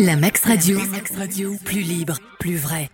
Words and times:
La 0.00 0.16
Max 0.16 0.46
Radio. 0.46 0.80
Plus 1.62 1.82
libre, 1.82 2.16
plus 2.38 2.56
vrai. 2.56 2.88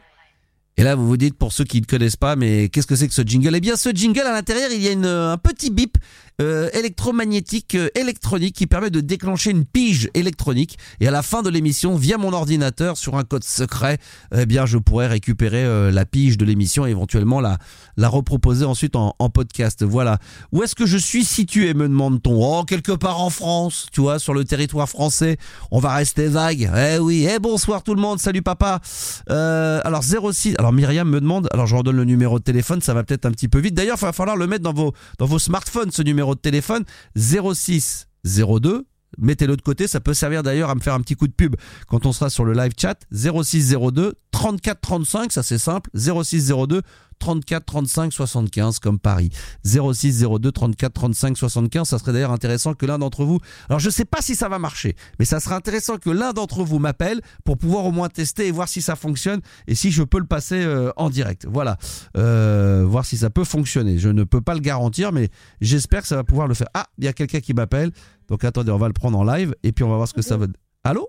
Et 0.77 0.83
là, 0.83 0.97
vous 0.97 1.07
vous 1.07 1.17
dites, 1.17 1.39
pour 1.39 1.53
ceux 1.53 1.63
qui 1.63 1.81
ne 1.81 1.87
connaissent 1.87 2.17
pas, 2.17 2.35
mais 2.35 2.69
qu'est-ce 2.69 2.89
que 2.89 2.97
c'est 2.97 3.07
que 3.07 3.15
ce 3.15 3.23
jingle? 3.23 3.55
Eh 3.55 3.61
bien, 3.61 3.77
ce 3.77 3.91
jingle, 3.91 4.23
à 4.23 4.33
l'intérieur, 4.33 4.71
il 4.73 4.83
y 4.83 4.89
a 4.89 4.91
une, 4.91 5.07
un 5.07 5.39
petit 5.39 5.71
bip 5.71 5.99
euh, 6.43 6.69
électromagnétique 6.75 7.77
euh, 7.77 7.89
électronique 7.95 8.55
qui 8.57 8.67
permet 8.67 8.91
de 8.91 9.01
déclencher 9.01 9.51
une 9.51 9.65
pige 9.65 10.11
électronique. 10.13 10.79
Et 11.01 11.09
à 11.09 11.11
la 11.11 11.23
fin 11.23 11.43
de 11.43 11.49
l'émission, 11.49 11.97
via 11.97 12.19
mon 12.19 12.35
ordinateur, 12.35 12.99
sur 12.99 13.17
un 13.17 13.25
code 13.25 13.43
secret, 13.43 13.97
eh 14.37 14.45
bien, 14.45 14.67
je 14.67 14.77
pourrais 14.77 15.07
récupérer 15.07 15.65
euh, 15.65 15.91
la 15.91 16.05
pige 16.05 16.37
de 16.37 16.45
l'émission 16.45 16.87
et 16.87 16.91
éventuellement 16.91 17.41
la, 17.41 17.57
la 17.97 18.09
reproposer 18.09 18.67
ensuite 18.67 18.97
en, 18.97 19.15
podcast. 19.33 19.83
Voilà. 19.83 20.19
Où 20.53 20.63
est-ce 20.63 20.75
que 20.75 20.85
je 20.85 20.99
suis 20.99 21.25
situé, 21.25 21.73
me 21.75 21.89
demande-t-on 21.89 22.37
Oh, 22.37 22.65
quelque 22.65 22.93
part 22.93 23.21
en 23.21 23.31
France, 23.31 23.87
tu 23.91 24.03
vois, 24.03 24.19
sur 24.19 24.35
le 24.35 24.45
territoire 24.45 24.89
français. 24.89 25.39
On 25.71 25.79
va 25.79 25.95
rester 25.95 26.29
vague. 26.29 26.71
Eh 26.77 26.99
oui. 26.99 27.27
Eh 27.29 27.39
bonsoir 27.39 27.83
tout 27.83 27.95
le 27.95 28.01
monde. 28.01 28.21
Salut 28.21 28.43
papa. 28.43 28.81
Alors 29.29 30.03
06. 30.03 30.55
Alors 30.59 30.73
Myriam 30.73 31.09
me 31.09 31.21
demande. 31.21 31.49
Alors 31.53 31.67
je 31.67 31.75
redonne 31.75 31.97
le 31.97 32.05
numéro 32.05 32.39
de 32.39 32.45
téléphone. 32.45 32.81
Ça 32.81 32.95
va 32.95 33.05
peut-être 33.05 33.27
un 33.27 33.33
petit 33.33 33.49
peu 33.49 33.59
vite. 33.59 33.75
D'ailleurs, 33.75 33.97
il 34.01 34.05
va 34.05 34.13
falloir 34.13 34.37
le 34.37 34.47
mettre 34.47 34.63
dans 34.63 34.73
vos 34.73 34.93
dans 35.19 35.27
vos 35.27 35.39
smartphones 35.39 35.91
ce 35.91 36.03
numéro 36.03 36.26
de 36.35 36.41
téléphone 36.41 36.85
06 37.17 38.09
02 38.25 38.87
Mettez-le 39.19 39.57
de 39.57 39.63
côté, 39.63 39.87
ça 39.87 40.01
peut 40.01 40.15
servir 40.15 40.43
d'ailleurs 40.43 40.71
à 40.71 40.75
me 40.75 40.81
faire 40.81 40.95
un 40.95 41.01
petit 41.01 41.17
coup 41.17 41.29
de 41.29 41.33
pub 41.33 41.57
quand 41.89 42.07
on 42.07 42.13
sera 42.13 42.31
sur 42.31 42.45
le 42.45 42.53
live 42.53 42.73
chat 42.79 42.99
0602 43.13 44.15
34 44.33 44.81
35, 44.81 45.33
ça 45.33 45.43
c'est 45.43 45.59
simple, 45.59 45.91
0602 45.95 46.83
34 47.19 47.65
35 47.65 48.13
75 48.13 48.79
comme 48.79 48.99
Paris. 48.99 49.31
0602 49.65 50.53
34 50.53 50.93
35 50.93 51.37
75, 51.37 51.89
ça 51.89 51.99
serait 51.99 52.13
d'ailleurs 52.13 52.33
intéressant 52.33 52.75
que 52.75 52.87
l'un 52.87 52.99
d'entre 52.99 53.25
vous. 53.25 53.41
Alors 53.69 53.81
je 53.81 53.91
sais 53.91 54.05
pas 54.05 54.21
si 54.21 54.35
ça 54.35 54.49
va 54.49 54.59
marcher, 54.59 54.95
mais 55.19 55.25
ça 55.25 55.41
serait 55.41 55.55
intéressant 55.55 55.97
que 55.97 56.11
l'un 56.11 56.33
d'entre 56.33 56.65
vous 56.65 56.79
m'appelle 56.79 57.21
pour 57.45 57.57
pouvoir 57.57 57.87
au 57.87 57.93
moins 57.93 58.09
tester 58.09 58.47
et 58.47 58.51
voir 58.51 58.69
si 58.69 58.83
ça 58.83 58.97
fonctionne 58.97 59.41
et 59.67 59.75
si 59.75 59.91
je 59.91 60.03
peux 60.03 60.19
le 60.19 60.27
passer 60.27 60.63
euh, 60.63 60.91
en 60.97 61.11
direct. 61.11 61.47
Voilà, 61.51 61.79
euh, 62.17 62.85
voir 62.87 63.05
si 63.05 63.17
ça 63.17 63.31
peut 63.31 63.45
fonctionner. 63.45 63.99
Je 63.99 64.09
ne 64.09 64.25
peux 64.25 64.41
pas 64.41 64.55
le 64.55 64.61
garantir, 64.61 65.13
mais 65.13 65.31
j'espère 65.61 66.03
que 66.03 66.09
ça 66.09 66.17
va 66.17 66.25
pouvoir 66.25 66.47
le 66.47 66.55
faire. 66.55 66.69
Ah, 66.75 66.87
il 66.99 67.05
y 67.05 67.09
a 67.09 67.13
quelqu'un 67.13 67.41
qui 67.41 67.55
m'appelle. 67.55 67.93
Donc 68.29 68.45
attendez, 68.45 68.71
on 68.73 68.77
va 68.79 68.89
le 68.89 68.93
prendre 68.93 69.19
en 69.19 69.25
live 69.25 69.55
et 69.63 69.73
puis 69.73 69.85
on 69.85 69.89
va 69.89 69.97
voir 69.97 70.09
ce 70.09 70.15
que 70.15 70.23
ça 70.23 70.37
va. 70.37 70.47
Allô? 70.85 71.09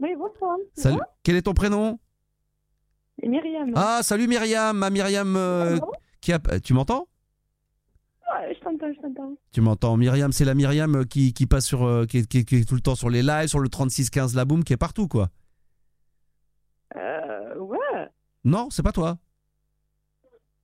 Oui, 0.00 0.10
bonsoir. 0.16 0.56
Salut. 0.74 0.98
Quel 1.22 1.36
est 1.36 1.42
ton 1.42 1.54
prénom? 1.54 1.98
Et 3.22 3.28
Myriam. 3.28 3.72
Ah, 3.74 4.00
salut 4.02 4.28
Myriam, 4.28 4.76
ma 4.76 4.90
Myriam 4.90 5.34
euh, 5.36 5.78
qui 6.20 6.32
a... 6.32 6.38
Tu 6.62 6.74
m'entends? 6.74 7.08
Ouais, 8.30 8.54
je 8.54 8.60
t'entends, 8.60 8.92
je 8.94 9.00
t'entends. 9.00 9.34
Tu 9.52 9.60
m'entends 9.62 9.96
Myriam, 9.96 10.32
c'est 10.32 10.44
la 10.44 10.54
Myriam 10.54 10.96
euh, 10.96 11.04
qui, 11.04 11.32
qui 11.32 11.46
passe 11.46 11.64
sur 11.64 11.84
euh, 11.84 12.04
qui, 12.04 12.18
est- 12.18 12.26
qui 12.26 12.38
est- 12.38 12.44
qui 12.44 12.56
est 12.56 12.68
tout 12.68 12.74
le 12.74 12.80
temps 12.82 12.94
sur 12.94 13.08
les 13.08 13.22
lives, 13.22 13.48
sur 13.48 13.60
le 13.60 13.68
3615 13.68 14.34
la 14.34 14.44
boom 14.44 14.64
qui 14.64 14.72
est 14.74 14.76
partout 14.76 15.08
quoi. 15.08 15.30
Euh, 16.96 17.56
ouais. 17.58 18.08
Non, 18.44 18.68
c'est 18.70 18.82
pas 18.82 18.92
toi. 18.92 19.18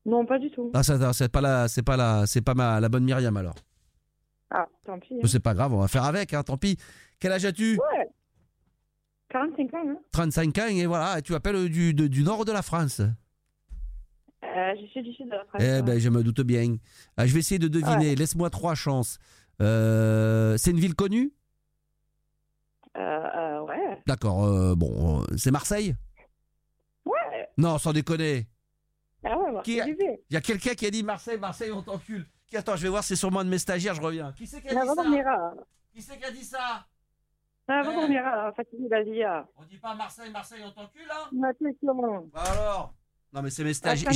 Non, 0.05 0.27
pas 0.27 0.39
du 0.39 0.51
tout. 0.51 0.71
Ah 0.75 0.83
c'est 0.83 1.29
pas 1.31 1.41
la 1.41 1.69
c'est 1.69 1.83
pas 1.83 1.97
la 1.97 2.27
c'est 2.27 2.43
pas 2.43 2.55
ma 2.55 2.81
la 2.81 2.89
bonne 2.89 3.05
Myriam 3.05 3.37
alors. 3.37 3.55
Ah, 4.55 4.67
tant 4.85 4.99
pis. 4.99 5.15
hein. 5.15 5.27
C'est 5.27 5.41
pas 5.41 5.55
grave, 5.55 5.73
on 5.73 5.79
va 5.81 5.89
faire 5.89 6.05
avec 6.05 6.35
hein, 6.35 6.43
tant 6.43 6.57
pis. 6.59 6.77
Quel 7.19 7.33
âge 7.33 7.45
as-tu? 7.45 7.79
Ouais. 7.79 8.09
45 9.31 9.73
ans, 9.75 9.85
hein. 9.89 9.97
35 10.13 10.59
ans 10.59 10.67
et 10.69 10.85
voilà, 10.87 11.19
et 11.19 11.23
tu 11.23 11.35
appelles 11.35 11.69
du, 11.71 11.95
de- 11.95 12.07
du 12.07 12.23
nord 12.23 12.45
de 12.45 12.53
la 12.53 12.61
France? 12.63 13.01
Euh, 13.01 14.75
je 14.79 14.87
suis 14.89 15.03
du 15.03 15.13
sud 15.15 15.27
de 15.27 15.31
la 15.33 15.45
France. 15.47 15.63
Eh 15.65 15.71
ouais. 15.77 15.83
ben, 15.83 15.99
je 15.99 16.09
me 16.11 16.23
doute 16.23 16.43
bien. 16.43 16.77
Ah, 17.17 17.27
je 17.27 17.33
vais 17.33 17.39
essayer 17.41 17.59
de 17.59 17.69
deviner. 17.69 18.15
Laisse-moi 18.15 18.51
trois 18.51 18.75
chances. 18.75 19.19
Euh, 19.63 20.57
c'est 20.59 20.73
une 20.73 20.81
ville 20.81 20.95
connue? 20.95 21.33
Euh, 22.99 23.01
euh, 23.01 23.61
ouais. 23.63 24.03
D'accord. 24.07 24.77
bon, 24.77 25.25
c'est 25.39 25.51
Marseille? 25.51 25.95
Ouais. 27.07 27.49
Non, 27.57 27.79
sans 27.79 27.93
déconner. 27.95 28.49
Ah 29.25 29.39
ouais, 29.39 29.81
a- 29.81 29.85
vais. 29.87 30.23
Il 30.29 30.35
y 30.35 30.37
a 30.37 30.41
quelqu'un 30.41 30.75
qui 30.75 30.85
a 30.85 30.91
dit 30.91 31.03
Marseille, 31.03 31.39
Marseille, 31.39 31.71
on 31.73 31.83
t'encule. 31.83 32.27
Attends, 32.57 32.77
je 32.77 32.83
vais 32.83 32.89
voir, 32.89 33.03
c'est 33.05 33.17
sûrement 33.17 33.41
un 33.41 33.45
de 33.45 33.51
mes 33.51 33.59
stagiaires, 33.59 33.95
je 33.95 34.01
reviens. 34.03 34.33
Qui 34.33 34.47
c'est 34.47 34.61
qui 34.61 34.69
a 34.69 34.73
dit 34.83 34.87
ça 34.87 34.95
dormira. 34.95 35.55
Qui 35.95 36.03
c'est 36.03 36.19
qui 36.19 36.25
a 36.25 36.31
dit 36.31 36.45
ça. 36.45 36.87
Fatigué, 38.57 38.89
vas-y. 38.89 39.23
ah. 39.23 39.47
On 39.57 39.65
dit 39.65 39.79
pas 39.79 39.95
Marseille, 39.95 40.31
Marseille, 40.31 40.63
on 40.65 40.71
t'encule, 40.71 41.11
hein. 41.11 41.29
Bah 42.33 42.43
alors 42.53 42.95
Non, 43.33 43.43
mais 43.43 43.51
c'est 43.51 43.65
mes 43.65 43.71
Ah, 43.71 43.75
stagiaires. 43.75 44.13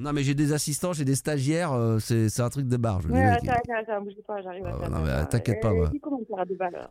Non, 0.00 0.12
mais 0.12 0.22
j'ai 0.22 0.34
des 0.34 0.52
assistants, 0.52 0.92
j'ai 0.92 1.04
des 1.04 1.16
stagiaires, 1.16 1.72
euh, 1.72 1.98
c'est 1.98 2.28
c'est 2.28 2.42
un 2.42 2.48
truc 2.50 2.68
de 2.68 2.76
veux 2.76 3.12
Ouais, 3.12 3.20
dire, 3.20 3.32
attends, 3.32 3.40
qui- 3.40 3.72
attends, 3.72 3.92
attends, 3.92 4.02
bouge 4.04 4.12
pas, 4.26 4.40
j'arrive 4.42 4.64
à 4.66 4.70
Ah, 4.74 4.78
faire 4.78 4.90
non, 4.90 5.00
mais 5.00 5.08
ça. 5.10 5.26
t'inquiète 5.26 5.60
pas, 5.60 5.72
moi. 5.72 5.90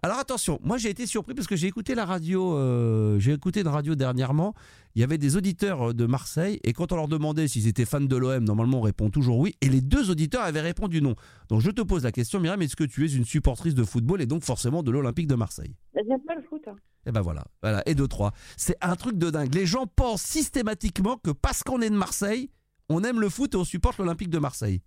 Alors. 0.04 0.18
Attention, 0.20 0.60
moi 0.62 0.78
j'ai 0.78 0.90
été 0.90 1.06
surpris 1.06 1.34
parce 1.34 1.48
que 1.48 1.56
j'ai 1.56 1.68
écouté 1.68 1.96
la 1.96 2.04
radio, 2.06 2.58
euh, 2.58 3.18
j'ai 3.20 3.32
écouté 3.34 3.62
une 3.62 3.70
radio 3.70 3.96
dernièrement. 3.96 4.54
Il 4.96 5.00
y 5.02 5.04
avait 5.04 5.18
des 5.18 5.38
auditeurs 5.38 5.90
euh, 5.90 5.94
de 5.94 6.06
Marseille 6.06 6.60
et 6.66 6.74
quand 6.74 6.92
on 6.92 6.96
leur 6.98 7.08
demandait 7.08 7.48
s'ils 7.48 7.68
étaient 7.68 7.86
fans 7.86 8.02
de 8.02 8.16
l'OM, 8.18 8.44
normalement 8.44 8.80
on 8.80 8.82
répond 8.82 9.10
toujours 9.10 9.38
oui. 9.40 9.56
Et 9.62 9.70
les 9.70 9.80
deux 9.80 10.10
auditeurs 10.12 10.42
avaient 10.42 10.60
répondu 10.60 11.02
non. 11.02 11.16
Donc 11.50 11.62
je 11.62 11.72
te 11.72 11.82
pose 11.82 12.04
la 12.04 12.12
question, 12.12 12.40
Myriam, 12.42 12.62
est-ce 12.62 12.76
que 12.76 12.84
tu 12.84 13.06
es 13.06 13.10
une 13.14 13.24
supportrice 13.26 13.74
de 13.76 13.84
football 13.86 14.22
et 14.22 14.26
donc 14.26 14.44
forcément 14.44 14.84
de 14.84 14.92
l'Olympique 14.92 15.28
de 15.28 15.36
Marseille? 15.36 15.76
Bah, 15.96 16.02
J'aime 16.08 16.20
pas 16.28 16.36
le 16.36 16.42
foot. 16.42 16.62
hein. 16.68 16.76
Et 17.06 17.12
ben 17.14 17.22
voilà, 17.22 17.46
voilà. 17.64 17.84
Et 17.86 17.96
deux 17.96 18.08
trois. 18.10 18.34
C'est 18.58 18.76
un 18.82 18.96
truc 18.98 19.18
de 19.18 19.30
dingue. 19.30 19.54
Les 19.56 19.66
gens 19.66 19.86
pensent 19.88 20.24
systématiquement 20.24 21.16
que 21.18 21.32
parce 21.32 21.64
qu'on 21.64 21.80
est 21.82 21.90
de 21.90 21.96
Marseille, 21.96 22.50
on 22.90 23.04
aime 23.04 23.20
le 23.22 23.30
foot 23.30 23.54
et 23.54 23.58
on 23.58 23.64
supporte 23.64 23.98
l'Olympique 24.00 24.30
de 24.30 24.40
Marseille. 24.40 24.82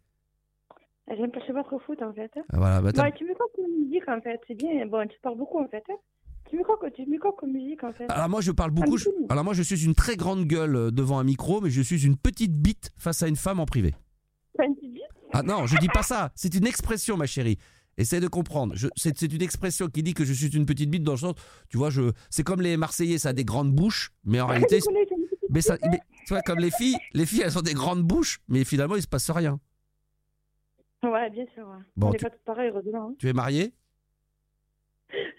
Ah, 1.08 1.14
J'aime 1.16 1.30
pas, 1.30 1.40
je 1.40 1.46
sais 1.46 1.52
pas 1.52 1.64
trop 1.64 1.78
foot 1.80 2.00
en 2.02 2.12
fait. 2.12 2.30
Ah, 2.36 2.42
Voilà. 2.58 2.80
bah, 2.80 2.92
Bah, 2.94 3.10
tu 3.10 3.24
mets 3.24 3.34
quoi 3.34 3.46
comme 3.54 3.66
musique 3.84 4.08
en 4.08 4.20
fait 4.20 4.40
C'est 4.46 4.54
bien. 4.54 4.86
Bon, 4.86 5.06
tu 5.08 5.18
parles 5.20 5.36
beaucoup 5.36 5.58
en 5.58 5.68
fait. 5.68 5.82
hein. 5.90 5.96
Tu 6.48 6.56
mets 6.56 6.62
quoi, 6.64 6.78
tu 6.94 7.06
mets 7.06 7.18
quoi 7.18 7.32
comme 7.38 7.52
musique 7.52 7.84
en 7.84 7.92
fait 7.92 8.06
Alors 8.10 8.28
moi 8.28 8.40
je 8.40 8.50
parle 8.52 8.70
beaucoup. 8.70 8.94
Ah, 8.96 9.02
je-. 9.04 9.08
Alors 9.32 9.44
moi 9.44 9.54
je 9.54 9.62
suis 9.62 9.84
une 9.84 9.94
très 9.94 10.16
grande 10.16 10.44
gueule 10.46 10.76
euh, 10.76 10.90
devant 10.90 11.18
un 11.18 11.24
micro, 11.24 11.60
mais 11.60 11.70
je 11.70 11.82
suis 11.82 12.04
une 12.06 12.16
petite 12.16 12.52
bite 12.56 12.90
face 12.96 13.22
à 13.22 13.28
une 13.28 13.36
femme 13.36 13.60
en 13.60 13.66
privé. 13.66 13.94
Une 14.58 14.74
petite 14.74 14.92
bite 14.94 15.02
Ah 15.32 15.42
non, 15.42 15.66
je 15.66 15.76
dis 15.78 15.88
pas 15.88 16.02
ça. 16.02 16.30
C'est 16.34 16.54
une 16.54 16.66
expression, 16.66 17.16
ma 17.16 17.26
chérie. 17.26 17.58
Essaye 17.98 18.20
de 18.20 18.28
comprendre. 18.28 18.74
C'est 18.96 19.20
une 19.22 19.42
expression 19.42 19.88
qui 19.88 20.02
dit 20.02 20.14
que 20.14 20.24
je 20.24 20.32
suis 20.32 20.48
une 20.56 20.64
petite 20.64 20.90
bite 20.90 21.02
dans 21.02 21.12
le 21.12 21.18
sens, 21.18 21.34
tu 21.68 21.76
vois, 21.76 21.90
je. 21.90 22.12
C'est 22.30 22.42
comme 22.44 22.62
les 22.62 22.76
Marseillais, 22.76 23.18
ça 23.18 23.30
a 23.30 23.32
des 23.32 23.44
grandes 23.44 23.72
bouches, 23.74 24.10
mais 24.24 24.40
en 24.40 24.46
réalité, 24.46 24.80
connais, 24.80 25.00
une 25.02 25.26
petite 25.26 25.39
mais 25.50 25.60
ça, 25.60 25.76
mais, 25.90 26.00
tu 26.26 26.32
vois, 26.34 26.42
comme 26.42 26.58
les 26.58 26.70
filles, 26.70 26.96
les 27.12 27.26
filles, 27.26 27.42
elles 27.44 27.58
ont 27.58 27.62
des 27.62 27.74
grandes 27.74 28.02
bouches, 28.02 28.40
mais 28.48 28.64
finalement, 28.64 28.96
il 28.96 29.02
se 29.02 29.08
passe 29.08 29.30
rien. 29.30 29.60
Ouais, 31.02 31.30
bien 31.30 31.46
sûr. 31.54 31.66
ouais. 31.68 31.78
Bon, 31.96 32.08
On 32.08 32.10
n'est 32.12 32.18
tu- 32.18 32.24
pas 32.24 32.30
tous 32.30 32.42
pareils, 32.44 32.68
heureusement. 32.68 33.08
hein. 33.10 33.14
Tu 33.18 33.28
es 33.28 33.32
marié 33.32 33.72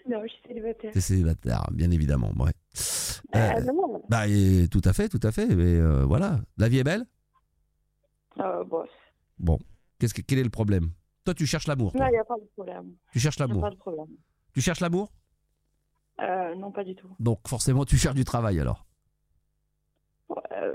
Non, 0.08 0.20
je 0.24 0.28
suis 0.28 0.42
célibataire. 0.48 0.92
T'es 0.92 1.00
célibataire, 1.00 1.64
bien 1.72 1.90
évidemment. 1.90 2.32
Ouais. 2.36 2.52
Ah, 3.32 3.56
Euh, 3.56 3.60
non, 3.62 3.74
non. 3.88 4.02
bah, 4.08 4.26
et 4.28 4.66
tout 4.70 4.80
à 4.84 4.92
fait, 4.92 5.08
tout 5.08 5.20
à 5.22 5.30
fait. 5.32 5.46
Mais 5.46 5.76
euh, 5.78 6.04
voilà, 6.04 6.40
la 6.58 6.68
vie 6.68 6.78
est 6.78 6.84
belle? 6.84 7.04
Ah, 8.38 8.62
boss. 8.64 8.88
Bon, 9.38 9.58
qu'est-ce 9.98 10.14
que, 10.14 10.20
quel 10.22 10.38
est 10.38 10.44
le 10.44 10.50
problème? 10.50 10.90
Toi, 11.24 11.34
tu 11.34 11.46
cherches 11.46 11.66
l'amour. 11.68 11.92
Non, 11.94 12.06
il 12.08 12.10
n'y 12.12 12.18
a 12.18 12.24
pas 12.24 12.36
de 12.36 12.44
problème. 12.54 12.94
Tu 13.12 13.20
cherches 13.20 13.38
l'amour. 13.38 13.60
pas 13.62 13.70
de 13.70 13.76
problème. 13.76 14.08
Tu 14.52 14.60
cherches 14.60 14.80
l'amour? 14.80 15.12
Euh, 16.20 16.54
non, 16.56 16.72
pas 16.72 16.84
du 16.84 16.94
tout. 16.94 17.08
Donc 17.20 17.46
forcément, 17.48 17.84
tu 17.84 17.96
cherches 17.96 18.14
du 18.16 18.24
travail 18.24 18.58
alors. 18.60 18.84
Euh, 20.62 20.74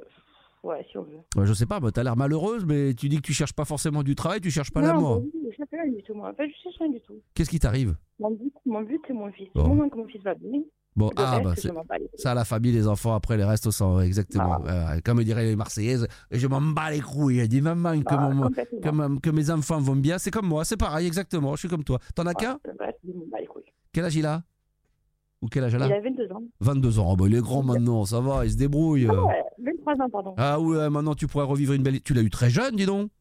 ouais, 0.63 0.85
si 0.89 0.97
on 0.97 1.03
veut. 1.03 1.17
Ouais, 1.35 1.45
je 1.45 1.53
sais 1.53 1.65
pas, 1.65 1.79
bah, 1.79 1.91
t'as 1.91 2.03
l'air 2.03 2.15
malheureuse, 2.17 2.65
mais 2.65 2.93
tu 2.93 3.09
dis 3.09 3.17
que 3.17 3.21
tu 3.21 3.33
cherches 3.33 3.53
pas 3.53 3.65
forcément 3.65 4.03
du 4.03 4.15
travail, 4.15 4.41
tu 4.41 4.51
cherches 4.51 4.71
pas 4.71 4.81
l'amour. 4.81 5.19
bah 5.21 5.25
je 5.51 5.55
cherche 5.55 5.69
rien 5.71 5.91
du 5.91 6.03
tout, 6.03 6.13
moi. 6.13 6.29
En 6.29 6.33
fait, 6.33 6.47
je 6.49 6.63
cherche 6.63 6.75
rien 6.79 6.89
du 6.89 7.01
tout. 7.01 7.15
Qu'est-ce 7.33 7.49
qui 7.49 7.59
t'arrive? 7.59 7.95
Mon 8.19 8.31
but, 8.31 8.53
mon 8.65 8.81
but 8.81 9.01
c'est 9.07 9.13
mon 9.13 9.31
fils. 9.31 9.47
Bon. 9.55 9.63
Du 9.63 9.69
moment 9.69 9.89
que 9.89 9.97
mon 9.97 10.07
fils 10.07 10.21
va 10.23 10.33
bien, 10.35 10.61
Bon, 10.95 11.11
ah 11.15 11.35
reste, 11.35 11.43
bah 11.43 11.53
c'est 11.55 11.71
ça 12.23 12.33
la 12.33 12.43
famille, 12.43 12.71
les 12.71 12.87
enfants, 12.87 13.13
après 13.13 13.37
les 13.37 13.43
restes 13.43 13.67
au 13.67 13.71
sang, 13.71 13.99
exactement. 14.01 14.57
Ah. 14.67 14.99
Comme 15.05 15.23
diraient 15.23 15.45
les 15.45 15.55
Marseillaises, 15.55 16.07
je 16.31 16.47
m'en 16.47 16.59
bats 16.59 16.89
les 16.89 17.01
couilles. 17.01 17.47
Dis 17.47 17.61
maman 17.61 17.99
que, 18.01 18.05
Ah, 18.07 18.17
mon- 18.17 18.49
que, 18.49 18.89
ma- 18.89 19.19
que 19.21 19.29
mes 19.29 19.51
enfants 19.51 19.79
vont 19.79 19.95
bien, 19.95 20.17
c'est 20.17 20.31
comme 20.31 20.47
moi, 20.47 20.65
c'est 20.65 20.75
pareil, 20.75 21.05
exactement, 21.05 21.53
je 21.53 21.59
suis 21.59 21.69
comme 21.69 21.83
toi. 21.83 21.99
T'en 22.15 22.25
as 22.25 22.33
qu'un? 22.33 22.57
bats 22.79 22.89
les 23.39 23.45
couilles. 23.45 23.71
Quel 23.93 24.05
âge 24.05 24.15
il 24.15 24.25
a? 24.25 24.41
Ou 25.41 25.47
quel 25.47 25.63
âge 25.63 25.73
elle 25.75 25.81
Il 25.85 25.93
a 25.93 25.97
a 25.97 25.99
22 25.99 26.31
ans. 26.31 26.43
22 26.61 26.99
ans, 26.99 27.09
oh, 27.11 27.15
bah, 27.15 27.25
il 27.27 27.35
est 27.35 27.41
grand 27.41 27.63
maintenant, 27.63 28.05
ça 28.05 28.19
va, 28.19 28.45
il 28.45 28.51
se 28.51 28.57
débrouille. 28.57 29.07
Ah 29.09 29.23
ouais, 29.23 29.43
23 29.59 29.93
ans, 30.01 30.09
pardon. 30.09 30.33
Ah 30.37 30.59
ouais, 30.59 30.89
maintenant 30.89 31.13
tu 31.13 31.27
pourrais 31.27 31.45
revivre 31.45 31.73
une 31.73 31.83
belle... 31.83 32.01
Tu 32.01 32.13
l'as 32.13 32.21
eu 32.23 32.29
très 32.29 32.49
jeune, 32.49 32.75
dis 32.75 32.85
donc 32.85 33.11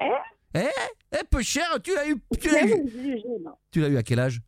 Eh? 0.00 0.60
Eh, 1.12 1.24
peu 1.30 1.42
cher, 1.42 1.66
tu 1.82 1.94
l'as 1.94 2.08
eu... 2.08 2.16
Tu 2.40 2.48
l'as 2.48 2.66
eu... 2.66 2.86
eu. 2.86 3.22
Tu 3.70 3.80
l'as 3.80 3.88
eu 3.88 3.96
à 3.96 4.02
quel 4.02 4.18
âge? 4.18 4.40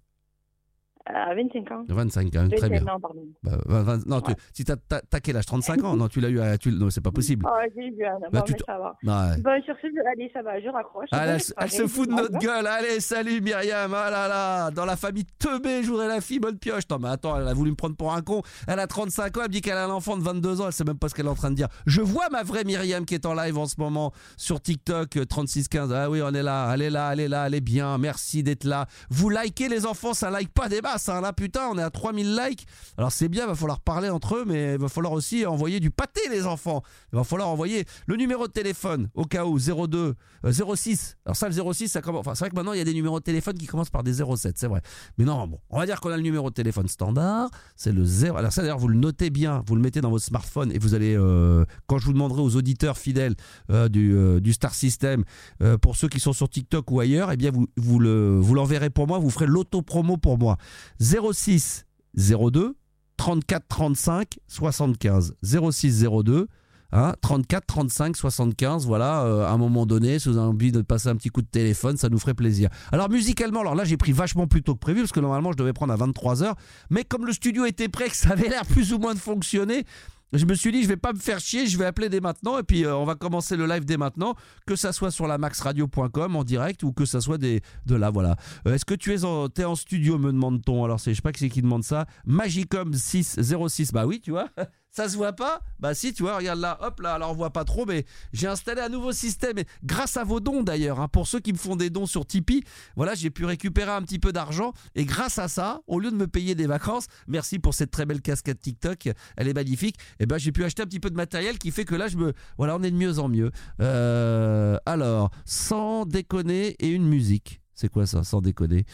À 1.08 1.34
25 1.34 1.70
ans. 1.70 1.84
25 1.88 2.26
ans, 2.36 2.48
très 2.48 2.68
21 2.68 2.68
bien. 2.82 2.92
ans, 2.94 3.00
pardon. 3.00 3.22
Bah, 3.44 3.52
vingt- 3.66 3.82
vingt- 3.84 4.06
non, 4.06 4.20
tu- 4.20 4.30
Ouais. 4.32 4.36
si 4.52 4.64
t'as, 4.64 4.74
t'as- 4.76 5.20
quel 5.20 5.36
âge? 5.36 5.46
35 5.46 5.84
ans? 5.84 5.96
Non, 5.96 6.08
tu 6.08 6.20
l'as 6.20 6.30
eu 6.30 6.40
à. 6.40 6.58
Tu, 6.58 6.72
non, 6.72 6.90
c'est 6.90 7.00
pas 7.00 7.12
possible. 7.12 7.46
Ah, 7.48 7.60
j'ai 7.76 7.86
eu 7.86 8.04
un. 8.04 8.18
Bah, 8.32 8.40
Bon, 8.40 8.42
mais 8.48 8.56
ça 8.66 8.76
va. 8.78 8.96
Ouais. 9.02 9.40
Bon, 9.40 9.62
sur 9.64 9.74
ce, 9.80 9.86
allez, 10.12 10.30
ça 10.32 10.42
va, 10.42 10.60
je 10.60 10.68
raccroche. 10.68 11.08
Ah, 11.12 11.26
elle, 11.26 11.40
elle 11.58 11.70
se- 11.70 11.86
fout 11.86 12.08
de 12.08 12.14
notre 12.14 12.36
gueule. 12.38 12.66
Allez, 12.66 12.98
salut 13.00 13.40
Myriam. 13.40 13.94
Ah 13.94 14.10
là 14.10 14.26
là. 14.28 14.70
Dans 14.72 14.84
la 14.84 14.96
famille 14.96 15.24
Teubé, 15.38 15.82
je 15.84 15.88
voudrais 15.90 16.08
la 16.08 16.20
fille 16.20 16.40
bonne 16.40 16.58
pioche. 16.58 16.82
Non, 16.90 16.98
mais 17.00 17.08
attends, 17.08 17.38
elle 17.40 17.46
a 17.46 17.54
voulu 17.54 17.70
me 17.70 17.76
prendre 17.76 17.94
pour 17.96 18.12
un 18.12 18.22
con. 18.22 18.42
Elle 18.66 18.80
a 18.80 18.86
35 18.88 19.36
ans. 19.36 19.40
Elle 19.42 19.48
me 19.48 19.52
dit 19.52 19.60
qu'elle 19.60 19.76
a 19.78 19.84
un 19.86 19.90
enfant 19.90 20.16
de 20.16 20.22
22 20.24 20.60
ans. 20.60 20.66
Elle 20.66 20.72
sait 20.72 20.82
même 20.84 20.98
pas 20.98 21.08
ce 21.08 21.14
qu'elle 21.14 21.26
est 21.26 21.30
en 21.30 21.34
train 21.34 21.50
de 21.50 21.56
dire. 21.56 21.68
Je 21.86 22.00
vois 22.00 22.28
ma 22.30 22.42
vraie 22.42 22.64
Myriam 22.64 23.04
qui 23.04 23.14
est 23.14 23.26
en 23.26 23.34
live 23.34 23.56
en 23.58 23.66
ce 23.66 23.76
moment 23.78 24.12
sur 24.36 24.60
TikTok 24.60 25.16
euh, 25.18 25.24
3615. 25.24 25.92
Ah 25.92 26.10
oui, 26.10 26.20
on 26.22 26.34
est 26.34 26.42
là. 26.42 26.72
Elle 26.74 26.82
est 26.82 26.90
là, 26.90 27.10
elle 27.12 27.20
est 27.20 27.28
là, 27.28 27.46
elle 27.46 27.54
est 27.54 27.60
bien. 27.60 27.96
Merci 27.98 28.42
d'être 28.42 28.64
là. 28.64 28.86
Vous 29.08 29.30
likez 29.30 29.68
les 29.68 29.86
enfants, 29.86 30.12
ça 30.14 30.30
like 30.30 30.52
pas 30.52 30.68
des 30.68 30.80
masses. 30.80 30.95
Ça. 30.98 31.20
Là, 31.20 31.32
putain, 31.32 31.68
on 31.70 31.78
est 31.78 31.82
à 31.82 31.90
3000 31.90 32.36
likes. 32.36 32.66
Alors 32.96 33.12
c'est 33.12 33.28
bien, 33.28 33.44
il 33.44 33.48
va 33.48 33.54
falloir 33.54 33.80
parler 33.80 34.08
entre 34.08 34.36
eux, 34.36 34.44
mais 34.46 34.74
il 34.74 34.80
va 34.80 34.88
falloir 34.88 35.12
aussi 35.12 35.46
envoyer 35.46 35.80
du 35.80 35.90
pâté, 35.90 36.20
les 36.30 36.46
enfants. 36.46 36.82
Il 37.12 37.16
va 37.16 37.24
falloir 37.24 37.48
envoyer 37.48 37.84
le 38.06 38.16
numéro 38.16 38.46
de 38.46 38.52
téléphone 38.52 39.08
au 39.14 39.24
cas 39.24 39.44
où 39.44 39.58
02 39.58 40.14
euh, 40.44 40.74
06. 40.76 41.16
Alors 41.24 41.36
ça, 41.36 41.48
le 41.48 41.72
06, 41.72 41.88
ça 41.88 42.00
commence. 42.02 42.20
Enfin, 42.20 42.34
c'est 42.34 42.40
vrai 42.40 42.50
que 42.50 42.56
maintenant 42.56 42.72
il 42.72 42.78
y 42.78 42.82
a 42.82 42.84
des 42.84 42.94
numéros 42.94 43.18
de 43.18 43.24
téléphone 43.24 43.56
qui 43.56 43.66
commencent 43.66 43.90
par 43.90 44.02
des 44.02 44.14
07, 44.14 44.58
c'est 44.58 44.66
vrai. 44.66 44.80
Mais 45.18 45.24
non, 45.24 45.46
bon, 45.46 45.58
on 45.70 45.78
va 45.78 45.86
dire 45.86 46.00
qu'on 46.00 46.10
a 46.10 46.16
le 46.16 46.22
numéro 46.22 46.50
de 46.50 46.54
téléphone 46.54 46.88
standard. 46.88 47.50
C'est 47.76 47.92
le 47.92 48.04
0. 48.04 48.36
Alors 48.36 48.52
ça, 48.52 48.62
d'ailleurs, 48.62 48.78
vous 48.78 48.88
le 48.88 48.98
notez 48.98 49.30
bien, 49.30 49.62
vous 49.66 49.76
le 49.76 49.82
mettez 49.82 50.00
dans 50.00 50.10
votre 50.10 50.24
smartphone 50.24 50.72
et 50.72 50.78
vous 50.78 50.94
allez, 50.94 51.16
euh, 51.16 51.64
quand 51.86 51.98
je 51.98 52.06
vous 52.06 52.12
demanderai 52.12 52.42
aux 52.42 52.56
auditeurs 52.56 52.98
fidèles 52.98 53.34
euh, 53.70 53.88
du, 53.88 54.14
euh, 54.14 54.40
du 54.40 54.52
Star 54.52 54.74
System, 54.74 55.24
euh, 55.62 55.78
pour 55.78 55.96
ceux 55.96 56.08
qui 56.08 56.20
sont 56.20 56.32
sur 56.32 56.48
TikTok 56.48 56.90
ou 56.90 57.00
ailleurs, 57.00 57.32
eh 57.32 57.36
bien 57.36 57.50
vous, 57.50 57.66
vous 57.76 57.98
le, 57.98 58.38
vous 58.40 58.54
l'enverrez 58.54 58.90
pour 58.90 59.06
moi, 59.06 59.18
vous 59.18 59.30
ferez 59.30 59.46
l'auto-promo 59.46 60.16
pour 60.16 60.38
moi. 60.38 60.56
06 61.00 61.86
02 62.16 62.76
34 63.16 63.66
35 63.68 64.38
75 64.46 65.34
06 65.42 66.04
02 66.24 66.48
Hein, 66.92 67.14
34 67.20 67.66
35 67.66 68.16
75 68.16 68.86
voilà 68.86 69.24
euh, 69.24 69.44
à 69.44 69.50
un 69.50 69.58
moment 69.58 69.86
donné 69.86 70.20
si 70.20 70.28
vous 70.28 70.38
avez 70.38 70.46
envie 70.46 70.70
de 70.70 70.82
passer 70.82 71.08
un 71.08 71.16
petit 71.16 71.30
coup 71.30 71.42
de 71.42 71.46
téléphone 71.48 71.96
ça 71.96 72.08
nous 72.08 72.18
ferait 72.18 72.34
plaisir. 72.34 72.70
Alors 72.92 73.10
musicalement 73.10 73.60
alors 73.60 73.74
là 73.74 73.84
j'ai 73.84 73.96
pris 73.96 74.12
vachement 74.12 74.46
plus 74.46 74.62
tôt 74.62 74.74
que 74.74 74.78
prévu 74.78 75.00
parce 75.00 75.10
que 75.10 75.18
normalement 75.18 75.50
je 75.50 75.56
devais 75.56 75.72
prendre 75.72 75.92
à 75.92 75.96
23h 75.96 76.54
mais 76.90 77.02
comme 77.02 77.26
le 77.26 77.32
studio 77.32 77.66
était 77.66 77.88
prêt 77.88 78.08
que 78.08 78.16
ça 78.16 78.30
avait 78.30 78.48
l'air 78.48 78.64
plus 78.64 78.92
ou 78.92 78.98
moins 78.98 79.14
de 79.14 79.18
fonctionner 79.18 79.84
je 80.32 80.44
me 80.44 80.54
suis 80.54 80.72
dit, 80.72 80.82
je 80.82 80.88
vais 80.88 80.96
pas 80.96 81.12
me 81.12 81.18
faire 81.18 81.38
chier, 81.38 81.66
je 81.66 81.78
vais 81.78 81.84
appeler 81.84 82.08
dès 82.08 82.20
maintenant 82.20 82.58
et 82.58 82.62
puis 82.62 82.84
euh, 82.84 82.96
on 82.96 83.04
va 83.04 83.14
commencer 83.14 83.56
le 83.56 83.66
live 83.66 83.84
dès 83.84 83.96
maintenant, 83.96 84.34
que 84.66 84.76
ça 84.76 84.92
soit 84.92 85.10
sur 85.10 85.26
la 85.26 85.38
maxradio.com 85.38 86.36
en 86.36 86.44
direct 86.44 86.82
ou 86.82 86.92
que 86.92 87.04
ça 87.04 87.20
soit 87.20 87.38
des, 87.38 87.60
de 87.86 87.94
là, 87.94 88.10
voilà. 88.10 88.36
Euh, 88.66 88.74
Est-ce 88.74 88.84
que 88.84 88.94
tu 88.94 89.14
es 89.14 89.24
en, 89.24 89.46
en 89.46 89.74
studio, 89.74 90.18
me 90.18 90.32
demande-t-on 90.32 90.84
Alors, 90.84 90.98
je 90.98 91.12
sais 91.12 91.22
pas 91.22 91.32
qui 91.32 91.40
c'est 91.40 91.48
qui 91.48 91.62
demande 91.62 91.84
ça. 91.84 92.06
Magicom 92.24 92.92
606, 92.92 93.92
bah 93.92 94.06
oui, 94.06 94.20
tu 94.20 94.30
vois. 94.30 94.48
Ça 94.96 95.10
se 95.10 95.16
voit 95.18 95.34
pas 95.34 95.60
Bah 95.78 95.92
si, 95.92 96.14
tu 96.14 96.22
vois, 96.22 96.38
regarde 96.38 96.58
là, 96.58 96.78
hop 96.80 97.00
là, 97.00 97.12
alors 97.12 97.30
on 97.30 97.34
voit 97.34 97.52
pas 97.52 97.64
trop, 97.64 97.84
mais 97.84 98.06
j'ai 98.32 98.46
installé 98.46 98.80
un 98.80 98.88
nouveau 98.88 99.12
système, 99.12 99.58
et 99.58 99.66
grâce 99.84 100.16
à 100.16 100.24
vos 100.24 100.40
dons 100.40 100.62
d'ailleurs, 100.62 101.00
hein, 101.00 101.08
pour 101.08 101.26
ceux 101.26 101.38
qui 101.38 101.52
me 101.52 101.58
font 101.58 101.76
des 101.76 101.90
dons 101.90 102.06
sur 102.06 102.24
Tipeee, 102.24 102.64
voilà, 102.96 103.14
j'ai 103.14 103.28
pu 103.28 103.44
récupérer 103.44 103.90
un 103.90 104.00
petit 104.00 104.18
peu 104.18 104.32
d'argent, 104.32 104.72
et 104.94 105.04
grâce 105.04 105.38
à 105.38 105.48
ça, 105.48 105.82
au 105.86 106.00
lieu 106.00 106.10
de 106.10 106.16
me 106.16 106.26
payer 106.26 106.54
des 106.54 106.66
vacances, 106.66 107.08
merci 107.28 107.58
pour 107.58 107.74
cette 107.74 107.90
très 107.90 108.06
belle 108.06 108.22
casquette 108.22 108.58
TikTok, 108.58 109.10
elle 109.36 109.48
est 109.48 109.52
magnifique, 109.52 109.98
et 110.18 110.24
ben 110.24 110.38
j'ai 110.38 110.50
pu 110.50 110.64
acheter 110.64 110.80
un 110.82 110.86
petit 110.86 111.00
peu 111.00 111.10
de 111.10 111.16
matériel 111.16 111.58
qui 111.58 111.72
fait 111.72 111.84
que 111.84 111.94
là, 111.94 112.08
je 112.08 112.16
me, 112.16 112.32
voilà, 112.56 112.74
on 112.76 112.82
est 112.82 112.90
de 112.90 112.96
mieux 112.96 113.18
en 113.18 113.28
mieux. 113.28 113.50
Euh, 113.82 114.78
alors, 114.86 115.30
sans 115.44 116.06
déconner, 116.06 116.74
et 116.78 116.88
une 116.88 117.06
musique. 117.06 117.60
C'est 117.78 117.90
quoi 117.90 118.06
ça, 118.06 118.24
sans 118.24 118.40
déconner 118.40 118.86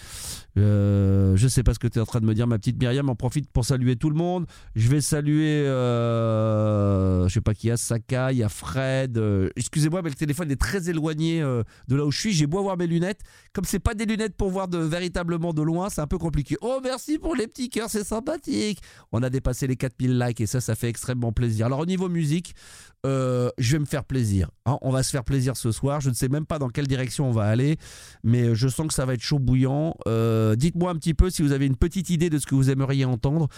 euh, 0.59 1.37
Je 1.37 1.47
sais 1.47 1.63
pas 1.63 1.73
ce 1.73 1.79
que 1.79 1.87
tu 1.87 1.99
es 1.99 2.03
en 2.03 2.05
train 2.05 2.19
de 2.19 2.27
me 2.27 2.35
dire, 2.35 2.49
ma 2.49 2.59
petite 2.59 2.81
Myriam. 2.81 3.09
En 3.09 3.15
profite 3.15 3.49
pour 3.53 3.65
saluer 3.65 3.95
tout 3.95 4.11
le 4.11 4.17
monde. 4.17 4.45
Je 4.75 4.89
vais 4.89 5.01
saluer, 5.01 5.65
euh, 5.67 7.29
je 7.29 7.35
sais 7.35 7.41
pas 7.41 7.55
qui 7.55 7.71
a, 7.71 7.77
Saka, 7.77 8.33
il 8.33 8.39
y 8.39 8.43
a 8.43 8.49
Fred. 8.49 9.19
euh, 9.19 9.51
Excusez-moi, 9.55 10.03
mais 10.03 10.09
le 10.11 10.17
téléphone 10.17 10.51
est 10.51 10.61
très 10.61 10.91
éloigné 10.91 11.41
euh, 11.41 11.63
de 11.87 11.95
là 11.95 12.05
où 12.05 12.11
je 12.11 12.19
suis. 12.19 12.33
J'ai 12.33 12.49
beau 12.49 12.59
avoir 12.59 12.77
mes 12.77 12.89
lunettes. 12.89 13.21
Comme 13.53 13.65
c'est 13.65 13.79
pas 13.79 13.95
des 13.95 14.05
lunettes 14.05 14.37
pour 14.37 14.51
voir 14.51 14.67
de, 14.67 14.79
véritablement 14.79 15.53
de 15.53 15.63
loin, 15.63 15.89
c'est 15.89 16.01
un 16.01 16.09
peu 16.09 16.19
compliqué. 16.19 16.57
Oh, 16.61 16.81
merci 16.83 17.19
pour 17.19 17.37
les 17.37 17.47
petits 17.47 17.71
cœurs, 17.71 17.89
c'est 17.89 18.05
sympathique. 18.05 18.81
On 19.13 19.23
a 19.23 19.31
dépassé 19.31 19.69
les 19.69 19.77
4000 19.77 20.19
likes 20.19 20.41
et 20.41 20.47
ça, 20.47 20.61
ça 20.61 20.75
fait 20.75 20.89
extrêmement 20.89 21.31
plaisir. 21.31 21.67
Alors, 21.67 21.79
au 21.79 21.87
niveau 21.87 22.09
musique, 22.09 22.55
euh, 23.07 23.51
je 23.59 23.73
vais 23.73 23.79
me 23.81 23.85
faire 23.85 24.05
plaisir. 24.05 24.49
hein. 24.67 24.79
on 24.83 24.91
va 24.91 25.03
se 25.03 25.11
faire 25.11 25.25
plaisir 25.25 25.57
ce 25.57 25.73
soir. 25.73 26.01
Je 26.01 26.09
ne 26.11 26.15
sais 26.15 26.29
même 26.29 26.47
pas 26.47 26.59
dans 26.59 26.69
quelle 26.69 26.87
direction 26.87 27.29
on 27.29 27.33
va 27.33 27.45
aller, 27.45 27.77
mais 28.25 28.55
je 28.55 28.69
sens 28.69 28.87
que 28.87 28.95
ça 28.95 29.05
va 29.07 29.15
être 29.15 29.23
chaud 29.23 29.39
bouillant. 29.39 29.97
Euh, 30.07 30.55
Dites-moi 30.57 30.91
un 30.91 30.95
petit 30.97 31.15
peu 31.15 31.31
si 31.31 31.43
vous 31.43 31.53
avez 31.53 31.67
une 31.67 31.77
petite 31.77 32.11
idée 32.11 32.31
de 32.31 32.39
ce 32.39 32.47
que 32.47 32.55
vous 32.55 32.71
aimeriez 32.71 33.05
entendre. 33.05 33.49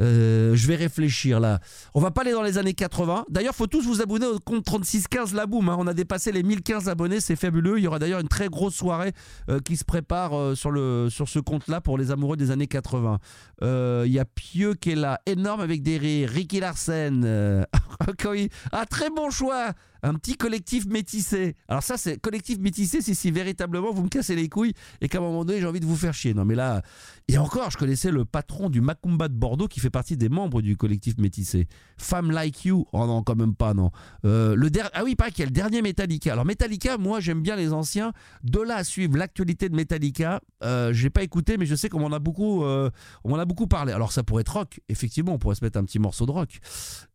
Euh, 0.00 0.54
je 0.54 0.66
vais 0.66 0.76
réfléchir 0.76 1.40
là. 1.40 1.60
On 1.94 2.00
va 2.00 2.10
pas 2.10 2.22
aller 2.22 2.32
dans 2.32 2.42
les 2.42 2.58
années 2.58 2.74
80. 2.74 3.26
D'ailleurs, 3.28 3.54
faut 3.54 3.66
tous 3.66 3.84
vous 3.86 4.00
abonner 4.02 4.26
au 4.26 4.38
compte 4.38 4.64
3615 4.64 5.34
La 5.34 5.46
Boum. 5.46 5.68
hein. 5.68 5.76
On 5.78 5.86
a 5.86 5.94
dépassé 5.94 6.32
les 6.32 6.42
1015 6.42 6.88
abonnés, 6.88 7.20
c'est 7.20 7.36
fabuleux. 7.36 7.78
Il 7.78 7.84
y 7.84 7.86
aura 7.86 7.98
d'ailleurs 7.98 8.20
une 8.20 8.28
très 8.28 8.48
grosse 8.48 8.74
soirée 8.74 9.12
euh, 9.50 9.60
qui 9.60 9.76
se 9.76 9.84
prépare 9.84 10.36
euh, 10.36 10.54
sur, 10.54 10.70
le, 10.70 11.08
sur 11.10 11.28
ce 11.28 11.38
compte-là 11.38 11.80
pour 11.80 11.98
les 11.98 12.10
amoureux 12.10 12.36
des 12.36 12.50
années 12.50 12.66
80. 12.66 13.18
Euh, 13.62 14.04
Il 14.06 14.12
y 14.12 14.18
a 14.18 14.24
Pieux 14.24 14.74
qui 14.74 14.90
est 14.90 14.94
là, 14.96 15.20
énorme 15.26 15.60
avec 15.60 15.82
des 15.82 15.98
rires. 15.98 16.30
Ricky 16.30 16.60
Larsen. 16.60 17.22
euh, 17.24 17.64
Ah, 18.72 18.86
très 18.94 19.10
bon 19.10 19.28
choix 19.28 19.72
un 20.04 20.14
petit 20.14 20.36
collectif 20.36 20.86
métissé. 20.86 21.56
Alors 21.66 21.82
ça, 21.82 21.96
c'est 21.96 22.20
collectif 22.20 22.58
métissé, 22.58 23.00
c'est 23.00 23.14
si 23.14 23.30
véritablement 23.30 23.90
vous 23.90 24.02
me 24.02 24.08
cassez 24.08 24.36
les 24.36 24.48
couilles 24.50 24.74
et 25.00 25.08
qu'à 25.08 25.18
un 25.18 25.22
moment 25.22 25.44
donné, 25.44 25.60
j'ai 25.60 25.66
envie 25.66 25.80
de 25.80 25.86
vous 25.86 25.96
faire 25.96 26.12
chier. 26.12 26.34
Non 26.34 26.44
mais 26.44 26.54
là, 26.54 26.82
et 27.26 27.38
encore, 27.38 27.70
je 27.70 27.78
connaissais 27.78 28.10
le 28.10 28.26
patron 28.26 28.68
du 28.68 28.82
Macumba 28.82 29.28
de 29.28 29.34
Bordeaux 29.34 29.66
qui 29.66 29.80
fait 29.80 29.90
partie 29.90 30.16
des 30.18 30.28
membres 30.28 30.60
du 30.60 30.76
collectif 30.76 31.16
métissé. 31.18 31.66
Femme 31.96 32.30
Like 32.30 32.66
You, 32.66 32.86
oh 32.92 33.06
non, 33.06 33.22
quand 33.22 33.34
même 33.34 33.54
pas, 33.54 33.72
non. 33.72 33.90
Euh, 34.26 34.54
le 34.54 34.68
Ah 34.92 35.04
oui, 35.04 35.16
pas 35.16 35.30
qu'il 35.30 35.40
y 35.40 35.42
a 35.42 35.46
le 35.46 35.52
dernier 35.52 35.80
Metallica. 35.80 36.32
Alors 36.32 36.44
Metallica, 36.44 36.98
moi 36.98 37.20
j'aime 37.20 37.40
bien 37.40 37.56
les 37.56 37.72
anciens. 37.72 38.12
De 38.42 38.60
là 38.60 38.76
à 38.76 38.84
suivre 38.84 39.16
l'actualité 39.16 39.70
de 39.70 39.74
Metallica, 39.74 40.42
euh, 40.62 40.92
j'ai 40.92 41.08
pas 41.08 41.22
écouté, 41.22 41.56
mais 41.56 41.64
je 41.64 41.74
sais 41.74 41.88
qu'on 41.88 42.00
m'en 42.00 42.12
a 42.12 42.18
beaucoup, 42.18 42.62
euh, 42.64 42.90
on 43.24 43.30
m'en 43.30 43.38
a 43.38 43.46
beaucoup 43.46 43.66
parlé. 43.66 43.92
Alors 43.94 44.12
ça 44.12 44.22
pourrait 44.22 44.42
être 44.42 44.52
rock, 44.52 44.80
effectivement, 44.90 45.32
on 45.32 45.38
pourrait 45.38 45.54
se 45.54 45.64
mettre 45.64 45.78
un 45.78 45.84
petit 45.84 45.98
morceau 45.98 46.26
de 46.26 46.30
rock. 46.32 46.58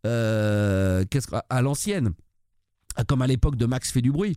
Euh, 0.08 1.06
que- 1.06 1.20
à 1.50 1.62
l'ancienne. 1.62 2.14
Ah, 3.00 3.06
comme 3.06 3.22
à 3.22 3.28
l'époque 3.28 3.56
de 3.56 3.66
Max 3.66 3.92
fait 3.94 4.02
du 4.02 4.12
bruit. 4.12 4.36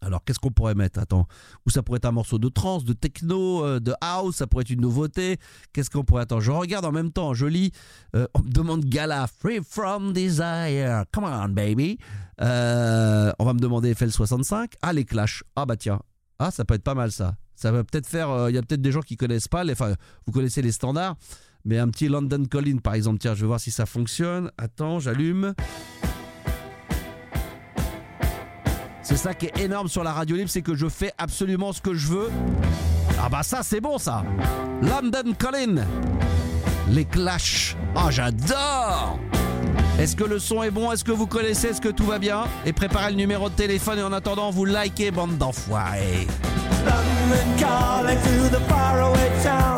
Alors 0.00 0.24
qu'est-ce 0.24 0.40
qu'on 0.40 0.50
pourrait 0.50 0.74
mettre? 0.74 0.98
Attends, 0.98 1.28
ou 1.64 1.70
ça 1.70 1.84
pourrait 1.84 1.98
être 1.98 2.06
un 2.06 2.12
morceau 2.12 2.40
de 2.40 2.48
trance, 2.48 2.84
de 2.84 2.92
techno, 2.92 3.64
euh, 3.64 3.78
de 3.78 3.94
house, 4.00 4.34
ça 4.34 4.48
pourrait 4.48 4.62
être 4.62 4.70
une 4.70 4.80
nouveauté. 4.80 5.36
Qu'est-ce 5.72 5.88
qu'on 5.88 6.02
pourrait 6.02 6.22
Attends, 6.22 6.40
je 6.40 6.50
regarde 6.50 6.84
en 6.84 6.90
même 6.90 7.12
temps, 7.12 7.34
je 7.34 7.46
lis. 7.46 7.70
euh, 8.16 8.26
on 8.34 8.42
me 8.42 8.50
demande 8.50 8.84
Gala, 8.84 9.28
Free 9.28 9.60
from 9.62 10.12
Desire, 10.12 11.04
come 11.12 11.22
on 11.22 11.50
baby. 11.50 11.98
Euh, 12.40 13.30
on 13.38 13.44
va 13.44 13.54
me 13.54 13.60
demander 13.60 13.94
FL65. 13.94 14.72
Ah 14.82 14.92
les 14.92 15.04
Clash. 15.04 15.44
Ah 15.54 15.64
bah 15.64 15.76
tiens, 15.76 16.00
ah 16.40 16.50
ça 16.50 16.64
peut 16.64 16.74
être 16.74 16.82
pas 16.82 16.96
mal 16.96 17.12
ça. 17.12 17.36
Ça 17.54 17.70
va 17.70 17.84
peut-être 17.84 18.08
faire. 18.08 18.48
Il 18.48 18.56
y 18.56 18.58
a 18.58 18.62
peut-être 18.62 18.82
des 18.82 18.90
gens 18.90 19.02
qui 19.02 19.16
connaissent 19.16 19.48
pas. 19.48 19.64
Enfin, 19.70 19.94
vous 20.26 20.32
connaissez 20.32 20.62
les 20.62 20.72
standards, 20.72 21.14
mais 21.64 21.78
un 21.78 21.88
petit 21.88 22.08
London 22.08 22.44
Calling 22.44 22.80
par 22.80 22.94
exemple. 22.94 23.18
Tiens, 23.18 23.34
je 23.34 23.42
vais 23.42 23.46
voir 23.46 23.60
si 23.60 23.70
ça 23.70 23.86
fonctionne. 23.86 24.50
Attends, 24.58 24.98
j'allume. 24.98 25.54
C'est 29.08 29.16
ça 29.16 29.32
qui 29.32 29.46
est 29.46 29.60
énorme 29.60 29.88
sur 29.88 30.04
la 30.04 30.12
radio 30.12 30.36
libre, 30.36 30.50
c'est 30.50 30.60
que 30.60 30.74
je 30.74 30.86
fais 30.86 31.12
absolument 31.16 31.72
ce 31.72 31.80
que 31.80 31.94
je 31.94 32.08
veux. 32.08 32.30
Ah 33.18 33.30
bah 33.30 33.42
ça 33.42 33.60
c'est 33.62 33.80
bon 33.80 33.96
ça. 33.96 34.22
London 34.82 35.32
Calling. 35.32 35.80
Les 36.90 37.06
Clash. 37.06 37.74
Ah 37.96 38.10
j'adore. 38.10 39.18
Est-ce 39.98 40.14
que 40.14 40.24
le 40.24 40.38
son 40.38 40.62
est 40.62 40.70
bon? 40.70 40.92
Est-ce 40.92 41.04
que 41.04 41.10
vous 41.10 41.26
connaissez? 41.26 41.68
Est-ce 41.68 41.80
que 41.80 41.88
tout 41.88 42.04
va 42.04 42.18
bien? 42.18 42.44
Et 42.66 42.74
préparez 42.74 43.08
le 43.08 43.16
numéro 43.16 43.48
de 43.48 43.54
téléphone 43.54 43.98
et 43.98 44.02
en 44.02 44.12
attendant 44.12 44.50
vous 44.50 44.66
likez 44.66 45.10
bande 45.10 45.38
d'enfoirés. 45.38 46.26
London 46.84 48.50
the. 48.50 49.77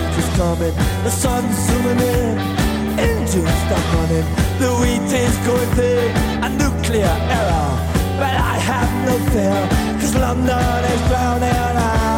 coming, 0.41 0.75
the 1.05 1.11
sun's 1.11 1.55
zooming 1.67 1.99
in. 1.99 2.35
engine 3.07 3.51
stop 3.63 3.85
running. 3.93 4.27
The 4.61 4.69
wheat 4.79 5.11
is 5.25 5.35
going 5.47 5.71
through 5.77 6.07
a 6.45 6.49
nuclear 6.61 7.15
error. 7.37 7.69
But 8.21 8.35
I 8.53 8.55
have 8.69 8.91
no 9.07 9.15
fear, 9.31 9.59
cause 9.99 10.15
London 10.15 10.83
is 10.93 11.01
drowning. 11.09 11.75
I, 11.89 12.10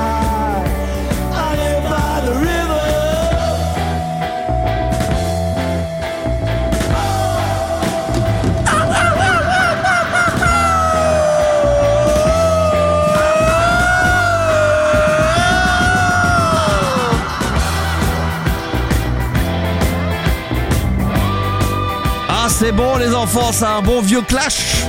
c'est 22.64 22.72
bon, 22.72 22.96
les 22.96 23.14
enfants, 23.14 23.52
c'est 23.52 23.66
un 23.66 23.82
bon 23.82 24.02
vieux 24.02 24.22
clash. 24.22 24.86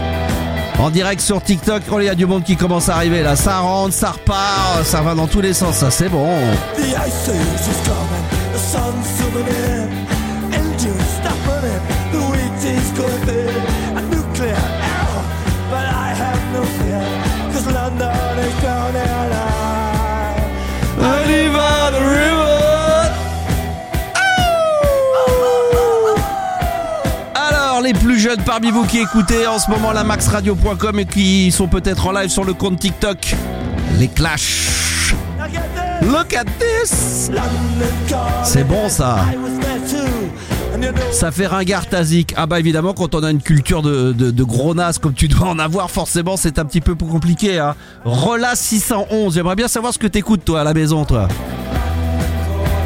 En 0.78 0.90
direct 0.90 1.20
sur 1.20 1.42
TikTok, 1.42 1.82
oh, 1.90 1.98
il 1.98 2.04
y 2.04 2.08
a 2.08 2.14
du 2.14 2.24
monde 2.24 2.44
qui 2.44 2.56
commence 2.56 2.88
à 2.88 2.94
arriver 2.94 3.22
là. 3.22 3.34
Ça 3.34 3.58
rentre, 3.58 3.92
ça 3.92 4.12
repart, 4.12 4.84
ça 4.84 5.00
va 5.00 5.14
dans 5.14 5.26
tous 5.26 5.40
les 5.40 5.52
sens, 5.52 5.76
ça 5.76 5.90
c'est 5.90 6.08
bon. 6.08 6.28
Jeunes 28.24 28.42
parmi 28.46 28.70
vous 28.70 28.86
qui 28.86 29.00
écoutez 29.00 29.46
en 29.46 29.58
ce 29.58 29.70
moment 29.70 29.92
la 29.92 30.02
maxradio.com 30.02 30.98
et 30.98 31.04
qui 31.04 31.52
sont 31.52 31.68
peut-être 31.68 32.06
en 32.06 32.12
live 32.12 32.30
sur 32.30 32.44
le 32.44 32.54
compte 32.54 32.80
TikTok, 32.80 33.34
les 33.98 34.08
this. 34.08 35.12
Look 36.00 36.32
at 36.32 36.44
this. 36.58 37.30
C'est 38.42 38.64
bon, 38.64 38.88
ça. 38.88 39.26
Ça 41.12 41.32
fait 41.32 41.46
ringard 41.46 41.86
tasique. 41.86 42.32
Ah 42.38 42.46
bah 42.46 42.58
évidemment 42.58 42.94
quand 42.94 43.14
on 43.14 43.22
a 43.22 43.30
une 43.30 43.42
culture 43.42 43.82
de, 43.82 44.12
de, 44.12 44.44
gros 44.44 44.74
nas 44.74 44.94
comme 44.94 45.12
tu 45.12 45.28
dois 45.28 45.48
en 45.48 45.58
avoir, 45.58 45.90
forcément 45.90 46.38
c'est 46.38 46.58
un 46.58 46.64
petit 46.64 46.80
peu 46.80 46.94
plus 46.94 47.06
compliqué. 47.06 47.58
Hein. 47.58 47.74
Rola 48.06 48.56
611, 48.56 49.34
j'aimerais 49.34 49.56
bien 49.56 49.68
savoir 49.68 49.92
ce 49.92 49.98
que 49.98 50.06
t'écoutes 50.06 50.46
toi 50.46 50.62
à 50.62 50.64
la 50.64 50.72
maison 50.72 51.04
toi. 51.04 51.28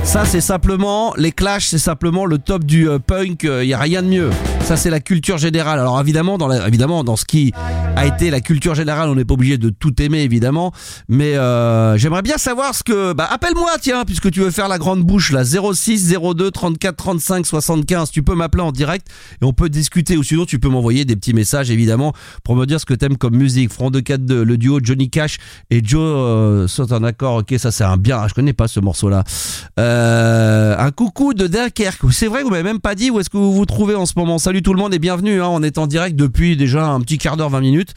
Ça 0.08 0.24
c'est 0.24 0.40
simplement, 0.40 1.12
les 1.18 1.32
clashs 1.32 1.66
c'est 1.68 1.76
simplement 1.76 2.24
le 2.24 2.38
top 2.38 2.64
du 2.64 2.88
euh, 2.88 2.98
punk, 2.98 3.42
il 3.42 3.68
y 3.68 3.74
a 3.74 3.78
rien 3.78 4.02
de 4.02 4.08
mieux. 4.08 4.30
Ça 4.62 4.78
c'est 4.78 4.88
la 4.88 5.00
culture 5.00 5.36
générale. 5.36 5.78
Alors 5.78 6.00
évidemment 6.00 6.38
dans, 6.38 6.50
évidemment 6.50 7.04
dans 7.04 7.16
ce 7.16 7.26
qui 7.26 7.52
a 7.94 8.06
été 8.06 8.30
la 8.30 8.40
culture 8.40 8.74
générale, 8.74 9.10
on 9.10 9.16
n'est 9.16 9.26
pas 9.26 9.34
obligé 9.34 9.58
de 9.58 9.68
tout 9.68 10.00
aimer 10.02 10.20
évidemment, 10.20 10.72
mais 11.08 11.36
euh, 11.36 11.98
j'aimerais 11.98 12.22
bien 12.22 12.38
savoir 12.38 12.74
ce 12.74 12.82
que... 12.82 13.12
Bah 13.12 13.28
appelle-moi 13.30 13.72
tiens, 13.82 14.04
puisque 14.06 14.30
tu 14.30 14.40
veux 14.40 14.50
faire 14.50 14.68
la 14.68 14.78
grande 14.78 15.02
bouche 15.02 15.30
là, 15.30 15.42
06 15.44 16.14
02 16.34 16.50
34 16.52 16.96
35 16.96 17.44
75, 17.44 18.10
tu 18.10 18.22
peux 18.22 18.34
m'appeler 18.34 18.62
en 18.62 18.72
direct 18.72 19.08
et 19.42 19.44
on 19.44 19.52
peut 19.52 19.68
discuter 19.68 20.16
ou 20.16 20.22
sinon 20.22 20.46
tu 20.46 20.58
peux 20.58 20.68
m'envoyer 20.68 21.04
des 21.04 21.16
petits 21.16 21.34
messages 21.34 21.70
évidemment 21.70 22.14
pour 22.44 22.56
me 22.56 22.64
dire 22.64 22.80
ce 22.80 22.86
que 22.86 22.94
t'aimes 22.94 23.18
comme 23.18 23.36
musique. 23.36 23.70
Front 23.70 23.90
de 23.90 24.00
4 24.00 24.24
2, 24.24 24.42
le 24.42 24.56
duo 24.56 24.80
Johnny 24.82 25.10
Cash 25.10 25.36
et 25.68 25.84
Joe 25.84 26.00
euh, 26.00 26.66
sont 26.66 26.94
en 26.94 27.02
accord, 27.04 27.36
ok 27.36 27.54
ça 27.58 27.70
c'est 27.70 27.84
un 27.84 27.98
bien, 27.98 28.26
je 28.26 28.32
connais 28.32 28.54
pas 28.54 28.68
ce 28.68 28.80
morceau 28.80 29.10
là. 29.10 29.24
Euh, 29.78 29.97
un 29.98 30.90
coucou 30.90 31.34
de 31.34 31.46
Dunkerque. 31.46 32.02
C'est 32.12 32.26
vrai, 32.26 32.42
vous 32.42 32.50
m'avez 32.50 32.62
même 32.62 32.80
pas 32.80 32.94
dit 32.94 33.10
où 33.10 33.20
est-ce 33.20 33.30
que 33.30 33.36
vous 33.36 33.52
vous 33.52 33.66
trouvez 33.66 33.94
en 33.94 34.06
ce 34.06 34.14
moment. 34.16 34.38
Salut 34.38 34.62
tout 34.62 34.72
le 34.72 34.78
monde 34.78 34.94
et 34.94 34.98
bienvenue. 34.98 35.42
Hein. 35.42 35.48
On 35.50 35.62
est 35.62 35.78
en 35.78 35.86
direct 35.86 36.16
depuis 36.16 36.56
déjà 36.56 36.86
un 36.86 37.00
petit 37.00 37.18
quart 37.18 37.36
d'heure, 37.36 37.50
20 37.50 37.60
minutes. 37.60 37.94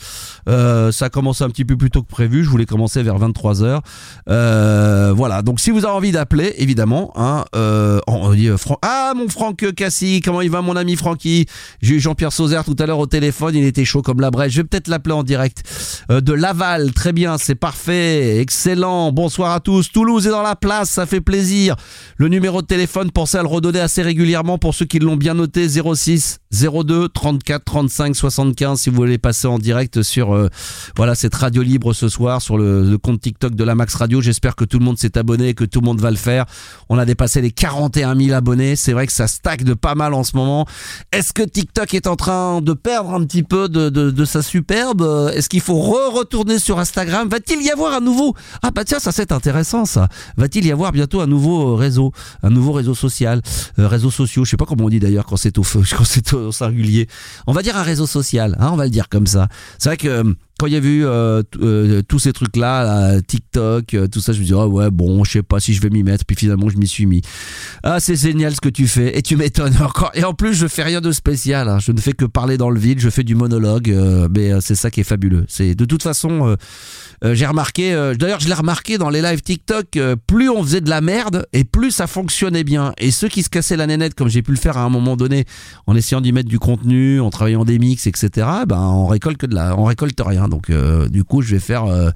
Euh, 0.50 0.92
ça 0.92 1.06
a 1.06 1.10
commencé 1.10 1.44
un 1.44 1.50
petit 1.50 1.66
peu 1.66 1.78
plus 1.78 1.90
tôt 1.90 2.02
que 2.02 2.10
prévu. 2.10 2.44
Je 2.44 2.50
voulais 2.50 2.66
commencer 2.66 3.04
vers 3.04 3.18
23 3.18 3.64
heures. 3.64 3.82
Euh, 4.30 5.14
voilà. 5.16 5.42
Donc 5.42 5.60
si 5.60 5.72
vous 5.72 5.86
avez 5.86 5.94
envie 5.94 6.12
d'appeler, 6.12 6.54
évidemment, 6.58 7.12
hein, 7.16 7.46
euh, 7.56 8.00
on 8.08 8.34
dit 8.34 8.48
euh, 8.48 8.58
ah 8.82 9.14
mon 9.16 9.28
Franck 9.30 9.74
Cassis, 9.76 10.22
comment 10.22 10.42
il 10.42 10.50
va 10.50 10.62
mon 10.62 10.76
ami 10.76 10.96
Francky? 10.96 11.46
J'ai 11.82 11.96
eu 11.96 12.00
Jean-Pierre 12.00 12.34
Sauzère 12.34 12.64
tout 12.64 12.76
à 12.80 12.86
l'heure 12.86 13.00
au 13.00 13.08
téléphone. 13.08 13.56
Il 13.56 13.66
était 13.66 13.86
chaud 13.86 14.02
comme 14.02 14.22
la 14.22 14.32
brèche. 14.32 14.54
Je 14.54 14.62
vais 14.62 14.68
peut-être 14.68 14.88
l'appeler 14.88 15.16
en 15.16 15.24
direct. 15.24 15.64
Euh, 16.10 16.22
de 16.22 16.34
Laval, 16.34 16.94
très 16.94 17.14
bien, 17.14 17.38
c'est 17.38 17.56
parfait, 17.56 18.40
excellent. 18.40 19.12
Bonsoir 19.12 19.54
à 19.54 19.60
tous. 19.60 19.92
Toulouse 19.92 20.28
est 20.28 20.32
dans 20.32 20.42
la 20.42 20.56
place, 20.56 20.90
ça 20.90 21.06
fait 21.06 21.22
plaisir. 21.22 21.76
Le 22.18 22.28
numéro 22.28 22.62
de 22.62 22.68
téléphone, 22.68 23.12
pensez 23.12 23.38
à 23.38 23.42
le 23.42 23.48
redonner 23.48 23.80
assez 23.80 24.02
régulièrement 24.02 24.58
pour 24.58 24.76
ceux 24.76 24.86
qui 24.86 25.00
l'ont 25.00 25.18
bien 25.18 25.34
noté 25.34 25.68
06 25.68 26.40
02 26.52 27.10
34 27.10 27.64
35 27.64 28.16
75 28.16 28.80
si 28.80 28.90
vous 28.90 28.96
voulez 28.96 29.18
passer 29.18 29.48
en 29.48 29.58
direct 29.58 30.02
sur 30.02 30.36
euh, 30.36 30.50
voilà 30.96 31.16
cette 31.16 31.34
radio 31.34 31.64
libre 31.64 31.94
ce 31.94 32.10
soir 32.10 32.42
sur 32.42 32.58
le, 32.58 32.98
compte 32.98 33.22
TikTok 33.22 33.56
de 33.56 33.64
la 33.64 33.76
Max 33.76 33.96
Radio. 33.96 34.22
J'espère 34.22 34.56
que 34.56 34.66
tout 34.66 34.80
le 34.80 34.86
monde 34.86 34.98
s'est 34.98 35.18
abonné 35.18 35.50
et 35.50 35.54
que 35.54 35.64
tout 35.64 35.80
le 35.82 35.86
monde 35.86 36.02
va 36.02 36.12
le 36.12 36.18
faire. 36.18 36.46
On 36.90 36.98
a 36.98 37.06
dépassé 37.06 37.42
les 37.42 37.52
41 37.52 38.16
000 38.16 38.34
abonnés. 38.34 38.76
C'est 38.76 38.94
vrai 38.94 39.08
que 39.08 39.14
ça 39.14 39.28
stack 39.28 39.64
de 39.64 39.74
pas 39.74 39.96
mal 39.96 40.14
en 40.14 40.24
ce 40.24 40.36
moment. 40.36 40.66
Est-ce 41.12 41.34
que 41.34 41.44
TikTok 41.44 41.94
est 41.94 42.08
en 42.08 42.16
train 42.16 42.62
de 42.62 42.74
perdre 42.74 43.12
un 43.12 43.24
petit 43.26 43.44
peu 43.44 43.70
de, 43.70 44.26
sa 44.26 44.42
superbe? 44.42 45.32
Est-ce 45.34 45.50
qu'il 45.50 45.62
faut 45.62 45.80
re-retourner 45.80 46.60
sur 46.60 46.80
Instagram? 46.80 47.30
Va-t-il 47.30 47.62
y 47.62 47.72
avoir 47.72 47.94
un 47.94 48.02
nouveau? 48.02 48.36
Ah 48.62 48.72
bah 48.72 48.84
tiens, 48.86 49.00
ça 49.00 49.12
c'est 49.12 49.32
intéressant 49.32 49.86
ça. 49.86 50.08
Va-t-il 50.38 50.66
y 50.66 50.72
avoir 50.72 50.92
bientôt 50.92 51.22
un 51.22 51.28
nouveau 51.28 51.71
réseau, 51.76 52.12
un 52.44 52.50
nouveau 52.50 52.72
réseau 52.72 52.96
social, 52.96 53.42
euh, 53.80 53.88
réseaux 53.88 54.12
sociaux 54.12 54.46
Je 54.46 54.52
sais 54.52 54.58
pas 54.58 54.66
comment 54.66 54.86
on 54.86 54.90
dit 54.90 55.00
d'ailleurs 55.00 55.26
quand 55.26 55.38
c'est 55.38 55.58
au 55.58 55.64
quand 55.64 56.04
c'est 56.04 56.34
au 56.34 56.52
singulier. 56.52 57.08
On 57.48 57.54
va 57.54 57.62
dire 57.62 57.76
un 57.76 57.84
réseau 57.84 58.08
social, 58.08 58.56
hein, 58.60 58.70
on 58.72 58.78
va 58.78 58.86
le 58.86 58.92
dire 58.92 59.10
comme 59.10 59.28
ça. 59.28 59.48
C'est 59.78 59.90
vrai 59.90 59.98
que 59.98 60.08
euh, 60.08 60.34
quand 60.62 60.68
il 60.68 60.74
y 60.74 60.76
a 60.76 60.80
vu 60.80 61.04
euh, 61.08 61.42
euh, 61.60 62.04
tous 62.08 62.20
ces 62.20 62.34
trucs 62.34 62.56
là, 62.56 63.20
TikTok, 63.24 63.96
euh, 63.96 64.08
tout 64.08 64.20
ça, 64.20 64.32
je 64.32 64.40
me 64.42 64.46
dis 64.46 64.54
ah 64.56 64.68
ouais 64.68 64.92
bon, 64.92 65.24
je 65.24 65.32
sais 65.32 65.42
pas 65.42 65.60
si 65.60 65.74
je 65.74 65.82
vais 65.82 65.90
m'y 65.90 66.04
mettre. 66.04 66.24
Puis 66.24 66.36
finalement, 66.36 66.70
je 66.70 66.78
m'y 66.78 66.86
suis 66.88 67.08
mis. 67.08 67.24
Ah 67.82 68.00
c'est 68.00 68.16
génial 68.16 68.54
ce 68.54 68.62
que 68.62 68.70
tu 68.70 68.88
fais 68.88 69.18
et 69.18 69.24
tu 69.24 69.38
m'étonnes 69.38 69.76
encore. 69.82 70.12
Et 70.14 70.24
en 70.24 70.36
plus, 70.36 70.54
je 70.54 70.68
fais 70.68 70.84
rien 70.84 71.02
de 71.02 71.12
spécial. 71.12 71.68
hein. 71.68 71.80
Je 71.80 71.92
ne 71.92 72.00
fais 72.00 72.14
que 72.14 72.26
parler 72.26 72.60
dans 72.60 72.70
le 72.70 72.80
vide. 72.80 73.00
Je 73.00 73.10
fais 73.10 73.24
du 73.24 73.34
monologue, 73.34 73.90
euh, 73.90 74.28
mais 74.30 74.52
euh, 74.52 74.60
c'est 74.62 74.76
ça 74.76 74.92
qui 74.92 75.00
est 75.00 75.04
fabuleux. 75.04 75.46
C'est 75.48 75.74
de 75.74 75.86
toute 75.86 76.04
façon. 76.04 76.48
euh, 76.50 76.56
euh, 77.24 77.36
j'ai 77.36 77.46
remarqué, 77.46 77.94
euh, 77.94 78.16
d'ailleurs 78.16 78.40
je 78.40 78.48
l'ai 78.48 78.54
remarqué 78.56 78.98
dans 78.98 79.12
les 79.12 79.22
lives 79.22 79.42
TikTok, 79.42 79.96
euh, 79.98 80.16
plus 80.26 80.50
on 80.50 80.64
faisait 80.64 80.82
de 80.82 80.90
la 80.90 81.02
merde 81.02 81.46
et 81.54 81.64
plus 81.64 81.92
ça 81.92 82.08
fonctionnait 82.08 82.64
bien. 82.64 82.94
Et 82.98 83.12
ceux 83.12 83.28
qui 83.28 83.44
se 83.44 83.50
cassaient 83.50 83.78
la 83.78 83.86
nénette, 83.86 84.16
comme 84.16 84.28
j'ai 84.28 84.42
pu 84.42 84.50
le 84.52 84.58
faire 84.58 84.76
à 84.78 84.82
un 84.82 84.90
moment 84.90 85.16
donné, 85.16 85.46
en 85.86 85.96
essayant 85.96 86.20
d'y 86.22 86.32
mettre 86.32 86.50
du 86.50 86.58
contenu, 86.58 87.20
en 87.22 87.30
travaillant 87.30 87.64
des 87.64 87.78
mix, 87.78 88.08
etc. 88.08 88.48
Ben 88.68 88.80
on 88.80 89.06
récolte 89.06 89.38
que 89.38 89.46
de 89.46 89.54
la, 89.54 89.78
on 89.78 89.84
récolte 89.84 90.20
rien. 90.26 90.48
Donc 90.52 90.70
euh, 90.70 91.08
du 91.08 91.24
coup 91.24 91.42
je 91.42 91.56
vais 91.56 91.60
faire, 91.60 91.86
euh, 91.86 92.12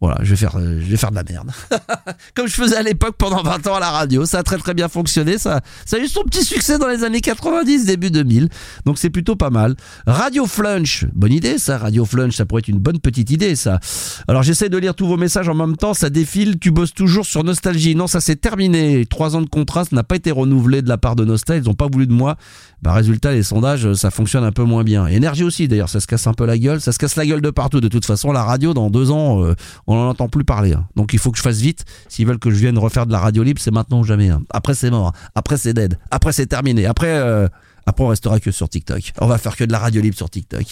voilà, 0.00 0.16
je 0.22 0.30
vais 0.30 0.36
faire, 0.36 0.56
euh, 0.56 0.78
je 0.80 0.86
vais 0.86 0.96
faire 0.96 1.10
de 1.10 1.16
la 1.16 1.24
merde. 1.24 1.50
comme 2.34 2.46
je 2.46 2.54
faisais 2.54 2.76
à 2.76 2.82
l'époque 2.82 3.16
pendant 3.18 3.42
20 3.42 3.66
ans 3.66 3.74
à 3.74 3.80
la 3.80 3.90
radio, 3.90 4.24
ça 4.24 4.38
a 4.38 4.42
très 4.42 4.56
très 4.56 4.72
bien 4.72 4.88
fonctionné. 4.88 5.36
Ça, 5.36 5.60
ça 5.84 5.96
a 5.96 6.00
eu 6.00 6.06
son 6.06 6.22
petit 6.22 6.44
succès 6.44 6.78
dans 6.78 6.86
les 6.86 7.04
années 7.04 7.20
90, 7.20 7.84
début 7.84 8.10
2000. 8.10 8.48
Donc 8.86 8.98
c'est 8.98 9.10
plutôt 9.10 9.36
pas 9.36 9.50
mal. 9.50 9.74
Radio 10.06 10.46
Flunch, 10.46 11.04
bonne 11.12 11.32
idée 11.32 11.58
ça. 11.58 11.78
Radio 11.78 12.04
Flunch, 12.04 12.36
ça 12.36 12.46
pourrait 12.46 12.60
être 12.60 12.68
une 12.68 12.78
bonne 12.78 13.00
petite 13.00 13.30
idée 13.30 13.56
ça. 13.56 13.80
Alors 14.28 14.44
j'essaie 14.44 14.68
de 14.68 14.78
lire 14.78 14.94
tous 14.94 15.06
vos 15.06 15.16
messages 15.16 15.48
en 15.48 15.54
même 15.54 15.76
temps, 15.76 15.92
ça 15.92 16.08
défile. 16.08 16.58
Tu 16.60 16.70
bosses 16.70 16.94
toujours 16.94 17.26
sur 17.26 17.42
Nostalgie. 17.42 17.96
Non, 17.96 18.06
ça 18.06 18.20
c'est 18.20 18.36
terminé. 18.36 19.04
Trois 19.04 19.34
ans 19.34 19.42
de 19.42 19.48
contrat, 19.48 19.84
ça 19.84 19.96
n'a 19.96 20.04
pas 20.04 20.14
été 20.14 20.30
renouvelé 20.30 20.80
de 20.80 20.88
la 20.88 20.96
part 20.96 21.16
de 21.16 21.24
Nostal. 21.24 21.58
Ils 21.58 21.66
n'ont 21.66 21.74
pas 21.74 21.88
voulu 21.92 22.06
de 22.06 22.12
moi. 22.12 22.36
Bah 22.82 22.92
résultat, 22.92 23.32
les 23.32 23.42
sondages, 23.42 23.92
ça 23.94 24.10
fonctionne 24.10 24.44
un 24.44 24.52
peu 24.52 24.62
moins 24.62 24.84
bien. 24.84 25.06
Énergie 25.06 25.44
aussi 25.44 25.68
d'ailleurs, 25.68 25.88
ça 25.88 26.00
se 26.00 26.06
casse 26.06 26.26
un 26.26 26.32
peu 26.32 26.46
la 26.46 26.56
gueule. 26.56 26.80
Ça 26.80 26.92
se 26.92 26.98
casse 26.98 27.16
la 27.16 27.26
gueule 27.26 27.42
de 27.42 27.50
partout. 27.50 27.69
De 27.78 27.88
toute 27.88 28.04
façon, 28.06 28.32
la 28.32 28.42
radio 28.42 28.74
dans 28.74 28.90
deux 28.90 29.10
ans, 29.12 29.44
euh, 29.44 29.54
on 29.86 29.94
n'en 29.94 30.08
entend 30.08 30.28
plus 30.28 30.44
parler. 30.44 30.72
hein. 30.72 30.86
Donc 30.96 31.12
il 31.12 31.18
faut 31.20 31.30
que 31.30 31.38
je 31.38 31.42
fasse 31.42 31.60
vite. 31.60 31.84
S'ils 32.08 32.26
veulent 32.26 32.38
que 32.40 32.50
je 32.50 32.56
vienne 32.56 32.78
refaire 32.78 33.06
de 33.06 33.12
la 33.12 33.20
radio 33.20 33.42
libre, 33.42 33.60
c'est 33.62 33.70
maintenant 33.70 34.00
ou 34.00 34.04
jamais. 34.04 34.30
hein. 34.30 34.42
Après 34.50 34.74
c'est 34.74 34.90
mort. 34.90 35.12
Après 35.34 35.56
c'est 35.56 35.74
dead. 35.74 35.98
Après 36.10 36.32
c'est 36.32 36.46
terminé. 36.46 36.86
Après. 36.86 37.06
euh, 37.08 37.46
après, 37.86 38.04
on 38.04 38.08
restera 38.08 38.38
que 38.38 38.50
sur 38.52 38.68
TikTok. 38.68 39.12
On 39.20 39.26
va 39.26 39.38
faire 39.38 39.56
que 39.56 39.64
de 39.64 39.72
la 39.72 39.78
radio 39.78 40.00
libre 40.02 40.14
sur 40.16 40.28
TikTok. 40.30 40.64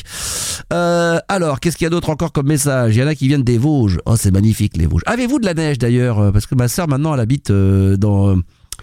Euh, 0.72 1.18
alors, 1.26 1.58
qu'est-ce 1.58 1.76
qu'il 1.76 1.86
y 1.86 1.86
a 1.86 1.90
d'autre 1.90 2.10
encore 2.10 2.32
comme 2.32 2.46
message? 2.46 2.94
Il 2.94 3.00
y 3.00 3.02
en 3.02 3.08
a 3.08 3.14
qui 3.14 3.26
viennent 3.26 3.42
des 3.42 3.58
Vosges. 3.58 3.98
Oh, 4.04 4.14
c'est 4.14 4.30
magnifique, 4.30 4.76
les 4.76 4.86
Vosges. 4.86 5.02
Avez-vous 5.06 5.40
de 5.40 5.46
la 5.46 5.54
neige 5.54 5.78
d'ailleurs? 5.78 6.32
Parce 6.32 6.46
que 6.46 6.54
ma 6.54 6.68
sœur, 6.68 6.86
maintenant, 6.86 7.14
elle 7.14 7.20
habite 7.20 7.50
dans... 7.50 8.36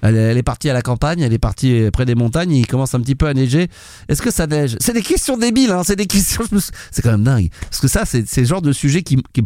Elle 0.07 0.37
est, 0.37 0.43
partie 0.43 0.69
à 0.69 0.73
la 0.73 0.81
campagne, 0.81 1.21
elle 1.21 1.33
est 1.33 1.39
partie 1.39 1.89
près 1.91 2.05
des 2.05 2.15
montagnes, 2.15 2.51
il 2.51 2.67
commence 2.67 2.93
un 2.93 3.01
petit 3.01 3.15
peu 3.15 3.27
à 3.27 3.33
neiger. 3.33 3.67
Est-ce 4.07 4.21
que 4.21 4.31
ça 4.31 4.45
neige? 4.47 4.77
C'est 4.79 4.93
des 4.93 5.01
questions 5.01 5.37
débiles, 5.37 5.71
hein, 5.71 5.81
c'est 5.83 5.95
des 5.95 6.05
questions. 6.07 6.43
C'est 6.91 7.01
quand 7.01 7.11
même 7.11 7.23
dingue. 7.23 7.49
Parce 7.61 7.79
que 7.79 7.87
ça, 7.87 8.05
c'est 8.05 8.37
le 8.37 8.45
genre 8.45 8.61
de 8.61 8.71
sujet 8.71 9.01
qui, 9.01 9.17
qui, 9.33 9.43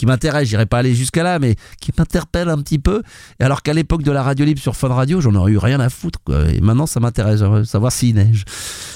qui 0.00 0.06
m'intéresse. 0.06 0.48
J'irai 0.48 0.66
pas 0.66 0.78
aller 0.78 0.94
jusqu'à 0.94 1.22
là, 1.22 1.38
mais 1.38 1.56
qui 1.80 1.92
m'interpelle 1.96 2.48
un 2.48 2.58
petit 2.58 2.78
peu. 2.78 3.02
Et 3.38 3.44
alors 3.44 3.62
qu'à 3.62 3.74
l'époque 3.74 4.02
de 4.02 4.10
la 4.10 4.22
radio 4.22 4.44
libre 4.46 4.60
sur 4.60 4.74
Fun 4.74 4.88
Radio, 4.88 5.20
j'en 5.20 5.34
aurais 5.34 5.52
eu 5.52 5.58
rien 5.58 5.78
à 5.78 5.90
foutre. 5.90 6.18
Et 6.52 6.60
maintenant, 6.60 6.86
ça 6.86 7.00
m'intéresse, 7.00 7.42
savoir 7.64 7.92
s'il 7.92 8.14
neige. 8.14 8.44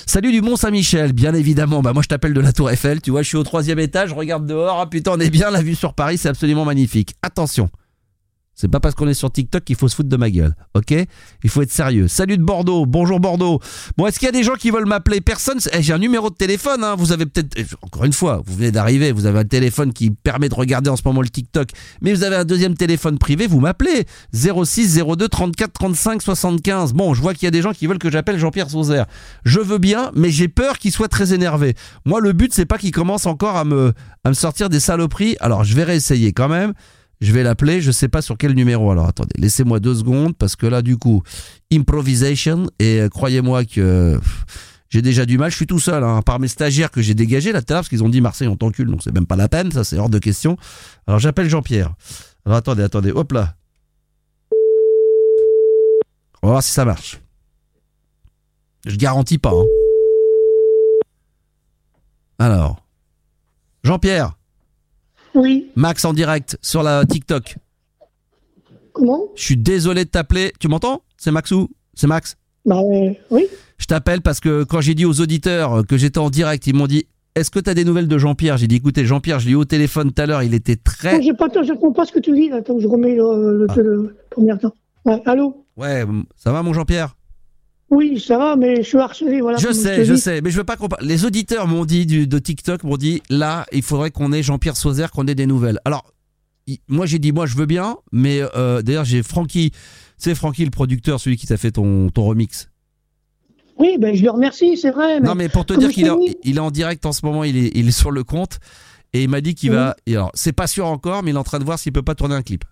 Salut 0.07 0.33
du 0.33 0.41
Mont 0.41 0.57
Saint-Michel, 0.57 1.13
bien 1.13 1.35
évidemment. 1.35 1.83
Bah 1.83 1.93
moi, 1.93 2.03
je 2.03 2.09
t'appelle 2.09 2.35
de 2.35 2.41
la 2.41 2.53
Tour 2.53 2.71
Eiffel. 2.71 3.03
Tu 3.03 3.11
vois, 3.11 3.23
je 3.23 3.29
suis 3.29 3.37
au 3.37 3.45
troisième 3.45 3.79
étage, 3.79 4.09
je 4.11 4.15
regarde 4.15 4.47
dehors. 4.47 4.81
Ah 4.81 4.89
putain, 4.89 5.13
on 5.15 5.21
est 5.21 5.31
bien. 5.31 5.51
La 5.51 5.63
vue 5.63 5.75
sur 5.75 5.95
Paris, 5.95 6.19
c'est 6.19 6.31
absolument 6.31 6.65
magnifique. 6.65 7.15
Attention. 7.23 7.69
C'est 8.57 8.69
pas 8.69 8.79
parce 8.79 8.95
qu'on 8.95 9.09
est 9.09 9.15
sur 9.15 9.33
TikTok 9.33 9.65
qu'il 9.65 9.75
faut 9.75 9.89
se 9.89 9.97
foutre 9.97 10.09
de 10.09 10.17
ma 10.17 10.31
gueule, 10.31 10.55
ok? 10.75 10.95
Il 11.43 11.51
faut 11.51 11.63
être 11.63 11.73
sérieux. 11.73 12.07
Salut 12.07 12.39
de 12.39 12.43
Bordeaux, 12.45 12.87
bonjour 12.87 13.19
Bordeaux. 13.19 13.59
Bon, 13.97 14.07
est-ce 14.07 14.21
qu'il 14.21 14.27
y 14.27 14.29
a 14.29 14.33
des 14.33 14.45
gens 14.45 14.55
qui 14.55 14.71
veulent 14.71 14.87
m'appeler? 14.87 15.21
Personne. 15.21 15.59
Eh, 15.73 15.83
J'ai 15.83 15.93
un 15.93 15.99
numéro 15.99 16.31
de 16.31 16.37
téléphone. 16.37 16.85
Hein. 16.85 16.95
Vous 16.97 17.11
avez 17.11 17.27
peut-être, 17.27 17.53
eh, 17.57 17.65
encore 17.83 18.05
une 18.05 18.13
fois, 18.13 18.43
vous 18.47 18.55
venez 18.55 18.71
d'arriver, 18.71 19.11
vous 19.11 19.27
avez 19.27 19.41
un 19.41 19.45
téléphone 19.45 19.93
qui 19.93 20.11
permet 20.11 20.49
de 20.49 20.55
regarder 20.55 20.89
en 20.89 20.97
ce 20.97 21.03
moment 21.05 21.21
le 21.21 21.29
TikTok, 21.29 21.71
mais 22.01 22.13
vous 22.13 22.23
avez 22.23 22.37
un 22.37 22.45
deuxième 22.45 22.77
téléphone 22.77 23.19
privé. 23.19 23.49
Vous 23.49 23.59
m'appelez 23.59 24.07
06 24.33 25.01
02 25.05 25.29
34 25.29 25.73
35 25.73 26.23
75. 26.23 26.93
Bon, 26.93 27.13
je 27.13 27.21
vois 27.21 27.35
qu'il 27.35 27.45
y 27.45 27.49
a 27.49 27.51
des 27.51 27.63
gens 27.63 27.73
qui 27.73 27.89
veulent 27.89 27.99
que 27.99 28.11
j'appelle 28.11 28.39
Jean-Pierre 28.39 28.71
Sauzère. 28.71 29.07
Je 29.45 29.59
veux 29.59 29.79
bien, 29.79 30.13
mais 30.15 30.31
j'ai 30.31 30.47
peur 30.47 30.79
qu'il 30.79 30.93
soit 30.93 31.09
très 31.09 31.35
énervé. 31.35 31.75
Moi, 32.05 32.21
le 32.21 32.33
but 32.33 32.55
c'est 32.55 32.67
pas 32.67 32.79
qu'il 32.79 32.93
commence 32.93 33.27
encore 33.27 33.57
à 33.57 33.65
me 33.65 33.93
à 34.23 34.29
me 34.29 34.35
sortir 34.35 34.69
des 34.69 34.81
saloperies. 34.81 35.37
Alors, 35.41 35.65
je 35.65 35.75
vais 35.75 35.85
réessayer 35.85 36.33
quand 36.33 36.49
même. 36.49 36.73
Je 37.25 37.33
vais 37.33 37.43
l'appeler, 37.43 37.81
je 37.81 37.91
sais 37.91 38.09
pas 38.09 38.21
sur 38.21 38.37
quel 38.37 38.53
numéro. 38.53 38.91
Alors 38.91 39.07
attendez, 39.07 39.33
laissez-moi 39.39 39.81
deux 39.81 39.95
secondes 39.95 40.37
parce 40.37 40.57
que 40.57 40.67
là 40.67 40.83
du 40.83 40.99
coup, 40.99 41.23
improvisation 41.73 42.67
et 42.79 43.01
euh, 43.01 43.09
croyez-moi 43.09 43.65
que 43.65 44.21
j'ai 44.91 45.01
déjà 45.01 45.25
du 45.25 45.39
mal. 45.39 45.51
Je 45.51 45.57
suis 45.57 45.67
tout 45.67 45.79
seul, 45.79 46.05
hein, 46.05 46.21
par 46.21 46.39
mes 46.39 46.49
stagiaires 46.49 46.91
que 46.91 47.01
j'ai 47.01 47.15
dégagés 47.15 47.53
là 47.53 47.63
tout 47.63 47.73
parce 47.73 47.89
qu'ils 47.89 48.05
ont 48.05 48.11
dit 48.11 48.21
Marseille 48.21 48.47
on 48.49 48.57
t'encule, 48.57 48.89
donc 48.89 49.03
c'est 49.03 49.15
même 49.15 49.25
pas 49.27 49.37
la 49.37 49.49
peine, 49.49 49.73
ça 49.73 49.85
c'est 49.85 49.99
hors 49.99 50.11
de 50.11 50.19
question. 50.19 50.59
Alors 51.07 51.19
j'appelle 51.19 51.49
Jean-Pierre. 51.49 51.95
Alors 52.45 52.59
attendez, 52.59 52.83
attendez, 52.83 53.11
hop 53.11 53.33
là. 53.33 53.55
On 56.43 56.49
va 56.49 56.53
voir 56.53 56.63
si 56.63 56.73
ça 56.73 56.85
marche. 56.85 57.23
Je 58.85 58.97
garantis 58.97 59.39
pas. 59.39 59.53
hein. 59.55 59.65
Alors, 62.39 62.85
Jean-Pierre. 63.83 64.37
Oui. 65.35 65.71
Max 65.77 66.05
en 66.05 66.13
direct 66.13 66.59
sur 66.63 66.83
la 66.83 67.05
TikTok. 67.05 67.57
Comment? 68.93 69.21
Je 69.35 69.43
suis 69.43 69.57
désolé 69.57 70.05
de 70.05 70.11
t'appeler. 70.11 70.53
Tu 70.61 70.69
m'entends? 70.69 71.03
C'est 71.17 71.31
Maxou 71.33 71.69
C'est 71.95 72.07
Max? 72.07 72.37
Bah 72.65 72.79
euh, 72.81 73.11
oui. 73.31 73.47
Je 73.79 73.87
t'appelle 73.87 74.23
parce 74.23 74.41
que 74.41 74.63
quand 74.65 74.81
j'ai 74.81 74.95
dit 74.95 75.05
aux 75.05 75.21
auditeurs 75.21 75.85
que 75.87 75.97
j'étais 75.97 76.19
en 76.19 76.31
direct, 76.31 76.67
ils 76.67 76.75
m'ont 76.75 76.87
dit 76.87 77.07
Est-ce 77.35 77.51
que 77.51 77.59
tu 77.59 77.69
as 77.69 77.75
des 77.75 77.85
nouvelles 77.85 78.09
de 78.09 78.17
Jean-Pierre? 78.19 78.57
J'ai 78.57 78.69
dit 78.69 78.77
Écoutez, 78.77 79.05
Jean-Pierre, 79.05 79.41
je 79.41 79.47
l'ai 79.47 79.53
eu 79.53 79.57
au 79.57 79.65
téléphone 79.65 80.13
tout 80.13 80.23
à 80.23 80.27
l'heure, 80.27 80.43
il 80.43 80.55
était 80.55 80.77
très. 80.77 81.17
Oh, 81.17 81.35
pas, 81.35 81.49
je 81.63 81.73
comprends 81.73 81.93
pas 81.93 82.05
ce 82.07 82.13
que 82.13 82.21
tu 82.21 82.33
dis. 82.33 82.51
Attends, 82.53 82.79
je 82.79 82.87
remets 82.87 83.17
le, 83.17 83.67
le, 83.67 83.83
le 83.83 84.17
premier 84.31 84.57
temps. 84.59 84.73
Ouais, 85.05 85.21
allô? 85.27 85.67
Ouais, 85.77 86.05
ça 86.37 86.53
va 86.53 86.63
mon 86.63 86.73
Jean-Pierre? 86.73 87.17
Oui, 87.91 88.19
ça 88.21 88.39
va, 88.39 88.57
mais 88.57 88.77
je 88.77 88.89
suis 88.89 88.99
harcelé. 88.99 89.41
Voilà, 89.41 89.59
Je 89.59 89.73
sais, 89.73 90.05
je 90.05 90.15
sais, 90.15 90.41
mais 90.41 90.51
je 90.51 90.57
veux 90.57 90.65
pas 90.65 90.77
qu'on 90.77 90.89
parle. 90.89 91.05
Les 91.07 91.25
auditeurs 91.25 91.69
m'ont 91.69 91.85
dit 91.85 92.07
du, 92.07 92.27
de 92.27 92.39
TikTok 92.39 92.83
m'ont 92.83 92.97
dit 92.97 93.23
là, 93.31 93.67
il 93.73 93.83
faudrait 93.83 94.11
qu'on 94.11 94.33
ait 94.33 94.43
Jean-Pierre 94.43 94.77
Sauzère, 94.77 95.11
qu'on 95.13 95.27
ait 95.27 95.35
des 95.35 95.47
nouvelles. 95.47 95.79
Alors, 95.85 96.05
il- 96.67 96.79
moi 96.89 97.05
j'ai 97.07 97.19
dit 97.19 97.31
moi 97.31 97.47
je 97.47 97.57
veux 97.57 97.67
bien, 97.67 97.97
mais 98.11 98.41
euh, 98.57 98.81
d'ailleurs 98.83 99.05
j'ai 99.05 99.23
Francky, 99.23 99.71
c'est 100.17 100.35
Francky 100.35 100.65
le 100.65 100.71
producteur, 100.71 101.21
celui 101.21 101.37
qui 101.37 101.47
t'a 101.47 101.57
fait 101.59 101.73
ton, 101.73 102.09
ton 102.11 102.25
remix. 102.25 102.71
Oui, 103.79 103.97
ben 103.99 104.15
je 104.15 104.23
le 104.23 104.31
remercie, 104.31 104.77
c'est 104.77 104.91
vrai. 104.91 105.21
Mais... 105.21 105.29
Non, 105.29 105.35
mais 105.35 105.49
pour 105.49 105.67
te 105.67 105.75
dire 105.75 105.91
qu'il 105.91 106.07
est, 106.07 106.11
en- 106.11 106.19
dit- 106.19 106.37
il 106.43 106.57
est 106.57 106.61
en 106.61 106.71
direct 106.71 107.05
en 107.07 107.13
ce 107.13 107.25
moment, 107.27 107.45
il 107.45 107.57
est, 107.57 107.71
il 107.75 107.87
est 107.89 107.93
sur 107.93 108.11
le 108.11 108.25
compte. 108.25 108.59
Et 109.13 109.23
il 109.23 109.29
m'a 109.29 109.41
dit 109.41 109.55
qu'il 109.55 109.71
va. 109.71 109.95
et 110.07 110.17
alors, 110.17 110.33
c'est 110.35 110.53
pas 110.53 110.67
sûr 110.67 110.87
encore, 110.87 111.23
mais 111.23 111.31
il 111.31 111.35
est 111.35 111.39
en 111.39 111.45
train 111.45 111.61
de 111.61 111.65
voir 111.65 111.79
s'il 111.79 111.93
peut 111.93 112.03
pas 112.03 112.17
tourner 112.17 112.35
un 112.35 112.43
clip. 112.43 112.65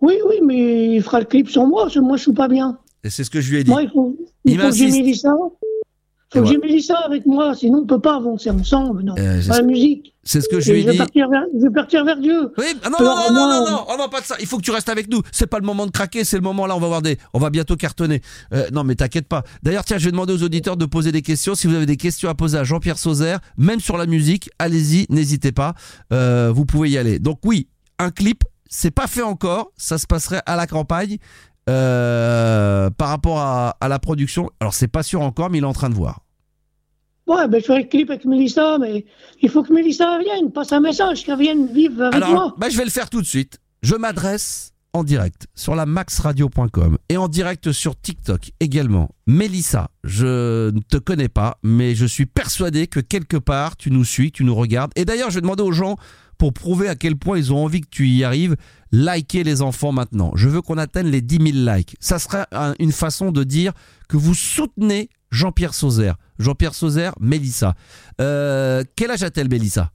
Oui, 0.00 0.14
oui, 0.28 0.36
mais 0.44 0.94
il 0.94 1.02
fera 1.02 1.18
le 1.20 1.26
clip 1.26 1.48
sans 1.50 1.66
moi, 1.66 1.82
parce 1.84 1.94
que 1.94 2.00
moi 2.00 2.16
je 2.16 2.22
suis 2.22 2.32
pas 2.32 2.46
bien. 2.48 2.78
Et 3.04 3.10
c'est 3.10 3.24
ce 3.24 3.30
que 3.30 3.40
je 3.40 3.50
lui 3.50 3.58
ai 3.60 3.64
dit. 3.64 3.70
Moi, 3.70 3.82
il 3.82 3.90
faut, 3.90 4.16
Il 4.44 4.52
il 4.52 4.56
faut 4.56 4.62
que 4.62 4.66
m'insiste. 4.68 4.96
Mélissa. 4.96 5.28
Il 6.34 6.40
faut 6.40 6.44
que 6.44 6.44
voilà. 6.44 6.58
Mélissa 6.58 6.96
avec 7.06 7.24
moi, 7.24 7.54
sinon 7.54 7.78
on 7.84 7.86
peut 7.86 8.00
pas 8.00 8.16
avancer 8.16 8.50
ensemble. 8.50 9.02
Non. 9.02 9.14
Euh, 9.18 9.40
c'est 9.40 9.48
Pas 9.48 9.54
ce- 9.54 9.60
la 9.60 9.66
musique. 9.66 10.14
c'est 10.24 10.42
ce 10.42 10.48
que 10.50 10.60
je 10.60 10.72
lui 10.72 10.80
ai 10.80 10.82
je, 10.86 10.90
dit. 10.90 10.98
partir 10.98 11.26
vers, 11.30 11.44
je 11.58 11.62
vais 11.66 11.72
partir 11.72 12.04
vers 12.04 12.18
Dieu. 12.18 12.52
Oui, 12.58 12.66
ah 12.84 12.90
non, 12.90 12.98
non, 13.00 13.06
non, 13.06 13.14
non, 13.14 13.32
moi, 13.32 13.60
non, 13.64 13.70
non, 13.70 13.84
oh 13.88 13.94
non, 13.98 14.08
pas 14.10 14.20
de 14.20 14.26
ça. 14.26 14.34
Il 14.38 14.46
faut 14.46 14.58
que 14.58 14.62
tu 14.62 14.70
restes 14.70 14.90
avec 14.90 15.08
nous. 15.10 15.22
C'est 15.32 15.46
pas 15.46 15.58
le 15.58 15.64
moment 15.64 15.86
de 15.86 15.90
craquer, 15.90 16.24
c'est 16.24 16.36
le 16.36 16.42
moment 16.42 16.66
là. 16.66 16.76
On 16.76 16.80
va 16.80 16.86
voir 16.88 17.00
des, 17.00 17.16
on 17.32 17.38
va 17.38 17.48
bientôt 17.48 17.76
cartonner. 17.76 18.20
Euh, 18.52 18.68
non, 18.74 18.84
mais 18.84 18.94
t'inquiète 18.94 19.26
pas. 19.26 19.42
D'ailleurs, 19.62 19.84
tiens, 19.86 19.96
je 19.96 20.04
vais 20.04 20.10
demander 20.10 20.34
aux 20.34 20.42
auditeurs 20.42 20.76
de 20.76 20.84
poser 20.84 21.12
des 21.12 21.22
questions. 21.22 21.54
Si 21.54 21.66
vous 21.66 21.74
avez 21.74 21.86
des 21.86 21.96
questions 21.96 22.28
à 22.28 22.34
poser 22.34 22.58
à 22.58 22.64
Jean-Pierre 22.64 22.98
Sauzère, 22.98 23.38
même 23.56 23.80
sur 23.80 23.96
la 23.96 24.04
musique, 24.04 24.50
allez-y, 24.58 25.06
n'hésitez 25.08 25.52
pas. 25.52 25.72
Euh, 26.12 26.52
vous 26.54 26.66
pouvez 26.66 26.90
y 26.90 26.98
aller. 26.98 27.18
Donc 27.20 27.38
oui, 27.46 27.68
un 27.98 28.10
clip, 28.10 28.44
c'est 28.68 28.90
pas 28.90 29.06
fait 29.06 29.22
encore. 29.22 29.72
Ça 29.78 29.96
se 29.96 30.06
passerait 30.06 30.42
à 30.44 30.56
la 30.56 30.66
campagne. 30.66 31.16
Euh, 31.68 32.90
par 32.90 33.08
rapport 33.08 33.38
à, 33.38 33.76
à 33.80 33.88
la 33.88 33.98
production, 33.98 34.50
alors 34.60 34.74
c'est 34.74 34.88
pas 34.88 35.02
sûr 35.02 35.20
encore, 35.20 35.50
mais 35.50 35.58
il 35.58 35.64
est 35.64 35.66
en 35.66 35.72
train 35.72 35.90
de 35.90 35.94
voir. 35.94 36.20
Ouais, 37.26 37.46
ben 37.46 37.60
je 37.60 37.66
ferai 37.66 37.82
le 37.82 37.88
clip 37.88 38.08
avec 38.10 38.24
Mélissa, 38.24 38.78
mais 38.78 39.04
il 39.42 39.50
faut 39.50 39.62
que 39.62 39.72
Mélissa 39.72 40.18
vienne, 40.18 40.50
passe 40.50 40.72
un 40.72 40.80
message, 40.80 41.24
qu'elle 41.24 41.38
vienne 41.38 41.66
vivre 41.72 42.04
avec 42.04 42.14
Alors, 42.14 42.30
moi. 42.32 42.54
bah, 42.56 42.68
je 42.70 42.78
vais 42.78 42.84
le 42.84 42.90
faire 42.90 43.10
tout 43.10 43.20
de 43.20 43.26
suite. 43.26 43.58
Je 43.82 43.94
m'adresse 43.96 44.72
en 44.94 45.04
direct 45.04 45.46
sur 45.54 45.74
la 45.74 45.84
maxradio.com 45.84 46.96
et 47.10 47.18
en 47.18 47.28
direct 47.28 47.70
sur 47.72 48.00
TikTok 48.00 48.52
également. 48.60 49.10
Mélissa, 49.26 49.90
je 50.04 50.70
ne 50.70 50.80
te 50.80 50.96
connais 50.96 51.28
pas, 51.28 51.58
mais 51.62 51.94
je 51.94 52.06
suis 52.06 52.24
persuadé 52.24 52.86
que 52.86 52.98
quelque 53.00 53.36
part 53.36 53.76
tu 53.76 53.90
nous 53.90 54.04
suis, 54.04 54.32
tu 54.32 54.44
nous 54.44 54.54
regardes. 54.54 54.92
Et 54.96 55.04
d'ailleurs, 55.04 55.28
je 55.28 55.34
vais 55.34 55.42
demander 55.42 55.62
aux 55.62 55.72
gens, 55.72 55.96
pour 56.38 56.52
prouver 56.54 56.88
à 56.88 56.94
quel 56.94 57.16
point 57.16 57.36
ils 57.36 57.52
ont 57.52 57.62
envie 57.62 57.80
que 57.82 57.88
tu 57.90 58.08
y 58.08 58.24
arrives, 58.24 58.56
likez 58.92 59.44
les 59.44 59.62
enfants 59.62 59.92
maintenant. 59.92 60.32
Je 60.34 60.48
veux 60.48 60.62
qu'on 60.62 60.78
atteigne 60.78 61.08
les 61.08 61.20
10 61.20 61.52
000 61.52 61.76
likes. 61.76 61.96
Ça 62.00 62.18
serait 62.18 62.46
un- 62.52 62.74
une 62.78 62.92
façon 62.92 63.30
de 63.32 63.44
dire 63.44 63.72
que 64.08 64.16
vous 64.16 64.34
soutenez 64.34 65.08
Jean-Pierre 65.30 65.74
Sauzère. 65.74 66.16
Jean-Pierre 66.38 66.74
Sauzère, 66.74 67.12
Mélissa. 67.20 67.74
Euh, 68.20 68.82
quel 68.96 69.10
âge 69.10 69.22
a-t-elle, 69.22 69.48
Mélissa? 69.48 69.90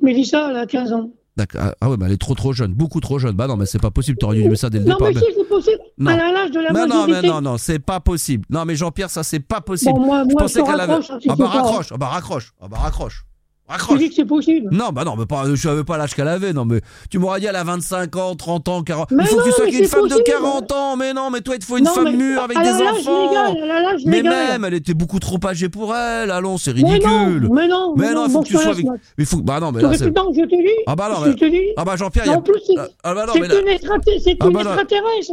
Mélissa, 0.00 0.50
elle 0.50 0.56
a 0.56 0.66
15 0.66 0.92
ans. 0.92 1.10
D'accord. 1.36 1.60
Ah- 1.64 1.74
Ah 1.82 1.90
ouais, 1.90 1.96
mais 1.98 2.06
elle 2.06 2.12
est 2.12 2.16
trop 2.16 2.34
trop 2.34 2.52
jeune, 2.54 2.72
beaucoup 2.72 3.00
trop 3.00 3.18
jeune. 3.18 3.32
Bah 3.36 3.46
non, 3.46 3.56
mais 3.56 3.66
c'est 3.66 3.78
pas 3.78 3.90
possible, 3.90 4.16
t'aurais 4.16 4.36
dû 4.36 4.42
dire 4.48 4.56
ça 4.56 4.70
dès 4.70 4.78
le 4.78 4.86
Non, 4.86 4.96
départ. 4.96 5.08
mais 5.14 5.20
si, 5.20 5.26
c'est 5.36 5.44
possible. 5.48 5.78
Non. 5.98 6.10
Elle 6.12 6.20
a 6.20 6.32
l'âge 6.32 6.50
de 6.50 6.60
la 6.60 6.72
mais 6.72 6.86
non, 6.86 7.06
mais 7.06 7.20
non, 7.22 7.40
non, 7.42 7.58
c'est 7.58 7.78
pas 7.78 8.00
possible. 8.00 8.44
Non, 8.48 8.64
mais 8.64 8.74
Jean-Pierre, 8.74 9.10
ça 9.10 9.22
c'est 9.22 9.40
pas 9.40 9.60
possible. 9.60 9.92
Bon, 9.94 10.06
moi, 10.06 10.22
je 10.26 10.32
moi, 10.32 10.42
pensais 10.42 10.60
je 10.60 10.64
te 10.64 10.70
qu'elle 10.70 10.80
avait. 10.80 10.92
hein, 10.94 11.00
Ah 11.28 11.36
bah 11.36 11.46
raccroche, 11.48 11.92
ah 11.92 11.96
bah 11.98 12.06
raccroche, 12.06 12.52
ah 12.60 12.68
bah 12.68 12.78
raccroche. 12.78 13.24
Je 13.68 13.72
Raccroche. 13.72 13.98
dis 13.98 14.08
que 14.10 14.14
c'est 14.14 14.24
possible. 14.24 14.68
Non, 14.70 14.90
bah 14.92 15.02
non, 15.04 15.16
mais 15.16 15.26
pas, 15.26 15.42
je 15.52 15.56
savais 15.56 15.82
pas 15.82 15.96
l'âge 15.98 16.14
qu'elle 16.14 16.28
avait, 16.28 16.52
non, 16.52 16.64
mais 16.64 16.80
tu 17.10 17.18
m'aurais 17.18 17.40
dit 17.40 17.46
elle 17.46 17.56
a 17.56 17.64
25 17.64 18.14
ans, 18.14 18.36
30 18.36 18.68
ans, 18.68 18.82
40. 18.84 19.10
Mais 19.10 19.24
il 19.24 19.26
faut 19.28 19.36
que 19.38 19.42
tu 19.42 19.48
non, 19.48 19.54
sois 19.56 19.64
mais 19.64 19.70
avec 19.72 19.80
une 19.82 19.88
femme 19.88 20.02
de 20.04 20.08
possible. 20.08 20.24
40 20.24 20.72
ans, 20.72 20.96
mais 20.96 21.12
non, 21.12 21.30
mais 21.30 21.40
toi 21.40 21.56
il 21.56 21.58
te 21.58 21.64
faut 21.64 21.76
une 21.76 21.84
Non, 21.84 21.90
femme 21.92 22.04
mais 22.04 22.12
mûre 22.12 22.42
avec 22.42 22.56
des 22.58 22.70
enfants. 22.70 23.28
légal, 23.28 23.56
elle 23.60 23.70
a 23.70 23.80
l'âge 23.82 24.02
mais 24.06 24.22
même, 24.22 24.64
elle 24.64 24.74
était 24.74 24.94
beaucoup 24.94 25.18
trop 25.18 25.38
âgée 25.44 25.68
pour 25.68 25.96
elle, 25.96 26.30
allons, 26.30 26.58
c'est 26.58 26.74
Mais 26.74 26.82
non, 26.82 26.88
ridicule. 26.90 27.48
mais 27.52 27.66
non, 27.66 27.94
Mais 27.96 28.12
non, 28.14 28.26
il 28.26 28.30
faut 28.30 28.38
bon, 28.38 28.42
que 28.42 28.46
tu 28.48 28.52
je 28.54 28.58
sois 28.58 28.70
avec. 28.70 28.86
Max. 28.86 29.00
Il 29.18 29.26
faut 29.26 29.36
Bah 29.38 29.58
non, 29.60 29.72
mais 29.72 29.80
Tu 29.80 29.86
là 29.86 29.92
c'est. 29.98 30.04
que- 30.12 30.18
non, 30.20 30.32
je 30.32 30.42
te 30.42 30.46
dis. 30.56 30.68
Ah 30.86 30.94
bah 30.94 31.08
non, 31.12 31.24
je 31.24 31.30
mais- 31.30 31.34
te 31.34 31.44
dis. 31.46 31.60
Ah 31.76 31.84
bah 31.84 31.96
Jean-Pierre, 31.96 32.24
il 32.26 32.30
y 32.30 32.34
a. 32.34 32.38
En 32.38 32.42
plus, 32.42 32.60
c'est 32.64 32.74
Ah 33.02 33.14
bah 33.14 33.26
non, 33.26 33.32
mais 33.34 33.46
une 33.46 33.68
extraterrestre. 33.68 34.22
C'est 34.24 34.36
Ah 34.40 34.46
une 34.46 34.52
bah 34.52 34.62
non. 34.64 34.70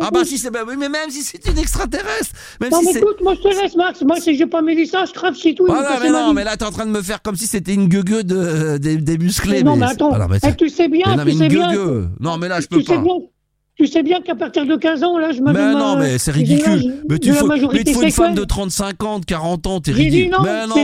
Ah 0.01 0.09
bah 0.11 0.19
plus. 0.21 0.27
si 0.29 0.37
c'est 0.39 0.49
bah 0.49 0.61
oui, 0.67 0.73
mais 0.77 0.89
même 0.89 1.09
si 1.09 1.21
c'est 1.21 1.45
une 1.47 1.57
extraterrestre, 1.59 2.31
Non, 2.61 2.81
mais 2.83 2.91
écoute, 2.99 3.17
moi 3.21 3.35
je 3.35 3.41
te 3.41 3.47
laisse, 3.61 3.75
Max. 3.75 4.01
Moi, 4.01 4.15
si 4.19 4.35
j'ai 4.35 4.47
pas 4.47 4.61
Mélissa, 4.63 5.05
je 5.05 5.11
crève, 5.13 5.35
c'est 5.39 5.53
tout. 5.53 5.65
mais 5.67 5.73
ma 5.73 6.09
non, 6.09 6.33
mais 6.33 6.43
là 6.43 6.57
t'es 6.57 6.65
en 6.65 6.71
train 6.71 6.85
de 6.87 6.91
me 6.91 7.01
faire 7.01 7.21
comme 7.21 7.35
si 7.35 7.45
c'était 7.47 7.73
une 7.73 7.87
de 8.23 8.77
des, 8.77 8.97
des 8.97 9.17
musclés. 9.17 9.63
non, 9.63 9.75
mais 9.75 9.85
attends, 9.85 10.11
Ah 10.13 10.19
non, 10.19 10.27
mais 10.29 10.37
eh, 10.37 10.39
c'est- 10.47 10.55
tu 10.55 10.69
sais 10.69 10.87
bien, 10.87 11.05
mais 11.07 11.15
non, 11.17 11.25
mais 11.25 11.31
tu 11.31 11.37
sais 11.37 11.47
bien. 11.49 11.71
Non, 12.19 12.37
mais 12.37 12.47
là 12.47 12.59
je 12.61 12.67
peux 12.67 12.77
Tu 12.79 12.85
sais 12.85 12.97
bien, 12.97 13.13
tu 13.75 13.87
sais 13.87 14.03
bien 14.03 14.21
qu'à 14.21 14.35
partir 14.35 14.67
de 14.67 14.75
15 14.75 15.03
ans, 15.03 15.17
là, 15.17 15.31
je 15.31 15.41
me 15.41 15.51
Mais 15.51 15.73
non, 15.73 15.95
ma- 15.95 16.01
mais 16.03 16.17
c'est 16.19 16.31
j'ai 16.31 16.39
ridicule. 16.43 16.93
Mais 17.09 17.17
tu 17.17 17.33
faut, 17.33 17.47
mais 17.47 17.59
faut 17.91 18.03
une 18.03 18.11
femme 18.11 18.35
de 18.35 18.43
35 18.43 19.03
ans, 19.03 19.19
de 19.19 19.25
40 19.25 19.65
ans, 19.65 19.79
t'es 19.79 19.91
ridicule. 19.91 20.31
non, 20.31 20.43
mais 20.43 20.67
non, 20.67 20.75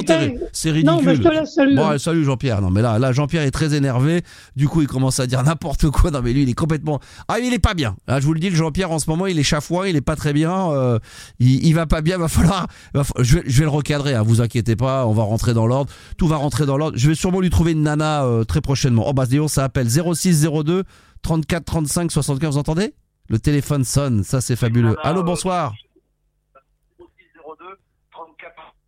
c'est 0.52 0.71
ridicule. 0.71 0.89
Non, 0.95 1.02
mais 1.04 1.15
je 1.15 1.21
te 1.21 1.28
laisse, 1.28 1.54
salut. 1.54 1.75
Bon, 1.75 1.88
allez, 1.88 1.99
salut 1.99 2.23
Jean-Pierre. 2.23 2.62
Non, 2.62 2.71
mais 2.71 2.82
là, 2.82 2.97
là, 2.97 3.12
Jean-Pierre 3.12 3.43
est 3.43 3.52
très 3.52 3.75
énervé. 3.75 4.23
Du 4.56 4.67
coup, 4.67 4.82
il 4.82 4.88
commence 4.88 5.19
à 5.19 5.28
dire 5.28 5.43
n'importe 5.43 5.88
quoi. 5.91 6.10
Non, 6.10 6.21
mais 6.23 6.34
lui, 6.34 6.41
il 6.43 6.49
est 6.49 6.54
complètement. 6.54 6.99
Ah, 7.28 7.38
il 7.39 7.54
est 7.54 7.60
pas 7.60 7.75
bien. 7.75 7.95
Là, 8.08 8.19
je 8.19 8.25
vous 8.25 8.34
le 8.34 8.39
dis, 8.39 8.49
le 8.49 8.56
Jean-Pierre, 8.56 8.91
en 8.91 8.97
ce 8.97 9.08
moment, 9.10 9.28
il 9.28 9.38
est 9.38 9.43
chafouin, 9.43 9.86
il 9.88 9.95
est 9.95 10.02
pas 10.02 10.15
très 10.15 10.34
bien. 10.34 10.71
euh, 10.71 10.97
il, 11.39 11.63
il 11.65 11.73
va 11.73 11.86
pas 11.86 12.02
bien. 12.02 12.17
Va 12.17 12.28
falloir. 12.28 12.65
va 12.95 13.04
je, 13.19 13.36
vais, 13.36 13.43
je 13.45 13.58
vais 13.60 13.65
le 13.65 13.69
recadrer. 13.69 14.15
Hein, 14.15 14.23
vous 14.25 14.41
inquiétez 14.41 14.75
pas. 14.75 15.06
On 15.06 15.13
va 15.13 15.23
rentrer 15.23 15.54
dans 15.54 15.67
l'ordre. 15.67 15.91
Tout 16.17 16.28
va 16.28 16.38
rentrer 16.38 16.65
dans 16.65 16.75
l'ordre. 16.78 16.97
Je 16.97 17.08
vais 17.10 17.15
sûrement 17.15 17.39
lui 17.39 17.52
trouver 17.52 17.73
une 17.73 17.84
nana 17.84 18.23
euh, 18.23 18.43
très 18.45 18.62
prochainement. 18.62 19.06
Oh, 19.08 19.13
bah, 19.13 19.28
dis 19.28 19.38
donc, 19.38 19.52
ça 19.52 19.63
appelle 19.63 19.88
0602 19.88 20.84
34 21.21 21.63
35 21.65 22.12
75. 22.12 22.53
Vous 22.53 22.58
entendez? 22.60 22.93
Le 23.29 23.39
téléphone 23.39 23.84
sonne. 23.84 24.23
Ça, 24.23 24.41
c'est 24.41 24.55
fabuleux. 24.55 24.95
Allô, 25.03 25.23
bonsoir. 25.23 25.73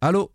Allô? 0.01 0.31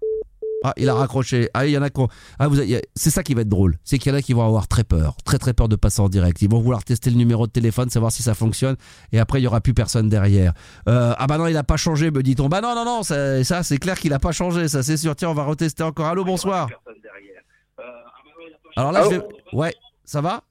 Ah, 0.64 0.72
il 0.76 0.88
a 0.88 0.94
raccroché. 0.94 1.50
Ah, 1.54 1.66
il 1.66 1.72
y 1.72 1.78
en 1.78 1.82
a 1.82 1.90
qui 1.90 2.00
Ah, 2.38 2.48
vous 2.48 2.58
avez- 2.58 2.82
c'est 2.94 3.10
ça 3.10 3.22
qui 3.22 3.34
va 3.34 3.42
être 3.42 3.48
drôle. 3.48 3.78
C'est 3.84 3.98
qu'il 3.98 4.10
y 4.10 4.14
en 4.14 4.18
a 4.18 4.22
qui 4.22 4.32
vont 4.32 4.44
avoir 4.46 4.68
très 4.68 4.84
peur. 4.84 5.16
Très, 5.24 5.38
très 5.38 5.52
peur 5.52 5.68
de 5.68 5.76
passer 5.76 6.00
en 6.00 6.08
direct. 6.08 6.40
Ils 6.42 6.48
vont 6.50 6.60
vouloir 6.60 6.82
tester 6.82 7.10
le 7.10 7.16
numéro 7.16 7.46
de 7.46 7.52
téléphone, 7.52 7.90
savoir 7.90 8.10
si 8.10 8.22
ça 8.22 8.34
fonctionne. 8.34 8.76
Et 9.12 9.18
après, 9.18 9.40
il 9.40 9.44
y 9.44 9.46
aura 9.46 9.60
plus 9.60 9.74
personne 9.74 10.08
derrière. 10.08 10.54
Euh, 10.88 11.14
ah, 11.18 11.26
bah 11.26 11.38
non, 11.38 11.46
il 11.46 11.56
a 11.56 11.62
pas 11.64 11.76
changé, 11.76 12.10
me 12.10 12.22
dit-on. 12.22 12.48
Bah 12.48 12.60
non, 12.60 12.74
non, 12.74 12.84
non, 12.84 13.02
ça, 13.02 13.44
ça, 13.44 13.62
c'est 13.62 13.78
clair 13.78 13.98
qu'il 13.98 14.12
a 14.12 14.18
pas 14.18 14.32
changé. 14.32 14.66
Ça, 14.68 14.82
c'est 14.82 14.96
sûr. 14.96 15.14
Tiens, 15.14 15.30
on 15.30 15.34
va 15.34 15.44
retester 15.44 15.82
encore. 15.82 16.06
Allô, 16.06 16.24
bonsoir. 16.24 16.68
Alors 18.76 18.92
là, 18.92 19.04
je 19.04 19.16
vais. 19.16 19.22
Ouais, 19.52 19.74
ça 20.04 20.20
va? 20.20 20.42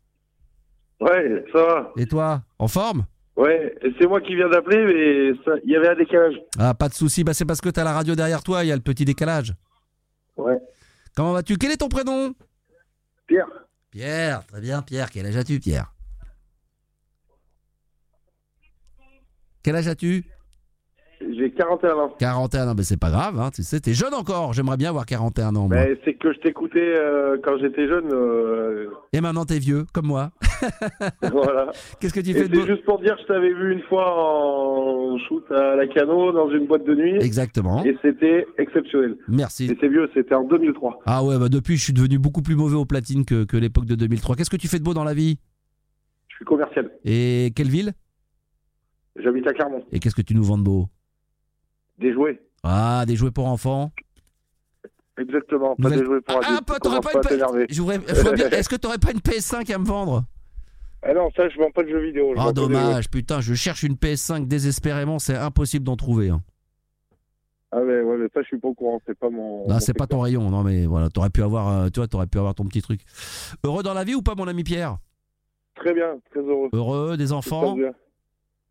Ouais, 1.01 1.43
ça 1.51 1.63
va. 1.63 1.91
Et 1.97 2.05
toi, 2.05 2.43
en 2.57 2.67
forme? 2.67 3.05
Ouais, 3.35 3.77
c'est 3.99 4.07
moi 4.07 4.21
qui 4.21 4.35
viens 4.35 4.47
d'appeler, 4.47 4.85
mais 4.85 5.59
il 5.65 5.71
y 5.71 5.75
avait 5.75 5.89
un 5.89 5.95
décalage. 5.95 6.35
Ah, 6.57 6.73
pas 6.73 6.87
de 6.87 6.93
souci. 6.93 7.23
Bah, 7.23 7.33
c'est 7.33 7.43
parce 7.45 7.59
que 7.59 7.69
t'as 7.69 7.83
la 7.83 7.91
radio 7.93 8.15
derrière 8.15 8.41
toi, 8.43 8.63
il 8.63 8.67
y 8.67 8.71
a 8.71 8.75
le 8.75 8.81
petit 8.81 9.03
décalage. 9.03 9.53
Ouais. 10.37 10.57
Comment 11.15 11.33
vas-tu? 11.33 11.57
Quel 11.57 11.71
est 11.71 11.77
ton 11.77 11.89
prénom? 11.89 12.33
Pierre. 13.27 13.47
Pierre, 13.91 14.45
très 14.45 14.61
bien, 14.61 14.81
Pierre. 14.81 15.09
Quel 15.09 15.25
âge 15.25 15.35
as-tu, 15.35 15.59
Pierre? 15.59 15.93
Quel 19.63 19.75
âge 19.75 19.87
as-tu? 19.87 20.23
J'ai 21.37 21.51
41 21.51 21.93
ans. 21.97 22.13
41 22.19 22.69
ans, 22.69 22.73
mais 22.77 22.83
c'est 22.83 22.99
pas 22.99 23.09
grave, 23.09 23.39
hein, 23.39 23.49
tu 23.53 23.61
sais, 23.63 23.79
t'es 23.79 23.93
jeune 23.93 24.13
encore. 24.13 24.53
J'aimerais 24.53 24.77
bien 24.77 24.89
avoir 24.89 25.05
41 25.05 25.55
ans. 25.55 25.67
Mais 25.67 25.99
c'est 26.05 26.13
que 26.13 26.31
je 26.31 26.39
t'écoutais 26.39 26.79
euh, 26.97 27.37
quand 27.43 27.57
j'étais 27.59 27.87
jeune. 27.87 28.05
euh, 28.13 28.87
Et 29.11 29.19
maintenant, 29.21 29.43
t'es 29.43 29.59
vieux, 29.59 29.85
comme 29.93 30.05
moi. 30.05 30.31
voilà. 31.31 31.71
Qu'est-ce 31.99 32.13
que 32.13 32.19
tu 32.21 32.33
fais 32.33 32.47
de 32.47 32.55
c'est 32.55 32.67
juste 32.67 32.85
pour 32.85 32.99
dire 32.99 33.15
que 33.15 33.21
je 33.23 33.27
t'avais 33.27 33.53
vu 33.53 33.73
une 33.73 33.81
fois 33.83 34.05
en 34.15 35.17
shoot 35.27 35.43
à 35.51 35.75
la 35.75 35.87
cano 35.87 36.31
dans 36.31 36.49
une 36.51 36.67
boîte 36.67 36.85
de 36.85 36.95
nuit. 36.95 37.17
Exactement. 37.19 37.83
Et 37.83 37.97
c'était 38.01 38.45
exceptionnel. 38.57 39.17
Merci. 39.27 39.65
Et 39.65 39.77
c'est 39.81 39.89
vieux, 39.89 40.09
c'était 40.13 40.35
en 40.35 40.43
2003. 40.43 41.01
Ah 41.05 41.23
ouais, 41.23 41.37
bah 41.37 41.49
depuis, 41.49 41.75
je 41.75 41.83
suis 41.83 41.93
devenu 41.93 42.17
beaucoup 42.19 42.41
plus 42.43 42.55
mauvais 42.55 42.75
au 42.77 42.85
platine 42.85 43.25
que, 43.25 43.43
que 43.43 43.57
l'époque 43.57 43.85
de 43.85 43.95
2003. 43.95 44.35
Qu'est-ce 44.35 44.49
que 44.49 44.57
tu 44.57 44.67
fais 44.67 44.79
de 44.79 44.83
beau 44.83 44.93
dans 44.93 45.03
la 45.03 45.13
vie? 45.13 45.37
Je 46.29 46.35
suis 46.35 46.45
commercial. 46.45 46.91
Et 47.03 47.51
quelle 47.55 47.69
ville? 47.69 47.93
J'habite 49.17 49.47
à 49.47 49.53
Clermont. 49.53 49.83
Et 49.91 49.99
qu'est-ce 49.99 50.15
que 50.15 50.21
tu 50.21 50.35
nous 50.35 50.43
vends 50.43 50.57
de 50.57 50.63
beau? 50.63 50.87
Des 51.99 52.13
jouets. 52.13 52.41
Ah, 52.63 53.03
des 53.07 53.15
jouets 53.15 53.31
pour 53.31 53.45
enfants 53.47 53.91
Exactement. 55.17 55.75
Pas 55.75 55.83
Nouvelle- 55.83 55.99
des 55.99 56.05
jouets 56.05 56.21
pour 56.21 56.35
Ah, 56.43 56.47
adultes. 56.47 56.65
pas- 56.65 56.73
Tu 56.75 56.79
t'aurais 56.81 56.99
pas 56.99 57.11
une 57.13 57.17
à 57.19 57.21
P- 57.21 57.29
t'énerver. 57.29 57.65
Je 57.69 57.81
voudrais- 57.81 58.01
je 58.07 58.13
voudrais 58.15 58.33
bien- 58.35 58.49
Est-ce 58.59 58.67
que 58.69 58.75
t'aurais 58.75 58.97
pas 58.97 59.11
une 59.11 59.21
PS5 59.21 59.69
à 59.73 59.77
me 59.77 59.85
vendre? 59.85 60.25
Ah 61.03 61.13
non, 61.13 61.29
ça, 61.37 61.47
je 61.49 61.57
vends 61.57 61.71
pas 61.71 61.83
de 61.83 61.89
jeux 61.89 62.03
vidéo. 62.05 62.33
je 62.35 62.41
jouets. 62.41 62.53
dommage, 62.53 63.09
putain, 63.09 63.39
je 63.39 63.53
cherche 63.53 63.83
une 63.83 63.95
PS5 63.95 64.47
désespérément, 64.47 65.19
c'est 65.19 65.35
impossible 65.37 65.85
d'en 65.85 65.95
trouver. 65.95 66.29
hein. 66.29 66.41
Ah 67.71 67.79
ouais, 67.79 68.01
ouais, 68.01 68.17
mais 68.17 68.27
ça, 68.33 68.41
je 68.41 68.47
suis 68.47 68.57
pas 68.57 68.69
au 68.69 68.73
courant. 68.73 68.99
C'est 69.05 69.17
pas 69.17 69.29
mon. 69.29 69.69
Mon 69.69 69.79
c'est 69.79 69.93
pas 69.93 70.07
ton 70.07 70.19
rayon, 70.21 70.49
non 70.49 70.63
mais 70.63 70.85
voilà, 70.85 71.09
t'aurais 71.09 71.29
pu 71.29 71.43
avoir, 71.43 71.67
euh, 71.69 71.89
tu 71.89 71.99
vois, 71.99 72.07
t'aurais 72.07 72.27
pu 72.27 72.37
avoir 72.37 72.55
ton 72.55 72.65
petit 72.65 72.81
truc. 72.81 73.01
Heureux 73.63 73.83
dans 73.83 73.93
la 73.93 74.03
vie 74.03 74.15
ou 74.15 74.21
pas, 74.21 74.33
mon 74.35 74.47
ami 74.47 74.63
Pierre? 74.63 74.97
Très 75.75 75.93
bien, 75.93 76.17
très 76.31 76.39
heureux. 76.39 76.69
Heureux, 76.73 77.17
des 77.17 77.31
enfants? 77.33 77.73
bien. 77.75 77.91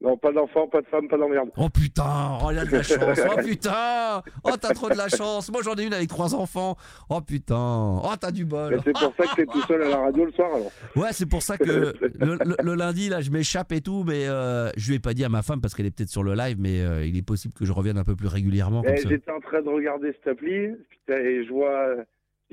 Non, 0.04 0.18
pas 0.18 0.32
d'enfants, 0.32 0.68
pas 0.68 0.82
de 0.82 0.86
femmes, 0.86 1.08
pas 1.08 1.16
d'emmerde. 1.16 1.48
Oh 1.56 1.68
putain, 1.70 2.38
oh 2.44 2.48
il 2.52 2.58
a 2.58 2.66
de 2.66 2.72
la 2.72 2.82
chance, 2.82 3.18
oh 3.26 3.40
putain, 3.42 4.22
oh 4.44 4.50
t'as 4.60 4.74
trop 4.74 4.90
de 4.90 4.96
la 4.96 5.08
chance. 5.08 5.50
Moi 5.50 5.62
j'en 5.64 5.74
ai 5.76 5.84
une 5.84 5.94
avec 5.94 6.08
trois 6.10 6.34
enfants. 6.34 6.76
Oh 7.08 7.22
putain, 7.22 7.56
oh 8.04 8.12
t'as 8.20 8.30
du 8.30 8.44
bol. 8.44 8.78
c'est 8.84 8.92
pour 8.92 9.14
ça 9.16 9.26
que 9.26 9.34
t'es 9.36 9.46
tout 9.46 9.62
seul 9.62 9.82
à 9.82 9.88
la 9.88 9.98
radio 9.98 10.26
le 10.26 10.32
soir, 10.32 10.54
alors. 10.54 10.70
Ouais, 10.94 11.12
c'est 11.12 11.24
pour 11.26 11.42
ça 11.42 11.56
que 11.56 11.64
le, 11.64 11.94
le- 12.20 12.38
le 12.62 12.74
lundi 12.74 13.08
là, 13.08 13.22
je 13.22 13.30
m'échappe 13.30 13.72
et 13.72 13.80
tout, 13.80 14.04
mais 14.06 14.28
euh, 14.28 14.68
je 14.76 14.88
lui 14.90 14.96
ai 14.96 15.00
pas 15.00 15.14
dit 15.14 15.24
à 15.24 15.28
ma 15.30 15.42
femme 15.42 15.60
parce 15.62 15.74
qu'elle 15.74 15.86
est 15.86 15.90
peut-être 15.96 16.10
sur 16.10 16.22
le 16.22 16.34
live, 16.34 16.56
mais 16.60 16.82
euh, 16.82 17.06
il 17.06 17.16
est 17.16 17.22
possible 17.22 17.54
que 17.54 17.64
je 17.64 17.72
revienne 17.72 17.96
un 17.96 18.04
peu 18.04 18.14
plus 18.14 18.28
régulièrement. 18.28 18.82
J'étais 19.08 19.30
en 19.32 19.40
train 19.40 19.62
de 19.62 19.68
regarder 19.70 20.12
cette 20.12 20.34
appli, 20.34 20.68
putain, 20.90 21.18
et 21.18 21.44
je 21.46 21.50
vois. 21.50 21.94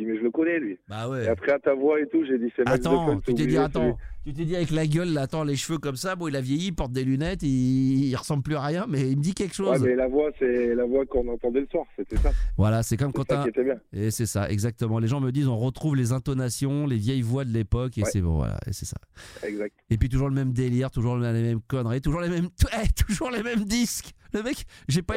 Mais 0.06 0.18
je 0.18 0.24
le 0.24 0.32
connais, 0.32 0.60
lui. 0.60 0.78
Bah 0.90 1.06
Et 1.06 1.10
ouais. 1.10 1.28
après, 1.28 1.52
à 1.52 1.60
ta 1.60 1.74
voix 1.74 2.00
et 2.00 2.08
tout, 2.08 2.24
j'ai 2.26 2.38
dit, 2.38 2.52
c'est 2.56 2.66
Max 2.66 2.86
Attends, 2.86 3.06
Defun, 3.08 3.20
tu 3.26 3.34
t'es 3.34 3.46
dit, 3.46 3.58
attends, 3.58 3.98
tu 4.26 4.34
t'es 4.34 4.46
dit 4.46 4.56
avec 4.56 4.72
la 4.72 4.86
gueule, 4.88 5.14
là, 5.14 5.22
attends, 5.22 5.44
les 5.44 5.56
cheveux 5.56 5.78
comme 5.80 5.96
ça, 5.96 6.16
bon, 6.16 6.28
il 6.28 6.36
a 6.36 6.42
vieilli, 6.42 6.68
il 6.68 6.72
porte 6.74 6.92
des 6.92 7.04
lunettes, 7.04 7.44
il, 7.44 8.06
il 8.10 8.16
ressemble 8.16 8.44
plus 8.44 8.56
à 8.56 8.62
rien, 8.62 8.86
mais 8.88 9.10
il 9.10 9.18
me 9.18 9.22
dit 9.22 9.34
quelque 9.34 9.60
Ouais, 9.62 9.74
chose. 9.76 9.82
mais 9.84 9.96
la 9.96 10.08
voix, 10.08 10.30
c'est 10.40 10.76
la 10.76 10.86
voix 10.86 11.06
qu'on 11.06 11.28
entendait 11.28 11.62
le 11.62 11.68
soir, 11.68 11.86
c'était 11.98 12.18
ça. 12.18 12.32
Voilà, 12.58 12.84
c'est 12.84 12.98
comme 12.98 13.12
quand 13.14 13.22
ça 13.30 13.38
t'as. 13.38 13.44
qui 13.44 13.50
était 13.50 13.64
bien. 13.64 13.80
Et 13.94 14.12
c'est 14.12 14.26
ça, 14.26 14.50
exactement. 14.50 15.00
Les 15.00 15.08
gens 15.08 15.20
me 15.22 15.32
disent, 15.32 15.48
on 15.48 15.58
retrouve 15.58 15.96
les 15.96 16.12
intonations, 16.12 16.86
les 16.88 16.98
vieilles 16.98 17.22
voix 17.22 17.46
de 17.46 17.52
l'époque, 17.52 17.98
et 17.98 18.02
Ouais. 18.04 18.10
c'est 18.12 18.22
bon, 18.22 18.36
voilà, 18.38 18.58
et 18.68 18.74
c'est 18.74 18.86
ça. 18.86 18.98
Exact. 19.46 19.74
Et 19.90 19.98
puis 19.98 20.10
toujours 20.10 20.30
le 20.30 20.36
même 20.36 20.54
délire, 20.54 20.92
toujours 20.92 21.18
les 21.18 21.32
mêmes 21.42 21.62
conneries, 21.68 22.02
toujours 22.02 22.22
les 22.22 22.30
mêmes, 22.30 22.50
toujours 23.08 23.32
les 23.32 23.44
mêmes 23.44 23.64
disques. 23.66 24.12
Le 24.34 24.44
mec, 24.44 24.66
j'ai 24.88 25.02
pas, 25.02 25.16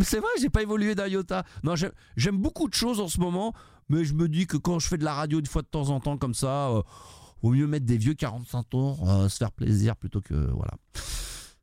c'est 0.00 0.18
vrai, 0.18 0.28
j'ai 0.40 0.48
pas 0.50 0.62
évolué 0.62 0.94
d'un 0.94 1.06
iota. 1.08 1.44
Non, 1.64 1.74
j'aime- 1.76 2.36
beaucoup 2.38 2.68
de 2.68 2.74
choses 2.74 3.00
en 3.00 3.08
ce 3.08 3.20
moment, 3.20 3.52
mais 3.88 4.04
je 4.04 4.14
me 4.14 4.28
dis 4.28 4.46
que 4.46 4.56
quand 4.56 4.78
je 4.78 4.88
fais 4.88 4.96
de 4.98 5.04
la 5.04 5.12
radio 5.14 5.38
une 5.40 5.46
fois 5.46 5.62
de 5.62 5.66
temps 5.68 5.90
en 5.90 6.00
temps 6.00 6.16
comme 6.16 6.34
ça, 6.34 6.68
euh, 6.70 6.82
vaut 7.42 7.50
mieux 7.50 7.66
mettre 7.66 7.86
des 7.86 7.96
vieux 7.98 8.14
45 8.14 8.62
tours, 8.68 9.08
euh, 9.10 9.28
se 9.28 9.36
faire 9.38 9.52
plaisir 9.52 9.96
plutôt 9.96 10.20
que 10.20 10.34
voilà. 10.34 10.72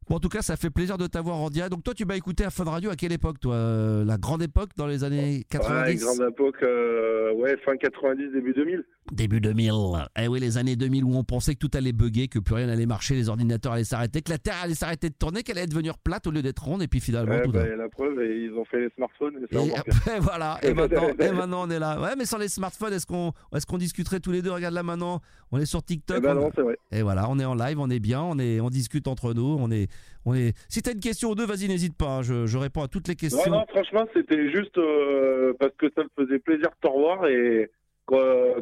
Bon, 0.10 0.16
en 0.16 0.20
tout 0.22 0.30
cas, 0.30 0.42
ça 0.42 0.56
fait 0.56 0.70
plaisir 0.70 0.98
de 0.98 1.06
t'avoir 1.06 1.36
en 1.38 1.50
direct. 1.50 1.70
Donc 1.72 1.84
toi, 1.84 1.94
tu 1.94 2.06
m'as 2.06 2.16
écouté 2.16 2.46
à 2.46 2.50
Fun 2.50 2.64
Radio 2.64 2.90
à 2.90 2.96
quelle 2.96 3.12
époque, 3.12 3.42
toi 3.42 3.56
Euh, 3.56 4.06
La 4.06 4.18
grande 4.18 4.42
époque 4.42 4.70
dans 4.78 4.88
les 4.88 5.04
années 5.04 5.40
Ouais, 5.40 5.46
90 5.50 6.02
grande 6.02 6.30
époque, 6.32 6.64
euh, 6.64 7.34
ouais, 7.34 7.58
fin 7.66 7.76
90, 7.76 8.32
début 8.32 8.54
2000. 8.54 8.84
Début 9.12 9.40
2000. 9.42 9.72
Eh 10.20 10.28
oui, 10.28 10.40
les 10.40 10.58
années 10.58 10.76
2000 10.76 11.04
où 11.06 11.16
on 11.16 11.24
pensait 11.24 11.54
que 11.56 11.60
tout 11.60 11.72
allait 11.74 11.94
bugger, 11.94 12.28
que 12.28 12.40
plus 12.40 12.56
rien 12.56 12.68
allait 12.70 12.86
marcher, 12.86 13.16
les 13.16 13.30
ordinateurs 13.30 13.74
allaient 13.74 13.84
s'arrêter, 13.84 14.22
que 14.22 14.30
la 14.32 14.38
Terre 14.38 14.56
allait 14.64 14.74
s'arrêter 14.76 15.10
de 15.10 15.16
tourner, 15.16 15.44
qu'elle 15.44 15.58
allait 15.58 15.68
devenir 15.68 15.98
plate 15.98 16.28
au 16.28 16.32
lieu 16.32 16.42
d'être 16.42 16.64
ronde, 16.64 16.82
et 16.84 16.88
puis 16.88 17.00
finalement 17.00 17.36
Ouais, 17.36 17.44
tout 17.44 17.52
bah, 17.52 17.66
la 17.76 17.90
preuve, 17.90 18.22
et 18.22 18.44
ils 18.44 18.54
ont 18.54 18.66
fait 18.66 18.82
les 18.82 18.90
smartphones, 18.96 19.36
et 19.52 19.56
Et 19.56 19.76
après, 19.78 20.20
voilà. 20.20 20.60
Et 20.62 20.74
maintenant, 20.74 21.08
et 21.20 21.32
maintenant, 21.32 21.68
on 21.68 21.70
est 21.70 21.80
là. 21.80 22.00
Ouais, 22.02 22.16
mais 22.18 22.26
sans 22.26 22.38
les 22.38 22.50
smartphones, 22.50 22.94
est-ce 22.94 23.06
qu'on 23.08 23.32
est 23.54 23.66
qu'on 23.66 23.78
discuterait 23.78 24.20
tous 24.20 24.32
les 24.32 24.42
deux? 24.42 24.52
Regarde 24.52 24.74
là 24.74 24.84
maintenant, 24.84 25.22
on 25.52 25.58
est 25.60 25.66
sur 25.66 25.84
TikTok. 25.84 26.18
Eh 26.20 26.22
ben 26.22 26.38
on- 26.38 26.42
non, 26.42 26.52
c'est 26.56 26.62
vrai. 26.62 26.78
Et 26.92 27.02
voilà, 27.02 27.30
on 27.30 27.40
est 27.40 27.46
en 27.46 27.56
live, 27.56 27.80
on 27.80 27.90
est 27.90 28.00
bien, 28.00 28.22
on 28.22 28.38
est, 28.40 28.60
on 28.60 28.70
discute 28.70 29.08
entre 29.08 29.34
nous, 29.34 29.58
on 29.60 29.72
est, 29.72 29.88
on 30.26 30.34
est. 30.36 30.54
Si 30.70 30.82
t'as 30.82 30.94
une 30.94 31.00
question 31.00 31.32
ou 31.32 31.36
deux, 31.36 31.46
vas-y, 31.46 31.68
n'hésite 31.68 31.96
pas. 31.96 32.18
hein, 32.18 32.22
je, 32.22 32.46
je 32.46 32.58
réponds 32.58 32.82
à 32.84 32.88
toutes 32.88 33.08
les 33.08 33.16
questions. 33.16 33.40
Non, 33.52 33.60
non, 33.60 33.66
franchement, 33.70 34.06
c'était 34.14 34.52
juste 34.52 34.78
euh, 34.78 35.54
parce 35.60 35.74
que 35.78 35.88
ça 35.96 36.04
me 36.04 36.10
faisait 36.26 36.40
plaisir 36.40 36.70
de 36.70 36.88
te 36.88 36.92
revoir 36.94 37.26
et 37.28 37.70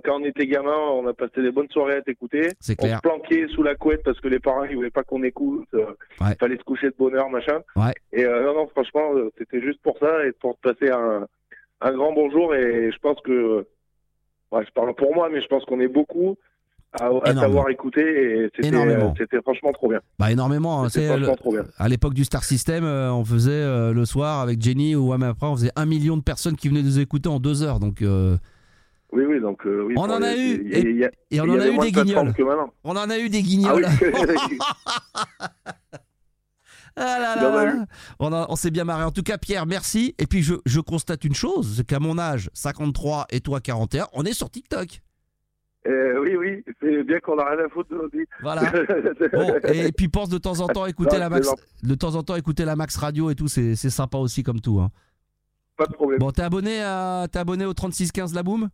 quand, 0.04 0.20
on 0.20 0.24
était 0.26 0.48
gamin, 0.48 0.74
on 0.76 1.08
a 1.08 1.14
passé 1.14 1.42
des 1.42 1.52
bonnes 1.52 1.70
soirées 1.70 1.98
à 1.98 2.02
t'écouter. 2.02 2.50
C'est 2.60 2.76
On 2.80 2.84
clair. 2.86 2.98
se 2.98 3.02
planquait 3.02 3.48
sous 3.54 3.64
la 3.64 3.76
couette 3.76 4.02
parce 4.04 4.20
que 4.20 4.28
les 4.28 4.40
parents 4.40 4.64
ils 4.64 4.76
voulaient 4.76 4.90
pas 4.90 5.04
qu'on 5.04 5.24
écoute. 5.24 5.68
euh, 5.76 5.86
Ouais. 6.20 6.32
Il 6.32 6.36
fallait 6.40 6.58
se 6.58 6.64
coucher 6.64 6.88
de 6.88 6.96
bonne 6.98 7.16
heure, 7.16 7.30
machin. 7.30 7.60
Ouais. 7.76 7.94
Et 8.12 8.26
euh, 8.26 8.44
non, 8.44 8.56
non, 8.56 8.68
franchement, 8.68 9.14
euh, 9.16 9.30
c'était 9.38 9.62
juste 9.62 9.80
pour 9.84 9.98
ça 10.00 10.26
et 10.26 10.32
pour 10.34 10.58
te 10.58 10.70
passer 10.72 10.92
un, 10.92 11.26
un 11.82 11.94
grand 11.94 12.12
bonjour. 12.14 12.56
Et 12.56 12.92
je 12.92 12.98
pense 13.00 13.20
que, 13.24 13.66
ouais, 14.52 14.66
je 14.66 14.72
parle 14.72 14.94
pour 14.96 15.14
moi, 15.14 15.30
mais 15.32 15.42
je 15.42 15.48
pense 15.48 15.64
qu'on 15.66 15.80
est 15.80 15.88
beaucoup 15.88 16.36
à, 17.00 17.08
à 17.24 17.34
t'avoir 17.34 17.70
écouté 17.70 18.02
et 18.02 18.50
c'était 18.56 19.42
franchement 19.42 19.74
trop 19.74 19.90
bien. 19.90 20.00
Bah 20.18 20.32
énormément. 20.32 20.82
hein, 20.84 20.90
c'est, 20.90 21.06
franchement 21.08 21.28
le- 21.32 21.36
trop 21.38 21.52
bien. 21.52 21.66
à 21.78 21.90
l'époque 21.90 22.14
du 22.14 22.24
Star 22.24 22.44
System, 22.46 22.84
euh, 22.86 23.12
on 23.14 23.26
faisait 23.26 23.52
euh, 23.52 23.92
le 23.94 24.06
soir 24.06 24.40
avec 24.40 24.62
Jenny 24.62 24.96
ou 24.96 25.12
même 25.12 25.24
après, 25.24 25.46
on 25.48 25.56
faisait 25.58 25.72
un 25.76 25.86
million 25.86 26.16
de 26.16 26.24
personnes 26.24 26.56
qui 26.56 26.70
venaient 26.70 26.82
nous 26.84 27.00
écouter 27.00 27.28
en 27.28 27.40
deux 27.40 27.64
heures. 27.64 27.80
Donc 27.82 28.02
euh, 28.02 28.38
Oui, 29.12 29.24
oui, 29.26 29.40
donc 29.40 29.66
euh, 29.66 29.84
oui. 29.84 29.96
On 29.98 30.04
en 30.04 30.22
a 30.22 30.36
eu, 30.36 30.70
et 31.32 31.40
on 31.40 31.50
en 31.50 31.60
a 31.60 31.68
eu 31.68 31.78
des 31.78 31.92
de 31.92 32.02
plateformes 32.02 32.32
guignols. 32.32 32.68
On 32.84 32.96
en 32.96 33.10
a 33.10 33.20
eu 33.20 33.30
des 33.30 33.40
Ah 33.40 33.42
guignols. 33.42 33.86
Ah 36.98 37.20
là 37.20 37.36
là. 37.36 37.86
On, 38.20 38.56
s'est 38.56 38.72
bien 38.72 38.86
marré. 38.86 39.04
En 39.04 39.12
tout 39.12 39.22
cas, 39.22 39.38
Pierre, 39.38 39.66
merci. 39.66 40.16
Et 40.18 40.28
puis, 40.28 40.42
je, 40.42 40.54
je 40.66 40.80
constate 40.80 41.26
une 41.26 41.36
chose, 41.36 41.76
c'est 41.76 41.86
qu'à 41.86 42.00
mon 42.00 42.18
âge, 42.18 42.50
53 42.54 43.26
et 43.32 43.42
toi 43.42 43.60
41, 43.60 44.08
on 44.14 44.24
est 44.24 44.34
sur 44.34 44.50
TikTok. 44.50 45.02
Euh, 45.88 46.20
oui, 46.20 46.36
oui, 46.36 46.64
c'est 46.80 47.04
bien 47.04 47.20
qu'on 47.20 47.38
a 47.38 47.48
rien 47.48 47.66
à 47.66 47.70
foutre 47.70 47.90
de. 47.90 48.26
Voilà. 48.42 48.62
Bon, 49.34 49.54
et 49.72 49.92
puis 49.92 50.08
pense 50.08 50.30
de 50.30 50.38
temps 50.38 50.60
en 50.62 50.68
temps 50.68 50.86
écouter 50.86 51.16
Non, 51.16 51.20
la 51.20 51.30
Max, 51.30 51.50
de 51.84 51.96
temps 51.96 52.16
en 52.16 52.24
temps 52.24 52.36
écouter 52.36 52.66
la 52.66 52.76
Max 52.76 52.96
Radio 52.96 53.30
et 53.30 53.36
tout, 53.36 53.48
c'est 53.48 53.76
c'est 53.76 53.92
sympa 53.92 54.18
aussi 54.18 54.42
comme 54.42 54.62
tout. 54.62 54.80
Hein. 54.80 54.90
Pas 55.78 55.86
de 55.86 55.94
problème. 55.94 56.20
Bon, 56.20 56.32
t'es 56.32 56.42
abonné 56.42 56.82
à 56.82 57.28
t'es 57.32 57.38
abonné 57.38 57.66
au 57.66 57.74
3615 57.74 58.34
La 58.34 58.42
Boom 58.42 58.70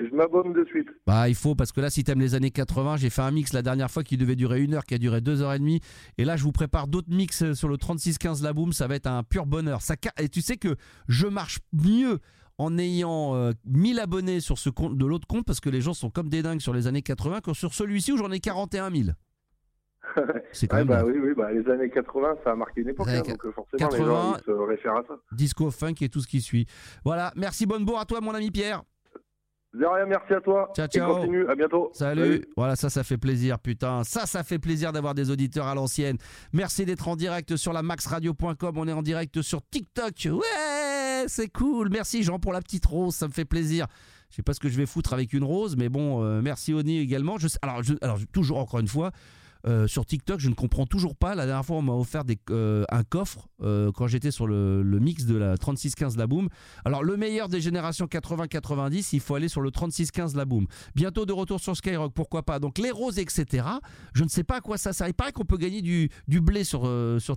Je 0.00 0.14
m'abonne 0.14 0.52
de 0.52 0.64
suite. 0.66 0.88
Bah 1.06 1.28
il 1.28 1.34
faut 1.34 1.54
parce 1.56 1.72
que 1.72 1.80
là 1.80 1.90
si 1.90 2.04
t'aimes 2.04 2.20
les 2.20 2.34
années 2.36 2.52
80, 2.52 2.98
j'ai 2.98 3.10
fait 3.10 3.22
un 3.22 3.32
mix 3.32 3.52
la 3.52 3.62
dernière 3.62 3.90
fois 3.90 4.04
qui 4.04 4.16
devait 4.16 4.36
durer 4.36 4.60
une 4.62 4.74
heure, 4.74 4.84
qui 4.84 4.94
a 4.94 4.98
duré 4.98 5.20
deux 5.20 5.42
heures 5.42 5.52
et 5.54 5.58
demie. 5.58 5.80
Et 6.18 6.24
là 6.24 6.36
je 6.36 6.44
vous 6.44 6.52
prépare 6.52 6.86
d'autres 6.86 7.10
mix 7.12 7.52
sur 7.54 7.68
le 7.68 7.76
3615 7.76 8.42
La 8.42 8.52
Boom, 8.52 8.72
ça 8.72 8.86
va 8.86 8.94
être 8.94 9.08
un 9.08 9.24
pur 9.24 9.46
bonheur. 9.46 9.82
Ça, 9.82 9.94
et 10.20 10.28
tu 10.28 10.40
sais 10.40 10.56
que 10.56 10.76
je 11.08 11.26
marche 11.26 11.58
mieux 11.72 12.20
en 12.58 12.78
ayant 12.78 13.34
euh, 13.34 13.52
1000 13.66 13.98
abonnés 13.98 14.40
sur 14.40 14.58
ce 14.58 14.70
compte 14.70 14.96
de 14.96 15.06
l'autre 15.06 15.26
compte 15.26 15.44
parce 15.44 15.60
que 15.60 15.70
les 15.70 15.80
gens 15.80 15.94
sont 15.94 16.10
comme 16.10 16.28
des 16.28 16.42
dingues 16.42 16.60
sur 16.60 16.72
les 16.74 16.86
années 16.86 17.02
80 17.02 17.40
que 17.40 17.52
sur 17.52 17.74
celui-ci 17.74 18.12
où 18.12 18.16
j'en 18.18 18.30
ai 18.30 18.40
41 18.40 18.90
000. 18.90 19.08
C'est 20.52 20.68
quand 20.68 20.76
Ouais, 20.76 20.84
même 20.84 20.88
bah 20.96 21.04
oui, 21.04 21.14
oui, 21.20 21.34
bah, 21.36 21.52
les 21.52 21.68
années 21.70 21.90
80, 21.90 22.36
ça 22.44 22.52
a 22.52 22.56
marqué 22.56 22.80
une 22.82 22.88
époque. 22.88 23.08
Hein, 23.08 23.22
donc 23.26 23.44
euh, 23.44 23.52
forcément, 23.52 23.88
80, 23.88 23.98
les 23.98 24.04
gens 24.06 24.36
ils 24.38 24.44
se 24.44 24.50
réfèrent 24.50 24.96
à 24.96 25.02
ça. 25.06 25.14
disco 25.32 25.70
funk 25.70 25.94
et 26.00 26.08
tout 26.08 26.20
ce 26.20 26.26
qui 26.28 26.40
suit. 26.40 26.66
Voilà, 27.04 27.32
merci 27.36 27.66
bonne 27.66 27.84
bourre 27.84 28.00
à 28.00 28.04
toi 28.06 28.20
mon 28.20 28.32
ami 28.32 28.50
Pierre. 28.50 28.82
De 29.74 29.84
rien, 29.84 30.06
merci 30.06 30.32
à 30.32 30.40
toi. 30.40 30.72
Ciao, 30.74 30.86
Et 30.86 30.88
ciao. 30.88 31.14
continue, 31.14 31.46
à 31.48 31.54
bientôt. 31.54 31.90
Salut. 31.92 32.44
Voilà, 32.56 32.74
ça, 32.74 32.88
ça 32.88 33.04
fait 33.04 33.18
plaisir, 33.18 33.58
putain. 33.58 34.02
Ça, 34.02 34.24
ça 34.24 34.42
fait 34.42 34.58
plaisir 34.58 34.92
d'avoir 34.92 35.14
des 35.14 35.30
auditeurs 35.30 35.66
à 35.66 35.74
l'ancienne. 35.74 36.16
Merci 36.52 36.86
d'être 36.86 37.06
en 37.06 37.16
direct 37.16 37.56
sur 37.56 37.72
la 37.74 37.82
maxradio.com. 37.82 38.78
On 38.78 38.88
est 38.88 38.92
en 38.92 39.02
direct 39.02 39.42
sur 39.42 39.60
TikTok. 39.70 40.14
Ouais, 40.30 41.24
c'est 41.26 41.48
cool. 41.48 41.90
Merci 41.90 42.22
Jean 42.22 42.38
pour 42.38 42.52
la 42.54 42.60
petite 42.62 42.86
rose, 42.86 43.14
ça 43.14 43.28
me 43.28 43.32
fait 43.32 43.44
plaisir. 43.44 43.86
Je 44.30 44.36
sais 44.36 44.42
pas 44.42 44.54
ce 44.54 44.60
que 44.60 44.68
je 44.68 44.76
vais 44.76 44.86
foutre 44.86 45.12
avec 45.12 45.32
une 45.32 45.44
rose, 45.44 45.76
mais 45.76 45.88
bon, 45.88 46.22
euh, 46.24 46.40
merci 46.42 46.72
Oni 46.74 46.98
également. 46.98 47.38
Je 47.38 47.48
alors, 47.62 47.82
je- 47.82 47.94
alors, 48.02 48.18
toujours 48.32 48.58
encore 48.58 48.80
une 48.80 48.88
fois. 48.88 49.10
Euh, 49.66 49.86
sur 49.86 50.06
TikTok, 50.06 50.40
je 50.40 50.48
ne 50.48 50.54
comprends 50.54 50.86
toujours 50.86 51.16
pas. 51.16 51.34
La 51.34 51.46
dernière 51.46 51.64
fois, 51.64 51.76
on 51.76 51.82
m'a 51.82 51.92
offert 51.92 52.22
euh, 52.50 52.84
un 52.90 53.02
coffre 53.02 53.48
euh, 53.62 53.90
quand 53.92 54.06
j'étais 54.06 54.30
sur 54.30 54.46
le, 54.46 54.82
mix 55.00 55.24
de 55.24 55.36
la 55.36 55.56
3615 55.56 56.16
La 56.16 56.26
Boom. 56.26 56.48
Alors, 56.84 57.02
le 57.02 57.16
meilleur 57.16 57.48
des 57.48 57.60
générations 57.60 58.06
80-90, 58.06 59.10
il 59.12 59.20
faut 59.20 59.34
aller 59.34 59.48
sur 59.48 59.60
le 59.60 59.70
3615 59.70 60.36
La 60.36 60.44
Boom. 60.44 60.66
Bientôt 60.94 61.26
de 61.26 61.32
retour 61.32 61.60
sur 61.60 61.76
Skyrock, 61.76 62.12
pourquoi 62.12 62.42
pas. 62.42 62.58
Donc 62.58 62.78
les 62.78 62.90
roses, 62.90 63.18
etc. 63.18 63.66
Je 64.14 64.24
ne 64.24 64.28
sais 64.28 64.44
pas 64.44 64.56
à 64.56 64.60
quoi 64.60 64.78
ça 64.78 64.92
sert. 64.92 65.08
Il 65.08 65.14
paraît 65.14 65.32
qu'on 65.32 65.44
peut 65.44 65.56
gagner 65.56 65.82
du, 65.82 66.10
blé 66.40 66.64
sur, 66.64 66.88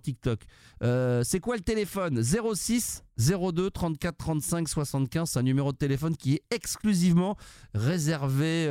TikTok. 0.01 0.41
C'est 0.81 1.39
quoi 1.39 1.55
le 1.55 1.61
téléphone? 1.61 2.21
06 2.23 3.03
02 3.17 3.69
34 3.69 4.17
35 4.17 4.67
75. 4.67 5.29
C'est 5.29 5.39
un 5.39 5.43
numéro 5.43 5.71
de 5.71 5.77
téléphone 5.77 6.15
qui 6.15 6.35
est 6.35 6.43
exclusivement 6.51 7.35
réservé. 7.73 8.69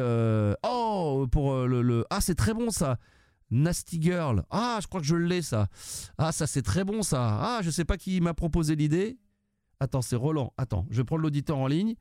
oh, 0.63 1.27
pour 1.31 1.67
le, 1.67 1.83
le- 1.83 2.05
Ah, 2.11 2.21
c'est 2.21 2.35
très 2.35 2.55
bon 2.55 2.71
ça. 2.71 2.99
Nasty 3.51 4.01
Girl. 4.01 4.45
Ah, 4.51 4.79
je 4.81 4.87
crois 4.87 5.01
que 5.01 5.07
je 5.07 5.17
l'ai 5.17 5.43
ça. 5.43 5.69
Ah, 6.19 6.33
ça 6.33 6.47
c'est 6.47 6.63
très 6.63 6.85
bon 6.85 7.03
ça. 7.03 7.39
Ah, 7.41 7.61
je 7.63 7.71
sais 7.71 7.85
pas 7.85 7.97
qui 7.97 8.21
m'a 8.21 8.35
proposé 8.35 8.77
l'idée. 8.77 9.19
Attends, 9.81 10.03
c'est 10.03 10.17
Roland. 10.17 10.53
Attends, 10.57 10.87
je 10.91 10.99
vais 10.99 11.05
prendre 11.05 11.23
l'auditeur 11.23 11.59
en 11.59 11.67
ligne. 11.67 11.95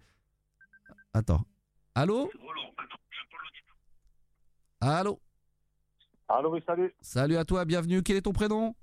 Attends. 1.14 1.44
Allô 1.96 2.30
Allô 4.82 5.20
Allô, 6.28 6.54
oui, 6.54 6.62
salut. 6.66 6.94
Salut 7.02 7.38
à 7.38 7.44
toi, 7.46 7.66
bienvenue. 7.66 8.04
Quel 8.04 8.18
est 8.18 8.22
ton 8.22 8.32
prénom? 8.34 8.76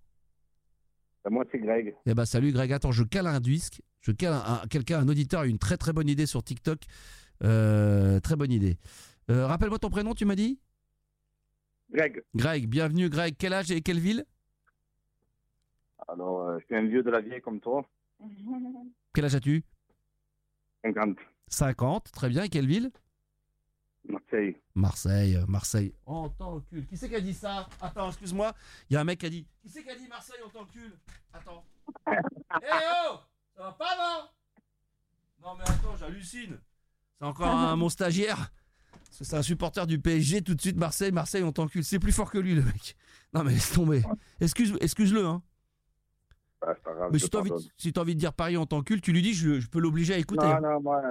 Moi, 1.31 1.45
c'est 1.51 1.59
Greg. 1.59 1.95
Eh 2.07 2.15
ben 2.15 2.25
salut 2.25 2.53
Greg. 2.53 2.73
Attends, 2.73 2.93
je 2.93 3.03
cale 3.05 3.27
un 3.27 3.41
disque. 3.41 3.81
Je 4.01 4.13
cale 4.13 4.33
un, 4.35 4.61
un- 4.63 4.67
quelqu'un, 4.69 5.01
un 5.01 5.09
auditeur 5.09 5.41
a 5.43 5.47
une 5.47 5.59
très 5.59 5.77
très 5.77 5.93
bonne 5.93 6.09
idée 6.09 6.27
sur 6.27 6.43
TikTok. 6.43 6.81
Euh, 7.45 8.21
très 8.21 8.37
bonne 8.37 8.53
idée. 8.53 8.79
Euh, 9.31 9.47
Rappelle-moi 9.47 9.79
ton 9.79 9.91
prénom, 9.91 10.15
tu 10.15 10.25
m'as 10.25 10.37
dit? 10.37 10.59
Greg. 11.91 12.25
Greg, 12.35 12.67
bienvenue 12.69 13.09
Greg. 13.09 13.37
Quel 13.39 13.53
âge 13.53 13.71
et 13.71 13.81
quelle 13.81 14.01
ville? 14.01 14.25
Alors, 16.09 16.43
euh, 16.43 16.59
je 16.61 16.65
suis 16.67 16.77
un 16.77 16.87
vieux 16.87 17.03
de 17.03 17.11
la 17.11 17.21
vieille 17.21 17.41
comme 17.41 17.61
toi. 17.61 17.85
Quel 19.15 19.25
âge 19.25 19.35
as-tu? 19.35 19.65
50. 20.85 21.17
50, 21.49 22.13
très 22.13 22.29
bien. 22.29 22.45
Et 22.45 22.49
quelle 22.49 22.67
ville? 22.67 22.91
Marseille. 24.09 24.57
Marseille, 24.75 25.37
euh, 25.37 25.47
Marseille. 25.47 25.95
On 26.07 26.29
t'encule. 26.29 26.87
Qui 26.87 26.97
c'est 26.97 27.09
qui 27.09 27.15
a 27.17 27.21
dit 27.21 27.35
ça? 27.35 27.69
Attends, 27.81 28.09
excuse-moi. 28.09 28.53
Il 28.89 28.95
y 28.95 28.97
a 28.97 29.01
un 29.01 29.05
mec 29.05 29.21
qui 29.21 29.27
a 29.27 29.31
dit. 29.31 29.47
Qui 29.63 29.69
c'est 29.69 29.83
qui 29.83 29.91
a 29.91 29.97
dit 29.97 30.07
Marseille, 30.07 30.39
on 30.45 30.51
t'encule 30.51 30.93
Attends. 31.33 31.65
Eh 32.63 32.67
oh 33.11 33.17
Ça 33.57 33.63
va 33.63 33.73
pas, 33.73 33.97
non? 33.97 34.29
Non, 35.43 35.55
mais 35.57 35.65
attends, 35.65 35.97
j'hallucine. 35.97 36.59
C'est 37.19 37.25
encore 37.25 37.49
un, 37.49 37.75
mon 37.77 37.89
stagiaire. 37.89 38.53
Que 39.19 39.25
c'est 39.25 39.37
un 39.37 39.43
supporter 39.43 39.87
du 39.87 39.99
PSG, 39.99 40.43
tout 40.43 40.55
de 40.55 40.61
suite 40.61 40.77
Marseille, 40.77 41.13
Marseille, 41.13 41.43
on 41.43 41.53
t'encule. 41.53 41.85
C'est 41.85 41.99
plus 41.99 42.13
fort 42.13 42.31
que 42.31 42.39
lui, 42.39 42.55
le 42.55 42.63
mec. 42.63 42.97
Non, 43.35 43.45
mais 43.45 43.53
laisse 43.53 43.73
tomber. 43.73 44.03
Excuse, 44.41 44.75
excuse-le, 44.81 45.25
hein. 45.25 45.43
Ah, 46.63 46.73
c'est 46.75 46.83
pas 46.83 46.95
grave. 46.95 47.11
Mais 47.13 47.19
si 47.19 47.29
t'as 47.29 47.39
envie, 47.41 47.51
si 47.77 47.93
envie 47.97 48.15
de 48.15 48.21
dire 48.21 48.33
Paris, 48.33 48.57
on 48.57 48.67
t'encule, 48.67 49.01
tu 49.01 49.13
lui 49.13 49.23
dis, 49.23 49.35
je, 49.35 49.61
je 49.61 49.69
peux 49.69 49.79
l'obliger 49.79 50.15
à 50.15 50.19
écouter. 50.19 50.47
Non, 50.47 50.61
non, 50.61 50.81
moi, 50.81 51.03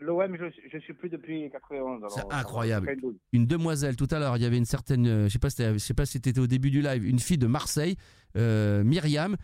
l'OM, 0.00 0.36
je, 0.36 0.44
je 0.72 0.78
suis 0.78 0.94
plus 0.94 1.08
depuis 1.08 1.50
91. 1.50 1.98
alors, 1.98 2.10
C'est 2.10 2.32
incroyable. 2.32 2.96
une 3.32 3.46
demoiselle 3.46 3.96
tout 3.96 4.08
à 4.10 4.18
l'heure 4.18 4.36
il 4.36 4.42
y 4.42 4.46
avait 4.46 4.58
une 4.58 4.64
certaine 4.64 5.06
euh, 5.06 5.24
je 5.28 5.32
sais 5.32 5.38
pas 5.38 5.50
si 5.50 5.62
je 5.62 5.78
sais 5.78 5.94
pas 5.94 6.06
si 6.06 6.20
t'étais 6.20 6.40
au 6.40 6.46
début 6.46 6.70
du 6.70 6.82
live 6.82 7.04
une 7.04 7.18
fille 7.18 7.38
de 7.38 7.46
Marseille 7.46 7.96
euh, 8.36 8.84
Myriam 8.84 9.36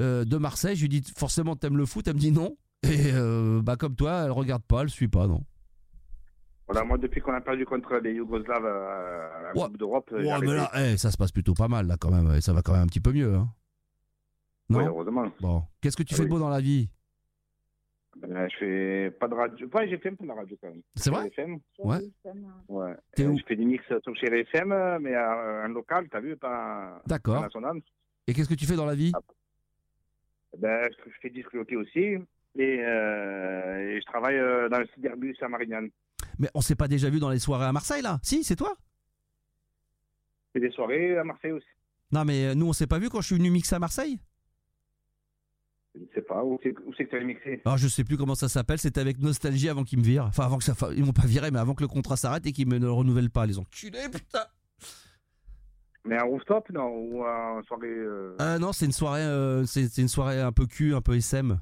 euh, 0.00 0.24
de 0.24 0.36
Marseille 0.36 0.76
je 0.76 0.82
lui 0.82 0.88
dis 0.88 1.02
forcément 1.16 1.56
t'aimes 1.56 1.76
le 1.76 1.86
foot 1.86 2.06
elle 2.06 2.14
me 2.14 2.18
dit 2.18 2.32
non 2.32 2.56
et 2.82 3.12
euh, 3.12 3.62
bah 3.62 3.76
comme 3.76 3.96
toi 3.96 4.22
elle 4.24 4.30
regarde 4.30 4.62
pas 4.62 4.82
elle 4.82 4.90
suit 4.90 5.08
pas 5.08 5.26
non 5.26 5.42
Voilà, 6.68 6.84
moi, 6.84 6.96
depuis 6.96 7.20
qu'on 7.20 7.32
a 7.34 7.40
perdu 7.40 7.64
contre 7.66 7.96
les 7.96 8.14
Yougoslaves 8.14 8.64
euh, 8.64 9.38
à 9.38 9.42
la 9.42 9.52
Ouais. 9.56 9.64
Coupe 9.66 9.76
d'Europe, 9.78 10.10
ouais 10.12 10.22
mais 10.40 10.54
là 10.54 10.70
eh, 10.78 10.96
ça 10.96 11.10
se 11.10 11.16
passe 11.16 11.32
plutôt 11.32 11.54
pas 11.54 11.68
mal 11.68 11.86
là 11.86 11.96
quand 12.00 12.10
même 12.10 12.34
et 12.36 12.40
ça 12.40 12.52
va 12.52 12.62
quand 12.62 12.72
même 12.72 12.82
un 12.82 12.86
petit 12.86 13.00
peu 13.00 13.12
mieux 13.12 13.34
hein. 13.34 13.48
non 14.70 14.86
heureusement. 14.86 15.30
bon 15.40 15.62
qu'est-ce 15.80 15.96
que 15.96 16.02
tu 16.02 16.14
Ah 16.14 16.16
fais 16.16 16.22
de 16.22 16.28
oui. 16.28 16.30
beau 16.34 16.38
dans 16.38 16.48
la 16.48 16.60
vie? 16.60 16.88
Ben, 18.16 18.46
je 18.50 18.56
fais 18.58 19.10
pas 19.18 19.26
de 19.26 19.34
radio. 19.34 19.66
Ouais, 19.72 19.88
j'ai 19.88 19.96
fait 19.98 20.10
un 20.10 20.14
peu 20.14 20.24
de 20.24 20.28
la 20.28 20.34
radio 20.34 20.56
quand 20.60 20.68
même. 20.68 20.82
c'est 20.94 21.10
vrai? 21.10 21.28
FM. 21.28 21.58
Ouais. 21.78 21.98
Ouais. 22.68 22.94
T'es 23.16 23.24
Euh, 23.24 23.28
où? 23.30 23.38
Je 23.38 23.44
fais 23.44 23.56
des 23.56 23.64
mix 23.64 23.82
sur 24.02 24.14
chez 24.16 24.26
FM, 24.26 24.98
mais 25.00 25.14
à 25.14 25.64
un 25.64 25.68
local, 25.68 26.08
t'as 26.10 26.20
vu, 26.20 26.36
pas 26.36 27.02
d'accord 27.06 27.44
et 28.28 28.34
qu'est-ce 28.34 28.48
que 28.48 28.54
tu 28.54 28.66
fais 28.66 28.76
dans 28.76 28.84
la 28.86 28.94
vie? 28.94 29.12
Ben, 30.58 30.88
je 31.06 31.10
fais 31.22 31.30
disloquer 31.30 31.76
aussi. 31.76 32.16
Et, 32.54 32.80
euh, 32.84 33.78
et 33.96 34.00
je 34.00 34.04
travaille 34.04 34.38
dans 34.70 34.78
le 34.78 34.86
site 34.88 35.00
d'Airbus 35.00 35.34
à 35.40 35.48
Marignane. 35.48 35.88
Mais 36.38 36.48
on 36.54 36.60
s'est 36.60 36.74
pas 36.76 36.88
déjà 36.88 37.08
vu 37.10 37.18
dans 37.20 37.30
les 37.30 37.38
soirées 37.38 37.66
à 37.66 37.72
Marseille 37.72 38.02
là 38.02 38.18
si 38.22 38.44
c'est 38.44 38.56
toi 38.56 38.74
fais 40.52 40.60
des 40.60 40.70
soirées 40.70 41.16
à 41.18 41.24
Marseille 41.24 41.52
aussi. 41.52 41.66
non 42.12 42.24
mais 42.24 42.46
euh, 42.46 42.54
nous 42.54 42.66
on 42.68 42.72
s'est 42.72 42.86
pas 42.86 42.98
vu 42.98 43.08
quand 43.08 43.20
je 43.20 43.26
suis 43.26 43.36
venu 43.36 43.50
mixer 43.50 43.74
à 43.74 43.78
Marseille 43.78 44.18
Je 45.94 46.00
ne 46.00 46.06
sais 46.14 46.22
pas. 46.22 46.42
Où 46.44 46.58
c'est 46.62 46.74
c'est 46.96 47.04
que 47.04 47.10
tu 47.10 47.16
as 47.16 47.24
mixé? 47.24 47.60
Alors 47.64 47.76
je 47.78 47.86
sais 47.88 48.04
plus 48.04 48.16
comment 48.16 48.34
ça 48.34 48.48
s'appelle, 48.48 48.78
c'était 48.78 49.00
avec 49.00 49.18
Nostalgie 49.18 49.68
avant 49.68 49.84
qu'ils 49.84 49.98
me 49.98 50.04
virent. 50.04 50.24
Enfin 50.26 50.44
avant 50.44 50.58
que 50.58 50.64
ça, 50.64 50.74
ils 50.96 51.04
m'ont 51.04 51.12
pas 51.12 51.26
viré, 51.26 51.50
mais 51.50 51.58
avant 51.58 51.74
que 51.74 51.82
le 51.82 51.88
contrat 51.88 52.16
s'arrête 52.16 52.46
et 52.46 52.52
qu'ils 52.52 52.66
me 52.68 52.78
le 52.78 52.90
renouvellent 52.90 53.30
pas, 53.30 53.44
les 53.46 53.58
enculés, 53.58 54.08
putain. 54.10 54.44
Mais 56.04 56.18
en 56.20 56.26
rooftop, 56.28 56.68
non? 56.70 56.88
Ou 56.88 57.22
en 57.24 57.62
soirée. 57.64 57.86
euh, 57.88 58.34
Euh, 58.40 58.58
non, 58.58 58.72
c'est 58.72 58.86
une 58.86 58.92
soirée, 58.92 59.20
euh, 59.22 59.64
c'est 59.66 59.88
c'est 59.88 60.02
une 60.02 60.08
soirée 60.08 60.40
un 60.40 60.50
peu 60.52 60.66
cul, 60.66 60.94
un 60.94 61.00
peu 61.00 61.14
SM. 61.14 61.60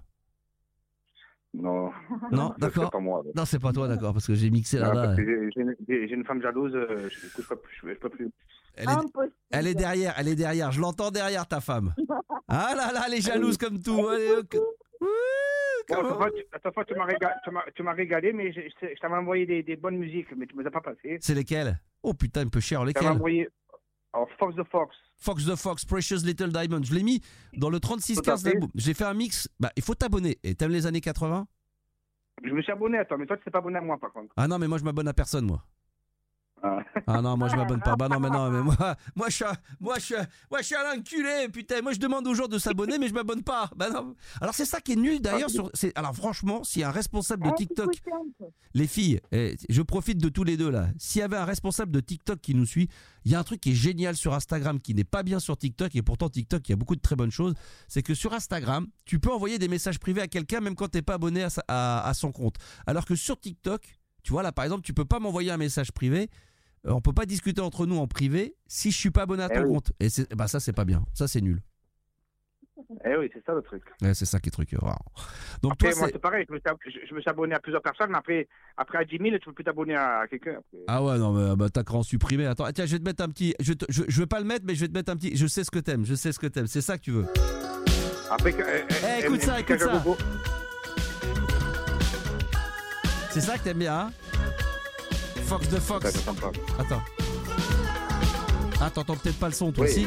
Non. 1.53 1.91
Non, 2.31 2.49
Ça, 2.49 2.55
c'est 2.55 2.61
d'accord. 2.61 2.91
pas 2.91 2.99
moi. 3.01 3.23
Non, 3.35 3.45
c'est 3.45 3.59
pas 3.59 3.73
toi, 3.73 3.89
d'accord, 3.89 4.13
parce 4.13 4.27
que 4.27 4.35
j'ai 4.35 4.51
mixé 4.51 4.79
Non, 4.79 4.93
que 5.17 5.51
j'ai- 5.55 6.13
une- 6.13 6.25
femme 6.25 6.41
jalouse, 6.43 6.75
euh, 6.75 7.09
je 7.09 7.27
ne 7.27 7.31
peux 7.47 7.57
plus. 7.57 7.81
Je, 7.83 7.89
je 7.89 7.95
peux 7.99 8.09
plus. 8.09 8.31
Elle 8.77 8.89
est, 8.89 9.31
elle 9.51 9.67
est 9.67 9.75
derrière, 9.75 10.15
elle 10.17 10.29
est 10.29 10.37
derrière. 10.37 10.71
Je 10.71 10.81
l'entends 10.81 11.11
derrière 11.11 11.47
ta 11.47 11.61
femme. 11.61 11.95
Ah 12.53 12.75
là 12.77 12.93
là, 12.93 13.03
elle 13.07 13.15
est 13.15 13.21
jalouse 13.21 13.57
comme 13.57 13.81
tout. 13.81 14.09
Allez, 14.09 14.33
ok. 14.41 14.57
Ouh, 15.01 15.07
Bon, 15.89 15.97
cette 16.53 16.75
fois, 16.75 16.85
tu- 16.85 16.95
m'as 17.85 17.93
régalé, 17.95 18.33
mais 18.33 18.53
je, 18.53 18.61
je, 18.61 18.89
je 18.95 19.01
t'avais 19.01 19.15
envoyé 19.15 19.47
des, 19.47 19.63
des 19.63 19.77
bonnes 19.77 19.97
musiques, 19.99 20.27
mais 20.37 20.47
tu 20.47 20.55
ne 20.55 20.59
me 20.59 20.63
les 20.63 20.69
as 20.69 20.71
pas 20.73 20.81
passées. 20.81 21.19
C'est 21.21 21.35
lesquelles? 21.35 21.79
Oh 22.03 22.13
putain, 22.15 22.43
un 22.43 22.49
peu 22.49 22.59
cher, 22.61 22.79
Tu 22.79 22.83
m'as 22.83 22.87
lesquelles? 22.89 23.07
envoyé. 23.09 23.49
Alors, 24.13 24.29
Fox 24.39 24.57
the 24.57 24.65
Fox. 24.71 24.97
Fox 25.21 25.45
the 25.47 25.55
Fox, 25.57 25.85
Precious 25.85 26.25
Little 26.25 26.51
Diamond. 26.51 26.83
Je 26.83 26.95
l'ai 26.95 27.03
mis 27.03 27.21
dans 27.57 27.71
le 27.71 27.79
3615 27.79 28.25
Tout 28.25 28.31
à 28.31 28.37
fait. 28.37 28.53
d'album. 28.55 28.71
J'ai 28.75 28.95
fait 28.95 29.05
un 29.05 29.15
mix. 29.15 29.49
Bah, 29.61 29.71
il 29.77 29.83
faut 29.83 29.95
t'abonner. 29.95 30.39
Et 30.43 30.55
t'aimes 30.55 30.73
les 30.73 30.87
années 30.87 31.01
80 31.01 31.47
Je 32.45 32.51
me 32.51 32.63
suis 32.63 32.73
abonné 32.73 32.99
à 32.99 33.05
toi, 33.05 33.19
mais 33.19 33.27
toi, 33.27 33.37
tu 33.37 33.45
t'es 33.45 33.51
pas 33.51 33.59
abonné 33.59 33.79
à 33.79 33.83
moi, 33.83 33.99
par 33.99 34.13
contre. 34.13 34.33
Ah 34.37 34.49
non, 34.49 34.59
mais 34.59 34.67
moi 34.67 34.79
je 34.79 34.85
m'abonne 34.85 35.09
à 35.09 35.13
personne, 35.13 35.45
moi. 35.47 35.63
Ah. 36.63 37.21
Non, 37.23 37.37
moi 37.37 37.49
je 37.49 37.57
m'abonne 37.57 37.81
pas. 37.81 37.97
Bah 37.97 38.09
non, 38.09 38.21
mais 38.21 38.29
non, 38.31 38.51
mais 38.51 38.63
moi, 38.63 38.97
moi 39.17 39.29
je 39.29 39.35
suis, 39.37 39.45
moi 39.81 39.99
je 39.99 40.15
moi 40.51 40.61
je 40.61 40.67
suis 40.67 40.75
un 40.77 40.99
enculé, 40.99 41.49
putain. 41.53 41.81
Moi 41.83 41.93
je 41.93 41.99
demande 41.99 42.27
aux 42.27 42.35
gens 42.35 42.49
de 42.49 42.59
s'abonner, 42.59 42.99
mais 42.99 43.09
je 43.09 43.15
m'abonne 43.15 43.43
pas. 43.43 43.71
Bah 43.77 43.89
non. 43.91 44.15
Alors 44.41 44.55
c'est 44.55 44.65
ça 44.67 44.81
qui 44.81 44.93
est 44.93 44.97
nul 44.97 45.21
d'ailleurs. 45.21 45.49
Sur, 45.51 45.71
c'est, 45.75 45.97
alors 45.97 46.15
franchement, 46.15 46.63
s'il 46.65 46.83
y 46.83 46.85
a 46.85 46.89
un 46.89 46.93
responsable 46.93 47.45
de 47.45 47.55
TikTok, 47.57 47.91
les 48.75 48.87
filles, 48.87 49.21
eh, 49.33 49.57
je 49.69 49.83
profite 49.83 50.19
de 50.19 50.29
tous 50.29 50.45
les 50.45 50.57
deux 50.57 50.71
là. 50.71 50.89
S'il 50.99 51.21
y 51.21 51.23
avait 51.23 51.37
un 51.37 51.45
responsable 51.45 51.93
de 51.93 52.01
TikTok 52.01 52.41
qui 52.41 52.55
nous 52.55 52.67
suit, 52.67 52.89
il 53.25 53.33
y 53.33 53.35
a 53.35 53.39
un 53.39 53.45
truc 53.45 53.61
qui 53.61 53.71
est 53.73 53.75
génial 53.75 54.17
sur 54.17 54.35
Instagram 54.35 54.81
qui 54.81 54.95
n'est 54.95 55.05
pas 55.05 55.23
bien 55.23 55.41
sur 55.41 55.57
TikTok 55.57 55.95
et 55.97 56.03
pourtant 56.03 56.29
TikTok 56.29 56.69
il 56.69 56.73
y 56.73 56.75
a 56.75 56.77
beaucoup 56.77 56.97
de 56.97 57.01
très 57.01 57.17
bonnes 57.17 57.31
choses. 57.31 57.55
C'est 57.89 58.03
que 58.03 58.15
sur 58.15 58.33
Instagram, 58.35 58.87
tu 59.05 59.19
peux 59.19 59.31
envoyer 59.33 59.59
des 59.59 59.69
messages 59.69 59.99
privés 59.99 60.21
à 60.23 60.29
quelqu'un 60.29 60.61
même 60.61 60.75
quand 60.75 60.89
t'es 60.89 61.03
pas 61.03 61.15
abonné 61.15 61.43
à, 61.43 61.49
à- 61.69 62.07
à 62.09 62.15
son 62.15 62.33
compte. 62.33 62.57
Alors 62.87 63.05
que 63.07 63.15
sur 63.15 63.39
TikTok, 63.41 63.83
tu 64.23 64.33
vois 64.33 64.43
là 64.43 64.53
par 64.53 64.65
exemple, 64.65 64.83
tu 64.83 64.93
peux 64.95 65.05
pas 65.05 65.19
m'envoyer 65.21 65.51
un 65.51 65.57
message 65.57 65.93
privé. 65.93 66.29
Euh, 66.87 66.93
On 66.93 67.01
peut 67.01 67.13
pas 67.13 67.27
discuter 67.27 67.61
entre 67.61 67.87
nous 67.87 67.99
en 67.99 68.07
privé 68.07 68.55
si 68.67 68.91
je 68.91 68.97
suis 68.97 69.11
pas 69.11 69.23
abonné 69.23 69.43
à 69.43 69.49
Eh 69.51 69.55
ton 69.57 69.63
oui. 69.65 69.69
compte. 69.75 69.93
Et 70.01 70.09
bah 70.35 70.49
ça 70.49 70.61
c'est 70.61 70.73
pas 70.73 70.85
bien. 70.85 71.05
Ça 71.15 71.29
c'est 71.29 71.41
nul. 71.41 71.61
Eh 73.05 73.15
oui, 73.15 73.29
c'est 73.35 73.45
ça 73.45 73.53
le 73.53 73.61
truc. 73.61 73.83
C'est 74.15 74.25
ça 74.25 74.41
qui 74.41 74.49
est 74.49 74.53
truc. 74.53 74.71
rare. 74.81 74.99
Donc 75.63 75.73
Après, 75.75 75.91
toi 75.91 76.01
moi, 76.01 76.09
c'est 76.13 76.19
pareil, 76.19 76.47
je 76.49 76.55
me, 76.55 76.59
suis, 76.59 76.69
ab- 76.69 76.79
je, 76.87 76.99
je 77.09 77.15
me 77.15 77.21
suis 77.21 77.29
abonné 77.29 77.55
à 77.55 77.61
plusieurs 77.61 77.83
personnes, 77.83 78.11
mais 78.11 78.17
après, 78.17 78.49
après 78.79 78.99
à 78.99 79.05
10 79.05 79.19
000, 79.19 79.37
tu 79.39 79.45
peux 79.47 79.53
plus 79.53 79.65
t'abonner 79.65 79.95
à 79.97 80.25
quelqu'un. 80.31 80.61
Ah 80.89 81.05
ouais, 81.05 81.19
non, 81.19 81.33
mais 81.33 81.57
bah, 81.57 81.69
t'as 81.69 81.85
qu'à 81.85 81.93
en 81.93 82.03
supprimer. 82.03 82.47
Attends, 82.47 82.65
tiens, 82.73 82.87
je 82.87 82.93
vais 82.93 82.99
te 82.99 83.05
mettre 83.05 83.23
un 83.23 83.29
petit. 83.29 83.55
Je, 83.61 83.75
te- 83.75 83.85
je, 83.91 84.03
je 84.09 84.21
vais 84.21 84.27
pas 84.27 84.41
le 84.41 84.47
mettre, 84.47 84.65
mais 84.67 84.75
je 84.75 84.81
vais 84.81 84.89
te 84.89 84.95
mettre 84.95 85.13
un 85.13 85.17
petit. 85.17 85.37
Je 85.37 85.47
sais 85.47 85.63
ce 85.63 85.71
que 85.71 85.79
t'aimes, 85.79 86.07
je 86.07 86.15
sais 86.15 86.33
ce 86.33 86.39
que 86.39 86.47
t'aimes. 86.47 86.67
C'est 86.67 86.81
ça 86.81 86.97
que 86.97 87.03
tu 87.03 87.11
veux. 87.11 87.27
Après, 88.31 88.55
euh, 88.55 88.81
Eh, 88.89 89.05
euh, 89.05 89.27
écoute 89.27 89.43
ça, 89.43 89.61
écoute 89.61 89.79
ça. 89.79 90.03
C'est 93.31 93.41
ça 93.43 93.59
que 93.59 93.65
t'aimes 93.65 93.79
bien, 93.79 93.95
hein? 93.95 94.11
Fox 95.51 95.69
de 95.69 95.81
Fox. 95.81 96.07
Attends. 96.79 97.03
Ah, 98.81 98.89
t'entends 98.89 99.17
peut-être 99.17 99.37
pas 99.41 99.49
le 99.49 99.53
son, 99.53 99.73
toi 99.73 99.85
Oui. 99.85 99.91
aussi 99.91 100.07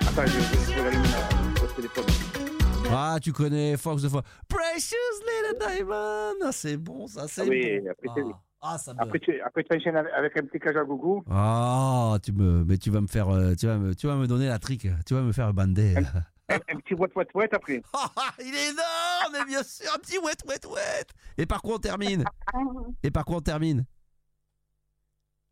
Attends, 0.00 0.26
je, 0.26 0.38
le 0.40 1.74
téléphone. 1.76 2.04
Ah, 2.90 3.18
tu 3.22 3.32
connais 3.32 3.76
Fox 3.76 4.02
de 4.02 4.08
Fox. 4.08 4.28
Precious 4.48 4.96
Little 5.22 5.58
Diamond 5.76 6.34
Ah, 6.44 6.50
c'est 6.50 6.76
bon, 6.76 7.06
ça, 7.06 7.28
c'est 7.28 7.42
Ah 7.42 7.44
oui, 7.48 7.78
bon. 7.80 7.90
après, 7.92 8.22
ah. 8.32 8.40
Ah, 8.74 8.78
ça 8.78 8.92
me... 8.92 9.00
Après, 9.00 9.20
tu, 9.20 9.40
après, 9.40 9.62
tu 9.62 9.76
enchaînes 9.76 9.96
avec, 9.96 10.36
un 10.36 10.42
petit 10.46 10.58
Kajagougou. 10.58 11.22
Ah, 11.30 12.16
tu 12.20 12.32
me... 12.32 12.64
Mais 12.64 12.76
tu 12.76 12.90
vas 12.90 13.00
me 13.00 13.06
faire... 13.06 13.28
euh, 13.32 13.54
Tu 13.54 13.68
vas 13.68 13.76
me, 13.78 13.94
tu 13.94 14.08
vas 14.08 14.16
me 14.16 14.26
donner 14.26 14.48
la 14.48 14.58
trick. 14.58 14.88
Tu 15.06 15.14
vas 15.14 15.20
me 15.20 15.30
faire 15.30 15.54
bander. 15.54 15.94
Un, 16.48 16.56
un 16.56 16.80
petit 16.80 16.94
wet, 16.94 17.10
wet, 17.14 17.28
wet 17.36 17.50
après. 17.54 17.80
Ah, 17.94 18.10
il 18.40 18.52
est 18.52 18.70
énorme, 18.70 19.32
mais 19.32 19.44
bien 19.44 19.62
sûr, 19.62 19.86
un 19.94 19.98
petit 20.00 20.18
wet, 20.18 20.34
wet, 20.48 20.66
wet. 20.66 21.06
Et 21.36 21.46
par 21.46 21.62
quoi 21.62 21.76
on 21.76 21.78
termine? 21.78 22.24
Et 23.04 23.12
par 23.12 23.24
quoi 23.24 23.36
on 23.36 23.40
termine? 23.40 23.84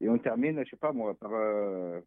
Et 0.01 0.09
on 0.09 0.19
termine, 0.19 0.63
je 0.65 0.71
sais 0.71 0.77
pas 0.77 0.93
moi, 0.93 1.15
par 1.15 1.31
euh, 1.33 2.01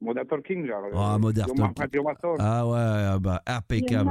Modern 0.00 0.26
Talking, 0.26 0.66
genre. 0.66 0.84
Ah, 0.94 1.18
Modern 1.18 1.48
Talking. 1.54 2.00
Ah 2.38 2.66
ouais, 2.66 2.78
ah 2.78 3.18
bah 3.18 3.42
impeccable. 3.46 4.10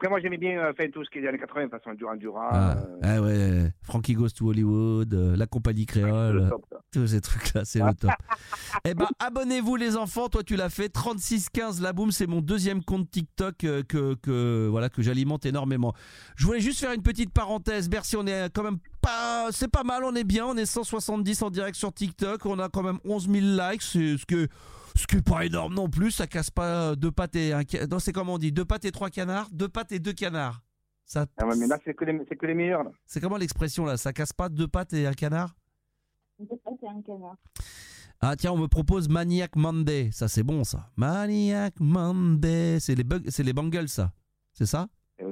Après, 0.00 0.08
moi, 0.08 0.18
j'aimais 0.18 0.38
bien 0.38 0.58
euh, 0.58 0.72
faire 0.72 0.88
tout 0.90 1.04
ce 1.04 1.10
qui 1.10 1.18
est 1.18 1.20
des 1.20 1.28
années 1.28 1.38
80, 1.38 1.66
de 1.66 1.68
toute 1.68 1.78
façon, 1.78 1.94
Duran 1.94 2.16
Duran. 2.16 2.48
Ah, 2.50 2.74
euh, 2.78 3.00
ah 3.02 3.20
ouais, 3.20 3.70
Frankie 3.82 4.14
Goes 4.14 4.30
to 4.30 4.48
Hollywood, 4.48 5.12
euh, 5.12 5.36
la 5.36 5.46
compagnie 5.46 5.84
le 5.84 5.86
créole. 5.86 6.48
top, 6.48 6.64
tous 6.90 7.08
ces 7.08 7.20
trucs-là, 7.20 7.66
c'est 7.66 7.80
le 7.80 7.92
top. 7.92 8.10
Eh 8.86 8.94
ben, 8.94 9.08
abonnez-vous 9.18 9.76
les 9.76 9.98
enfants, 9.98 10.28
toi 10.28 10.42
tu 10.42 10.56
l'as 10.56 10.70
fait, 10.70 10.88
3615 10.88 11.82
la 11.82 11.92
boum, 11.92 12.12
c'est 12.12 12.26
mon 12.26 12.40
deuxième 12.40 12.82
compte 12.82 13.10
TikTok 13.10 13.56
que, 13.58 14.14
que, 14.14 14.68
voilà, 14.68 14.88
que 14.88 15.02
j'alimente 15.02 15.44
énormément. 15.44 15.92
Je 16.36 16.46
voulais 16.46 16.60
juste 16.60 16.80
faire 16.80 16.92
une 16.92 17.02
petite 17.02 17.30
parenthèse, 17.30 17.90
Bercy, 17.90 18.16
on 18.16 18.26
est 18.26 18.48
quand 18.54 18.62
même 18.62 18.78
pas, 19.02 19.48
c'est 19.50 19.70
pas 19.70 19.82
mal, 19.82 20.04
on 20.04 20.14
est 20.14 20.24
bien, 20.24 20.46
on 20.46 20.56
est 20.56 20.66
170 20.66 21.42
en 21.42 21.50
direct 21.50 21.76
sur 21.76 21.92
TikTok, 21.92 22.46
on 22.46 22.58
a 22.58 22.70
quand 22.70 22.82
même 22.82 23.00
11 23.04 23.28
000 23.28 23.44
likes, 23.44 23.82
c'est 23.82 24.16
ce 24.16 24.24
que... 24.24 24.48
Ce 25.00 25.06
qui 25.06 25.16
est 25.16 25.22
pas 25.26 25.46
énorme 25.46 25.72
non 25.74 25.88
plus, 25.88 26.10
ça 26.10 26.26
casse 26.26 26.50
pas 26.50 26.94
deux 26.94 27.10
pattes 27.10 27.34
et 27.34 27.54
un 27.54 27.62
ca- 27.66 27.86
Non, 27.86 27.98
c'est 27.98 28.12
comme 28.12 28.28
on 28.28 28.36
dit, 28.36 28.52
deux 28.52 28.66
pattes 28.66 28.84
et 28.84 28.92
trois 28.92 29.08
canards, 29.08 29.48
deux 29.50 29.68
pattes 29.68 29.92
et 29.92 29.98
deux 29.98 30.12
canards. 30.12 30.60
Ça, 31.06 31.24
Ah 31.38 31.46
ouais, 31.46 31.56
mais 31.56 31.66
là, 31.66 31.78
c'est 31.84 31.94
que 31.94 32.04
les, 32.04 32.20
c'est 32.28 32.36
que 32.36 32.44
les 32.44 32.52
meilleurs. 32.54 32.84
Là. 32.84 32.90
c'est 33.06 33.18
comment 33.20 33.38
l'expression 33.38 33.86
là? 33.86 33.96
Ça 33.96 34.12
casse 34.12 34.32
pas 34.34 34.50
deux 34.50 34.68
pattes 34.68 34.92
et 34.92 35.06
un 35.06 35.14
canard? 35.14 35.56
C'est 36.38 36.46
un 36.86 37.00
canard. 37.02 37.36
Ah 38.20 38.36
tiens, 38.36 38.52
on 38.52 38.58
me 38.58 38.66
propose 38.68 39.08
Maniac 39.08 39.56
Monday. 39.56 40.10
Ça 40.12 40.28
c'est 40.28 40.42
bon 40.42 40.64
ça. 40.64 40.90
Maniac 40.96 41.74
Monday. 41.80 42.78
C'est 42.78 42.94
les, 42.94 43.02
Bug- 43.04 43.30
c'est 43.30 43.42
les 43.42 43.54
Bangles 43.54 43.88
ça. 43.88 44.12
C'est 44.52 44.66
ça? 44.66 44.86
Eh. 45.18 45.24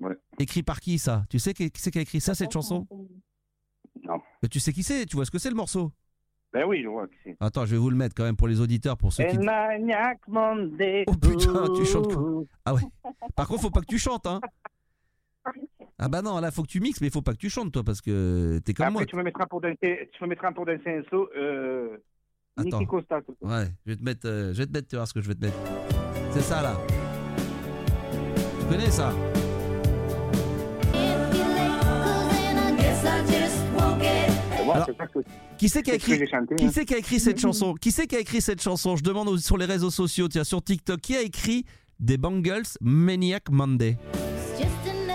Ouais. 0.00 0.16
Écrit 0.38 0.62
par 0.62 0.80
qui 0.80 0.98
ça? 0.98 1.26
Tu 1.28 1.38
sais 1.38 1.52
qui, 1.52 1.70
qui 1.70 1.82
c'est 1.82 1.90
qui 1.90 1.98
a 1.98 2.02
écrit 2.02 2.20
ça 2.22 2.34
cette 2.34 2.52
chanson? 2.52 2.86
Non. 4.02 4.20
Mais 4.42 4.48
Tu 4.48 4.58
sais 4.58 4.72
qui 4.72 4.82
c'est 4.82 5.04
Tu 5.04 5.16
vois 5.16 5.26
ce 5.26 5.30
que 5.30 5.38
c'est 5.38 5.50
le 5.50 5.54
morceau? 5.56 5.92
Ben 6.52 6.64
oui, 6.66 6.82
je 6.82 6.88
vois 6.88 7.06
que 7.06 7.14
c'est. 7.24 7.36
Attends, 7.40 7.64
je 7.64 7.72
vais 7.72 7.78
vous 7.78 7.90
le 7.90 7.96
mettre 7.96 8.14
quand 8.14 8.24
même 8.24 8.36
pour 8.36 8.48
les 8.48 8.60
auditeurs, 8.60 8.98
pour 8.98 9.12
ceux 9.12 9.24
qui... 9.24 9.38
Oh, 9.38 11.12
putain, 11.14 11.64
tu 11.74 11.84
chantes 11.86 12.14
quoi 12.14 12.42
Ah 12.64 12.74
ouais. 12.74 12.82
Par 13.36 13.48
contre, 13.48 13.62
faut 13.62 13.70
pas 13.70 13.80
que 13.80 13.86
tu 13.86 13.98
chantes 13.98 14.26
hein. 14.26 14.40
Ah 15.98 16.08
bah 16.08 16.22
non, 16.22 16.38
là 16.40 16.50
faut 16.50 16.62
que 16.62 16.68
tu 16.68 16.80
mixes, 16.80 17.00
mais 17.00 17.10
faut 17.10 17.22
pas 17.22 17.32
que 17.32 17.38
tu 17.38 17.50
chantes 17.50 17.72
toi 17.72 17.82
parce 17.84 18.00
que 18.00 18.60
t'es 18.64 18.74
comme 18.74 18.92
moi. 18.92 19.04
Tu 19.06 19.16
me 19.16 19.22
mettras 19.22 19.46
pour 19.46 19.60
danser, 19.60 20.10
tu 20.12 20.24
me 20.24 20.28
mettras 20.28 20.52
pour 20.52 20.66
danser 20.66 20.98
un 20.98 21.02
saut. 21.10 21.28
Euh, 21.36 21.96
Attends. 22.56 22.78
Niki 22.78 22.86
Costa. 22.86 23.20
tout. 23.22 23.36
Ouais, 23.40 23.66
je 23.86 23.92
vais 23.92 23.96
te 23.96 24.04
mettre, 24.04 24.28
euh, 24.28 24.52
je 24.52 24.58
vais 24.58 24.66
te 24.66 24.72
mettre, 24.72 24.88
tu 24.88 24.96
vois 24.96 25.06
ce 25.06 25.14
que 25.14 25.20
je 25.20 25.28
vais 25.28 25.34
te 25.34 25.44
mettre. 25.44 25.58
C'est 26.30 26.40
ça 26.42 26.62
là. 26.62 26.76
Tu 28.60 28.66
connais 28.66 28.90
ça? 28.90 29.12
Moi, 34.74 34.84
Alors, 34.84 34.86
c'est 34.86 34.96
ça 34.96 35.06
que 35.06 35.18
Qui 35.58 35.68
c'est 35.68 35.82
qui 35.82 35.90
a 35.90 35.94
écrit 35.94 36.26
chanté. 36.28 36.54
Qui 36.56 36.64
hein. 36.64 36.70
c'est 36.72 36.84
qui 36.84 36.94
a 36.94 36.98
écrit 36.98 37.20
cette 37.20 37.38
chanson 37.40 37.74
Qui 37.74 37.90
c'est 37.92 38.06
qui 38.06 38.16
a 38.16 38.20
écrit 38.20 38.40
cette 38.40 38.62
chanson 38.62 38.96
Je 38.96 39.02
demande 39.02 39.28
aux- 39.28 39.38
sur 39.38 39.56
les 39.58 39.66
réseaux 39.66 39.90
sociaux, 39.90 40.28
tiens, 40.28 40.44
sur 40.44 40.62
TikTok, 40.62 41.00
qui 41.00 41.16
a 41.16 41.22
écrit 41.22 41.64
des 42.00 42.16
Bangles 42.18 42.62
Maniac 42.80 43.50
Monday 43.50 43.98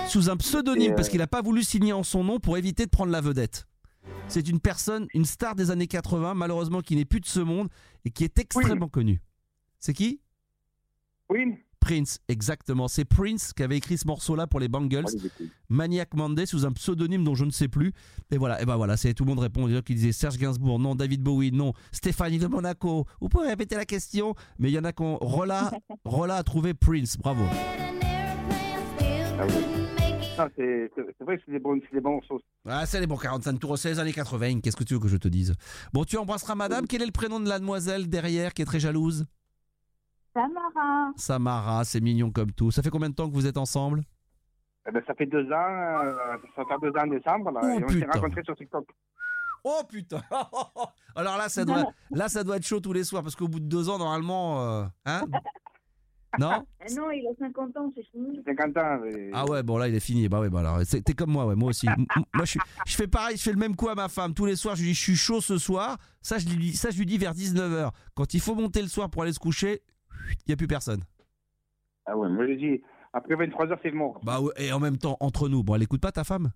Sous 0.07 0.29
un 0.29 0.37
pseudonyme, 0.37 0.89
Et, 0.89 0.91
euh, 0.91 0.95
parce 0.95 1.09
qu'il 1.09 1.19
n'a 1.19 1.27
pas 1.27 1.41
voulu 1.41 1.63
signer 1.63 1.93
en 1.93 2.03
son 2.03 2.23
nom 2.23 2.39
pour 2.39 2.57
éviter 2.57 2.85
de 2.85 2.89
prendre 2.89 3.11
la 3.11 3.21
vedette. 3.21 3.65
C'est 4.29 4.47
une 4.47 4.59
personne, 4.59 5.07
une 5.13 5.25
star 5.25 5.55
des 5.55 5.69
années 5.71 5.87
80, 5.87 6.33
malheureusement 6.33 6.81
qui 6.81 6.95
n'est 6.95 7.05
plus 7.05 7.19
de 7.19 7.25
ce 7.25 7.39
monde 7.39 7.67
et 8.05 8.09
qui 8.09 8.23
est 8.23 8.37
extrêmement 8.39 8.87
connue. 8.89 9.21
C'est 9.79 9.93
qui? 9.93 10.21
Oui. 11.29 11.55
Prince, 11.79 12.19
exactement. 12.27 12.87
C'est 12.87 13.05
Prince 13.05 13.53
qui 13.53 13.63
avait 13.63 13.77
écrit 13.77 13.97
ce 13.97 14.07
morceau-là 14.07 14.47
pour 14.47 14.59
les 14.59 14.67
Bangles. 14.67 15.05
Écoute. 15.13 15.31
Maniac 15.69 16.13
Monday 16.15 16.45
sous 16.45 16.65
un 16.65 16.71
pseudonyme 16.71 17.23
dont 17.23 17.35
je 17.35 17.45
ne 17.45 17.51
sais 17.51 17.67
plus. 17.67 17.93
Et 18.31 18.37
voilà, 18.37 18.61
et 18.61 18.65
ben 18.65 18.75
voilà, 18.75 18.97
c'est 18.97 19.13
tout 19.13 19.23
le 19.23 19.29
monde 19.29 19.39
répond. 19.39 19.67
Il 19.67 19.81
disaient 19.95 20.11
Serge 20.11 20.37
Gainsbourg, 20.37 20.79
non, 20.79 20.95
David 20.95 21.21
Bowie, 21.21 21.51
non, 21.51 21.73
Stéphanie 21.91 22.39
de 22.39 22.47
Monaco. 22.47 23.05
Vous 23.21 23.29
pouvez 23.29 23.47
répéter 23.47 23.75
la 23.75 23.85
question, 23.85 24.35
mais 24.59 24.69
il 24.69 24.73
y 24.73 24.79
en 24.79 24.83
a 24.83 24.91
qui 24.93 25.01
ont. 25.03 25.17
Rola, 25.21 25.71
Rola 26.05 26.35
a 26.35 26.43
trouvé 26.43 26.73
Prince, 26.73 27.17
bravo. 27.17 27.43
Ah 29.39 29.45
oui. 29.47 29.53
C'est- 30.55 30.91
c'est 30.95 31.23
vrai 31.23 31.37
que 31.37 31.43
c'est 31.47 31.51
des 31.51 31.59
bons, 31.59 31.79
c'est 31.89 31.95
des 31.95 32.01
bons 32.01 32.11
morceaux. 32.13 32.39
Ah, 32.67 32.85
c'est 32.85 32.99
les 32.99 33.07
bons 33.07 33.17
45 33.17 33.59
tours, 33.59 33.77
c'est 33.77 33.89
les 33.89 33.99
années 33.99 34.13
80, 34.13 34.59
qu'est-ce 34.61 34.75
que 34.75 34.83
tu 34.83 34.93
veux 34.93 34.99
que 34.99 35.07
je 35.07 35.17
te 35.17 35.27
dise? 35.27 35.53
Bon, 35.93 36.03
tu 36.03 36.15
embrasseras 36.17 36.53
madame, 36.53 36.85
quel 36.85 37.01
est 37.01 37.07
le 37.07 37.11
prénom 37.11 37.39
de 37.39 37.49
la 37.49 37.57
demoiselle 37.59 38.07
derrière 38.07 38.53
qui 38.53 38.61
est 38.61 38.65
très 38.65 38.79
jalouse? 38.79 39.25
Samara. 40.41 41.11
Samara, 41.15 41.83
c'est 41.83 42.01
mignon 42.01 42.31
comme 42.31 42.51
tout. 42.51 42.69
Ça 42.71 42.81
fait 42.83 42.89
combien 42.89 43.09
de 43.09 43.15
temps 43.15 43.27
que 43.27 43.33
vous 43.33 43.47
êtes 43.47 43.57
ensemble? 43.57 44.03
Eh 44.87 44.91
ben, 44.91 45.01
ça 45.05 45.13
fait 45.15 45.25
deux 45.25 45.45
ans, 45.51 46.01
euh, 46.05 46.15
ça 46.55 46.63
fait 46.67 46.75
deux 46.81 46.97
ans 46.97 47.03
en 47.03 47.07
décembre, 47.07 47.51
là, 47.51 47.59
Oh, 47.63 47.67
et 47.79 47.83
on 47.83 47.87
s'est 47.89 47.95
putain. 47.99 48.11
rencontrés 48.19 48.43
sur 48.43 48.55
TikTok. 48.55 48.85
Oh 49.63 49.81
putain 49.89 50.21
Alors 51.15 51.35
là 51.35 51.49
ça, 51.49 51.65
doit, 51.65 51.83
là, 52.11 52.29
ça 52.29 52.43
doit 52.45 52.55
être 52.57 52.65
chaud 52.65 52.79
tous 52.79 52.93
les 52.93 53.03
soirs, 53.03 53.21
parce 53.23 53.35
qu'au 53.35 53.47
bout 53.49 53.59
de 53.59 53.65
deux 53.65 53.89
ans, 53.89 53.97
normalement... 53.97 54.63
euh, 54.63 54.83
hein? 55.05 55.23
Non? 56.39 56.63
Eh 56.87 56.93
non, 56.93 57.09
il 57.09 57.25
a 57.25 57.31
50 57.39 57.77
ans, 57.77 57.91
c'est 57.95 58.03
fini. 58.11 58.39
50 58.45 58.77
ans. 58.77 58.99
Ah 59.33 59.45
ouais, 59.45 59.63
bon 59.63 59.77
là 59.77 59.87
il 59.87 59.95
est 59.95 59.99
fini. 59.99 60.27
Bah 60.29 60.39
ouais, 60.41 60.49
bah 60.49 60.59
alors 60.59 60.79
t'es 60.85 61.13
comme 61.13 61.31
moi, 61.31 61.47
ouais, 61.47 61.55
moi 61.55 61.69
aussi. 61.69 61.87
M- 61.87 62.05
moi 62.35 62.45
je, 62.45 62.51
suis- 62.51 62.59
je 62.85 62.95
fais 62.95 63.07
pareil, 63.07 63.37
je 63.37 63.41
fais 63.41 63.53
le 63.53 63.57
même 63.57 63.75
coup 63.75 63.87
à 63.89 63.95
ma 63.95 64.07
femme. 64.07 64.33
Tous 64.35 64.45
les 64.45 64.55
soirs, 64.57 64.75
je 64.75 64.81
lui 64.81 64.89
dis 64.89 64.93
je 64.93 65.01
suis 65.01 65.15
chaud 65.15 65.41
ce 65.41 65.57
soir. 65.57 65.97
Ça 66.21 66.37
je 66.37 66.47
lui 66.47 66.57
dis, 66.57 66.75
ça, 66.75 66.91
je 66.91 66.97
lui 66.99 67.05
dis 67.07 67.17
vers 67.17 67.33
19h. 67.33 67.89
Quand 68.13 68.33
il 68.35 68.39
faut 68.41 68.53
monter 68.53 68.81
le 68.83 68.87
soir 68.89 69.09
pour 69.09 69.23
aller 69.23 69.33
se 69.33 69.39
coucher, 69.39 69.81
il 70.45 70.49
y 70.49 70.53
a 70.53 70.57
plus 70.57 70.67
personne. 70.67 71.03
Ah 72.05 72.15
ouais, 72.17 72.29
moi 72.29 72.47
j'ai 72.47 72.55
dit, 72.55 72.81
après 73.13 73.35
23 73.35 73.67
heures, 73.67 73.79
c'est 73.83 73.91
mort. 73.91 74.19
Bah 74.23 74.39
ouais, 74.41 74.51
et 74.57 74.71
en 74.71 74.79
même 74.79 74.97
temps, 74.97 75.17
entre 75.19 75.49
nous. 75.49 75.63
Bon, 75.63 75.75
elle 75.75 75.83
écoute 75.83 76.01
pas 76.01 76.11
ta 76.11 76.23
femme? 76.23 76.51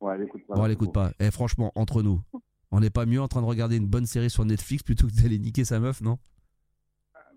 Ouais, 0.00 0.14
elle 0.16 0.22
écoute 0.24 0.42
pas. 0.48 0.54
Bon, 0.54 0.64
elle 0.64 0.72
écoute 0.72 0.92
pas. 0.92 1.12
Et 1.20 1.30
franchement, 1.30 1.70
entre 1.74 2.02
nous. 2.02 2.20
On 2.70 2.80
n'est 2.80 2.90
pas 2.90 3.04
mieux 3.04 3.20
en 3.20 3.28
train 3.28 3.42
de 3.42 3.46
regarder 3.46 3.76
une 3.76 3.86
bonne 3.86 4.06
série 4.06 4.30
sur 4.30 4.44
Netflix 4.44 4.82
plutôt 4.82 5.06
que 5.06 5.12
d'aller 5.12 5.38
niquer 5.38 5.64
sa 5.64 5.78
meuf, 5.78 6.00
non? 6.00 6.18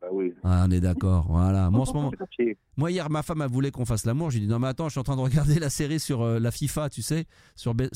Bah 0.01 0.08
oui. 0.12 0.34
Ah, 0.43 0.65
on 0.67 0.71
est 0.71 0.80
d'accord. 0.80 1.28
Voilà. 1.30 1.69
Moi 1.69 1.82
en 1.82 1.86
ce 1.86 1.93
moment. 1.93 2.12
Moi 2.78 2.91
hier 2.91 3.10
ma 3.10 3.23
femme 3.23 3.41
elle 3.41 3.49
voulait 3.49 3.71
qu'on 3.71 3.86
fasse 3.86 4.06
l'amour, 4.06 4.32
j'ai 4.32 4.39
dit 4.39 4.47
non 4.47 4.60
mais 4.60 4.67
attends, 4.67 4.86
je 4.86 4.91
suis 4.91 4.99
en 4.99 5.04
train 5.04 5.15
de 5.15 5.21
regarder 5.21 5.60
la 5.60 5.69
série 5.69 5.99
sur 5.99 6.21
euh, 6.21 6.39
la 6.39 6.51
FIFA, 6.51 6.89
tu 6.89 7.01
sais, 7.01 7.25
sur 7.56 7.73
B- 7.73 7.89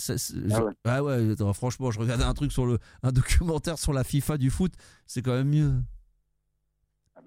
Ah 0.51 0.63
ouais. 0.63 0.71
ah 0.85 1.03
ouais, 1.03 1.31
attends, 1.31 1.51
franchement, 1.53 1.91
je 1.91 1.99
regardais 1.99 2.23
un 2.23 2.33
truc 2.33 2.51
sur 2.53 2.65
le 2.65 2.77
un 3.03 3.11
documentaire 3.11 3.77
sur 3.77 3.91
la 3.93 4.03
FIFA 4.05 4.37
du 4.37 4.49
foot, 4.49 4.73
c'est 5.05 5.21
quand 5.21 5.33
même 5.33 5.49
mieux. 5.49 5.73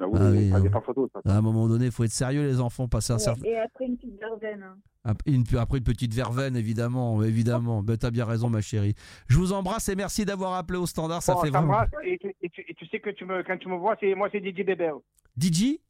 Ah 0.03 0.19
bah 0.19 0.31
oui, 0.33 0.51
Ah 0.55 0.59
oui, 0.61 0.69
hein. 0.73 0.81
photo, 0.85 1.09
ça. 1.13 1.21
À 1.25 1.37
un 1.37 1.41
moment 1.41 1.69
donné, 1.69 1.87
il 1.87 1.93
faut 1.93 2.05
être 2.05 2.11
sérieux 2.11 2.43
les 2.47 2.61
enfants, 2.61 2.89
passer 2.89 3.13
un 3.13 3.19
certain 3.19 3.45
Et 3.45 3.57
après 3.59 3.87
une 3.87 3.97
petite 3.97 4.19
verveine. 4.21 4.63
hein. 5.05 5.15
une- 5.27 5.45
après 5.59 5.79
une 5.79 5.85
petite 5.85 6.15
verveine 6.15 6.57
évidemment, 6.57 7.23
évidemment. 7.23 7.83
Ben 7.83 7.97
t'as 7.97 8.11
bien 8.11 8.25
raison 8.25 8.49
ma 8.49 8.61
chérie. 8.61 8.95
Je 9.29 9.37
vous 9.39 9.53
embrasse 9.53 9.89
et 9.89 9.97
merci 9.97 10.25
d'avoir 10.25 10.55
appelé 10.55 10.79
au 10.79 10.87
standard, 10.87 11.23
ça 11.23 11.35
Bon, 11.35 11.41
fait 11.43 11.51
vraiment 11.51 11.83
et, 12.05 12.19
tu- 12.19 12.35
et 12.41 12.49
tu, 12.51 12.65
et 12.69 12.75
tu 12.75 12.87
sais 12.87 13.01
que 13.01 13.11
tu 13.11 13.25
me, 13.25 13.43
quand 13.43 13.59
tu 13.59 13.69
me 13.69 13.77
vois, 13.77 13.97
c'est 14.01 14.15
moi, 14.15 14.29
c'est 14.33 14.41
Didier 14.41 14.65
Bébel. 14.65 14.93
DJ 15.37 15.81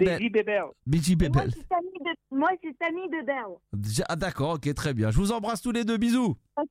Bébel, 0.00 0.30
Didier 0.86 1.16
Bébel. 1.16 1.32
Moi, 1.32 1.42
Bébel. 1.42 1.54
c'est 1.56 1.68
Tammy 1.68 1.88
moi, 2.32 2.48
c'est. 2.62 2.76
Déjà- 3.72 4.04
Ah 4.08 4.16
d'accord, 4.16 4.54
ok, 4.54 4.72
très 4.74 4.94
bien. 4.94 5.10
Je 5.10 5.18
vous 5.18 5.32
embrasse 5.32 5.60
tous 5.60 5.72
les 5.72 5.84
deux, 5.84 5.96
bisous. 5.98 6.36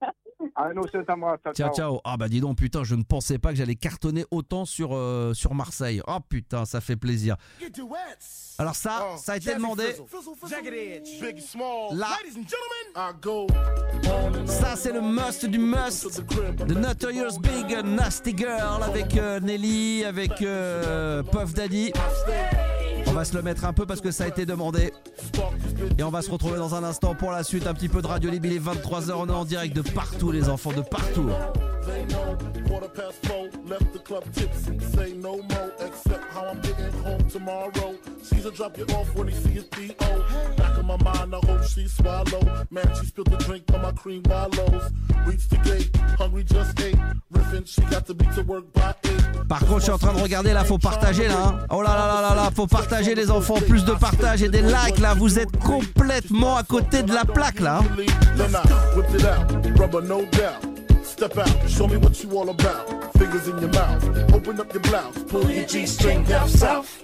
Ah 0.56 0.74
non, 0.74 0.82
c'est. 0.92 1.06
Ciao, 1.54 1.74
ciao. 1.74 2.02
Ah 2.04 2.18
bah 2.18 2.28
dis 2.28 2.42
donc, 2.42 2.58
putain, 2.58 2.84
je 2.84 2.96
ne 2.96 3.04
pensais 3.04 3.38
pas 3.38 3.50
que 3.50 3.56
j'allais 3.56 3.76
cartonner 3.76 4.26
autant 4.32 4.66
sur, 4.66 4.96
euh, 4.96 5.36
sur 5.36 5.54
Marseille. 5.54 6.02
Oh 6.08 6.18
putain, 6.28 6.66
ça 6.66 6.82
fait 6.82 6.96
plaisir. 6.96 7.36
Alors 8.58 8.76
ça, 8.76 9.16
ça 9.18 9.34
a 9.34 9.38
été 9.38 9.54
demandé. 9.54 9.84
Là. 11.94 12.08
Ça, 14.46 14.76
c'est 14.76 14.94
le 14.94 15.02
must 15.02 15.46
du 15.46 15.60
must. 15.60 16.10
The 16.58 16.72
Notorious 16.72 17.40
Big 17.40 17.78
Nasty 17.86 18.36
Girl 18.36 18.82
avec 18.84 19.16
euh, 19.18 19.40
Nelly, 19.40 20.04
avec 20.06 20.42
euh, 20.42 21.22
Puff 21.24 21.54
Daddy. 21.54 21.94
On 23.12 23.14
va 23.14 23.26
se 23.26 23.36
le 23.36 23.42
mettre 23.42 23.66
un 23.66 23.74
peu 23.74 23.86
parce 23.86 24.00
que 24.00 24.10
ça 24.10 24.24
a 24.24 24.28
été 24.28 24.46
demandé. 24.46 24.94
Et 25.98 26.04
on 26.04 26.10
va 26.10 26.22
se 26.22 26.32
retrouver 26.32 26.58
dans 26.58 26.76
un 26.76 26.84
instant 26.86 27.14
pour 27.14 27.32
la 27.32 27.44
suite. 27.44 27.68
Un 27.68 27.74
petit 27.74 27.90
peu 27.90 28.02
de 28.02 28.08
Radio 28.08 28.32
Libre. 28.32 28.46
Il 28.46 28.54
est 28.54 28.60
23h. 28.60 29.12
On 29.18 29.28
est 29.28 29.34
en 29.34 29.44
direct 29.44 29.76
de 29.76 29.82
partout, 29.82 30.32
les 30.32 30.48
enfants, 30.48 30.72
de 30.72 30.82
partout. 30.82 31.30
Tomorrow. 37.32 37.96
Caesar 38.24 38.52
drop 38.52 38.78
you 38.78 38.86
off 38.96 39.14
when 39.16 39.28
he 39.28 39.34
see 39.36 39.50
his 39.52 39.64
D.O. 39.66 40.26
Back 40.58 40.78
in 40.78 40.86
my 40.86 40.98
mind, 40.98 41.34
I 41.36 41.40
hope 41.48 41.64
she 41.64 41.88
swallow. 41.88 42.42
Man, 42.70 42.88
she 43.00 43.06
spilled 43.08 43.30
the 43.32 43.38
drink 43.38 43.64
on 43.74 43.82
my 43.82 43.92
cream 43.94 44.24
wallows. 44.30 44.92
Reach 45.26 45.48
the 45.50 45.58
gate, 45.58 45.90
hungry 46.18 46.44
just 46.44 46.80
ate. 46.80 46.98
Riffin', 47.32 47.66
she 47.66 47.82
got 47.90 48.06
to 48.08 48.14
be 48.14 48.26
to 48.36 48.42
work 48.44 48.66
by 48.74 48.94
eight. 49.06 49.48
Par 49.48 49.60
contre, 49.60 49.80
je 49.80 49.84
suis 49.84 49.92
en 49.92 49.98
train 49.98 50.14
de 50.14 50.22
regarder 50.22 50.54
là, 50.54 50.64
faut 50.64 50.78
partager 50.78 51.28
là. 51.28 51.36
hein. 51.46 51.60
Oh 51.70 51.82
là 51.82 51.90
là 51.96 52.08
là 52.08 52.22
là 52.30 52.36
là, 52.36 52.50
faut 52.56 52.68
partager 52.68 53.16
les 53.16 53.30
enfants, 53.32 53.60
plus 53.68 53.84
de 53.86 53.94
partage 53.94 54.42
et 54.44 54.50
des 54.50 54.62
likes 54.62 55.00
là. 55.00 55.14
Vous 55.14 55.40
êtes 55.40 55.58
complètement 55.60 56.58
à 56.58 56.64
côté 56.64 57.04
de 57.04 57.14
la 57.14 57.26
plaque 57.26 57.60
là. 57.60 57.80
hein. 57.80 57.86
Step 61.22 61.38
out, 61.38 61.70
show 61.70 61.88
me 61.88 61.98
what 61.98 62.24
you 62.24 62.36
all 62.36 62.50
about. 62.50 63.14
Fingers 63.14 63.48
in 63.48 63.56
your 63.60 63.70
mouth, 63.70 64.34
open 64.34 64.60
up 64.60 64.74
your 64.74 64.82
blouse, 64.82 65.24
pull 65.26 65.48
your 65.52 65.68
G-string 65.68 66.24
down 66.24 66.50
south. 66.50 67.04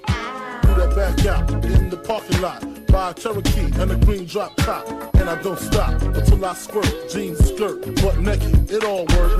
Do 0.64 0.74
that 0.74 0.96
back 0.96 1.24
out 1.28 1.64
in 1.64 1.92
the 1.92 1.98
parking 1.98 2.42
lot. 2.42 2.66
Buy 2.88 3.12
a 3.12 3.14
Cherokee 3.14 3.70
and 3.80 3.92
a 3.92 3.96
green 3.96 4.26
drop 4.26 4.56
top. 4.56 4.88
And 5.18 5.30
I 5.30 5.40
don't 5.44 5.60
stop 5.60 6.02
until 6.02 6.44
I 6.44 6.56
squirt. 6.56 7.12
Jeans, 7.12 7.38
skirt, 7.48 7.86
butt 8.02 8.18
naked, 8.18 8.72
it 8.72 8.84
all 8.84 9.06
works. 9.06 9.38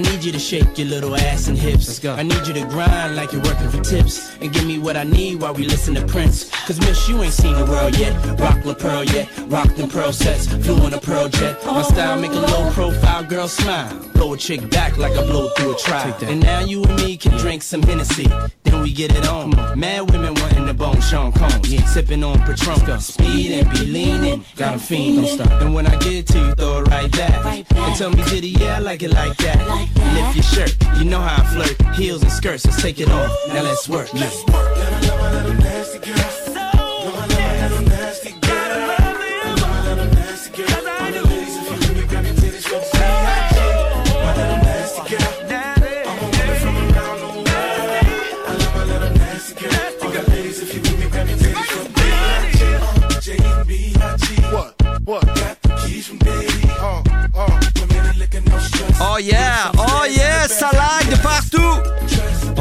Need 0.00 0.24
you 0.24 0.32
to 0.32 0.38
shake 0.38 0.78
your 0.78 0.88
little 0.88 1.14
ass 1.16 1.48
and 1.48 1.56
hips. 1.56 1.86
Let's 1.86 1.98
go. 1.98 2.14
I 2.14 2.22
need 2.22 2.46
you 2.46 2.54
to 2.54 2.64
grind 2.66 3.16
like 3.16 3.32
you're 3.32 3.42
working 3.42 3.68
for 3.70 3.80
tips. 3.80 4.36
And 4.40 4.52
give 4.52 4.66
me 4.66 4.78
what 4.78 4.96
I 4.96 5.04
need 5.04 5.40
while 5.40 5.54
we 5.54 5.64
listen 5.64 5.94
to 5.94 6.06
Prince. 6.06 6.50
Cause 6.66 6.78
miss, 6.80 7.08
you 7.08 7.22
ain't 7.22 7.32
seen 7.32 7.54
the 7.54 7.64
world 7.64 7.96
yet. 7.96 8.14
Rock 8.38 8.64
La 8.64 8.74
Pearl 8.74 9.04
yet. 9.04 9.28
Rock 9.46 9.74
them 9.76 9.88
pearl 9.88 10.12
sets. 10.12 10.46
Flew 10.46 10.76
on 10.84 10.94
a 10.94 11.00
pearl 11.00 11.28
jet. 11.28 11.56
My 11.64 11.80
oh. 11.80 11.82
style 11.82 12.20
make 12.20 12.32
a 12.32 12.40
low 12.40 12.70
profile 12.72 13.24
girl 13.24 13.48
smile. 13.48 13.94
Blow 14.14 14.34
a 14.34 14.36
chick 14.36 14.68
back 14.70 14.96
like 14.96 15.12
I 15.12 15.24
blow 15.24 15.48
through 15.56 15.74
a 15.74 15.78
trial. 15.78 16.16
And 16.22 16.40
now 16.40 16.60
you 16.60 16.84
and 16.84 16.96
me 16.96 17.16
can 17.16 17.36
drink 17.38 17.62
some 17.62 17.82
Hennessy. 17.82 18.28
Then 18.64 18.82
we 18.82 18.92
get 18.92 19.14
it 19.16 19.26
on. 19.28 19.50
Mad 19.78 20.10
women 20.10 20.34
wanting 20.34 20.36
to 20.36 20.39
bone 20.80 21.00
Sean 21.02 21.30
Combs. 21.30 21.68
Sipping 21.92 22.24
on 22.24 22.38
Patron. 22.40 23.00
Speed 23.00 23.52
and 23.52 23.70
be 23.70 23.84
leaning. 23.84 24.42
Got 24.56 24.76
a 24.76 24.78
fiend. 24.78 25.16
Don't 25.16 25.26
stop. 25.26 25.60
And 25.60 25.74
when 25.74 25.86
I 25.86 25.96
get 25.98 26.26
to 26.28 26.38
you, 26.38 26.54
throw 26.54 26.78
it 26.78 26.88
right 26.88 27.12
back. 27.12 27.66
And 27.76 27.96
tell 27.96 28.10
me, 28.10 28.24
did 28.24 28.42
he? 28.42 28.50
Yeah, 28.50 28.76
I 28.76 28.78
like 28.78 29.02
it 29.02 29.12
like 29.12 29.36
that. 29.38 29.60
Lift 30.14 30.34
your 30.34 30.42
shirt. 30.42 30.74
You 30.98 31.04
know 31.04 31.20
how 31.20 31.42
I 31.42 31.46
flirt. 31.54 31.94
Heels 31.94 32.22
and 32.22 32.32
skirts. 32.32 32.64
Let's 32.64 32.80
take 32.80 32.98
it 32.98 33.10
off. 33.10 33.30
Now 33.48 33.62
let's 33.62 33.88
work. 33.88 34.08
Yeah. 34.14 34.30
What? 34.30 36.39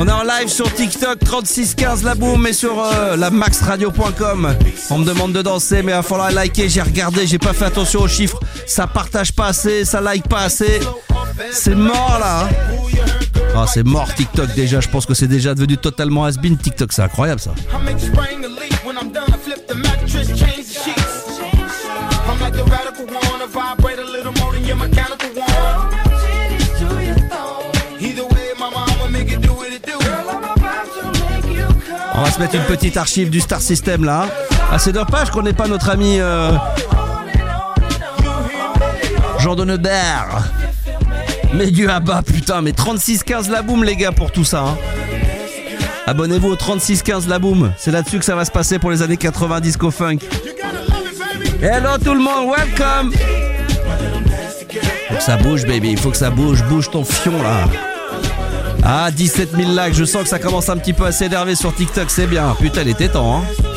Est 0.10 0.12
en 0.12 0.24
live 0.24 0.48
sur 0.48 0.74
TikTok 0.74 1.20
3615 1.20 2.04
la 2.04 2.16
boum 2.16 2.48
et 2.48 2.54
sur 2.54 2.82
euh, 2.84 3.16
la 3.16 3.30
maxradio.com. 3.30 4.56
On 4.90 4.98
me 4.98 5.06
demande 5.06 5.34
de 5.34 5.42
danser 5.42 5.84
mais 5.84 5.92
il 5.92 5.96
va 5.96 6.02
falloir 6.02 6.32
liker, 6.32 6.68
j'ai 6.68 6.82
regardé, 6.82 7.28
j'ai 7.28 7.38
pas 7.38 7.54
fait 7.54 7.66
attention 7.66 8.02
aux 8.02 8.08
chiffres. 8.08 8.40
Ça 8.66 8.88
partage 8.88 9.34
pas 9.34 9.48
assez, 9.48 9.86
ça 9.86 10.02
like 10.02 10.28
pas 10.28 10.42
assez. 10.42 10.80
C'est 11.52 11.76
mort 11.76 12.18
là. 12.20 12.46
hein. 12.46 12.50
Ah, 13.56 13.66
c'est 13.72 13.84
mort 13.84 14.14
TikTok 14.14 14.54
déjà, 14.56 14.80
je 14.80 14.88
pense 14.90 15.06
que 15.06 15.14
c'est 15.14 15.28
déjà 15.28 15.54
devenu 15.54 15.78
totalement 15.78 16.26
has-been 16.26 16.58
TikTok, 16.58 16.92
c'est 16.92 17.02
incroyable 17.02 17.40
ça. 17.42 17.52
On 32.20 32.24
va 32.24 32.32
se 32.32 32.40
mettre 32.40 32.56
une 32.56 32.64
petite 32.64 32.98
archive 32.98 33.30
du 33.30 33.40
Star 33.40 33.62
System 33.62 34.04
là. 34.04 34.28
Ah, 34.72 34.78
c'est 34.78 34.92
dommage 34.92 35.30
qu'on 35.32 35.42
n'ait 35.42 35.54
pas 35.54 35.68
notre 35.68 35.90
ami 35.90 36.18
euh, 36.20 36.52
Jean 39.40 39.56
de 39.56 39.64
Neubert. 39.64 40.44
Mais 41.54 41.72
du 41.72 41.90
à 41.90 42.02
bas, 42.02 42.22
putain, 42.22 42.62
mais 42.62 42.72
36-15 42.72 43.50
la 43.50 43.62
boum 43.62 43.86
les 43.86 43.96
gars 43.96 44.12
pour 44.12 44.32
tout 44.32 44.44
ça. 44.44 44.60
hein. 44.60 44.78
Abonnez-vous 46.08 46.50
au 46.50 46.56
36-15 46.56 47.30
la 47.30 47.40
boum. 47.40 47.72
C'est 47.78 47.92
là-dessus 47.92 48.20
que 48.20 48.26
ça 48.26 48.36
va 48.36 48.44
se 48.44 48.52
passer 48.52 48.80
pour 48.80 48.92
les 48.92 49.02
années 49.02 49.18
90 49.18 49.62
disco 49.62 49.90
funk. 49.90 50.18
Hello 51.62 51.98
tout 52.04 52.14
le 52.14 52.20
monde, 52.22 52.54
welcome. 52.56 53.14
Faut 55.08 55.16
que 55.16 55.24
ça 55.24 55.38
bouge 55.38 55.66
baby, 55.66 55.96
faut 55.96 56.12
que 56.12 56.18
ça 56.18 56.30
bouge, 56.30 56.64
bouge 56.66 56.90
ton 56.92 57.06
fion 57.06 57.42
là. 57.42 57.64
Ah 58.84 59.12
17 59.12 59.52
000 59.56 59.72
likes, 59.72 59.94
je 59.94 60.06
sens 60.06 60.24
que 60.24 60.30
ça 60.30 60.40
commence 60.40 60.70
un 60.70 60.78
petit 60.78 60.94
peu 60.94 61.06
à 61.06 61.12
s'énerver 61.12 61.56
sur 61.56 61.76
TikTok, 61.76 62.10
c'est 62.10 62.28
bien. 62.28 62.56
Putain, 62.60 62.82
il 62.82 62.90
était 62.90 63.10
temps 63.10 63.38
hein. 63.38 63.69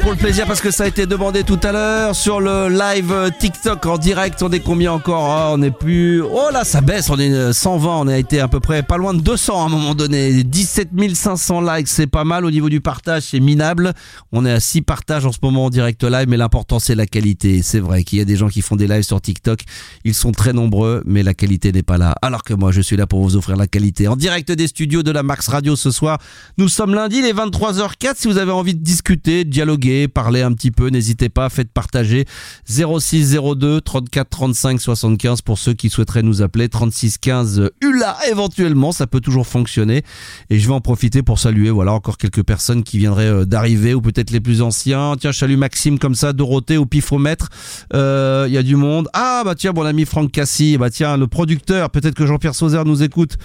Pour 0.00 0.10
le 0.10 0.16
plaisir 0.18 0.46
parce 0.46 0.60
que 0.60 0.70
ça 0.70 0.84
a 0.84 0.86
été 0.88 1.06
demandé 1.06 1.44
tout 1.44 1.60
à 1.62 1.70
l'heure 1.70 2.16
sur 2.16 2.40
le 2.40 2.68
live 2.68 3.12
euh, 3.12 3.30
TikTok 3.38 3.86
en 3.86 3.96
direct. 3.96 4.42
On 4.42 4.50
est 4.50 4.60
combien 4.60 4.92
encore? 4.92 5.24
Ah, 5.30 5.50
On 5.52 5.62
est 5.62 5.70
plus. 5.70 6.20
Oh 6.20 6.48
là, 6.52 6.64
ça 6.64 6.80
baisse. 6.80 7.10
On 7.10 7.18
est 7.18 7.32
euh, 7.32 7.52
120. 7.52 8.00
On 8.00 8.08
a 8.08 8.18
été 8.18 8.40
à 8.40 8.48
peu 8.48 8.60
près 8.60 8.82
pas 8.82 8.96
loin 8.96 9.14
de 9.14 9.20
200 9.20 9.62
à 9.62 9.66
un 9.66 9.68
moment 9.68 9.94
donné. 9.94 10.42
17 10.42 10.90
500 11.14 11.60
likes, 11.60 11.88
c'est 11.88 12.08
pas 12.08 12.24
mal. 12.24 12.44
Au 12.44 12.50
niveau 12.50 12.68
du 12.68 12.80
partage, 12.80 13.22
c'est 13.30 13.40
minable. 13.40 13.94
On 14.32 14.44
est 14.44 14.50
à 14.50 14.58
6 14.60 14.82
partages 14.82 15.26
en 15.26 15.32
ce 15.32 15.38
moment 15.42 15.66
en 15.66 15.70
direct 15.70 16.02
live, 16.02 16.26
mais 16.28 16.36
l'important 16.36 16.80
c'est 16.80 16.96
la 16.96 17.06
qualité. 17.06 17.62
C'est 17.62 17.80
vrai 17.80 18.02
qu'il 18.04 18.18
y 18.18 18.22
a 18.22 18.24
des 18.24 18.36
gens 18.36 18.48
qui 18.48 18.62
font 18.62 18.76
des 18.76 18.88
lives 18.88 19.04
sur 19.04 19.20
TikTok. 19.20 19.60
Ils 20.04 20.14
sont 20.14 20.32
très 20.32 20.52
nombreux, 20.52 21.02
mais 21.06 21.22
la 21.22 21.34
qualité 21.34 21.72
n'est 21.72 21.82
pas 21.82 21.98
là. 21.98 22.14
Alors 22.20 22.42
que 22.42 22.52
moi, 22.52 22.72
je 22.72 22.80
suis 22.80 22.96
là 22.96 23.06
pour 23.06 23.22
vous 23.22 23.36
offrir 23.36 23.56
la 23.56 23.68
qualité. 23.68 24.08
En 24.08 24.16
direct 24.16 24.50
des 24.50 24.66
studios 24.66 25.02
de 25.02 25.12
la 25.12 25.22
Max 25.22 25.46
Radio 25.48 25.76
ce 25.76 25.90
soir. 25.90 26.18
Nous 26.58 26.68
sommes 26.68 26.94
lundi, 26.94 27.22
les 27.22 27.32
23h04. 27.32 28.14
Si 28.16 28.28
vous 28.28 28.38
avez 28.38 28.52
envie 28.52 28.74
de 28.74 28.82
discuter, 28.82 29.44
de 29.44 29.50
dialoguer, 29.50 29.83
parler 30.12 30.42
un 30.42 30.52
petit 30.52 30.70
peu, 30.70 30.88
n'hésitez 30.88 31.28
pas, 31.28 31.48
faites 31.48 31.72
partager 31.72 32.24
06 32.66 33.36
02 33.56 33.80
34 33.80 34.28
35 34.28 34.80
75 34.80 35.42
pour 35.42 35.58
ceux 35.58 35.74
qui 35.74 35.90
souhaiteraient 35.90 36.22
nous 36.22 36.42
appeler 36.42 36.68
36 36.68 37.18
15 37.18 37.70
ULA 37.80 38.16
éventuellement, 38.30 38.92
ça 38.92 39.06
peut 39.06 39.20
toujours 39.20 39.46
fonctionner. 39.46 40.02
Et 40.50 40.58
je 40.58 40.66
vais 40.66 40.74
en 40.74 40.80
profiter 40.80 41.22
pour 41.22 41.38
saluer, 41.38 41.70
voilà, 41.70 41.92
encore 41.92 42.18
quelques 42.18 42.42
personnes 42.42 42.82
qui 42.82 42.98
viendraient 42.98 43.26
euh, 43.26 43.44
d'arriver 43.44 43.94
ou 43.94 44.00
peut-être 44.00 44.30
les 44.30 44.40
plus 44.40 44.62
anciens. 44.62 45.14
Tiens, 45.18 45.32
je 45.32 45.38
salue 45.38 45.56
Maxime 45.56 45.98
comme 45.98 46.14
ça, 46.14 46.32
Dorothée 46.32 46.76
au 46.76 46.86
pifomètre. 46.86 47.48
Euh, 47.92 48.46
Il 48.48 48.54
y 48.54 48.58
a 48.58 48.62
du 48.62 48.76
monde. 48.76 49.08
Ah 49.12 49.42
bah 49.44 49.54
tiens, 49.54 49.72
mon 49.72 49.82
ami 49.84 50.04
Franck 50.04 50.32
Cassi, 50.32 50.76
bah 50.78 50.90
tiens, 50.90 51.16
le 51.16 51.26
producteur, 51.26 51.90
peut-être 51.90 52.14
que 52.14 52.26
Jean-Pierre 52.26 52.54
Sauzère 52.54 52.84
nous 52.84 53.02
écoute. 53.02 53.36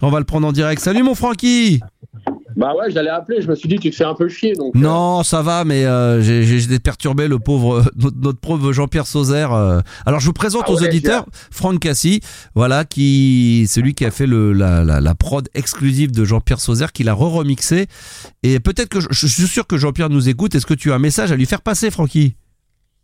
On 0.00 0.10
va 0.10 0.18
le 0.18 0.24
prendre 0.24 0.46
en 0.46 0.52
direct. 0.52 0.82
Salut 0.82 1.02
mon 1.02 1.14
Francky 1.14 1.80
Bah 2.56 2.72
ouais, 2.74 2.90
j'allais 2.90 3.10
appeler, 3.10 3.40
je 3.42 3.48
me 3.48 3.54
suis 3.54 3.68
dit 3.68 3.78
tu 3.78 3.90
te 3.90 3.96
fais 3.96 4.04
un 4.04 4.14
peu 4.14 4.28
chier 4.28 4.52
donc. 4.54 4.74
euh, 4.76 4.78
Non, 4.78 5.22
ça 5.22 5.42
va, 5.42 5.64
mais 5.64 5.84
euh, 5.84 6.20
j'ai 6.22 6.78
perturbé 6.78 7.28
le 7.28 7.38
pauvre 7.38 7.76
euh, 7.78 7.84
notre, 7.96 8.16
notre 8.18 8.38
pauvre 8.38 8.72
Jean-Pierre 8.72 9.06
Sauzère. 9.06 9.52
euh. 9.52 9.80
Alors 10.06 10.20
je 10.20 10.26
vous 10.26 10.32
présente 10.32 10.64
Ah 10.66 10.72
aux 10.72 10.80
ouais, 10.80 10.88
auditeurs 10.88 11.26
Franck 11.50 11.80
Cassi, 11.80 12.20
voilà 12.54 12.84
qui 12.84 13.66
celui 13.68 13.94
qui 13.94 14.04
a 14.04 14.10
fait 14.10 14.26
le 14.26 14.52
la, 14.52 14.84
la, 14.84 15.00
la 15.00 15.14
prod 15.14 15.48
exclusive 15.54 16.12
de 16.12 16.24
Jean-Pierre 16.24 16.60
Sauzère, 16.60 16.92
qui 16.92 17.04
l'a 17.04 17.14
re-remixé. 17.14 17.86
Et 18.42 18.60
peut-être 18.60 18.88
que 18.88 19.00
je, 19.00 19.08
je 19.10 19.26
suis 19.26 19.46
sûr 19.46 19.66
que 19.66 19.76
Jean-Pierre 19.76 20.10
nous 20.10 20.28
écoute. 20.28 20.54
Est-ce 20.54 20.66
que 20.66 20.74
tu 20.74 20.92
as 20.92 20.94
un 20.96 20.98
message 20.98 21.32
à 21.32 21.36
lui 21.36 21.46
faire 21.46 21.62
passer, 21.62 21.90
Francky? 21.90 22.34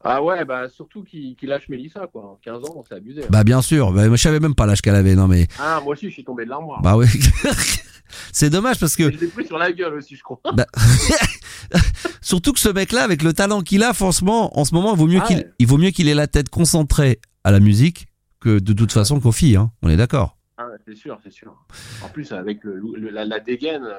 Ah 0.05 0.23
ouais, 0.23 0.45
bah 0.45 0.69
surtout 0.69 1.03
qu'il 1.03 1.37
lâche 1.43 1.69
Mélissa 1.69 2.07
quoi. 2.07 2.39
15 2.43 2.65
ans, 2.65 2.85
c'est 2.89 2.95
abusé. 2.95 3.25
hein. 3.25 3.29
Bah 3.31 3.43
bien 3.45 3.61
sûr. 3.63 3.93
Bah, 3.93 4.09
je 4.11 4.17
savais 4.17 4.39
même 4.41 4.55
pas 4.55 4.65
l'âge 4.67 4.81
qu'elle 4.81 4.95
avait. 4.95 5.15
Non 5.17 5.27
mais 5.29 5.47
Ah, 5.59 5.81
moi 5.83 5.95
aussi 5.95 6.07
je 6.09 6.13
suis 6.13 6.25
tombé 6.25 6.45
de 6.45 6.51
l'armoire. 6.51 6.81
bah 6.83 6.97
oui. 6.97 7.07
C'est 8.33 8.49
dommage 8.49 8.79
parce 8.81 8.97
que 8.97 9.11
Je 9.13 9.19
l'ai 9.19 9.27
pris 9.27 9.45
sur 9.47 9.59
la 9.59 9.71
gueule 9.71 9.95
aussi, 9.95 10.17
je 10.17 10.23
crois. 10.23 10.41
Bah, 10.55 10.65
surtout 12.21 12.53
que 12.53 12.61
ce 12.61 12.69
mec-là, 12.69 13.03
avec 13.03 13.23
le 13.23 13.33
talent 13.33 13.61
qu'il 13.61 13.83
a, 13.83 13.93
franchement, 13.93 14.59
en 14.59 14.65
ce 14.65 14.75
moment, 14.75 14.95
il 14.95 14.99
vaut 14.99 15.07
mieux 15.07 15.21
Ah 15.23 15.27
qu'il, 15.27 15.53
il 15.59 15.67
vaut 15.67 15.77
mieux 15.79 15.91
qu'il 15.91 16.09
ait 16.09 16.15
la 16.15 16.27
tête 16.27 16.49
concentrée 16.49 17.21
à 17.45 17.51
la 17.51 17.61
musique 17.61 18.07
que 18.41 18.59
de 18.59 18.73
toute 18.73 18.93
façon 18.93 19.21
qu'aux 19.21 19.33
filles. 19.33 19.57
Hein. 19.57 19.73
On 19.83 19.89
est 19.89 19.97
d'accord. 19.97 20.37
Ah, 20.57 20.67
c'est 20.87 20.97
sûr, 20.97 21.19
c'est 21.23 21.33
sûr. 21.33 21.55
En 22.03 22.09
plus, 22.09 22.33
avec 22.33 22.65
le, 22.65 22.81
le- 22.97 23.11
la, 23.11 23.25
la 23.25 23.41
dégaine, 23.41 23.85
euh, 23.85 23.95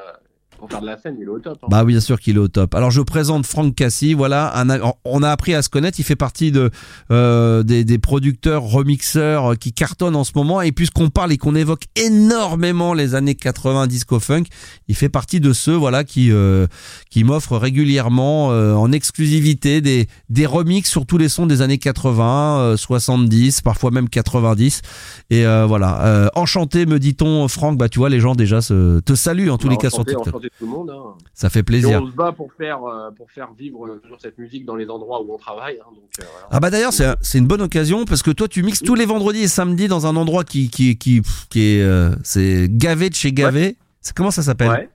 pour 0.59 0.69
faire 0.69 0.81
de 0.81 0.85
la 0.85 0.97
scène, 0.97 1.15
il 1.19 1.23
est 1.25 1.27
au 1.27 1.39
top. 1.39 1.57
hein. 1.63 1.67
Bah 1.69 1.83
oui, 1.83 1.93
bien 1.93 2.01
sûr 2.01 2.19
qu'il 2.19 2.35
est 2.35 2.39
au 2.39 2.47
top. 2.47 2.75
Alors 2.75 2.91
je 2.91 3.01
présente 3.01 3.45
Franck 3.45 3.75
Cassi. 3.75 4.13
Voilà, 4.13 4.51
un, 4.59 4.67
on 5.05 5.23
a 5.23 5.29
appris 5.31 5.53
à 5.55 5.61
se 5.61 5.69
connaître. 5.69 5.99
Il 5.99 6.03
fait 6.03 6.15
partie 6.15 6.51
de 6.51 6.69
euh, 7.11 7.63
des, 7.63 7.83
des 7.83 7.97
producteurs 7.99 8.63
remixeurs 8.63 9.53
euh, 9.53 9.55
qui 9.55 9.73
cartonnent 9.73 10.15
en 10.15 10.23
ce 10.23 10.31
moment. 10.35 10.61
Et 10.61 10.71
puisqu'on 10.71 11.09
parle 11.09 11.31
et 11.31 11.37
qu'on 11.37 11.55
évoque 11.55 11.83
énormément 11.95 12.93
les 12.93 13.15
années 13.15 13.35
80 13.35 13.87
disco 13.87 14.19
funk, 14.19 14.43
il 14.87 14.95
fait 14.95 15.09
partie 15.09 15.39
de 15.39 15.53
ceux 15.53 15.73
voilà 15.75 16.03
qui 16.03 16.31
euh, 16.31 16.67
qui 17.09 17.23
m'offrent 17.23 17.57
régulièrement 17.57 18.51
euh, 18.51 18.73
en 18.73 18.91
exclusivité 18.91 19.81
des 19.81 20.07
des 20.29 20.45
remixes 20.45 20.89
sur 20.89 21.05
tous 21.05 21.17
les 21.17 21.29
sons 21.29 21.45
des 21.45 21.61
années 21.61 21.77
80, 21.77 22.59
euh, 22.59 22.77
70, 22.77 23.61
parfois 23.61 23.91
même 23.91 24.09
90. 24.09 24.81
Et 25.29 25.45
euh, 25.45 25.65
voilà, 25.65 26.01
euh, 26.05 26.27
enchanté 26.35 26.85
me 26.85 26.99
dit-on, 26.99 27.47
Franck. 27.47 27.77
Bah 27.77 27.89
tu 27.89 27.99
vois, 27.99 28.09
les 28.09 28.19
gens 28.19 28.35
déjà 28.35 28.61
se, 28.61 28.99
te 28.99 29.15
saluent 29.15 29.49
en 29.49 29.57
tous 29.57 29.67
Bah, 29.67 29.73
les 29.73 29.77
cas 29.77 29.89
sur 29.89 30.05
TikTok. 30.05 30.27
enchanté 30.27 30.48
tout 30.57 30.65
le 30.65 30.71
monde. 30.71 30.89
hein. 30.89 31.15
Ça 31.33 31.49
fait 31.49 31.59
Et 31.59 31.63
plaisir. 31.63 32.01
on 32.01 32.07
se 32.09 32.15
bat 32.15 32.31
pour 32.31 32.51
faire, 32.53 32.83
euh, 32.83 33.11
pour 33.11 33.29
faire 33.31 33.53
vivre 33.53 33.85
euh, 33.85 33.99
toujours 34.01 34.19
cette 34.19 34.37
musique 34.37 34.65
dans 34.65 34.75
les 34.75 34.89
endroits 34.89 35.21
où 35.21 35.33
on 35.33 35.37
travaille. 35.37 35.79
hein, 35.79 35.89
donc, 35.93 36.09
euh, 36.19 36.23
voilà. 36.31 36.47
Ah 36.51 36.59
bah 36.59 36.69
d'ailleurs 36.69 36.93
c'est 36.93 37.07
c'est 37.21 37.37
une 37.37 37.47
bonne 37.47 37.61
occasion 37.61 38.05
parce 38.05 38.23
que 38.23 38.31
toi 38.31 38.47
tu 38.47 38.63
mixes 38.63 38.81
tous 38.81 38.95
les 38.95 39.05
vendredis 39.05 39.41
et 39.43 39.47
samedis 39.47 39.87
dans 39.87 40.07
un 40.07 40.15
endroit 40.15 40.43
qui 40.43 40.69
qui 40.69 40.97
qui 40.97 41.21
qui 41.49 41.61
est 41.75 41.81
euh, 41.83 42.15
c'est 42.23 42.67
gavé 42.69 43.09
de 43.09 43.15
chez 43.15 43.31
gavé. 43.33 43.77
C'est 44.01 44.15
comment 44.15 44.31
ça 44.31 44.41
s'appelle? 44.43 44.69
Ouais. 44.69 44.89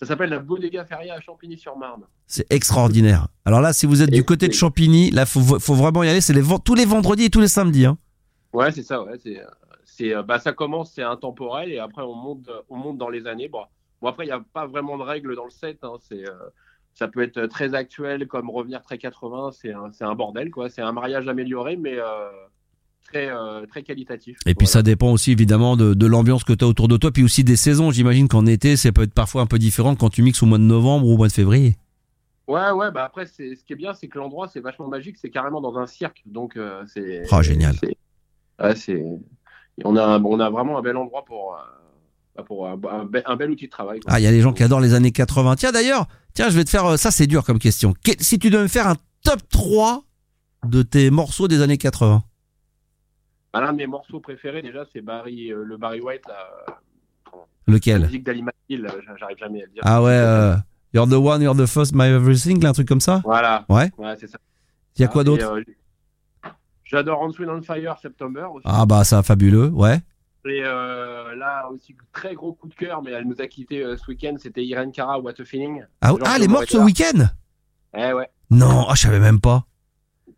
Ça 0.00 0.06
s'appelle 0.06 0.30
la 0.30 0.40
Bodega 0.40 0.84
Feria 0.84 1.14
à 1.14 1.20
Champigny-sur-Marne. 1.20 2.02
C'est 2.26 2.52
extraordinaire. 2.52 3.28
Alors 3.44 3.60
là, 3.60 3.72
si 3.72 3.86
vous 3.86 4.02
êtes 4.02 4.08
Et 4.08 4.12
du 4.16 4.24
côté 4.24 4.48
de 4.48 4.52
Champigny, 4.52 5.10
là, 5.12 5.24
faut, 5.24 5.58
faut 5.60 5.74
vraiment 5.74 6.02
y 6.02 6.08
aller. 6.08 6.20
C'est 6.20 6.32
les 6.32 6.42
tous 6.64 6.74
les 6.74 6.84
vendredis 6.84 7.24
et 7.26 7.30
tous 7.30 7.40
les 7.40 7.48
samedis. 7.48 7.86
Hein. 7.86 7.96
Ouais, 8.52 8.72
c'est 8.72 8.82
ça, 8.82 9.02
ouais. 9.02 9.12
C'est, 9.22 9.40
c'est, 9.84 10.12
bah, 10.26 10.40
ça 10.40 10.52
commence, 10.52 10.92
c'est 10.94 11.02
intemporel, 11.02 11.70
et 11.70 11.78
après, 11.78 12.02
on 12.02 12.14
monte, 12.14 12.50
on 12.68 12.76
monte 12.76 12.98
dans 12.98 13.08
les 13.08 13.26
années. 13.28 13.48
Bon, 13.48 13.60
bon 14.02 14.08
après, 14.08 14.24
il 14.24 14.28
n'y 14.28 14.32
a 14.32 14.42
pas 14.52 14.66
vraiment 14.66 14.96
de 14.98 15.02
règles 15.02 15.34
dans 15.36 15.44
le 15.44 15.50
set. 15.50 15.78
hein. 15.82 15.94
C'est, 16.00 16.28
euh, 16.28 16.32
ça 16.94 17.08
peut 17.08 17.22
être 17.22 17.46
très 17.46 17.74
actuel, 17.74 18.26
comme 18.28 18.50
revenir 18.50 18.82
très 18.82 18.98
80. 18.98 19.50
C'est 19.52 19.72
un, 19.72 19.90
c'est 19.92 20.04
un 20.04 20.14
bordel, 20.14 20.50
quoi. 20.50 20.68
C'est 20.70 20.82
un 20.82 20.92
mariage 20.92 21.26
amélioré, 21.28 21.76
mais 21.76 21.98
euh, 21.98 22.28
très, 23.04 23.28
euh, 23.30 23.66
très 23.66 23.82
qualitatif. 23.82 24.36
Et 24.46 24.54
puis 24.54 24.66
Voilà. 24.66 24.72
ça 24.72 24.82
dépend 24.82 25.10
aussi 25.10 25.32
évidemment 25.32 25.76
de, 25.76 25.94
de 25.94 26.06
l'ambiance 26.06 26.44
que 26.44 26.52
tu 26.52 26.64
as 26.64 26.68
autour 26.68 26.86
de 26.88 26.96
toi, 26.96 27.10
puis 27.10 27.24
aussi 27.24 27.42
des 27.44 27.56
saisons. 27.56 27.90
J'imagine 27.90 28.28
qu'en 28.28 28.46
été, 28.46 28.76
ça 28.76 28.92
peut 28.92 29.02
être 29.02 29.14
parfois 29.14 29.42
un 29.42 29.46
peu 29.46 29.58
différent 29.58 29.96
quand 29.96 30.10
tu 30.10 30.22
mixes 30.22 30.42
au 30.42 30.46
mois 30.46 30.58
de 30.58 30.62
novembre 30.62 31.06
ou 31.06 31.14
au 31.14 31.16
mois 31.16 31.28
de 31.28 31.32
février. 31.32 31.76
Ouais, 32.46 32.70
ouais, 32.72 32.90
bah 32.90 33.04
après, 33.04 33.24
c'est, 33.26 33.54
ce 33.56 33.64
qui 33.64 33.72
est 33.72 33.76
bien, 33.76 33.94
c'est 33.94 34.06
que 34.06 34.18
l'endroit, 34.18 34.48
c'est 34.48 34.60
vachement 34.60 34.86
magique. 34.86 35.16
C'est 35.18 35.30
carrément 35.30 35.62
dans 35.62 35.78
un 35.78 35.86
cirque. 35.86 36.22
Donc, 36.26 36.56
euh, 36.58 36.84
c'est. 36.86 37.22
Oh, 37.32 37.40
génial. 37.42 37.74
c'est- 37.80 37.96
ouais, 38.62 38.76
c'est. 38.76 39.02
On 39.84 39.96
a, 39.96 40.20
on 40.20 40.38
a 40.38 40.50
vraiment 40.50 40.78
un 40.78 40.82
bel 40.82 40.96
endroit 40.96 41.24
pour, 41.24 41.56
pour 42.42 42.66
un, 42.68 42.78
un 42.90 43.04
bel- 43.04 43.22
un 43.26 43.36
bel 43.36 43.50
outil 43.50 43.66
de 43.66 43.70
travail. 43.70 44.00
quoi. 44.00 44.12
Ah, 44.12 44.20
il 44.20 44.24
y 44.24 44.26
a 44.26 44.30
des 44.32 44.40
gens 44.40 44.52
qui 44.52 44.62
adorent 44.62 44.80
les 44.80 44.94
années 44.94 45.12
80. 45.12 45.56
Tiens 45.56 45.72
d'ailleurs, 45.72 46.06
tiens, 46.34 46.48
je 46.50 46.56
vais 46.56 46.64
te 46.64 46.70
faire 46.70 46.84
euh, 46.86 46.96
ça, 46.96 47.10
c'est 47.10 47.26
dur 47.26 47.44
comme 47.44 47.58
question. 47.58 47.94
Si 48.18 48.38
tu 48.38 48.50
devais 48.50 48.62
me 48.64 48.68
faire 48.68 48.88
un 48.88 48.96
top 49.22 49.40
3 49.50 50.02
de 50.66 50.82
tes 50.82 51.10
morceaux 51.10 51.46
des 51.48 51.60
années 51.62 51.78
80. 51.78 52.22
Bah, 53.52 53.60
L'un 53.60 53.72
de 53.72 53.76
mes 53.78 53.86
morceaux 53.86 54.18
préférés, 54.20 54.62
déjà, 54.62 54.84
c'est 54.92 55.00
Barry, 55.00 55.52
euh, 55.52 55.62
le 55.64 55.76
Barry 55.76 56.00
White, 56.00 56.22
la, 56.26 56.76
Lequel? 57.66 58.00
la 58.02 58.06
musique 58.08 58.28
euh, 58.28 58.88
j'arrive 59.18 59.38
jamais 59.38 59.62
à 59.62 59.66
le 59.66 59.70
dire. 59.72 59.82
Ah 59.84 60.02
ouais, 60.02 60.10
euh, 60.12 60.56
You're 60.92 61.08
the 61.08 61.12
one, 61.14 61.40
you're 61.42 61.56
the 61.56 61.66
first, 61.66 61.92
my 61.94 62.06
everything, 62.06 62.62
là, 62.62 62.70
un 62.70 62.72
truc 62.72 62.88
comme 62.88 63.00
ça? 63.00 63.20
Voilà. 63.24 63.64
Ouais. 63.68 63.90
Ouais, 63.98 64.14
c'est 64.18 64.26
ça. 64.28 64.38
Il 64.96 65.02
y 65.02 65.04
a 65.04 65.08
quoi 65.08 65.22
Ah, 65.22 65.24
d'autre? 65.24 65.52
euh, 65.52 65.62
J'adore 66.84 67.20
On 67.22 67.30
Swing 67.32 67.48
on 67.48 67.62
Fire, 67.62 67.96
September 68.00 68.46
aussi. 68.52 68.64
Ah 68.68 68.84
bah 68.86 69.02
ça, 69.04 69.22
fabuleux, 69.22 69.68
ouais. 69.68 70.00
Et 70.46 70.62
euh, 70.62 71.34
là 71.36 71.68
aussi, 71.70 71.96
très 72.12 72.34
gros 72.34 72.52
coup 72.52 72.68
de 72.68 72.74
cœur, 72.74 73.02
mais 73.02 73.12
elle 73.12 73.26
nous 73.26 73.40
a 73.40 73.46
quitté 73.46 73.82
euh, 73.82 73.96
ce 73.96 74.06
week-end, 74.08 74.34
c'était 74.38 74.62
Irene 74.64 74.92
Cara, 74.92 75.18
What 75.18 75.40
a 75.40 75.44
Feeling. 75.44 75.84
Ah, 76.02 76.12
ah, 76.22 76.34
elle 76.36 76.42
est 76.42 76.48
morte 76.48 76.68
ce 76.68 76.76
week-end? 76.76 77.28
Eh 77.96 78.12
ouais, 78.12 78.28
Non, 78.50 78.86
ah, 78.88 78.94
je 78.94 79.02
savais 79.02 79.20
même 79.20 79.40
pas. 79.40 79.64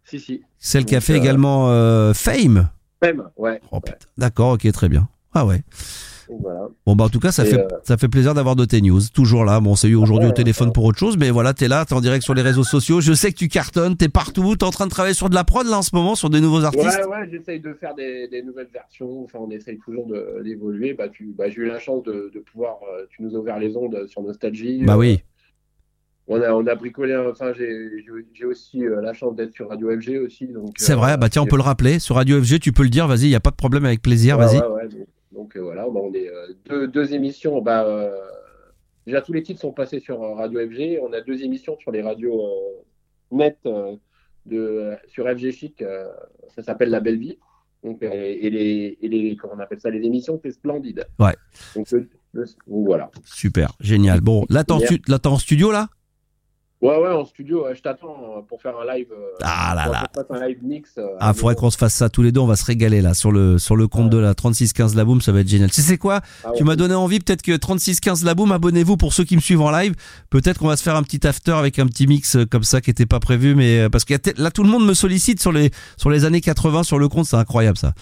si, 0.05 0.21
si. 0.21 0.43
Celle 0.59 0.85
qui 0.85 0.95
a 0.95 1.01
fait 1.01 1.15
euh, 1.15 1.17
également 1.17 2.15
Fame? 2.15 2.69
Même, 3.03 3.29
ouais. 3.37 3.61
Oh 3.73 3.81
putain, 3.81 3.99
d'accord, 4.17 4.53
ok, 4.53 4.71
très 4.73 4.89
bien. 4.89 5.09
Ah 5.35 5.45
ouais. 5.45 5.63
Voilà. 6.29 6.69
Bon 6.87 6.97
bah 6.97 7.05
en 7.05 7.09
tout 7.09 7.21
cas 7.21 7.31
ça 7.33 7.45
Et, 7.45 7.51
fait 7.51 7.59
euh, 7.61 7.69
ça 7.83 7.97
fait 7.97 8.09
plaisir 8.09 8.35
d'avoir 8.35 8.57
de 8.57 8.65
tes 8.65 8.81
news. 8.81 9.01
Toujours 9.15 9.45
là. 9.45 9.61
Bon, 9.61 9.71
on 9.73 9.77
s'est 9.77 9.89
eu 9.89 9.95
aujourd'hui 9.95 10.27
ouais, 10.27 10.33
au 10.33 10.35
téléphone 10.35 10.69
ouais. 10.69 10.73
pour 10.73 10.85
autre 10.85 10.99
chose, 10.99 11.17
mais 11.19 11.31
voilà, 11.31 11.55
t'es 11.55 11.69
là, 11.69 11.85
t'es 11.85 11.95
en 11.95 12.01
direct 12.01 12.25
sur 12.25 12.35
les 12.35 12.43
réseaux 12.43 12.65
sociaux. 12.65 13.01
Je 13.01 13.13
sais 13.13 13.33
que 13.33 13.37
tu 13.39 13.49
cartonnes, 13.49 13.97
t'es 13.97 14.09
partout, 14.09 14.57
t'es 14.57 14.65
en 14.65 14.71
train 14.71 14.87
de 14.87 14.91
travailler 14.91 15.15
sur 15.15 15.29
de 15.31 15.35
la 15.35 15.45
prod 15.45 15.67
là 15.67 15.79
en 15.79 15.83
ce 15.83 15.95
moment, 15.95 16.15
sur 16.15 16.31
des 16.31 16.41
nouveaux 16.41 16.65
artistes. 16.65 16.85
Ouais, 16.85 17.07
ouais, 17.07 17.29
j'essaye 17.31 17.61
de 17.61 17.73
faire 17.75 17.95
des, 17.95 18.29
des 18.29 18.43
nouvelles 18.43 18.69
versions. 18.73 19.25
Enfin, 19.25 19.39
on 19.41 19.51
essaye 19.51 19.79
toujours 19.79 20.07
d'évoluer. 20.43 20.95
Bah, 20.95 21.09
tu, 21.09 21.35
bah, 21.37 21.49
j'ai 21.49 21.63
eu 21.63 21.67
la 21.67 21.79
chance 21.79 22.03
de, 22.05 22.31
de 22.35 22.41
pouvoir. 22.41 22.77
euh, 22.93 23.05
tu 23.11 23.23
nous 23.23 23.35
as 23.37 23.39
ouvert 23.39 23.59
les 23.59 23.77
ondes 23.77 24.07
sur 24.09 24.23
Nostalgie. 24.23 24.83
Bah 24.85 24.95
Euh, 24.95 24.97
oui. 24.99 25.21
On 26.29 26.43
a, 26.43 26.51
on 26.53 26.67
a 26.67 26.75
bricolé. 26.75 27.17
Enfin, 27.17 27.53
j'ai 27.55 28.45
aussi 28.45 28.85
euh, 28.85 29.01
la 29.01 29.13
chance 29.13 29.37
d'être 29.37 29.53
sur 29.53 29.69
Radio 29.69 29.89
FG 29.97 30.19
aussi. 30.25 30.49
C'est 30.77 30.95
euh, 30.95 30.97
vrai. 30.97 31.17
Bah 31.17 31.29
tiens, 31.29 31.43
on 31.43 31.47
peut 31.47 31.55
le 31.57 31.63
rappeler 31.63 32.01
sur 32.01 32.17
Radio 32.17 32.43
FG. 32.43 32.59
Tu 32.59 32.73
peux 32.73 32.83
le 32.83 32.89
dire. 32.89 33.07
Vas-y, 33.07 33.29
y 33.29 33.37
a 33.37 33.41
pas 33.41 33.53
de 33.53 33.57
problème 33.57 33.85
avec 33.85 34.03
plaisir. 34.03 34.37
Ouais, 34.37 34.47
Vas-y. 34.47 34.59
ouais, 34.59 34.67
ouais, 34.67 34.89
donc, 35.37 35.57
euh, 35.57 35.61
voilà, 35.61 35.83
bah, 35.85 36.01
on 36.03 36.13
est 36.15 36.29
euh, 36.29 36.49
deux, 36.69 36.89
deux 36.89 37.15
émissions. 37.15 37.61
Bah, 37.61 37.85
euh, 37.87 38.11
déjà, 39.07 39.21
tous 39.23 39.33
les 39.33 39.43
titres 39.43 39.61
sont 39.61 39.73
passés 39.73 40.01
sur 40.01 40.19
Radio 40.21 40.61
FG. 40.61 40.99
On 41.03 41.13
a 41.13 41.21
deux 41.21 41.43
émissions 41.45 41.77
sur 41.79 41.93
les 41.93 42.03
radios 42.03 42.43
net 43.31 43.59
euh, 43.67 43.95
de, 44.47 44.95
sur 45.09 45.27
FG 45.29 45.51
Chic. 45.53 45.85
ça 46.55 46.63
s'appelle 46.63 46.91
La 46.91 47.01
Belle 47.01 47.19
Vie. 47.19 47.39
Donc, 47.85 48.03
et, 48.03 48.51
les, 48.51 48.99
et 49.01 49.09
les, 49.09 49.37
comment 49.37 49.55
on 49.57 49.61
appelle 49.61 49.79
ça, 49.81 49.91
les 49.91 50.05
émissions, 50.05 50.41
c'est 50.43 50.51
splendide. 50.51 51.07
Ouais. 51.21 51.35
Donc, 51.77 51.89
le- 51.93 52.09
le- 52.33 52.45
donc, 52.67 52.87
voilà. 52.87 53.11
Super, 53.25 53.73
génial. 53.81 54.21
Bon, 54.21 54.45
là 54.51 54.65
t'es 54.65 54.73
en, 54.73 54.81
stu- 54.81 55.03
là, 55.09 55.19
t'es 55.21 55.29
en 55.29 55.37
studio 55.39 55.71
là? 55.71 55.89
Ouais, 56.87 56.99
ouais, 57.03 57.09
en 57.11 57.25
studio, 57.25 57.65
je 57.75 57.81
t'attends 57.81 58.07
euh, 58.39 58.41
pour 58.49 58.63
faire 58.63 58.75
un 58.79 58.95
live. 58.97 59.07
euh, 59.11 59.39
Ah 59.43 59.73
là 59.75 59.87
là. 59.91 60.05
qu'on 60.15 60.21
fasse 60.23 60.41
un 60.41 60.47
live 60.47 60.59
mix. 60.63 60.91
euh, 60.99 61.07
Ah, 61.19 61.35
faudrait 61.35 61.57
qu'on 61.57 61.71
se 61.71 61.77
fasse 61.77 61.95
ça 61.95 62.09
tous 62.09 62.23
les 62.23 62.31
deux. 62.31 62.41
On 62.41 62.47
va 62.47 62.55
se 62.55 62.65
régaler 62.65 63.01
là 63.01 63.13
sur 63.15 63.33
le 63.33 63.59
sur 63.59 63.75
le 63.75 63.89
compte 63.89 64.09
de 64.11 64.19
la 64.19 64.35
3615 64.35 64.95
La 64.95 65.05
Boom. 65.05 65.21
Ça 65.21 65.33
va 65.33 65.41
être 65.41 65.49
génial. 65.49 65.71
Tu 65.71 65.83
sais 65.83 65.99
quoi 65.99 66.21
Ah 66.45 66.51
Tu 66.57 66.63
m'as 66.65 66.77
donné 66.77 66.95
envie. 66.95 67.19
Peut-être 67.19 67.43
que 67.43 67.57
3615 67.57 68.25
La 68.25 68.35
Boom. 68.35 68.53
Abonnez-vous 68.53 68.97
pour 68.97 69.13
ceux 69.13 69.25
qui 69.25 69.35
me 69.35 69.41
suivent 69.41 69.63
en 69.63 69.71
live. 69.73 69.95
Peut-être 70.31 70.59
qu'on 70.59 70.69
va 70.69 70.77
se 70.77 70.83
faire 70.85 70.95
un 70.97 71.03
petit 71.03 71.27
after 71.27 71.53
avec 71.53 71.79
un 71.81 71.87
petit 71.87 72.07
mix 72.07 72.37
comme 72.51 72.63
ça 72.63 72.81
qui 72.81 72.91
était 72.91 73.07
pas 73.07 73.19
prévu, 73.21 73.55
mais 73.57 73.91
parce 73.91 74.05
que 74.05 74.15
là 74.41 74.51
tout 74.53 74.63
le 74.63 74.69
monde 74.71 74.87
me 74.87 74.95
sollicite 74.95 75.41
sur 75.41 75.51
les 75.53 75.71
sur 75.97 76.11
les 76.11 76.25
années 76.25 76.41
80 76.41 76.85
sur 76.85 76.99
le 77.01 77.09
compte. 77.09 77.27
C'est 77.27 77.37
incroyable 77.37 77.79
ça. 77.79 77.95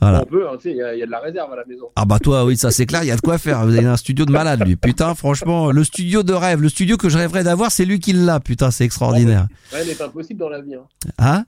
Voilà. 0.00 0.22
On 0.22 0.26
peut, 0.26 0.46
hein, 0.48 0.56
il 0.64 0.76
y, 0.76 0.82
a- 0.82 0.94
il 0.94 0.98
y 1.00 1.02
a 1.02 1.06
de 1.06 1.10
la 1.10 1.20
réserve 1.20 1.52
à 1.52 1.56
la 1.56 1.64
maison. 1.66 1.86
Ah 1.96 2.04
bah 2.04 2.18
toi 2.18 2.44
oui 2.44 2.56
ça 2.56 2.70
c'est 2.70 2.86
clair 2.86 3.02
il 3.04 3.08
y 3.08 3.10
a 3.10 3.16
de 3.16 3.20
quoi 3.20 3.36
faire 3.38 3.64
vous 3.66 3.76
avez 3.76 3.86
un 3.86 3.96
studio 3.96 4.24
de 4.24 4.32
malade 4.32 4.66
lui 4.66 4.76
putain 4.76 5.14
franchement 5.14 5.70
le 5.70 5.84
studio 5.84 6.22
de 6.22 6.32
rêve 6.32 6.60
le 6.62 6.68
studio 6.68 6.96
que 6.96 7.08
je 7.08 7.18
rêverais 7.18 7.44
d'avoir 7.44 7.70
c'est 7.70 7.84
lui 7.84 8.00
qui 8.00 8.12
l'a 8.14 8.40
putain 8.40 8.70
c'est 8.70 8.84
extraordinaire 8.84 9.46
Rien 9.72 9.84
n'est 9.84 10.00
impossible 10.02 10.40
dans 10.40 10.48
la 10.48 10.60
vie. 10.62 10.74
Hein. 10.74 10.84
hein? 11.18 11.44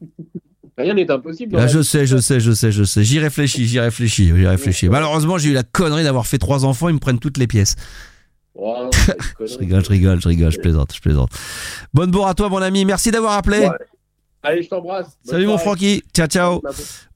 Rien 0.79 0.95
n'est 0.95 1.11
impossible 1.11 1.53
dans 1.53 1.59
Là, 1.59 1.65
la 1.67 1.71
je 1.71 1.79
vie. 1.79 1.85
sais, 1.85 2.07
je 2.07 2.17
sais, 2.17 2.41
je 2.41 2.53
sais, 2.53 2.73
je 2.73 2.83
sais. 2.85 3.05
J'y 3.05 3.19
réfléchis, 3.19 3.67
j'y 3.67 3.79
réfléchis, 3.79 4.29
j'y 4.35 4.47
réfléchis. 4.47 4.89
Malheureusement, 4.89 5.37
j'ai 5.37 5.51
eu 5.51 5.53
la 5.53 5.63
connerie 5.65 6.03
d'avoir 6.05 6.27
fait 6.27 6.39
trois 6.39 6.65
enfants, 6.65 6.89
ils 6.89 6.95
me 6.95 6.99
prennent 6.99 7.19
toutes 7.19 7.37
les 7.39 7.47
pièces. 7.47 7.77
Oh. 8.55 8.89
Je 9.41 9.57
rigole, 9.59 9.83
je 9.85 9.89
rigole, 9.89 10.21
je 10.21 10.29
rigole, 10.29 10.53
je 10.53 10.59
plaisante, 10.61 10.95
je 10.95 11.01
plaisante. 11.01 11.31
Bonne 11.95 12.11
bourre 12.11 12.29
à 12.29 12.35
toi, 12.35 12.49
mon 12.51 12.61
ami. 12.61 12.85
Merci 12.85 13.11
d'avoir 13.11 13.33
appelé. 13.33 13.61
Ouais. 13.61 13.71
Allez, 14.45 14.65
je 14.65 14.69
t'embrasse. 14.69 15.07
Salut 15.25 15.47
mon. 15.47 15.57
Francky. 15.57 16.03
Ciao, 16.13 16.27
ciao. 16.27 16.61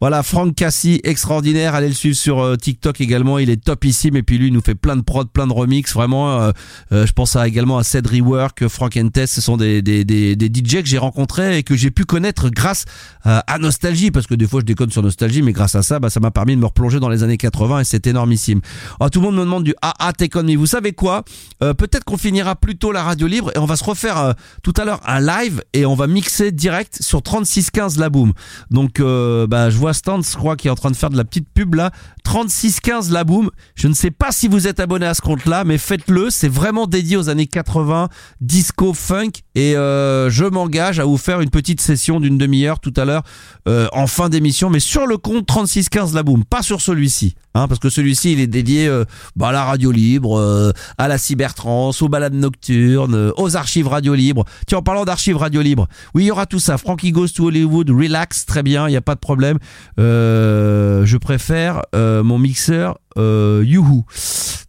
Voilà, 0.00 0.22
Franck 0.22 0.54
Cassi, 0.54 1.00
extraordinaire. 1.02 1.74
Allez 1.74 1.88
le 1.88 1.94
suivre 1.94 2.14
sur 2.14 2.38
euh, 2.38 2.54
TikTok 2.54 3.00
également. 3.00 3.40
Il 3.40 3.50
est 3.50 3.64
topissime. 3.64 4.14
Et 4.14 4.22
puis 4.22 4.38
lui, 4.38 4.46
il 4.46 4.52
nous 4.52 4.60
fait 4.60 4.76
plein 4.76 4.94
de 4.94 5.00
prods, 5.00 5.24
plein 5.24 5.48
de 5.48 5.52
remix. 5.52 5.92
Vraiment, 5.92 6.40
euh, 6.40 6.52
euh, 6.92 7.04
je 7.04 7.12
pense 7.12 7.34
à, 7.34 7.48
également 7.48 7.78
à 7.78 7.82
Ced 7.82 8.06
Rework, 8.06 8.68
Frank 8.68 8.96
Tess. 9.12 9.32
Ce 9.32 9.40
sont 9.40 9.56
des, 9.56 9.82
des, 9.82 10.04
des, 10.04 10.36
des 10.36 10.46
DJ 10.46 10.82
que 10.82 10.86
j'ai 10.86 10.98
rencontrés 10.98 11.58
et 11.58 11.62
que 11.64 11.74
j'ai 11.74 11.90
pu 11.90 12.04
connaître 12.04 12.48
grâce 12.48 12.84
à 13.24 13.58
Nostalgie. 13.58 14.12
Parce 14.12 14.28
que 14.28 14.36
des 14.36 14.46
fois, 14.46 14.60
je 14.60 14.66
déconne 14.66 14.90
sur 14.90 15.02
Nostalgie, 15.02 15.42
mais 15.42 15.52
grâce 15.52 15.74
à 15.74 15.82
ça, 15.82 15.98
bah, 15.98 16.10
ça 16.10 16.20
m'a 16.20 16.30
permis 16.30 16.54
de 16.54 16.60
me 16.60 16.66
replonger 16.66 17.00
dans 17.00 17.08
les 17.08 17.24
années 17.24 17.38
80 17.38 17.80
et 17.80 17.84
c'est 17.84 18.06
énormissime. 18.06 18.60
Oh, 19.00 19.08
tout 19.08 19.20
le 19.20 19.26
monde 19.26 19.36
me 19.36 19.40
demande 19.40 19.64
du 19.64 19.74
AA 19.82 20.12
Take 20.12 20.38
On 20.38 20.44
Me. 20.44 20.56
Vous 20.56 20.66
savez 20.66 20.92
quoi? 20.92 21.24
Peut-être 21.58 22.04
qu'on 22.04 22.18
finira 22.18 22.54
plus 22.54 22.78
tôt 22.78 22.92
la 22.92 23.02
radio 23.02 23.26
libre 23.26 23.50
et 23.56 23.58
on 23.58 23.66
va 23.66 23.74
se 23.74 23.82
refaire 23.82 24.34
tout 24.62 24.74
à 24.76 24.84
l'heure 24.84 25.00
un 25.06 25.20
live 25.20 25.64
et 25.72 25.86
on 25.86 25.96
va 25.96 26.06
mixer 26.06 26.52
direct 26.52 26.98
sur 27.00 27.15
3615 27.22 27.98
la 27.98 28.10
boom. 28.10 28.32
Donc 28.70 29.00
euh, 29.00 29.46
bah 29.46 29.70
je 29.70 29.76
vois 29.76 29.94
Stan, 29.94 30.20
je 30.20 30.36
crois 30.36 30.56
qui 30.56 30.68
est 30.68 30.70
en 30.70 30.74
train 30.74 30.90
de 30.90 30.96
faire 30.96 31.10
de 31.10 31.16
la 31.16 31.24
petite 31.24 31.48
pub 31.52 31.74
là. 31.74 31.90
3615 32.24 33.10
la 33.12 33.24
boom. 33.24 33.50
Je 33.74 33.88
ne 33.88 33.94
sais 33.94 34.10
pas 34.10 34.32
si 34.32 34.48
vous 34.48 34.66
êtes 34.66 34.80
abonné 34.80 35.06
à 35.06 35.14
ce 35.14 35.20
compte 35.20 35.46
là, 35.46 35.64
mais 35.64 35.78
faites-le. 35.78 36.30
C'est 36.30 36.48
vraiment 36.48 36.86
dédié 36.86 37.16
aux 37.16 37.28
années 37.28 37.46
80, 37.46 38.08
disco, 38.40 38.94
funk 38.94 39.30
et 39.54 39.76
euh, 39.76 40.28
je 40.30 40.44
m'engage 40.44 40.98
à 40.98 41.04
vous 41.04 41.16
faire 41.16 41.40
une 41.40 41.50
petite 41.50 41.80
session 41.80 42.20
d'une 42.20 42.38
demi-heure 42.38 42.80
tout 42.80 42.94
à 42.96 43.04
l'heure 43.04 43.22
euh, 43.68 43.88
en 43.92 44.06
fin 44.06 44.28
d'émission, 44.28 44.70
mais 44.70 44.80
sur 44.80 45.06
le 45.06 45.18
compte 45.18 45.46
3615 45.46 46.14
la 46.14 46.22
boom, 46.22 46.44
pas 46.44 46.62
sur 46.62 46.80
celui-ci, 46.80 47.34
hein, 47.54 47.68
parce 47.68 47.80
que 47.80 47.88
celui-ci 47.88 48.32
il 48.32 48.40
est 48.40 48.46
dédié 48.46 48.90
bah, 49.36 49.48
à 49.48 49.52
la 49.52 49.64
radio 49.64 49.90
libre, 49.90 50.72
à 50.98 51.08
la 51.08 51.18
cybertrance, 51.18 52.02
aux 52.02 52.08
balades 52.08 52.34
nocturnes, 52.34 53.32
aux 53.36 53.56
archives 53.56 53.88
radio 53.88 54.14
libre. 54.14 54.44
Tiens, 54.66 54.78
en 54.78 54.82
parlant 54.82 55.04
d'archives 55.04 55.36
radio 55.36 55.62
libre, 55.62 55.86
oui, 56.14 56.24
il 56.24 56.26
y 56.26 56.30
aura 56.30 56.46
tout 56.46 56.58
ça. 56.58 56.78
Frankie 57.06 57.12
Goes 57.12 57.32
to 57.34 57.44
Hollywood, 57.46 57.88
relax, 57.90 58.46
très 58.46 58.64
bien, 58.64 58.88
il 58.88 58.90
n'y 58.90 58.96
a 58.96 59.00
pas 59.00 59.14
de 59.14 59.20
problème. 59.20 59.58
Euh, 60.00 61.06
je 61.06 61.16
préfère 61.16 61.82
euh, 61.94 62.24
mon 62.24 62.36
mixeur 62.36 62.98
euh, 63.16 63.62
Youhou. 63.64 64.04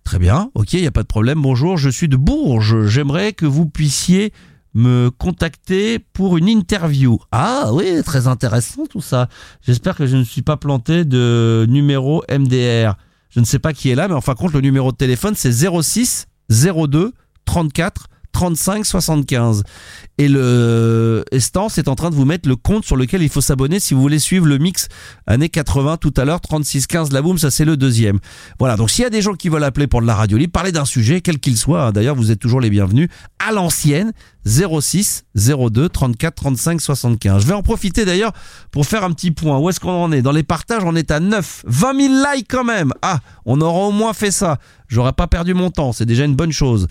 Très 0.04 0.20
bien, 0.20 0.52
ok, 0.54 0.74
il 0.74 0.82
n'y 0.82 0.88
a 0.88 0.92
pas 0.92 1.02
de 1.02 1.08
problème. 1.08 1.42
Bonjour, 1.42 1.78
je 1.78 1.90
suis 1.90 2.08
de 2.08 2.16
Bourges. 2.16 2.86
J'aimerais 2.86 3.34
que 3.34 3.48
vous 3.48 3.66
puissiez 3.66 4.34
me 4.76 5.10
contacter 5.10 5.98
pour 5.98 6.38
une 6.38 6.48
interview. 6.48 7.18
Ah 7.32 7.72
oui, 7.74 8.04
très 8.06 8.28
intéressant 8.28 8.86
tout 8.86 9.02
ça. 9.02 9.30
J'espère 9.66 9.96
que 9.96 10.06
je 10.06 10.16
ne 10.16 10.24
suis 10.24 10.44
pas 10.44 10.58
planté 10.58 11.06
de 11.06 11.66
numéro 11.68 12.24
MDR. 12.30 12.98
Je 13.32 13.40
ne 13.40 13.46
sais 13.46 13.60
pas 13.60 13.74
qui 13.74 13.90
est 13.90 13.96
là, 13.96 14.08
mais 14.08 14.14
en 14.14 14.22
fin 14.22 14.36
compte, 14.36 14.54
le 14.54 14.62
numéro 14.62 14.92
de 14.92 14.98
téléphone, 14.98 15.34
c'est 15.36 15.52
06 15.52 16.28
02 16.52 17.14
34 17.46 18.10
35 18.38 18.86
75. 18.86 19.64
Et 20.20 20.28
le 20.28 21.26
Estance 21.32 21.80
est 21.80 21.88
en 21.88 21.96
train 21.96 22.12
de 22.12 22.16
vous 22.16 22.26
mettre 22.26 22.48
le 22.48 22.56
compte 22.56 22.86
sur 22.86 22.96
lequel 22.96 23.24
il 23.24 23.30
faut 23.30 23.42
s'abonner 23.42 23.80
si 23.80 23.96
vous 23.96 24.02
voulez 24.02 24.20
suivre 24.20 24.46
le 24.46 24.60
mix 24.60 24.90
années 25.26 25.50
80 25.50 25.98
tout 25.98 26.14
à 26.18 26.24
l'heure, 26.24 26.40
36 26.40 26.86
15 26.86 27.12
la 27.14 27.24
boom, 27.24 27.40
ça 27.40 27.50
c'est 27.50 27.66
le 27.66 27.78
deuxième. 27.78 28.20
Voilà, 28.60 28.76
donc 28.78 28.92
s'il 28.92 29.02
y 29.02 29.08
a 29.08 29.10
des 29.10 29.24
gens 29.24 29.34
qui 29.34 29.50
veulent 29.50 29.64
appeler 29.64 29.88
pour 29.88 30.04
de 30.04 30.08
la 30.08 30.14
radio 30.14 30.38
libre, 30.38 30.52
parler 30.52 30.72
d'un 30.72 30.86
sujet, 30.86 31.22
quel 31.22 31.40
qu'il 31.40 31.58
soit, 31.58 31.88
hein, 31.88 31.92
d'ailleurs 31.92 32.16
vous 32.16 32.30
êtes 32.30 32.40
toujours 32.40 32.62
les 32.62 32.70
bienvenus, 32.70 33.10
à 33.40 33.52
l'ancienne, 33.52 34.14
06 34.46 35.26
02 35.36 35.90
34 35.90 36.36
35 36.36 36.82
75. 36.82 37.42
Je 37.42 37.48
vais 37.48 37.54
en 37.54 37.64
profiter 37.64 38.06
d'ailleurs 38.06 38.34
pour 38.72 38.86
faire 38.86 39.04
un 39.04 39.12
petit 39.12 39.32
point. 39.32 39.58
Où 39.58 39.70
est-ce 39.70 39.80
qu'on 39.80 40.04
en 40.04 40.12
est? 40.12 40.22
Dans 40.22 40.32
les 40.32 40.44
partages, 40.44 40.84
on 40.86 40.96
est 40.96 41.12
à 41.12 41.20
9. 41.20 41.64
20 41.68 42.02
000 42.02 42.14
likes 42.34 42.48
quand 42.50 42.64
même. 42.64 42.94
Ah, 43.02 43.20
on 43.46 43.60
aura 43.62 43.88
au 43.88 43.92
moins 43.92 44.14
fait 44.14 44.32
ça. 44.32 44.58
J'aurais 44.88 45.14
pas 45.14 45.28
perdu 45.28 45.54
mon 45.54 45.70
temps, 45.70 45.92
c'est 45.92 46.06
déjà 46.06 46.24
une 46.24 46.36
bonne 46.36 46.52
chose. 46.52 46.88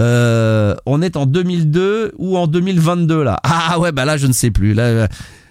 Euh, 0.00 0.74
on 0.86 1.02
est 1.02 1.16
en 1.16 1.26
2002 1.26 2.14
ou 2.18 2.36
en 2.36 2.46
2022 2.46 3.22
là. 3.22 3.38
Ah 3.44 3.78
ouais, 3.78 3.92
bah 3.92 4.04
là 4.04 4.16
je 4.16 4.26
ne 4.26 4.32
sais 4.32 4.50
plus. 4.50 4.74
Là, 4.74 4.82
euh, 4.84 5.06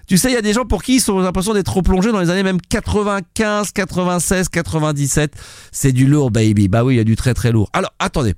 tu 0.07 0.17
sais, 0.17 0.29
il 0.29 0.33
y 0.33 0.38
a 0.38 0.41
des 0.41 0.53
gens 0.53 0.65
pour 0.65 0.83
qui 0.83 0.95
ils 0.95 1.11
ont 1.11 1.19
l'impression 1.19 1.53
d'être 1.53 1.65
trop 1.65 1.81
plongés 1.81 2.13
dans 2.13 2.21
les 2.21 2.29
années 2.29 2.43
même 2.43 2.61
95, 2.61 3.71
96, 3.71 4.47
97. 4.47 5.33
C'est 5.73 5.91
du 5.91 6.07
lourd, 6.07 6.31
baby. 6.31 6.69
Bah 6.69 6.85
oui, 6.85 6.95
il 6.95 6.97
y 6.97 7.01
a 7.01 7.03
du 7.03 7.17
très 7.17 7.33
très 7.33 7.51
lourd. 7.51 7.69
Alors, 7.73 7.93
attendez. 7.99 8.33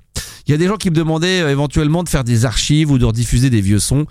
Il 0.46 0.50
y 0.50 0.54
a 0.54 0.56
des 0.56 0.66
gens 0.66 0.76
qui 0.76 0.90
me 0.90 0.96
demandaient 0.96 1.42
euh, 1.42 1.50
éventuellement 1.50 2.02
de 2.02 2.08
faire 2.08 2.24
des 2.24 2.44
archives 2.44 2.90
ou 2.90 2.98
de 2.98 3.04
rediffuser 3.04 3.50
des 3.50 3.60
vieux 3.60 3.78
sons. 3.78 4.06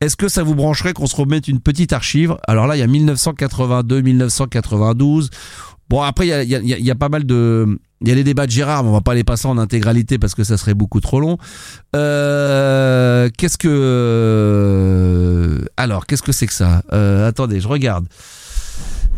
Est-ce 0.00 0.16
que 0.16 0.26
ça 0.26 0.42
vous 0.42 0.56
brancherait 0.56 0.92
qu'on 0.92 1.06
se 1.06 1.14
remette 1.14 1.46
une 1.46 1.60
petite 1.60 1.92
archive? 1.92 2.36
Alors 2.48 2.66
là, 2.66 2.74
il 2.74 2.80
y 2.80 2.82
a 2.82 2.86
1982, 2.88 4.00
1992. 4.00 5.30
Bon, 5.88 6.02
après, 6.02 6.26
il 6.26 6.30
y 6.30 6.32
a, 6.32 6.42
y 6.42 6.54
a- 6.54 6.60
y 6.60 6.74
a- 6.74 6.78
y 6.78 6.90
a 6.90 6.94
pas 6.94 7.08
mal 7.08 7.24
de... 7.24 7.78
Il 8.00 8.08
y 8.08 8.12
a 8.12 8.14
les 8.14 8.24
débats 8.24 8.44
de 8.46 8.50
Gérard, 8.50 8.82
mais 8.84 8.90
on 8.90 8.92
va 8.92 9.00
pas 9.00 9.14
les 9.14 9.24
passer 9.24 9.46
en 9.48 9.56
intégralité 9.56 10.18
parce 10.18 10.34
que 10.34 10.44
ça 10.44 10.58
serait 10.58 10.74
beaucoup 10.74 11.00
trop 11.00 11.20
long. 11.20 11.38
Euh, 11.96 13.30
qu'est-ce 13.38 13.56
que... 14.34 15.64
Alors, 15.76 16.06
qu'est-ce 16.06 16.22
que 16.22 16.32
c'est 16.32 16.46
que 16.46 16.52
ça? 16.52 16.82
Euh, 16.92 17.26
Attendez, 17.28 17.60
je 17.60 17.68
regarde. 17.68 18.06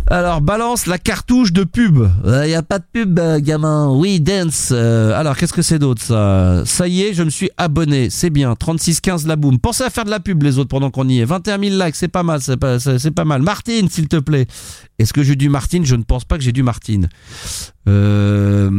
Alors, 0.09 0.41
balance 0.41 0.87
la 0.87 0.99
cartouche 0.99 1.53
de 1.53 1.65
pub. 1.65 2.07
Il 2.25 2.49
y 2.49 2.55
a 2.55 2.63
pas 2.63 2.79
de 2.79 2.85
pub, 2.93 3.19
euh, 3.19 3.41
gamin. 3.41 3.89
Oui, 3.91 4.21
dance. 4.21 4.69
Euh, 4.71 5.19
alors, 5.19 5.37
qu'est-ce 5.37 5.53
que 5.53 5.63
c'est 5.63 5.81
d'autre, 5.81 6.01
ça? 6.01 6.63
Ça 6.65 6.87
y 6.87 7.03
est, 7.03 7.13
je 7.13 7.25
me 7.25 7.31
suis 7.31 7.51
abonné. 7.57 8.09
C'est 8.09 8.31
bien. 8.31 8.55
3615 8.55 9.27
la 9.27 9.35
boum. 9.35 9.59
Pensez 9.59 9.83
à 9.83 9.91
faire 9.91 10.05
de 10.05 10.11
la 10.11 10.21
pub, 10.21 10.45
les 10.45 10.59
autres, 10.59 10.69
pendant 10.69 10.93
qu'on 10.93 11.09
y 11.09 11.19
est. 11.19 11.25
21 11.25 11.59
000 11.59 11.85
likes, 11.85 11.97
c'est 11.97 12.07
pas 12.07 12.23
mal, 12.23 12.41
c'est 12.41 12.57
pas, 12.57 13.25
mal. 13.25 13.43
Martine, 13.43 13.89
s'il 13.89 14.07
te 14.07 14.17
plaît. 14.17 14.47
Est-ce 15.01 15.13
que 15.13 15.25
j'ai 15.25 15.35
du 15.35 15.49
Martine? 15.49 15.85
Je 15.85 15.97
ne 15.97 16.05
pense 16.05 16.25
pas 16.25 16.39
que 16.39 16.45
j'ai 16.45 16.53
du 16.53 16.63
Martine. 16.63 17.09
Euh, 17.89 18.71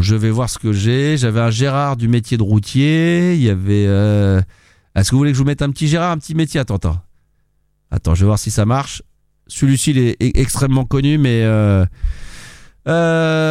je 0.00 0.16
vais 0.16 0.30
voir 0.30 0.50
ce 0.50 0.58
que 0.58 0.72
j'ai. 0.72 1.16
J'avais 1.16 1.40
un 1.40 1.50
Gérard 1.50 1.96
du 1.96 2.08
métier 2.08 2.36
de 2.36 2.42
routier. 2.42 3.34
Il 3.34 3.42
y 3.42 3.50
avait... 3.50 3.86
euh, 3.86 4.40
Est-ce 4.96 5.10
que 5.10 5.14
vous 5.14 5.18
voulez 5.20 5.30
que 5.30 5.36
je 5.36 5.42
vous 5.42 5.46
mette 5.48 5.62
un 5.62 5.70
petit 5.70 5.86
Gérard, 5.86 6.10
un 6.10 6.18
petit 6.18 6.34
métier? 6.34 6.58
Attends, 6.58 6.74
attends. 6.74 7.00
Attends, 7.92 8.14
je 8.16 8.20
vais 8.20 8.26
voir 8.26 8.38
si 8.38 8.50
ça 8.50 8.66
marche. 8.66 9.02
Celui-ci, 9.50 9.90
il 9.90 9.98
est 9.98 10.12
e- 10.22 10.30
extrêmement 10.40 10.84
connu, 10.84 11.18
mais... 11.18 11.42
Euh... 11.44 11.84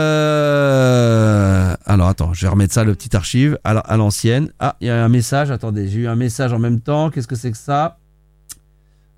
euh, 0.10 1.76
Alors, 1.86 2.08
attends, 2.08 2.34
je 2.34 2.42
vais 2.42 2.48
remettre 2.48 2.74
ça, 2.74 2.84
le 2.84 2.96
petit 2.96 3.16
archive, 3.16 3.58
à 3.64 3.74
la- 3.74 3.80
à 3.82 3.98
l'ancienne. 3.98 4.52
Ah, 4.60 4.76
il 4.82 4.88
y 4.88 4.90
a 4.90 5.04
un 5.04 5.10
message. 5.10 5.52
Attendez, 5.52 5.88
j'ai 5.88 6.00
eu 6.00 6.08
un 6.08 6.16
message 6.16 6.54
en 6.54 6.60
même 6.60 6.80
temps. 6.82 7.10
Qu'est-ce 7.10 7.28
que 7.28 7.36
c'est 7.36 7.52
que 7.52 7.58
ça? 7.58 7.98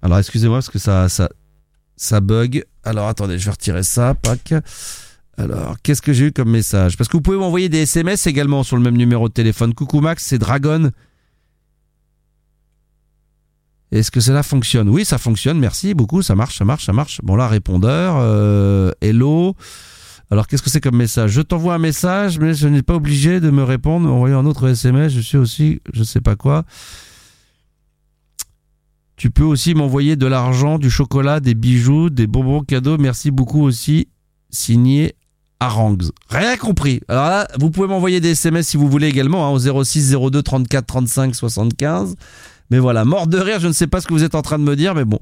Alors, 0.02 0.18
excusez-moi, 0.20 0.58
parce 0.58 0.70
que 0.70 0.80
ça, 0.80 1.08
ça, 1.10 1.30
ça 1.96 2.20
bug. 2.22 2.64
Alors, 2.84 3.08
attendez, 3.08 3.38
je 3.38 3.46
vais 3.46 3.52
retirer 3.52 3.84
ça. 3.84 4.14
Pac. 4.16 4.54
Alors, 5.38 5.76
qu'est-ce 5.82 6.02
que 6.02 6.14
j'ai 6.14 6.26
eu 6.28 6.32
comme 6.32 6.50
message? 6.50 6.98
Parce 6.98 7.08
que 7.08 7.18
vous 7.18 7.22
pouvez 7.22 7.38
m'envoyer 7.38 7.70
des 7.70 7.80
SMS 7.84 8.28
également 8.28 8.64
sur 8.64 8.76
le 8.78 8.84
même 8.84 8.98
numéro 8.98 9.28
de 9.30 9.34
téléphone. 9.34 9.74
Coucou 9.74 10.02
Max, 10.02 10.24
c'est 10.26 10.38
Dragon. 10.38 10.90
Est-ce 13.92 14.10
que 14.10 14.22
cela 14.22 14.42
fonctionne? 14.42 14.88
Oui, 14.90 15.04
ça 15.04 15.18
fonctionne, 15.18 15.60
merci 15.60 15.94
beaucoup, 15.94 16.22
ça 16.22 16.36
marche, 16.36 16.58
ça 16.58 16.66
marche, 16.66 16.86
ça 16.86 16.94
marche. 16.94 17.20
Bon 17.24 17.36
là, 17.36 17.48
répondeur, 17.48 18.16
euh, 18.18 18.92
hello. 19.02 19.56
Alors 20.30 20.48
qu'est-ce 20.48 20.64
que 20.64 20.70
c'est 20.70 20.80
comme 20.80 20.96
message? 20.96 21.32
Je 21.32 21.42
t'envoie 21.42 21.74
un 21.74 21.80
message, 21.80 22.40
mais 22.40 22.54
je 22.54 22.70
n'ai 22.70 22.84
pas 22.84 22.96
obligé 22.96 23.42
de 23.42 23.50
me 23.50 23.64
répondre. 23.64 24.10
Envoyer 24.10 24.34
un 24.34 24.46
autre 24.46 24.70
SMS, 24.70 25.12
je 25.12 25.20
suis 25.20 25.38
aussi, 25.38 25.82
je 25.92 26.04
sais 26.04 26.22
pas 26.22 26.38
quoi. 26.38 26.64
Tu 29.18 29.30
peux 29.30 29.44
aussi 29.44 29.76
m'envoyer 29.76 30.16
de 30.16 30.26
l'argent, 30.26 30.80
du 30.80 30.90
chocolat, 30.90 31.42
des 31.42 31.54
bijoux, 31.54 32.10
des 32.10 32.28
bonbons 32.28 32.62
cadeaux. 32.62 32.98
Merci 32.98 33.30
beaucoup 33.30 33.62
aussi. 33.62 34.08
Signé 34.50 35.16
Harangues. 35.60 36.10
Rien 36.30 36.56
compris. 36.56 37.02
Alors 37.10 37.26
là, 37.26 37.48
vous 37.60 37.70
pouvez 37.70 37.88
m'envoyer 37.88 38.20
des 38.22 38.32
SMS 38.32 38.70
si 38.70 38.78
vous 38.78 38.90
voulez 38.90 39.08
également 39.08 39.46
hein, 39.46 39.52
au 39.52 39.84
06 39.84 40.16
02 40.16 40.42
34 40.42 40.86
35 40.86 41.36
75. 41.36 42.16
Mais 42.72 42.80
voilà, 42.80 43.04
mort 43.06 43.28
de 43.28 43.38
rire, 43.38 43.60
je 43.60 43.68
ne 43.68 43.74
sais 43.74 43.88
pas 43.88 44.00
ce 44.00 44.08
que 44.08 44.14
vous 44.14 44.24
êtes 44.24 44.34
en 44.34 44.42
train 44.42 44.58
de 44.58 44.64
me 44.64 44.76
dire, 44.78 44.96
mais 44.96 45.04
bon. 45.04 45.20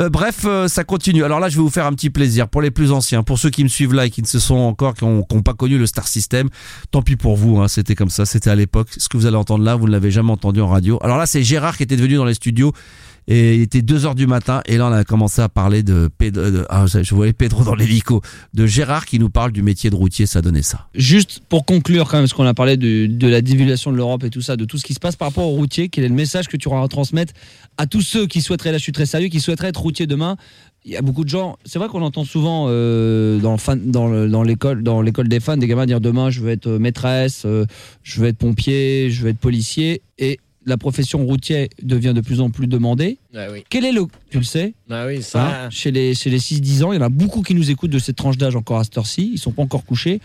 Euh, 0.00 0.08
bref, 0.08 0.42
euh, 0.44 0.68
ça 0.68 0.84
continue. 0.84 1.24
Alors 1.24 1.40
là, 1.40 1.48
je 1.48 1.56
vais 1.56 1.62
vous 1.62 1.70
faire 1.70 1.86
un 1.86 1.92
petit 1.92 2.10
plaisir 2.10 2.48
pour 2.48 2.62
les 2.62 2.70
plus 2.70 2.92
anciens, 2.92 3.24
pour 3.24 3.38
ceux 3.38 3.50
qui 3.50 3.64
me 3.64 3.68
suivent 3.68 3.92
là 3.92 4.06
et 4.06 4.10
qui 4.10 4.22
ne 4.22 4.26
se 4.26 4.38
sont 4.38 4.54
encore, 4.54 4.94
qui 4.94 5.04
n'ont 5.04 5.24
pas 5.24 5.54
connu 5.54 5.78
le 5.78 5.86
Star 5.86 6.06
System. 6.06 6.48
Tant 6.92 7.02
pis 7.02 7.16
pour 7.16 7.36
vous, 7.36 7.58
hein, 7.58 7.66
c'était 7.66 7.96
comme 7.96 8.10
ça, 8.10 8.24
c'était 8.24 8.50
à 8.50 8.54
l'époque. 8.54 8.88
Ce 8.96 9.08
que 9.08 9.16
vous 9.16 9.26
allez 9.26 9.36
entendre 9.36 9.64
là, 9.64 9.74
vous 9.74 9.86
ne 9.86 9.92
l'avez 9.92 10.12
jamais 10.12 10.30
entendu 10.30 10.60
en 10.60 10.68
radio. 10.68 11.00
Alors 11.02 11.18
là, 11.18 11.26
c'est 11.26 11.42
Gérard 11.42 11.76
qui 11.76 11.82
était 11.82 11.96
venu 11.96 12.14
dans 12.14 12.24
les 12.24 12.34
studios. 12.34 12.72
Et 13.28 13.56
il 13.56 13.62
était 13.62 13.82
2 13.82 14.06
heures 14.06 14.14
du 14.14 14.26
matin 14.26 14.62
et 14.66 14.76
là 14.76 14.88
on 14.88 14.92
a 14.92 15.04
commencé 15.04 15.40
à 15.40 15.48
parler 15.48 15.82
de 15.82 16.10
Pedro, 16.18 16.42
ah, 16.68 16.86
je 16.86 17.14
voyais 17.14 17.32
Pedro 17.32 17.62
dans 17.62 17.74
l'hélico, 17.74 18.20
de 18.52 18.66
Gérard 18.66 19.06
qui 19.06 19.18
nous 19.18 19.30
parle 19.30 19.52
du 19.52 19.62
métier 19.62 19.90
de 19.90 19.94
routier, 19.94 20.26
ça 20.26 20.42
donnait 20.42 20.62
ça. 20.62 20.88
Juste 20.94 21.40
pour 21.48 21.64
conclure 21.64 22.08
quand 22.08 22.16
même, 22.16 22.24
parce 22.24 22.32
qu'on 22.32 22.46
a 22.46 22.54
parlé 22.54 22.76
de, 22.76 23.28
la 23.28 23.40
divulgation 23.40 23.92
de 23.92 23.96
l'Europe 23.96 24.24
et 24.24 24.30
tout 24.30 24.40
ça, 24.40 24.56
de 24.56 24.64
tout 24.64 24.76
ce 24.76 24.84
qui 24.84 24.94
se 24.94 25.00
passe 25.00 25.16
par 25.16 25.28
rapport 25.28 25.46
aux 25.46 25.56
routiers, 25.56 25.88
quel 25.88 26.04
est 26.04 26.08
le 26.08 26.14
message 26.14 26.48
que 26.48 26.56
tu 26.56 26.68
auras 26.68 26.82
à 26.82 26.88
transmettre 26.88 27.32
à 27.76 27.86
tous 27.86 28.02
ceux 28.02 28.26
qui 28.26 28.42
souhaiteraient, 28.42 28.72
là 28.72 28.78
je 28.78 28.82
suis 28.82 28.92
très 28.92 29.06
sérieux, 29.06 29.28
qui 29.28 29.40
souhaiteraient 29.40 29.68
être 29.68 29.80
routiers 29.80 30.06
demain? 30.06 30.36
Il 30.84 30.90
y 30.90 30.96
a 30.96 31.02
beaucoup 31.02 31.22
de 31.22 31.28
gens. 31.28 31.58
C'est 31.64 31.78
vrai 31.78 31.86
qu'on 31.86 32.02
entend 32.02 32.24
souvent 32.24 32.66
euh, 32.68 33.38
dans 33.38 34.42
l'école, 34.42 34.82
dans 34.82 35.00
l'école 35.00 35.28
des 35.28 35.38
fans, 35.38 35.56
des 35.56 35.68
gamins 35.68 35.86
dire 35.86 36.00
demain 36.00 36.30
je 36.30 36.40
veux 36.40 36.50
être 36.50 36.66
euh, 36.66 36.78
maîtresse, 36.80 37.44
euh, 37.46 37.66
je 38.02 38.20
veux 38.20 38.26
être 38.26 38.38
pompier, 38.38 39.08
je 39.10 39.22
veux 39.22 39.30
être 39.30 39.38
policier, 39.38 40.02
et 40.18 40.40
la 40.64 40.76
profession 40.76 41.24
routier 41.24 41.70
devient 41.82 42.12
de 42.14 42.20
plus 42.20 42.40
en 42.40 42.50
plus 42.50 42.66
demandée. 42.66 43.18
Ah 43.34 43.46
oui. 43.50 43.64
Quel 43.68 43.84
est 43.84 43.92
le, 43.92 44.02
tu 44.30 44.38
le 44.38 44.44
sais 44.44 44.74
Ah 44.90 45.06
oui, 45.06 45.22
ça. 45.22 45.64
Hein, 45.64 45.70
chez 45.70 45.90
les, 45.90 46.14
chez 46.14 46.30
les 46.30 46.38
6-10 46.38 46.84
ans, 46.84 46.92
il 46.92 46.96
y 46.96 46.98
en 46.98 47.02
a 47.02 47.08
beaucoup 47.08 47.42
qui 47.42 47.54
nous 47.54 47.70
écoutent 47.70 47.90
de 47.90 47.98
cette 47.98 48.16
tranche 48.16 48.36
d'âge 48.38 48.54
encore 48.56 48.78
à 48.78 48.84
cette 48.84 48.96
heure-ci, 48.98 49.30
ils 49.32 49.38
sont 49.38 49.52
pas 49.52 49.62
encore 49.62 49.84
couchés. 49.84 50.20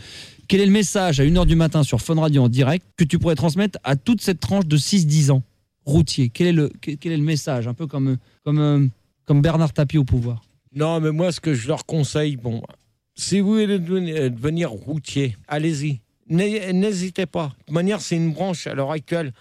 Quel 0.47 0.61
est 0.61 0.65
le 0.65 0.71
message 0.71 1.19
à 1.19 1.23
1h 1.23 1.45
du 1.45 1.55
matin 1.55 1.83
sur 1.83 2.01
Fun 2.01 2.15
Radio 2.21 2.43
en 2.43 2.49
direct 2.49 2.85
que 2.97 3.03
tu 3.03 3.19
pourrais 3.19 3.35
transmettre 3.35 3.79
à 3.83 3.95
toute 3.95 4.21
cette 4.21 4.39
tranche 4.39 4.65
de 4.65 4.77
6-10 4.77 5.31
ans 5.31 5.43
routier? 5.85 6.29
Quel 6.29 6.47
est, 6.47 6.51
le, 6.53 6.71
quel 6.81 7.11
est 7.11 7.17
le 7.17 7.23
message? 7.23 7.67
Un 7.67 7.73
peu 7.73 7.87
comme, 7.87 8.07
euh, 8.09 8.15
comme, 8.45 8.59
euh, 8.59 8.87
comme 9.25 9.41
Bernard 9.41 9.73
Tapie 9.73 9.97
au 9.97 10.03
pouvoir. 10.05 10.43
Non, 10.75 10.99
mais 11.01 11.11
moi, 11.11 11.31
ce 11.31 11.39
que 11.39 11.53
je 11.53 11.67
leur 11.67 11.85
conseille, 11.85 12.35
bon, 12.37 12.61
si 13.15 13.39
vous 13.39 13.49
voulez 13.53 13.67
devenir, 13.79 14.29
devenir 14.31 14.69
routier, 14.69 15.35
allez-y. 15.47 15.99
N'hé- 16.29 16.71
N'hésitez 16.73 17.25
pas. 17.25 17.47
De 17.59 17.65
toute 17.65 17.73
manière, 17.73 17.99
c'est 18.01 18.15
une 18.17 18.31
branche 18.31 18.67
à 18.67 18.73
l'heure 18.75 18.91
actuelle 18.91 19.33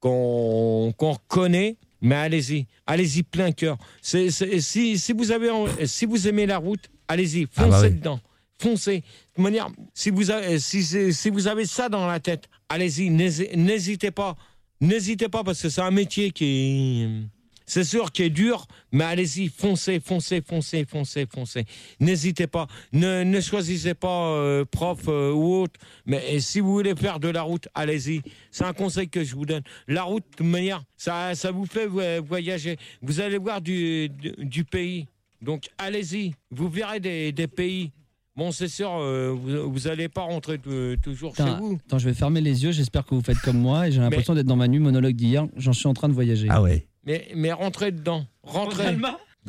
qu'on 0.00 0.92
qu'on 0.96 1.12
reconnaît, 1.12 1.76
mais 2.00 2.14
allez-y. 2.16 2.66
Allez-y 2.86 3.22
plein 3.22 3.52
cœur. 3.52 3.76
Si, 4.02 4.30
si, 4.32 5.12
vous 5.12 5.30
avez, 5.32 5.50
si 5.86 6.06
vous 6.06 6.26
aimez 6.26 6.46
la 6.46 6.58
route, 6.58 6.90
allez-y. 7.08 7.46
Ah 7.56 7.62
Foncez 7.64 7.70
bah 7.70 7.80
oui. 7.82 7.90
dedans. 7.98 8.20
Foncez. 8.58 9.02
De 9.36 9.42
manière, 9.42 9.68
si 9.94 10.10
vous 10.10 10.30
avez, 10.30 10.58
si, 10.58 10.82
si- 11.12 11.30
vous 11.30 11.46
avez 11.48 11.64
ça 11.64 11.88
dans 11.88 12.06
la 12.06 12.20
tête, 12.20 12.44
allez-y. 12.68 13.08
N'hési- 13.10 13.48
N'hésitez 13.56 14.10
pas. 14.10 14.36
N'hésitez 14.80 15.28
pas 15.28 15.44
parce 15.44 15.60
que 15.62 15.68
c'est 15.68 15.80
un 15.82 15.90
métier 15.90 16.30
qui. 16.30 17.26
C'est 17.72 17.84
sûr 17.84 18.10
qui 18.10 18.24
est 18.24 18.30
dur, 18.30 18.66
mais 18.90 19.04
allez-y, 19.04 19.46
foncez, 19.48 20.00
foncez, 20.00 20.42
foncez, 20.44 20.84
foncez, 20.84 21.24
foncez. 21.32 21.64
N'hésitez 22.00 22.48
pas. 22.48 22.66
Ne, 22.92 23.22
ne 23.22 23.40
choisissez 23.40 23.94
pas 23.94 24.30
euh, 24.32 24.64
prof 24.64 25.02
euh, 25.06 25.30
ou 25.32 25.54
autre. 25.62 25.78
Mais 26.04 26.40
si 26.40 26.58
vous 26.58 26.72
voulez 26.72 26.96
faire 26.96 27.20
de 27.20 27.28
la 27.28 27.42
route, 27.42 27.68
allez-y. 27.74 28.22
C'est 28.50 28.64
un 28.64 28.72
conseil 28.72 29.08
que 29.08 29.22
je 29.22 29.36
vous 29.36 29.46
donne. 29.46 29.62
La 29.86 30.02
route, 30.02 30.24
de 30.38 30.42
manière, 30.42 30.82
ça, 30.96 31.36
ça 31.36 31.52
vous 31.52 31.64
fait 31.64 31.86
vo- 31.86 32.00
voyager. 32.26 32.76
Vous 33.02 33.20
allez 33.20 33.38
voir 33.38 33.60
du, 33.60 34.08
du, 34.08 34.32
du 34.38 34.64
pays. 34.64 35.06
Donc 35.40 35.68
allez-y. 35.78 36.34
Vous 36.50 36.68
verrez 36.68 36.98
des, 36.98 37.30
des 37.30 37.46
pays. 37.46 37.92
Bon, 38.34 38.50
c'est 38.50 38.66
sûr, 38.68 38.90
euh, 38.92 39.30
vous 39.30 39.70
vous 39.70 39.86
allez 39.86 40.08
pas 40.08 40.22
rentrer 40.22 40.58
toujours 41.02 41.36
chez 41.36 41.42
vous. 41.60 41.78
attends, 41.86 41.98
je 41.98 42.08
vais 42.08 42.14
fermer 42.14 42.40
les 42.40 42.64
yeux, 42.64 42.72
j'espère 42.72 43.04
que 43.04 43.14
vous 43.14 43.22
faites 43.22 43.38
comme 43.38 43.58
moi 43.58 43.86
et 43.86 43.92
j'ai 43.92 44.00
l'impression 44.00 44.34
d'être 44.34 44.46
dans 44.46 44.56
ma 44.56 44.66
nuit 44.66 44.78
monologue 44.80 45.14
d'hier, 45.14 45.46
j'en 45.56 45.72
suis 45.72 45.86
en 45.88 45.94
train 45.94 46.08
de 46.08 46.14
voyager. 46.14 46.46
Ah 46.50 46.62
ouais. 46.62 46.86
Mais, 47.06 47.28
mais 47.34 47.52
rentrez 47.52 47.92
dedans. 47.92 48.26
Rentrez. 48.42 48.96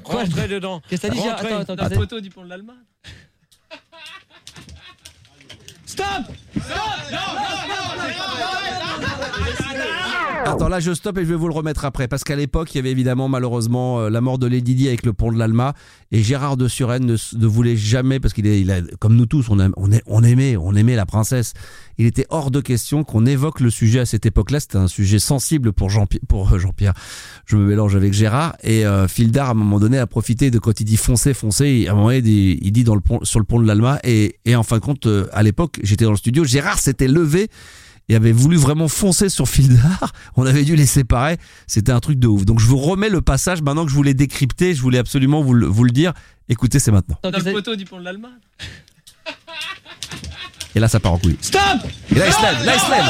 Rentrez 0.03 0.47
dedans. 0.47 0.81
Qu'est-ce 0.87 1.01
que 1.03 1.07
t'as 1.07 1.13
dit 1.13 1.19
Rentrez. 1.19 1.47
Attends, 1.47 1.59
attends, 1.61 1.75
La 1.75 1.83
attends. 1.85 1.95
photo 1.95 2.21
du 2.21 2.29
pont 2.29 2.43
de 2.43 2.49
l'Allemagne 2.49 2.75
Stop 5.85 6.07
Attends, 10.45 10.69
là 10.69 10.79
je 10.79 10.91
stoppe 10.93 11.17
et 11.19 11.21
je 11.21 11.27
vais 11.29 11.35
vous 11.35 11.47
le 11.47 11.53
remettre 11.53 11.85
après 11.85 12.07
parce 12.07 12.23
qu'à 12.23 12.35
l'époque 12.35 12.73
il 12.73 12.77
y 12.77 12.79
avait 12.79 12.91
évidemment 12.91 13.29
malheureusement 13.29 13.99
euh, 14.01 14.09
la 14.09 14.21
mort 14.21 14.37
de 14.39 14.47
Lady 14.47 14.73
Di 14.75 14.87
avec 14.87 15.05
le 15.05 15.13
pont 15.13 15.31
de 15.31 15.37
l'Alma 15.37 15.73
et 16.11 16.21
Gérard 16.23 16.57
de 16.57 16.67
Suresnes 16.67 17.05
ne, 17.05 17.15
ne 17.37 17.45
voulait 17.45 17.77
jamais 17.77 18.19
parce 18.19 18.33
qu'il 18.33 18.47
est, 18.47 18.59
il 18.59 18.71
a, 18.71 18.81
comme 18.99 19.15
nous 19.15 19.27
tous 19.27 19.49
on, 19.49 19.59
aime- 19.59 19.73
on, 19.77 19.91
est- 19.91 20.01
on 20.07 20.23
aimait 20.23 20.57
on 20.57 20.73
aimait 20.75 20.95
la 20.95 21.05
princesse. 21.05 21.53
Il 21.97 22.05
était 22.05 22.25
hors 22.29 22.51
de 22.51 22.61
question 22.61 23.03
qu'on 23.03 23.25
évoque 23.25 23.59
le 23.59 23.69
sujet 23.69 23.99
à 23.99 24.05
cette 24.05 24.25
époque-là. 24.25 24.59
C'était 24.59 24.77
un 24.77 24.87
sujet 24.87 25.19
sensible 25.19 25.73
pour 25.73 25.89
Jean 25.89 26.05
pour 26.27 26.53
euh, 26.53 26.59
Jean-Pierre. 26.59 26.93
Je 27.45 27.57
me 27.57 27.65
mélange 27.65 27.95
avec 27.95 28.13
Gérard 28.13 28.55
et 28.63 28.85
euh, 28.85 29.07
Fildar 29.07 29.49
à 29.49 29.51
un 29.51 29.55
moment 29.55 29.79
donné 29.79 29.97
a 29.97 30.07
profité 30.07 30.51
de 30.51 30.59
quand 30.59 30.79
il 30.79 30.85
dit 30.85 30.97
foncez 30.97 31.33
foncez. 31.33 31.85
À 31.87 31.91
un 31.91 31.95
moment 31.95 32.07
donné, 32.07 32.17
il 32.19 32.23
dit, 32.23 32.59
il 32.61 32.71
dit 32.71 32.83
dans 32.83 32.95
le 32.95 33.01
pont, 33.01 33.23
sur 33.23 33.39
le 33.39 33.45
pont 33.45 33.59
de 33.59 33.67
l'Alma 33.67 33.99
et, 34.03 34.39
et 34.45 34.55
en 34.55 34.63
fin 34.63 34.77
de 34.77 34.81
compte 34.81 35.05
euh, 35.05 35.27
à 35.33 35.43
l'époque 35.43 35.79
j'étais 35.83 36.05
dans 36.05 36.11
le 36.11 36.17
studio. 36.17 36.43
Gérard 36.43 36.79
s'était 36.79 37.07
levé 37.07 37.49
et 38.09 38.15
avait 38.15 38.31
voulu 38.31 38.57
vraiment 38.57 38.87
foncer 38.87 39.29
sur 39.29 39.47
Fildar, 39.47 40.11
on 40.35 40.45
avait 40.45 40.63
dû 40.63 40.75
les 40.75 40.85
séparer. 40.85 41.37
C'était 41.67 41.91
un 41.91 41.99
truc 41.99 42.19
de 42.19 42.27
ouf. 42.27 42.45
Donc 42.45 42.59
je 42.59 42.65
vous 42.65 42.77
remets 42.77 43.09
le 43.09 43.21
passage 43.21 43.61
maintenant 43.61 43.85
que 43.85 43.91
je 43.91 43.95
vous 43.95 44.03
l'ai 44.03 44.13
décrypté, 44.13 44.73
je 44.73 44.81
voulais 44.81 44.97
absolument 44.97 45.41
vous 45.41 45.53
le, 45.53 45.65
vous 45.65 45.83
le 45.83 45.91
dire. 45.91 46.13
Écoutez, 46.49 46.79
c'est 46.79 46.91
maintenant. 46.91 47.17
Dans 47.23 47.29
le 47.31 47.51
poteau 47.53 47.75
du 47.75 47.85
pont 47.85 47.99
de 47.99 48.03
l'Allemagne. 48.03 48.31
Et 50.75 50.79
là, 50.79 50.87
ça 50.87 50.99
part 50.99 51.13
en 51.13 51.17
couille. 51.17 51.37
Stop 51.41 51.61
Et 52.11 52.15
là, 52.15 52.27
il 52.27 52.33
se 52.33 52.41
lève, 52.41 52.65
là, 52.65 52.73
il 52.75 52.79
se 52.79 52.91
lève. 52.91 53.03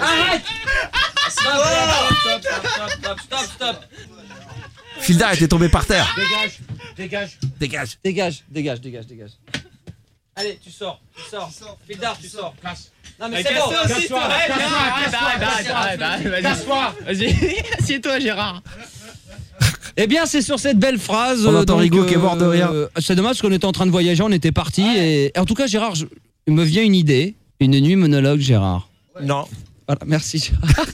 Arrête 0.00 0.42
Stop, 1.30 1.52
stop, 2.20 2.42
stop, 2.42 2.90
stop, 2.90 3.20
stop, 3.20 3.50
stop. 3.54 3.76
Fildar 5.00 5.32
était 5.32 5.48
tombé 5.48 5.68
par 5.68 5.86
terre. 5.86 6.14
Dégage, 6.16 6.58
dégage. 6.96 7.38
Dégage. 7.58 7.98
Dégage, 8.04 8.44
dégage, 8.50 8.80
dégage, 8.80 9.06
dégage. 9.06 9.30
Allez, 10.36 10.58
tu 10.62 10.70
sors, 10.70 11.00
tu 11.16 11.22
sors. 11.30 11.50
Fildar, 11.86 12.16
tu 12.20 12.28
sors. 12.28 12.54
Non 13.20 13.28
mais 13.28 13.42
c'est 13.42 13.52
bon. 13.54 13.60
casse-toi. 13.60 13.82
Casse-toi, 13.82 13.96
Casse-toi, 13.96 14.20
arrête, 14.22 14.48
casse-toi, 14.48 14.78
arrête, 14.78 15.40
casse-toi, 15.40 15.76
arrête, 15.76 16.00
arrête, 16.02 16.26
arrête, 16.26 16.42
Casse-toi. 16.42 16.94
Vas-y, 17.04 17.62
assieds-toi 17.78 18.18
Gérard. 18.20 18.62
Eh 19.96 20.06
bien, 20.06 20.24
c'est 20.24 20.40
sur 20.40 20.58
cette 20.58 20.78
belle 20.78 20.98
phrase. 20.98 21.44
On 21.46 21.54
entend 21.54 21.76
Rigaud 21.76 22.06
qui 22.06 22.14
est 22.14 22.16
mort 22.16 22.36
de 22.36 22.46
rire. 22.46 22.70
euh, 22.72 22.86
C'est 22.98 23.14
dommage 23.16 23.32
parce 23.32 23.42
qu'on 23.42 23.52
était 23.52 23.66
en 23.66 23.72
train 23.72 23.86
de 23.86 23.90
voyager, 23.90 24.22
on 24.22 24.30
était 24.30 24.52
parti. 24.52 24.82
Et... 24.96 25.32
et 25.34 25.38
en 25.38 25.44
tout 25.44 25.54
cas, 25.54 25.66
Gérard, 25.66 25.94
je- 25.94 26.06
il 26.46 26.54
me 26.54 26.62
vient 26.64 26.82
une 26.82 26.94
idée. 26.94 27.34
Une 27.58 27.78
nuit 27.78 27.96
monologue, 27.96 28.40
Gérard. 28.40 28.88
Non. 29.20 29.46
Voilà, 29.86 30.00
merci 30.06 30.38
Gérard. 30.38 30.86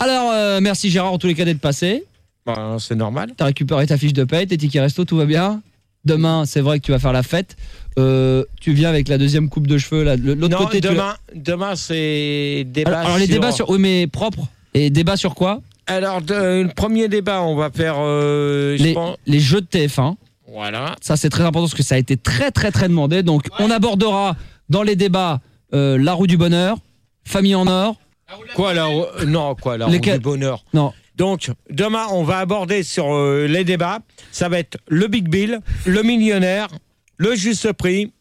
Alors, 0.00 0.30
euh, 0.32 0.60
merci 0.60 0.90
Gérard 0.90 1.12
en 1.12 1.18
tous 1.18 1.28
les 1.28 1.34
cas 1.34 1.44
d'être 1.44 1.60
passé. 1.60 2.04
Bah, 2.44 2.76
c'est 2.80 2.96
normal. 2.96 3.32
T'as 3.36 3.44
récupéré 3.46 3.86
ta 3.86 3.96
fiche 3.96 4.12
de 4.12 4.24
paye, 4.24 4.46
tes 4.46 4.56
tickets 4.58 4.82
resto, 4.82 5.04
tout 5.04 5.16
va 5.16 5.24
bien? 5.26 5.62
Demain, 6.04 6.44
c'est 6.46 6.60
vrai 6.60 6.80
que 6.80 6.84
tu 6.84 6.90
vas 6.92 6.98
faire 6.98 7.12
la 7.12 7.22
fête. 7.22 7.56
Euh, 7.98 8.44
tu 8.60 8.72
viens 8.72 8.88
avec 8.88 9.08
la 9.08 9.18
deuxième 9.18 9.48
coupe 9.48 9.66
de 9.66 9.78
cheveux, 9.78 10.02
là, 10.04 10.16
l'autre 10.16 10.56
côté. 10.58 10.80
tu- 10.80 10.88
demain, 10.88 11.14
demain 11.34 11.76
c'est 11.76 12.64
débat. 12.66 12.90
Alors, 12.90 13.00
alors, 13.06 13.18
les 13.18 13.26
sur- 13.26 13.34
débats 13.34 13.52
sur, 13.52 13.70
oui 13.70 13.78
mais 13.78 14.06
propres. 14.06 14.48
Et 14.74 14.90
débat 14.90 15.16
sur 15.16 15.34
quoi? 15.34 15.60
Alors, 15.86 16.20
de- 16.22 16.62
le 16.62 16.68
premier 16.74 17.08
débat, 17.08 17.42
on 17.42 17.54
va 17.56 17.70
faire. 17.70 17.96
euh, 17.98 18.76
je 18.76 18.82
les, 18.82 18.92
pense- 18.94 19.16
les 19.26 19.40
jeux 19.40 19.60
de 19.60 19.66
TF1. 19.66 20.16
Voilà. 20.52 20.96
Ça, 21.00 21.16
c'est 21.16 21.30
très 21.30 21.42
important 21.44 21.66
parce 21.66 21.74
que 21.74 21.82
ça 21.82 21.94
a 21.94 21.98
été 21.98 22.16
très, 22.16 22.50
très, 22.50 22.70
très 22.70 22.88
demandé. 22.88 23.22
Donc, 23.22 23.46
on 23.58 23.70
abordera 23.70 24.36
dans 24.68 24.82
les 24.82 24.96
débats 24.96 25.40
euh, 25.72 25.98
la 25.98 26.12
roue 26.12 26.26
du 26.26 26.36
bonheur, 26.36 26.76
famille 27.24 27.54
en 27.54 27.66
or. 27.66 27.96
Quoi, 28.54 28.74
la 28.74 28.86
roue- 28.86 29.06
Non, 29.26 29.54
quoi, 29.54 29.76
la 29.78 29.86
roue 29.86 29.92
du 29.98 30.18
bonheur? 30.20 30.64
Non. 30.74 30.92
Donc, 31.16 31.50
demain, 31.70 32.06
on 32.10 32.22
va 32.24 32.38
aborder 32.38 32.82
sur 32.82 33.14
euh, 33.14 33.46
les 33.46 33.64
débats. 33.64 34.00
Ça 34.32 34.48
va 34.48 34.58
être 34.58 34.78
le 34.88 35.06
Big 35.06 35.28
Bill, 35.28 35.60
le 35.86 36.02
millionnaire, 36.02 36.68
le 37.18 37.34
juste 37.36 37.72
prix, 37.72 38.12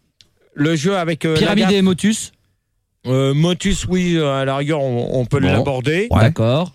le 0.54 0.76
jeu 0.76 0.96
avec. 0.98 1.26
euh, 1.26 1.36
Pyramide 1.36 1.72
et 1.72 1.82
Motus. 1.82 2.32
Euh, 3.08 3.34
Motus, 3.34 3.86
oui, 3.89 4.16
euh, 4.16 4.41
à 4.41 4.46
la 4.46 4.58
rigueur, 4.58 4.80
on, 4.82 5.20
on 5.20 5.26
peut 5.26 5.39
Bon. 5.39 5.48
l'aborder. 5.48 6.08
D'accord. 6.12 6.72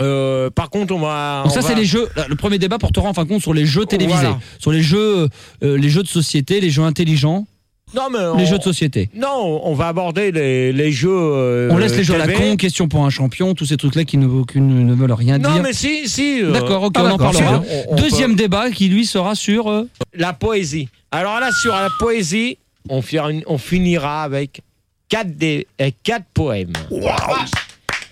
Euh, 0.00 0.48
par 0.50 0.70
contre, 0.70 0.94
on 0.94 0.98
va. 1.00 1.42
Donc 1.44 1.52
on 1.52 1.54
ça, 1.54 1.60
va- 1.60 1.68
c'est 1.68 1.74
les 1.74 1.84
jeux. 1.84 2.08
Le 2.28 2.34
premier 2.36 2.58
débat 2.58 2.78
portera 2.78 3.08
en 3.08 3.14
fin 3.14 3.24
de 3.24 3.28
compte 3.28 3.42
sur 3.42 3.52
les 3.54 3.66
jeux 3.66 3.84
télévisés, 3.84 4.20
Voilà. 4.20 4.38
sur 4.58 4.70
les 4.72 4.82
jeux, 4.82 5.28
euh, 5.62 5.76
les 5.76 5.88
jeux 5.90 6.02
de 6.04 6.08
société, 6.08 6.60
les 6.60 6.70
jeux 6.70 6.82
intelligents, 6.84 7.46
Non, 7.94 8.08
mais 8.10 8.18
les 8.18 8.44
on- 8.44 8.46
jeux 8.46 8.58
de 8.58 8.62
société. 8.62 9.08
Non, 9.14 9.60
on 9.64 9.74
va 9.74 9.88
aborder 9.88 10.30
les, 10.30 10.72
les 10.72 10.92
jeux. 10.92 11.08
euh, 11.10 11.68
On 11.72 11.78
laisse 11.78 11.96
les 11.96 12.04
jeux 12.04 12.14
à 12.14 12.18
la 12.26 12.32
con, 12.32 12.56
question 12.56 12.86
pour 12.88 13.04
un 13.04 13.10
champion, 13.10 13.54
tous 13.54 13.64
ces 13.66 13.76
trucs-là 13.76 14.04
qui 14.04 14.18
ne, 14.18 14.44
qui 14.44 14.60
ne- 14.60 14.82
ne 14.82 14.94
veulent 14.94 15.12
rien 15.12 15.38
Non, 15.38 15.52
dire. 15.54 15.62
mais 15.62 15.72
si, 15.72 16.08
si. 16.08 16.42
euh, 16.42 16.52
D'accord, 16.52 16.82
ok, 16.82 16.94
ah, 16.96 17.02
on 17.04 17.10
en 17.12 17.18
parlera. 17.18 17.62
On- 17.88 17.92
on 17.92 17.96
Deuxième 17.96 18.32
peut- 18.32 18.36
débat 18.42 18.70
qui 18.70 18.88
lui 18.88 19.06
sera 19.06 19.34
sur. 19.34 19.68
euh, 19.70 19.88
La 20.14 20.32
poésie. 20.32 20.88
Alors 21.10 21.40
là, 21.40 21.50
sur 21.62 21.72
la 21.72 21.88
poésie, 21.98 22.58
on, 22.90 23.00
fira 23.02 23.30
une- 23.30 23.42
on 23.46 23.56
finira 23.58 24.22
avec 24.22 24.60
quatre, 25.08 25.36
dé- 25.36 25.66
euh, 25.80 25.90
quatre 26.02 26.26
poèmes. 26.34 26.72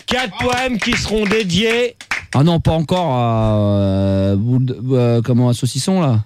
Quatre 0.07 0.37
poèmes 0.39 0.79
qui 0.79 0.93
seront 0.93 1.25
dédiés 1.27 1.97
Ah 2.35 2.45
non, 2.45 2.61
pas 2.61 2.73
encore 2.73 3.13
à. 3.13 3.57
euh, 3.59 4.37
euh, 4.93 5.21
comment, 5.23 5.49
à 5.49 5.55
saucisson 5.55 6.01
là? 6.01 6.21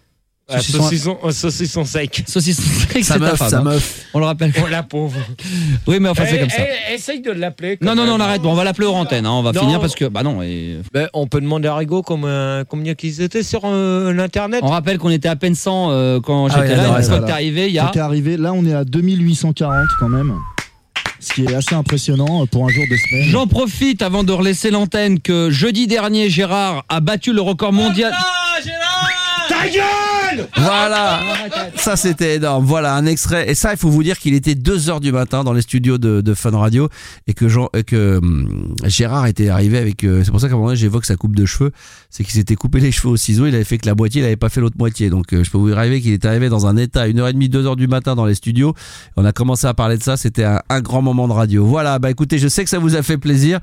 À 0.50 0.60
saucisson, 0.60 1.18
à 1.26 1.32
saucisson 1.32 1.84
sec. 1.84 2.24
Saucisson 2.26 2.62
sec, 2.62 3.04
Sa 3.04 3.14
c'est 3.14 3.18
ta 3.20 3.26
meuf, 3.26 3.36
femme, 3.38 3.48
sa 3.50 3.58
hein. 3.58 3.62
meuf. 3.62 4.04
On 4.14 4.18
le 4.18 4.24
rappelle. 4.26 4.52
Oh 4.62 4.66
la 4.68 4.82
pauvre. 4.82 5.16
Oui, 5.86 5.98
mais 6.00 6.08
enfin, 6.08 6.24
c'est 6.28 6.36
Eh, 6.36 6.40
comme 6.40 6.50
ça. 6.50 6.62
eh, 6.90 6.94
essaye 6.94 7.20
de 7.20 7.30
l'appeler. 7.30 7.76
quand 7.76 7.86
Non, 7.86 7.94
non, 7.94 8.06
non, 8.06 8.14
on 8.16 8.20
arrête. 8.20 8.42
Bon, 8.42 8.52
on 8.52 8.54
va 8.54 8.64
l'appeler 8.64 8.86
hors 8.86 8.96
antenne. 8.96 9.26
hein, 9.26 9.30
On 9.32 9.42
va 9.42 9.52
Non. 9.52 9.60
finir 9.60 9.80
parce 9.80 9.94
que. 9.94 10.04
Bah 10.06 10.22
non. 10.22 10.42
et- 10.42 10.78
Ben, 10.92 11.08
on 11.14 11.26
peut 11.26 11.40
demander 11.40 11.68
à 11.68 11.76
Rigaud 11.76 12.02
combien, 12.02 12.64
combien 12.68 12.94
qu'ils 12.94 13.20
étaient 13.22 13.42
sur 13.42 13.62
euh, 13.64 14.12
l'internet. 14.12 14.60
On 14.62 14.68
rappelle 14.68 14.98
qu'on 14.98 15.10
était 15.10 15.28
à 15.28 15.36
peine 15.36 15.54
100 15.54 15.90
euh, 15.90 16.20
quand 16.20 16.46
Ah 16.46 16.62
j'étais 16.62 16.76
là. 16.76 16.82
d'accord, 16.82 16.96
Une 16.98 17.02
fois 17.02 17.08
voilà. 17.08 17.20
que 17.22 17.26
t'es 17.26 17.32
arrivé, 17.32 17.66
il 17.68 17.72
y 17.74 17.78
a. 17.78 17.84
Quand 17.84 17.90
t'es 17.92 18.00
arrivé, 18.00 18.36
là 18.36 18.52
on 18.52 18.64
est 18.66 18.74
à 18.74 18.84
2840 18.84 19.86
quand 19.98 20.08
même. 20.08 20.34
Ce 21.22 21.34
qui 21.34 21.44
est 21.44 21.54
assez 21.54 21.74
impressionnant 21.74 22.46
pour 22.46 22.64
un 22.64 22.68
jour 22.70 22.84
de 22.90 22.96
semaine. 22.96 23.28
J'en 23.28 23.46
profite 23.46 24.00
avant 24.00 24.24
de 24.24 24.32
relaisser 24.32 24.70
l'antenne 24.70 25.20
que 25.20 25.50
jeudi 25.50 25.86
dernier, 25.86 26.30
Gérard 26.30 26.84
a 26.88 27.00
battu 27.00 27.34
le 27.34 27.42
record 27.42 27.74
mondial. 27.74 28.14
Ta 29.48 29.68
gueule 29.68 29.82
Voilà, 30.56 31.20
ça 31.76 31.96
c'était 31.96 32.36
énorme. 32.36 32.64
Voilà 32.64 32.94
un 32.94 33.06
extrait. 33.06 33.50
Et 33.50 33.54
ça, 33.54 33.72
il 33.72 33.78
faut 33.78 33.90
vous 33.90 34.02
dire 34.02 34.18
qu'il 34.18 34.34
était 34.34 34.54
2h 34.54 35.00
du 35.00 35.12
matin 35.12 35.44
dans 35.44 35.52
les 35.52 35.62
studios 35.62 35.98
de, 35.98 36.34
Fun 36.34 36.56
Radio 36.56 36.88
et 37.26 37.34
que, 37.34 37.48
Jean, 37.48 37.68
et 37.74 37.82
que 37.82 38.18
hum, 38.18 38.74
Gérard 38.84 39.26
était 39.26 39.48
arrivé 39.48 39.78
avec. 39.78 40.04
euh, 40.04 40.22
c'est 40.24 40.30
pour 40.30 40.40
ça 40.40 40.48
qu'à 40.48 40.54
un 40.54 40.56
moment 40.56 40.68
donné, 40.68 40.78
j'évoque 40.78 41.04
sa 41.04 41.16
coupe 41.16 41.34
de 41.34 41.44
cheveux. 41.44 41.72
C'est 42.08 42.24
qu'il 42.24 42.34
s'était 42.34 42.54
coupé 42.54 42.80
les 42.80 42.92
cheveux 42.92 43.10
au 43.10 43.16
ciseau. 43.16 43.46
Il 43.46 43.54
avait 43.54 43.64
fait 43.64 43.78
que 43.78 43.86
la 43.86 43.94
moitié, 43.94 44.22
il 44.22 44.24
avait 44.24 44.36
pas 44.36 44.48
fait 44.48 44.60
l'autre 44.60 44.76
moitié. 44.78 45.10
Donc 45.10 45.32
euh, 45.32 45.44
je 45.44 45.50
peux 45.50 45.58
vous 45.58 45.72
arriver 45.72 46.00
qu'il 46.00 46.12
était 46.12 46.28
arrivé 46.28 46.48
dans 46.48 46.66
un 46.66 46.76
état 46.76 47.02
à 47.02 47.08
1h30, 47.08 47.50
2h 47.50 47.76
du 47.76 47.88
matin 47.88 48.14
dans 48.14 48.26
les 48.26 48.34
studios. 48.34 48.74
On 49.16 49.24
a 49.24 49.32
commencé 49.32 49.66
à 49.66 49.74
parler 49.74 49.96
de 49.96 50.02
ça. 50.02 50.16
C'était 50.16 50.44
un, 50.44 50.80
grand 50.80 51.02
moment 51.02 51.28
de 51.28 51.32
radio. 51.32 51.64
Voilà, 51.66 51.98
bah 51.98 52.10
écoutez, 52.10 52.38
je 52.38 52.48
sais 52.48 52.64
que 52.64 52.70
ça 52.70 52.78
vous 52.78 52.96
a 52.96 53.02
fait 53.02 53.18
plaisir. 53.18 53.60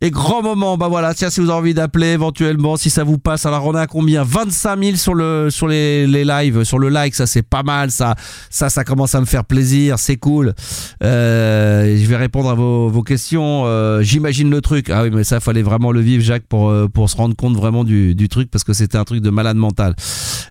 Et 0.00 0.10
grand 0.10 0.42
moment, 0.42 0.76
bah 0.76 0.88
voilà, 0.88 1.14
tiens, 1.14 1.30
si 1.30 1.40
vous 1.40 1.50
avez 1.50 1.58
envie 1.58 1.74
d'appeler 1.74 2.08
éventuellement, 2.08 2.76
si 2.76 2.90
ça 2.90 3.04
vous 3.04 3.18
passe, 3.18 3.46
alors 3.46 3.66
on 3.66 3.74
est 3.74 3.80
à 3.80 3.86
combien? 3.86 4.22
25 4.24 4.82
000 4.82 4.96
sur 4.96 5.14
le 5.14 5.48
sur 5.50 5.68
les, 5.68 6.05
les 6.12 6.24
lives, 6.24 6.64
sur 6.64 6.78
le 6.78 6.88
like, 6.88 7.14
ça 7.14 7.26
c'est 7.26 7.42
pas 7.42 7.62
mal, 7.62 7.90
ça, 7.90 8.14
ça, 8.50 8.68
ça 8.68 8.84
commence 8.84 9.14
à 9.14 9.20
me 9.20 9.26
faire 9.26 9.44
plaisir, 9.44 9.98
c'est 9.98 10.16
cool. 10.16 10.54
Euh, 11.02 11.96
je 11.98 12.06
vais 12.06 12.16
répondre 12.16 12.50
à 12.50 12.54
vos, 12.54 13.02
questions. 13.02 13.64
Euh, 13.66 14.02
J'imagine 14.02 14.50
le 14.50 14.60
truc. 14.60 14.90
Ah 14.90 15.02
oui, 15.02 15.10
mais 15.12 15.24
ça 15.24 15.40
fallait 15.40 15.62
vraiment 15.62 15.92
le 15.92 16.00
vivre, 16.00 16.22
Jacques, 16.22 16.46
pour 16.48 16.70
euh, 16.70 16.88
pour 16.88 17.08
se 17.10 17.16
rendre 17.16 17.36
compte 17.36 17.56
vraiment 17.56 17.84
du, 17.84 18.14
du 18.14 18.28
truc 18.28 18.50
parce 18.50 18.64
que 18.64 18.72
c'était 18.72 18.98
un 18.98 19.04
truc 19.04 19.20
de 19.20 19.30
malade 19.30 19.56
mental. 19.56 19.94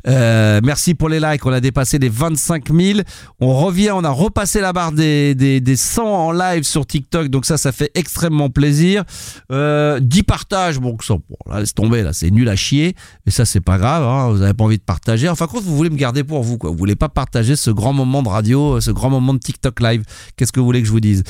Merci 0.05 0.93
pour 0.93 1.09
les 1.09 1.19
likes, 1.19 1.45
on 1.45 1.51
a 1.51 1.59
dépassé 1.59 1.99
les 1.99 2.09
25 2.09 2.71
000. 2.71 2.99
On 3.39 3.55
revient, 3.55 3.91
on 3.93 4.03
a 4.03 4.09
repassé 4.09 4.61
la 4.61 4.73
barre 4.73 4.91
des, 4.91 5.35
des, 5.35 5.61
des 5.61 5.75
100 5.75 6.03
en 6.03 6.31
live 6.31 6.63
sur 6.63 6.85
TikTok, 6.85 7.27
donc 7.27 7.45
ça, 7.45 7.57
ça 7.57 7.71
fait 7.71 7.91
extrêmement 7.95 8.49
plaisir. 8.49 9.03
Euh, 9.51 9.99
10 9.99 10.23
partages, 10.23 10.79
bon, 10.79 10.97
ça, 11.01 11.15
bon 11.15 11.37
là, 11.49 11.59
laisse 11.59 11.73
tomber, 11.73 12.01
là, 12.01 12.13
c'est 12.13 12.31
nul 12.31 12.47
à 12.49 12.55
chier, 12.55 12.95
et 13.25 13.31
ça, 13.31 13.45
c'est 13.45 13.61
pas 13.61 13.77
grave, 13.77 14.03
hein, 14.03 14.29
vous 14.29 14.41
avez 14.41 14.53
pas 14.53 14.63
envie 14.63 14.77
de 14.77 14.83
partager. 14.83 15.29
Enfin, 15.29 15.44
contre, 15.49 15.65
vous 15.65 15.75
voulez 15.75 15.89
me 15.89 15.95
garder 15.95 16.23
pour 16.23 16.43
vous, 16.43 16.57
quoi. 16.57 16.69
Vous 16.69 16.77
voulez 16.77 16.95
pas 16.95 17.09
partager 17.09 17.55
ce 17.55 17.71
grand 17.71 17.93
moment 17.93 18.23
de 18.23 18.29
radio, 18.29 18.79
ce 18.79 18.91
grand 18.91 19.09
moment 19.09 19.33
de 19.33 19.39
TikTok 19.39 19.79
live. 19.79 20.03
Qu'est-ce 20.35 20.51
que 20.51 20.59
vous 20.59 20.65
voulez 20.65 20.81
que 20.81 20.87
je 20.87 20.91
vous 20.91 20.99
dise? 20.99 21.23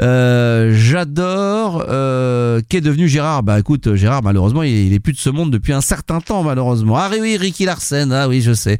Euh, 0.00 0.72
J'adore. 0.74 1.84
Euh, 1.88 2.60
Qu'est 2.68 2.80
devenu 2.80 3.08
Gérard 3.08 3.42
Bah 3.42 3.58
écoute, 3.58 3.94
Gérard, 3.94 4.22
malheureusement, 4.22 4.62
il, 4.62 4.92
est 4.92 5.00
plus 5.00 5.12
de 5.12 5.18
ce 5.18 5.30
monde 5.30 5.50
depuis 5.50 5.72
un 5.72 5.80
certain 5.80 6.20
temps, 6.20 6.42
malheureusement. 6.42 6.96
Ah 6.96 7.10
oui, 7.10 7.36
Ricky 7.36 7.64
Larsen, 7.64 8.12
ah 8.12 8.28
oui, 8.28 8.40
je 8.40 8.52
sais. 8.52 8.78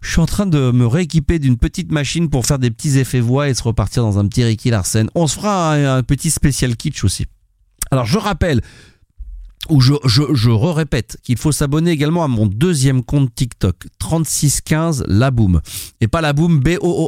Je 0.00 0.10
suis 0.10 0.20
en 0.20 0.26
train 0.26 0.46
de 0.46 0.70
me 0.70 0.86
rééquiper 0.86 1.38
d'une 1.38 1.56
petite 1.56 1.90
machine 1.90 2.28
pour 2.28 2.44
faire 2.44 2.58
des 2.58 2.70
petits 2.70 2.98
effets 2.98 3.20
voix 3.20 3.48
et 3.48 3.54
se 3.54 3.62
repartir 3.62 4.02
dans 4.02 4.18
un 4.18 4.26
petit 4.26 4.44
Ricky 4.44 4.70
Larsen. 4.70 5.08
On 5.14 5.26
se 5.26 5.36
fera 5.36 5.72
un, 5.72 5.96
un 5.98 6.02
petit 6.02 6.30
spécial 6.30 6.76
kitsch 6.76 7.04
aussi. 7.04 7.26
Alors 7.90 8.06
je 8.06 8.18
rappelle, 8.18 8.60
ou 9.68 9.80
je, 9.80 9.94
je, 10.04 10.22
je 10.32 10.50
répète 10.50 11.16
qu'il 11.22 11.38
faut 11.38 11.52
s'abonner 11.52 11.90
également 11.90 12.24
à 12.24 12.28
mon 12.28 12.46
deuxième 12.46 13.02
compte 13.02 13.34
TikTok, 13.34 13.76
3615 13.98 15.04
La 15.08 15.30
Boom. 15.30 15.60
Et 16.00 16.08
pas 16.08 16.20
La 16.20 16.32
Boom 16.32 16.62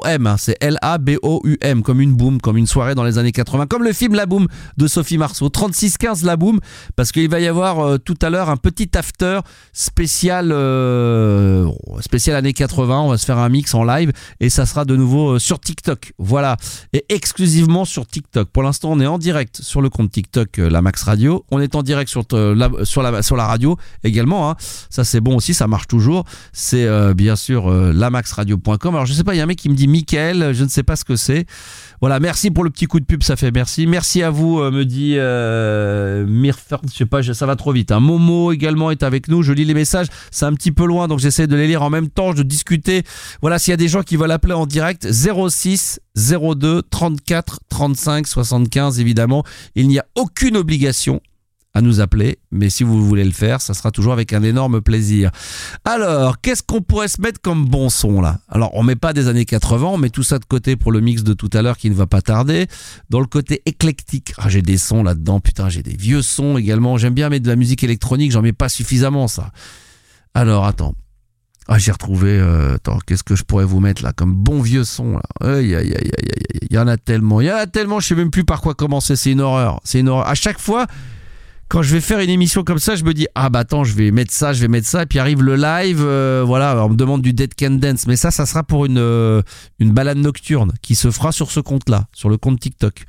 hein, 0.04 0.36
c'est 0.38 0.56
L-A-B-O-U-M, 0.60 1.82
comme 1.82 2.00
une 2.00 2.14
boom, 2.14 2.40
comme 2.40 2.56
une 2.56 2.66
soirée 2.66 2.94
dans 2.94 3.04
les 3.04 3.18
années 3.18 3.32
80, 3.32 3.66
comme 3.66 3.82
le 3.82 3.92
film 3.92 4.14
La 4.14 4.26
Boom 4.26 4.46
de 4.76 4.86
Sophie 4.86 5.18
Marceau. 5.18 5.48
3615 5.48 6.24
La 6.24 6.36
Boom, 6.36 6.60
parce 6.94 7.12
qu'il 7.12 7.28
va 7.28 7.40
y 7.40 7.46
avoir 7.46 7.80
euh, 7.80 7.98
tout 7.98 8.18
à 8.22 8.30
l'heure 8.30 8.50
un 8.50 8.56
petit 8.56 8.90
after 8.96 9.40
spécial, 9.72 10.50
euh, 10.52 11.68
spécial 12.00 12.36
années 12.36 12.52
80. 12.52 13.00
On 13.00 13.08
va 13.08 13.18
se 13.18 13.24
faire 13.24 13.38
un 13.38 13.48
mix 13.48 13.74
en 13.74 13.84
live 13.84 14.12
et 14.40 14.50
ça 14.50 14.66
sera 14.66 14.84
de 14.84 14.96
nouveau 14.96 15.34
euh, 15.34 15.38
sur 15.38 15.60
TikTok. 15.60 16.12
Voilà. 16.18 16.56
Et 16.92 17.04
exclusivement 17.08 17.84
sur 17.84 18.06
TikTok. 18.06 18.48
Pour 18.50 18.62
l'instant, 18.62 18.92
on 18.92 19.00
est 19.00 19.06
en 19.06 19.18
direct 19.18 19.60
sur 19.62 19.80
le 19.80 19.90
compte 19.90 20.10
TikTok 20.10 20.58
euh, 20.58 20.70
La 20.70 20.82
Max 20.82 21.02
Radio. 21.02 21.44
On 21.50 21.60
est 21.60 21.74
en 21.74 21.82
direct 21.82 22.10
sur, 22.10 22.24
la, 22.54 22.70
sur, 22.84 23.02
la, 23.02 23.22
sur 23.22 23.36
la 23.36 23.46
radio 23.46 23.76
également. 24.04 24.50
hein. 24.50 24.56
Ça, 24.90 25.04
c'est 25.04 25.20
bon 25.20 25.36
aussi, 25.36 25.54
ça 25.54 25.66
marche 25.66 25.86
toujours. 25.86 26.24
C'est 26.52 26.84
euh, 26.84 27.14
bien 27.14 27.36
sûr 27.36 27.70
euh, 27.70 27.92
lamaxradio.com. 27.92 28.94
Alors, 28.94 29.06
je 29.06 29.12
sais 29.12 29.24
pas, 29.24 29.34
il 29.34 29.38
y 29.38 29.40
a 29.40 29.44
un 29.44 29.46
mec 29.46 29.58
qui 29.58 29.68
me 29.68 29.74
dit 29.74 29.88
Mickaël, 29.88 30.52
je 30.52 30.64
ne 30.64 30.68
sais 30.68 30.82
pas 30.82 30.96
ce 30.96 31.04
que 31.04 31.16
c'est. 31.16 31.46
Voilà, 32.00 32.20
merci 32.20 32.50
pour 32.50 32.62
le 32.64 32.70
petit 32.70 32.86
coup 32.86 33.00
de 33.00 33.06
pub, 33.06 33.22
ça 33.22 33.36
fait 33.36 33.50
merci. 33.50 33.86
Merci 33.86 34.22
à 34.22 34.30
vous, 34.30 34.60
euh, 34.60 34.70
me 34.70 34.84
dit 34.84 35.14
euh, 35.16 36.26
Mirford, 36.26 36.82
je 36.90 36.96
sais 36.96 37.06
pas, 37.06 37.22
ça 37.22 37.46
va 37.46 37.56
trop 37.56 37.72
vite. 37.72 37.90
hein. 37.92 38.00
Momo 38.00 38.52
également 38.52 38.90
est 38.90 39.02
avec 39.02 39.28
nous, 39.28 39.42
je 39.42 39.52
lis 39.52 39.64
les 39.64 39.74
messages, 39.74 40.06
c'est 40.30 40.44
un 40.44 40.52
petit 40.52 40.72
peu 40.72 40.84
loin, 40.86 41.08
donc 41.08 41.18
j'essaie 41.20 41.46
de 41.46 41.56
les 41.56 41.66
lire 41.66 41.82
en 41.82 41.90
même 41.90 42.08
temps, 42.08 42.34
de 42.34 42.42
discuter. 42.42 43.02
Voilà, 43.40 43.58
s'il 43.58 43.70
y 43.70 43.74
a 43.74 43.78
des 43.78 43.88
gens 43.88 44.02
qui 44.02 44.16
veulent 44.16 44.30
appeler 44.30 44.52
en 44.54 44.66
direct, 44.66 45.10
06 45.10 46.00
02 46.16 46.82
34 46.90 47.60
35 47.68 48.26
75, 48.26 49.00
évidemment. 49.00 49.44
Il 49.74 49.88
n'y 49.88 49.98
a 49.98 50.04
aucune 50.16 50.56
obligation 50.56 51.20
à 51.76 51.82
nous 51.82 52.00
appeler, 52.00 52.38
mais 52.50 52.70
si 52.70 52.84
vous 52.84 53.06
voulez 53.06 53.22
le 53.22 53.32
faire, 53.32 53.60
ça 53.60 53.74
sera 53.74 53.90
toujours 53.90 54.14
avec 54.14 54.32
un 54.32 54.42
énorme 54.42 54.80
plaisir. 54.80 55.30
Alors, 55.84 56.40
qu'est-ce 56.40 56.62
qu'on 56.62 56.80
pourrait 56.80 57.08
se 57.08 57.20
mettre 57.20 57.38
comme 57.38 57.66
bon 57.66 57.90
son 57.90 58.22
là? 58.22 58.38
Alors, 58.48 58.70
on 58.72 58.82
met 58.82 58.96
pas 58.96 59.12
des 59.12 59.28
années 59.28 59.44
80, 59.44 59.86
on 59.86 59.98
met 59.98 60.08
tout 60.08 60.22
ça 60.22 60.38
de 60.38 60.46
côté 60.46 60.76
pour 60.76 60.90
le 60.90 61.00
mix 61.00 61.22
de 61.22 61.34
tout 61.34 61.50
à 61.52 61.60
l'heure 61.60 61.76
qui 61.76 61.90
ne 61.90 61.94
va 61.94 62.06
pas 62.06 62.22
tarder. 62.22 62.66
Dans 63.10 63.20
le 63.20 63.26
côté 63.26 63.60
éclectique, 63.66 64.32
ah, 64.38 64.48
j'ai 64.48 64.62
des 64.62 64.78
sons 64.78 65.02
là-dedans, 65.02 65.38
putain, 65.38 65.68
j'ai 65.68 65.82
des 65.82 65.94
vieux 65.94 66.22
sons 66.22 66.56
également. 66.56 66.96
J'aime 66.96 67.12
bien 67.12 67.28
mettre 67.28 67.44
de 67.44 67.50
la 67.50 67.56
musique 67.56 67.84
électronique, 67.84 68.32
j'en 68.32 68.40
mets 68.40 68.54
pas 68.54 68.70
suffisamment 68.70 69.28
ça. 69.28 69.50
Alors, 70.32 70.64
attends. 70.64 70.94
Ah, 71.68 71.76
j'ai 71.76 71.92
retrouvé. 71.92 72.30
euh, 72.30 72.76
attends, 72.76 73.00
qu'est-ce 73.06 73.24
que 73.24 73.36
je 73.36 73.42
pourrais 73.42 73.66
vous 73.66 73.80
mettre 73.80 74.02
là 74.02 74.14
comme 74.14 74.32
bon 74.32 74.62
vieux 74.62 74.84
son 74.84 75.18
là? 75.18 75.22
Aïe, 75.42 75.74
aïe, 75.74 75.92
aïe, 75.92 75.94
aïe, 75.94 76.10
aïe. 76.16 76.68
Il 76.70 76.74
y 76.74 76.78
en 76.78 76.86
a 76.86 76.96
tellement. 76.96 77.42
Il 77.42 77.48
y 77.48 77.52
en 77.52 77.56
a 77.56 77.66
tellement, 77.66 78.00
je 78.00 78.06
sais 78.06 78.14
même 78.14 78.30
plus 78.30 78.44
par 78.44 78.62
quoi 78.62 78.74
commencer. 78.74 79.14
C'est 79.14 79.32
une 79.32 79.42
horreur. 79.42 79.80
C'est 79.84 80.00
une 80.00 80.08
horreur. 80.08 80.26
À 80.26 80.34
chaque 80.34 80.58
fois, 80.58 80.86
quand 81.68 81.82
je 81.82 81.92
vais 81.92 82.00
faire 82.00 82.20
une 82.20 82.30
émission 82.30 82.62
comme 82.62 82.78
ça, 82.78 82.94
je 82.94 83.02
me 83.02 83.12
dis 83.12 83.26
ah 83.34 83.48
bah 83.50 83.60
attends, 83.60 83.82
je 83.82 83.94
vais 83.94 84.10
mettre 84.10 84.32
ça, 84.32 84.52
je 84.52 84.60
vais 84.60 84.68
mettre 84.68 84.86
ça, 84.86 85.02
et 85.02 85.06
puis 85.06 85.18
arrive 85.18 85.42
le 85.42 85.56
live, 85.56 86.00
euh, 86.00 86.44
voilà, 86.46 86.84
on 86.84 86.90
me 86.90 86.96
demande 86.96 87.22
du 87.22 87.32
Dead 87.32 87.54
Can 87.58 87.72
Dance, 87.72 88.06
mais 88.06 88.16
ça, 88.16 88.30
ça 88.30 88.46
sera 88.46 88.62
pour 88.62 88.86
une 88.86 88.98
euh, 88.98 89.42
une 89.78 89.90
balade 89.92 90.18
nocturne 90.18 90.72
qui 90.80 90.94
se 90.94 91.10
fera 91.10 91.32
sur 91.32 91.50
ce 91.50 91.58
compte-là, 91.60 92.06
sur 92.12 92.28
le 92.28 92.36
compte 92.36 92.60
TikTok. 92.60 93.04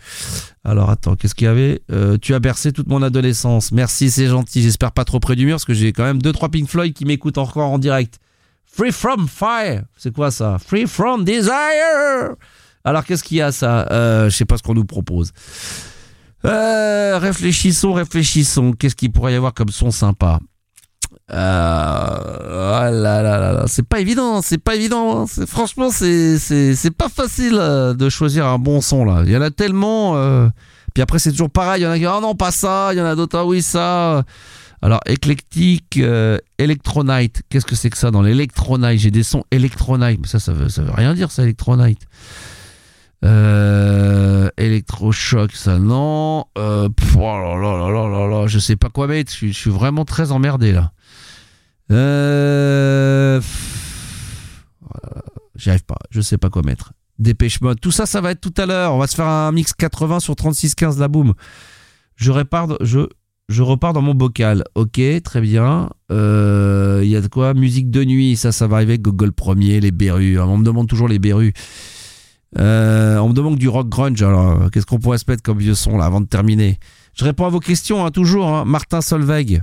Alors 0.63 0.89
attends, 0.89 1.15
qu'est-ce 1.15 1.35
qu'il 1.35 1.45
y 1.45 1.49
avait? 1.49 1.81
Euh, 1.91 2.17
Tu 2.19 2.33
as 2.33 2.39
bercé 2.39 2.71
toute 2.71 2.87
mon 2.87 3.01
adolescence. 3.03 3.71
Merci, 3.71 4.09
c'est 4.09 4.27
gentil. 4.27 4.61
J'espère 4.61 4.91
pas 4.91 5.05
trop 5.05 5.19
près 5.19 5.35
du 5.35 5.45
mur 5.45 5.55
parce 5.55 5.65
que 5.65 5.73
j'ai 5.73 5.93
quand 5.93 6.03
même 6.03 6.21
deux 6.21 6.33
trois 6.33 6.49
Pink 6.49 6.67
Floyd 6.67 6.93
qui 6.93 7.05
m'écoutent 7.05 7.37
encore 7.37 7.71
en 7.71 7.77
direct. 7.77 8.19
Free 8.65 8.91
from 8.91 9.27
fire, 9.27 9.83
c'est 9.97 10.13
quoi 10.13 10.29
ça? 10.31 10.57
Free 10.59 10.87
from 10.87 11.23
desire. 11.23 12.35
Alors 12.83 13.05
qu'est-ce 13.05 13.23
qu'il 13.23 13.37
y 13.37 13.41
a 13.41 13.51
ça? 13.51 13.87
Je 14.27 14.35
sais 14.35 14.45
pas 14.45 14.57
ce 14.57 14.63
qu'on 14.63 14.73
nous 14.73 14.85
propose. 14.85 15.31
Euh, 16.47 17.17
réfléchissons, 17.19 17.93
réfléchissons. 17.93 18.71
Qu'est-ce 18.71 18.95
qu'il 18.95 19.11
pourrait 19.11 19.33
y 19.33 19.35
avoir 19.35 19.53
comme 19.53 19.69
son 19.69 19.91
sympa 19.91 20.39
euh, 21.29 21.35
ah 21.35 22.89
là 22.89 23.21
là 23.21 23.51
là 23.51 23.63
c'est 23.67 23.83
pas 23.85 23.99
évident, 23.99 24.41
c'est 24.41 24.57
pas 24.57 24.75
évident. 24.75 25.23
hein. 25.23 25.45
Franchement, 25.45 25.89
c'est 25.91 26.91
pas 26.97 27.09
facile 27.09 27.57
euh, 27.59 27.93
de 27.93 28.07
choisir 28.09 28.45
un 28.47 28.57
bon 28.57 28.79
son 28.79 29.03
là. 29.03 29.23
Il 29.25 29.31
y 29.31 29.37
en 29.37 29.41
a 29.41 29.51
tellement. 29.51 30.15
euh, 30.15 30.47
Puis 30.93 31.03
après, 31.03 31.19
c'est 31.19 31.31
toujours 31.31 31.49
pareil. 31.49 31.81
Il 31.81 31.83
y 31.83 31.87
en 31.87 31.91
a 31.91 31.95
qui 31.95 31.99
disent, 32.01 32.09
ah 32.13 32.19
non 32.21 32.33
pas 32.35 32.51
ça. 32.51 32.89
Il 32.93 32.97
y 32.97 33.01
en 33.01 33.05
a 33.05 33.15
d'autres 33.15 33.37
ah 33.37 33.45
oui 33.45 33.61
ça. 33.61 34.23
Alors 34.81 35.01
éclectique, 35.05 35.99
electronite. 36.57 37.41
Qu'est-ce 37.49 37.65
que 37.65 37.75
c'est 37.75 37.89
que 37.89 37.97
ça 37.97 38.09
dans 38.11 38.21
l'électronite? 38.21 38.99
J'ai 38.99 39.11
des 39.11 39.23
sons 39.23 39.43
electronite, 39.51 40.19
mais 40.21 40.27
ça 40.27 40.39
ça 40.39 40.53
veut 40.53 40.69
ça 40.69 40.81
veut 40.83 40.91
rien 40.91 41.13
dire 41.13 41.29
ça 41.31 41.43
electronite. 41.43 41.99
Euh, 43.25 44.49
électrochoc, 44.57 45.51
ça 45.53 45.79
non. 45.79 46.45
Euh, 46.57 46.87
oh 47.15 47.19
là 47.19 47.55
là 47.57 47.89
là 47.89 48.07
là 48.07 48.27
là 48.27 48.47
je 48.47 48.59
sais 48.59 48.75
pas 48.75 48.89
quoi 48.89 49.07
mettre. 49.07 49.33
Je 49.33 49.47
suis, 49.47 49.71
vraiment 49.71 50.05
très 50.05 50.31
emmerdé 50.31 50.71
là. 50.71 50.91
Euh, 51.91 53.39
pff, 53.39 54.65
voilà, 54.81 55.23
J'y 55.55 55.69
arrive 55.69 55.85
pas. 55.85 55.97
Je 56.11 56.21
sais 56.21 56.37
pas 56.37 56.49
quoi 56.49 56.61
mettre. 56.61 56.93
Dépêche 57.17 57.61
mode. 57.61 57.79
Tout 57.79 57.91
ça, 57.91 58.05
ça 58.05 58.21
va 58.21 58.31
être 58.31 58.41
tout 58.41 58.53
à 58.57 58.67
l'heure. 58.67 58.93
On 58.93 58.99
va 58.99 59.07
se 59.07 59.15
faire 59.15 59.25
un 59.25 59.51
mix 59.51 59.73
80 59.73 60.19
sur 60.19 60.35
36-15 60.35 60.99
la 60.99 61.07
boum. 61.07 61.33
Je 62.15 62.31
repars 62.31 62.67
dans 63.93 64.01
mon 64.01 64.13
bocal. 64.13 64.63
Ok, 64.75 65.01
très 65.23 65.41
bien. 65.41 65.89
Euh, 66.11 67.01
Il 67.03 67.09
y 67.09 67.15
a 67.15 67.21
de 67.21 67.27
quoi? 67.27 67.55
Musique 67.55 67.89
de 67.89 68.03
nuit. 68.03 68.35
Ça, 68.35 68.51
ça 68.51 68.67
va 68.67 68.75
arriver 68.75 68.99
Gogol 68.99 69.31
premier, 69.31 69.79
les 69.79 69.91
Berus. 69.91 70.39
On 70.39 70.57
me 70.57 70.63
demande 70.63 70.87
toujours 70.87 71.07
les 71.07 71.17
Berus. 71.17 71.53
Euh, 72.59 73.17
on 73.17 73.29
me 73.29 73.33
demande 73.33 73.57
du 73.57 73.69
rock 73.69 73.87
grunge. 73.89 74.21
Alors, 74.21 74.61
euh, 74.63 74.69
qu'est-ce 74.69 74.85
qu'on 74.85 74.99
pourrait 74.99 75.17
se 75.19 75.25
mettre 75.27 75.43
comme 75.43 75.59
vieux 75.59 75.75
son 75.75 75.97
là 75.97 76.05
avant 76.05 76.21
de 76.21 76.25
terminer? 76.27 76.79
Je 77.15 77.23
réponds 77.23 77.45
à 77.45 77.49
vos 77.49 77.59
questions 77.59 78.05
hein, 78.05 78.11
toujours. 78.11 78.47
hein. 78.47 78.65
Martin 78.65 79.01
Solveig, 79.01 79.61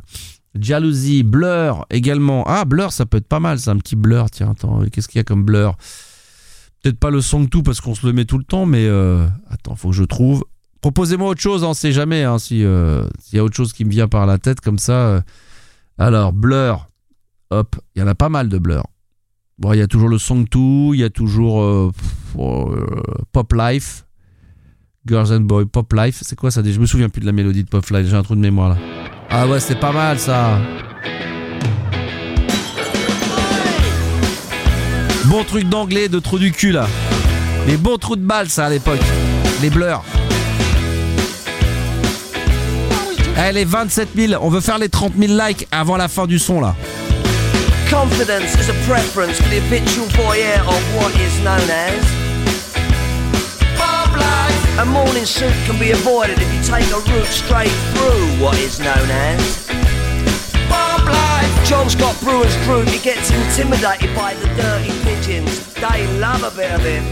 Jalousie, 0.59 1.22
Blur 1.24 1.86
également. 1.90 2.45
Ah, 2.47 2.64
Blur, 2.64 2.92
ça 2.92 3.07
peut 3.07 3.16
être 3.18 3.28
pas 3.28 3.40
mal, 3.40 3.59
c'est 3.59 3.70
un 3.70 3.78
petit 3.78 3.97
Blur. 3.97 4.30
Tiens, 4.30 4.51
attends, 4.53 4.82
qu'est-ce 4.92 5.09
qu'il 5.09 5.18
y 5.18 5.20
a 5.20 5.24
comme 5.24 5.45
Blur? 5.45 5.76
Peut-être 6.82 6.99
pas 6.99 7.11
le 7.11 7.20
son 7.20 7.40
de 7.40 7.47
tout 7.47 7.62
parce 7.62 7.80
qu'on 7.80 7.95
se 7.95 8.07
le 8.07 8.12
met 8.12 8.26
tout 8.26 8.38
le 8.38 8.45
temps, 8.45 8.66
mais 8.66 8.86
euh, 8.86 9.26
attends, 9.51 9.74
faut 9.74 9.88
que 9.88 9.95
je 9.95 10.05
trouve. 10.05 10.45
Proposez-moi 10.82 11.30
autre 11.30 11.40
chose, 11.40 11.64
on 11.64 11.72
sait 11.72 11.92
jamais 11.92 12.24
hein, 12.24 12.38
si 12.38 12.62
euh, 12.62 13.09
s'il 13.18 13.36
y 13.36 13.40
a 13.40 13.45
autre 13.45 13.57
chose 13.57 13.72
qui 13.72 13.86
me 13.86 13.90
vient 13.90 14.07
par 14.07 14.26
la 14.26 14.36
tête 14.38 14.61
comme 14.61 14.78
ça. 14.78 14.92
euh. 14.92 15.20
Alors, 15.97 16.32
Blur, 16.32 16.88
hop, 17.51 17.76
il 17.95 18.01
y 18.01 18.03
en 18.03 18.07
a 18.07 18.14
pas 18.14 18.28
mal 18.28 18.49
de 18.49 18.59
Blur. 18.59 18.84
Bon, 19.59 19.73
il 19.73 19.79
y 19.79 19.83
a 19.83 19.87
toujours 19.87 20.09
le 20.09 20.19
Song 20.19 20.45
2, 20.51 20.59
il 20.95 21.01
y 21.01 21.05
a 21.05 21.11
toujours 21.11 21.63
euh, 21.63 21.93
pff, 21.95 22.41
euh, 22.41 22.87
Pop 23.33 23.53
Life, 23.53 24.05
Girls 25.07 25.33
and 25.33 25.43
Boys, 25.43 25.67
Pop 25.67 25.93
Life. 25.93 26.19
C'est 26.23 26.35
quoi 26.35 26.51
ça 26.51 26.61
Je 26.65 26.81
me 26.81 26.87
souviens 26.87 27.09
plus 27.09 27.21
de 27.21 27.27
la 27.27 27.33
mélodie 27.33 27.63
de 27.63 27.69
Pop 27.69 27.89
Life, 27.91 28.09
j'ai 28.09 28.17
un 28.17 28.25
trou 28.25 28.35
de 28.35 28.41
mémoire 28.41 28.71
là. 28.71 28.77
Ah 29.31 29.47
ouais, 29.47 29.61
c'est 29.61 29.79
pas 29.79 29.93
mal 29.93 30.19
ça. 30.19 30.59
Bon 35.27 35.45
truc 35.45 35.69
d'anglais, 35.69 36.09
de 36.09 36.19
trou 36.19 36.39
du 36.41 36.51
cul 36.51 36.73
là. 36.73 36.89
Les 37.69 37.77
bons 37.77 37.97
trous 37.97 38.17
de 38.17 38.25
balle 38.25 38.49
ça 38.49 38.67
à 38.67 38.71
l'époque. 38.71 39.01
Les 39.63 39.71
blurs. 39.71 40.03
Allez, 43.37 43.61
les 43.61 43.65
27 43.65 44.09
000, 44.17 44.43
on 44.45 44.49
veut 44.49 44.61
faire 44.61 44.79
les 44.79 44.89
30 44.89 45.13
000 45.17 45.33
likes 45.33 45.67
avant 45.71 45.97
la 45.97 46.09
fin 46.09 46.27
du 46.27 46.41
son 46.41 46.61
là. 46.61 46.75
Confidence 47.95 48.59
is 48.59 48.68
a 48.68 48.74
preference 48.90 49.40
for 49.40 49.49
the 49.51 49.61
habitual 49.61 50.07
voyeur 50.18 50.59
of 50.66 50.82
what 50.97 51.14
is 51.20 51.38
known 51.47 51.70
as. 51.70 52.03
A 54.80 54.84
morning 54.84 55.24
suit 55.24 55.55
can 55.64 55.78
be 55.78 55.92
avoided 55.92 56.36
if 56.40 56.53
you 56.53 56.61
take 56.61 56.90
a 56.90 56.99
route 56.99 57.26
straight 57.26 57.70
through 57.95 58.26
what 58.42 58.59
is 58.59 58.80
known 58.80 59.09
as 59.30 59.68
Bob 60.68 61.07
life. 61.07 61.64
John's 61.64 61.95
got 61.95 62.20
brewer's 62.20 62.57
group, 62.66 62.88
he 62.88 62.99
gets 62.99 63.30
intimidated 63.30 64.12
by 64.16 64.34
the 64.34 64.49
dirty 64.57 64.90
pigeons. 65.05 65.72
They 65.74 66.05
love 66.18 66.42
a 66.42 66.51
bit 66.51 66.72
of 66.72 66.80
him. 66.80 67.05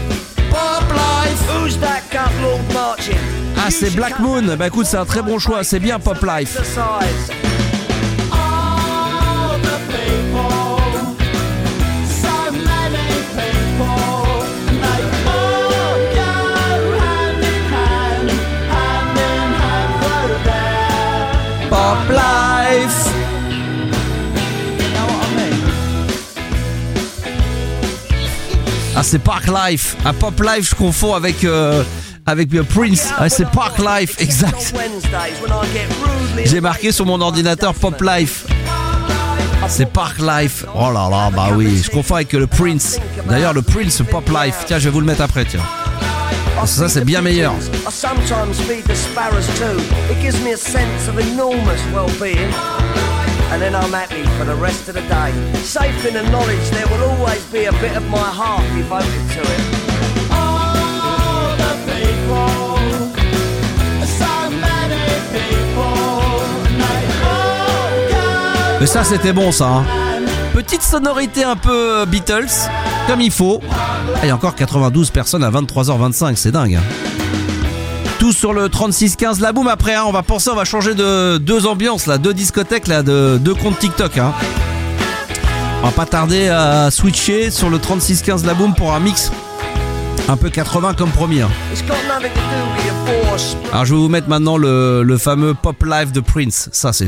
Who's 1.47 1.77
that 1.77 2.03
gut 2.11 2.31
lord 2.41 2.61
marching? 2.73 3.17
Ah, 3.55 3.71
c'est 3.71 3.91
Black 3.95 4.19
Moon. 4.19 4.57
Bah 4.57 4.67
écoute, 4.67 4.85
c'est 4.85 4.97
un 4.97 5.05
très 5.05 5.21
bon 5.21 5.39
choix. 5.39 5.63
C'est 5.63 5.79
bien 5.79 5.97
Pop 5.97 6.21
Life. 6.23 6.57
Pop 21.93 22.09
Life. 22.09 23.07
Ah, 28.95 29.03
c'est 29.03 29.19
Park 29.19 29.45
Life. 29.47 29.95
Ah, 30.03 30.11
Pop 30.11 30.41
Life, 30.41 30.71
je 30.71 30.75
confonds 30.75 31.13
avec, 31.13 31.43
euh, 31.43 31.83
avec 32.25 32.51
euh, 32.55 32.63
Prince. 32.63 33.13
Ah, 33.15 33.29
c'est 33.29 33.47
Park 33.47 33.77
Life, 33.77 34.15
exact. 34.17 34.73
J'ai 36.43 36.61
marqué 36.61 36.91
sur 36.91 37.05
mon 37.05 37.21
ordinateur 37.21 37.75
Pop 37.75 38.01
Life. 38.01 38.47
C'est 39.67 39.85
Park 39.85 40.17
Life. 40.17 40.65
Oh 40.73 40.91
là 40.91 41.07
là, 41.11 41.29
bah 41.29 41.49
oui, 41.53 41.79
je 41.85 41.91
confonds 41.91 42.15
avec 42.15 42.33
le 42.33 42.47
Prince. 42.47 42.99
D'ailleurs, 43.29 43.53
le 43.53 43.61
Prince 43.61 44.01
Pop 44.09 44.27
Life. 44.29 44.63
Tiens, 44.65 44.79
je 44.79 44.85
vais 44.85 44.89
vous 44.89 44.99
le 44.99 45.05
mettre 45.05 45.21
après, 45.21 45.45
tiens. 45.45 45.61
Que 46.63 46.69
ça, 46.69 46.87
c'est 46.87 47.03
bien 47.03 47.21
meilleur. 47.21 47.53
I 47.85 47.91
sometimes 47.91 48.59
feed 48.61 48.85
the 48.85 48.95
sparrows 48.95 49.45
too. 49.59 49.77
It 50.09 50.21
gives 50.21 50.39
me 50.41 50.53
a 50.53 50.57
sense 50.57 51.07
of 51.09 51.19
enormous 51.19 51.81
well-being. 51.93 52.51
And 53.51 53.61
then 53.61 53.75
I'm 53.75 53.91
happy 53.91 54.23
for 54.39 54.45
the 54.45 54.55
rest 54.55 54.87
of 54.87 54.95
the 54.95 55.01
day. 55.01 55.31
Safe 55.63 56.05
in 56.07 56.13
the 56.13 56.23
knowledge 56.31 56.69
there 56.71 56.87
will 56.87 57.03
always 57.11 57.43
be 57.51 57.65
a 57.65 57.73
bit 57.73 57.95
of 57.97 58.03
my 58.09 58.17
heart 58.17 58.63
devoted 58.75 59.29
to 59.35 59.41
it. 59.41 59.83
Mais 68.79 68.87
ça, 68.87 69.03
c'était 69.03 69.31
bon, 69.33 69.51
ça. 69.51 69.67
hein. 69.67 69.85
Petite 70.53 70.83
sonorité 70.83 71.43
un 71.43 71.55
peu 71.55 72.01
euh, 72.01 72.05
Beatles, 72.05 72.47
comme 73.07 73.21
il 73.21 73.31
faut. 73.31 73.59
Ah, 73.71 74.19
Il 74.23 74.27
y 74.27 74.31
a 74.31 74.35
encore 74.35 74.55
92 74.55 75.09
personnes 75.09 75.43
à 75.43 75.49
23h25, 75.49 76.35
c'est 76.35 76.51
dingue. 76.51 76.75
hein. 76.75 76.81
Tout 78.19 78.31
sur 78.31 78.53
le 78.53 78.67
36-15 78.69 79.41
la 79.41 79.51
boum 79.51 79.67
après, 79.67 79.95
hein, 79.95 80.03
on 80.05 80.11
va 80.11 80.21
penser, 80.23 80.49
on 80.51 80.55
va 80.55 80.63
changer 80.63 80.93
de 80.93 81.37
deux 81.39 81.65
ambiances 81.65 82.05
là, 82.05 82.17
deux 82.17 82.33
discothèques 82.33 82.87
là, 82.87 83.03
de 83.03 83.37
deux 83.41 83.55
comptes 83.55 83.79
TikTok. 83.79 84.17
Hein. 84.17 84.31
On 85.81 85.87
va 85.87 85.91
pas 85.91 86.05
tarder 86.05 86.47
à 86.47 86.89
switcher 86.91 87.51
sur 87.51 87.69
le 87.69 87.79
36-15 87.79 88.45
la 88.45 88.53
boum 88.53 88.73
pour 88.75 88.93
un 88.93 88.99
mix 88.99 89.31
un 90.29 90.37
peu 90.37 90.49
80 90.49 90.93
comme 90.93 91.09
promis. 91.09 91.41
hein. 91.41 91.49
Alors 93.73 93.83
je 93.85 93.93
vais 93.93 93.99
vous 93.99 94.07
mettre 94.07 94.29
maintenant 94.29 94.55
le, 94.55 95.03
le 95.03 95.17
fameux 95.17 95.53
Pop 95.55 95.83
Live 95.83 96.11
de 96.13 96.21
Prince. 96.21 96.69
Ça 96.71 96.93
c'est. 96.93 97.07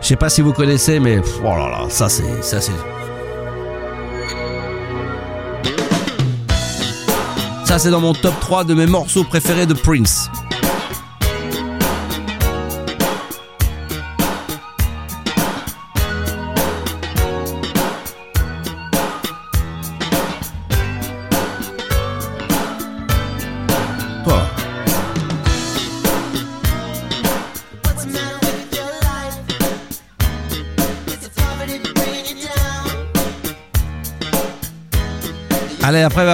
Je 0.00 0.06
sais 0.06 0.16
pas 0.16 0.28
si 0.28 0.40
vous 0.40 0.52
connaissez, 0.52 0.98
mais 0.98 1.20
oh 1.40 1.56
là 1.56 1.68
là, 1.68 1.86
ça 1.88 2.08
c'est, 2.08 2.42
ça 2.42 2.60
c'est. 2.60 2.72
Ça 7.66 7.78
c'est 7.78 7.90
dans 7.90 8.00
mon 8.00 8.14
top 8.14 8.34
3 8.40 8.64
de 8.64 8.74
mes 8.74 8.86
morceaux 8.86 9.24
préférés 9.24 9.66
de 9.66 9.74
Prince. 9.74 10.28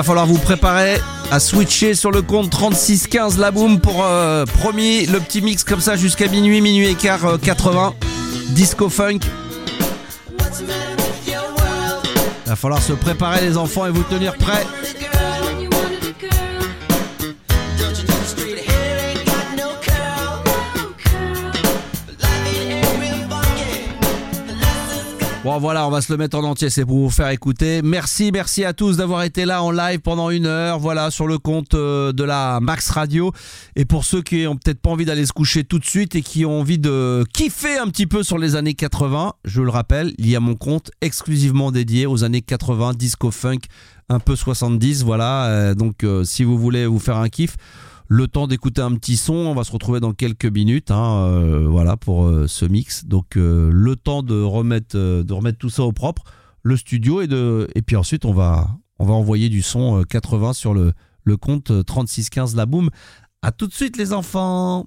Falloir 0.07 0.27
vous 0.27 0.39
préparer 0.39 1.01
à 1.33 1.41
switcher 1.41 1.95
sur 1.95 2.13
le 2.13 2.23
compte 2.23 2.49
3615 2.49 3.39
la 3.39 3.51
boom 3.51 3.81
pour 3.81 4.05
euh, 4.05 4.47
promis 4.47 5.05
le 5.07 5.19
petit 5.19 5.43
mix 5.43 5.65
comme 5.65 5.81
ça 5.81 5.97
jusqu'à 5.97 6.29
minuit, 6.29 6.61
minuit 6.61 6.87
et 6.87 6.95
quart 6.95 7.25
euh, 7.25 7.39
80. 7.39 7.93
Disco 8.51 8.89
funk. 8.89 9.19
Il 12.45 12.51
va 12.51 12.55
falloir 12.55 12.81
se 12.81 12.93
préparer 12.93 13.41
les 13.41 13.57
enfants 13.57 13.85
et 13.85 13.91
vous 13.91 14.05
tenir 14.05 14.37
prêts. 14.37 14.65
Bon 25.47 25.61
voilà, 25.61 25.87
on 25.87 25.93
va 25.93 26.01
se 26.01 26.13
le 26.13 26.19
mettre 26.19 26.37
en 26.37 26.43
entier, 26.43 26.71
c'est 26.71 26.85
pour 26.85 26.99
vous 26.99 27.09
faire 27.09 27.29
écouter. 27.29 27.81
Merci, 27.81 28.33
merci 28.33 28.65
à 28.65 28.73
tous 28.73 28.97
d'avoir 28.97 29.23
été 29.23 29.45
là 29.45 29.63
en 29.63 29.71
live 29.71 30.01
pendant 30.01 30.31
une 30.31 30.47
heure, 30.47 30.81
voilà, 30.81 31.13
sur 31.13 31.29
le 31.29 31.39
compte 31.39 31.75
euh, 31.75 32.13
de 32.13 32.25
la 32.25 32.59
Max 32.59 32.91
Radio. 32.91 33.31
Et 33.77 33.85
pour 33.85 34.05
ceux 34.05 34.23
qui 34.23 34.49
ont 34.49 34.57
peut-être 34.57 34.81
pas 34.81 34.91
envie 34.91 35.05
d'aller 35.05 35.25
se 35.25 35.33
coucher 35.33 35.63
tout 35.63 35.79
de 35.79 35.85
suite 35.85 36.17
et 36.17 36.23
qui 36.23 36.45
ont 36.45 36.59
envie 36.59 36.81
de 36.81 37.25
kiffer 37.33 37.79
un 37.79 37.87
petit 37.87 38.09
peu 38.09 38.25
sur 38.25 38.39
les 38.39 38.57
années 38.57 38.75
80, 38.75 39.35
je 39.45 39.63
le 39.63 39.71
rappelle, 39.71 40.15
il 40.19 40.29
y 40.29 40.35
a 40.35 40.41
mon 40.41 40.57
compte 40.57 40.91
exclusivement 41.01 41.71
dédié 41.71 42.07
aux 42.07 42.25
années 42.25 42.43
80, 42.43 42.95
disco 42.95 43.31
funk, 43.31 43.61
un 44.09 44.19
peu 44.19 44.35
70, 44.35 45.05
voilà. 45.05 45.45
Euh, 45.45 45.75
donc 45.77 46.03
euh, 46.03 46.25
si 46.25 46.43
vous 46.43 46.59
voulez 46.59 46.87
vous 46.87 46.99
faire 46.99 47.19
un 47.19 47.29
kiff, 47.29 47.55
le 48.09 48.29
temps 48.29 48.47
d'écouter 48.47 48.83
un 48.83 48.95
petit 48.95 49.17
son. 49.17 49.35
On 49.35 49.55
va 49.55 49.65
se 49.65 49.73
retrouver 49.73 50.01
dans 50.01 50.13
quelques 50.13 50.47
minutes, 50.47 50.91
hein, 50.91 51.27
euh, 51.27 51.67
voilà, 51.69 51.97
pour 51.97 52.25
euh, 52.25 52.47
ce 52.47 52.65
mix. 52.65 53.05
Donc 53.05 53.37
euh, 53.37 53.71
le 53.73 53.97
temps 53.97 54.23
de 54.23 54.41
remettre, 54.41 54.97
tout 55.59 55.71
ça 55.71 55.83
au 55.83 55.93
propre, 55.93 56.23
le 56.63 56.77
studio 56.77 57.21
et 57.21 57.27
de, 57.27 57.69
et 57.75 57.83
puis 57.83 57.97
ensuite 57.97 58.25
on 58.25 58.33
va, 58.33 58.69
on 58.99 59.07
va 59.07 59.15
envoyer 59.15 59.49
du 59.49 59.63
son 59.63 60.01
euh, 60.01 60.03
80 60.05 60.53
sur 60.53 60.75
le, 60.75 60.93
le 61.25 61.37
compte 61.37 61.71
euh, 61.71 61.83
3615 61.83 62.57
la 62.57 62.67
boom. 62.67 62.91
À 63.43 63.53
tout 63.53 63.67
de 63.67 63.73
suite 63.73 63.97
les 63.97 64.13
enfants. 64.13 64.87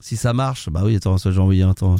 Si 0.00 0.16
ça 0.16 0.32
marche, 0.32 0.70
bah 0.70 0.82
oui, 0.84 0.96
attends, 0.96 1.18
ça 1.18 1.30
j'ai 1.30 1.40
envoyé 1.40 1.62
un 1.62 1.74
temps. 1.74 1.96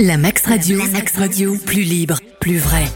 La 0.00 0.16
Max 0.16 0.46
Radio, 0.46 0.78
la 0.78 0.88
Max 0.88 1.16
Radio, 1.16 1.56
plus 1.66 1.82
libre, 1.82 2.18
plus 2.40 2.58
vrai. 2.58 2.86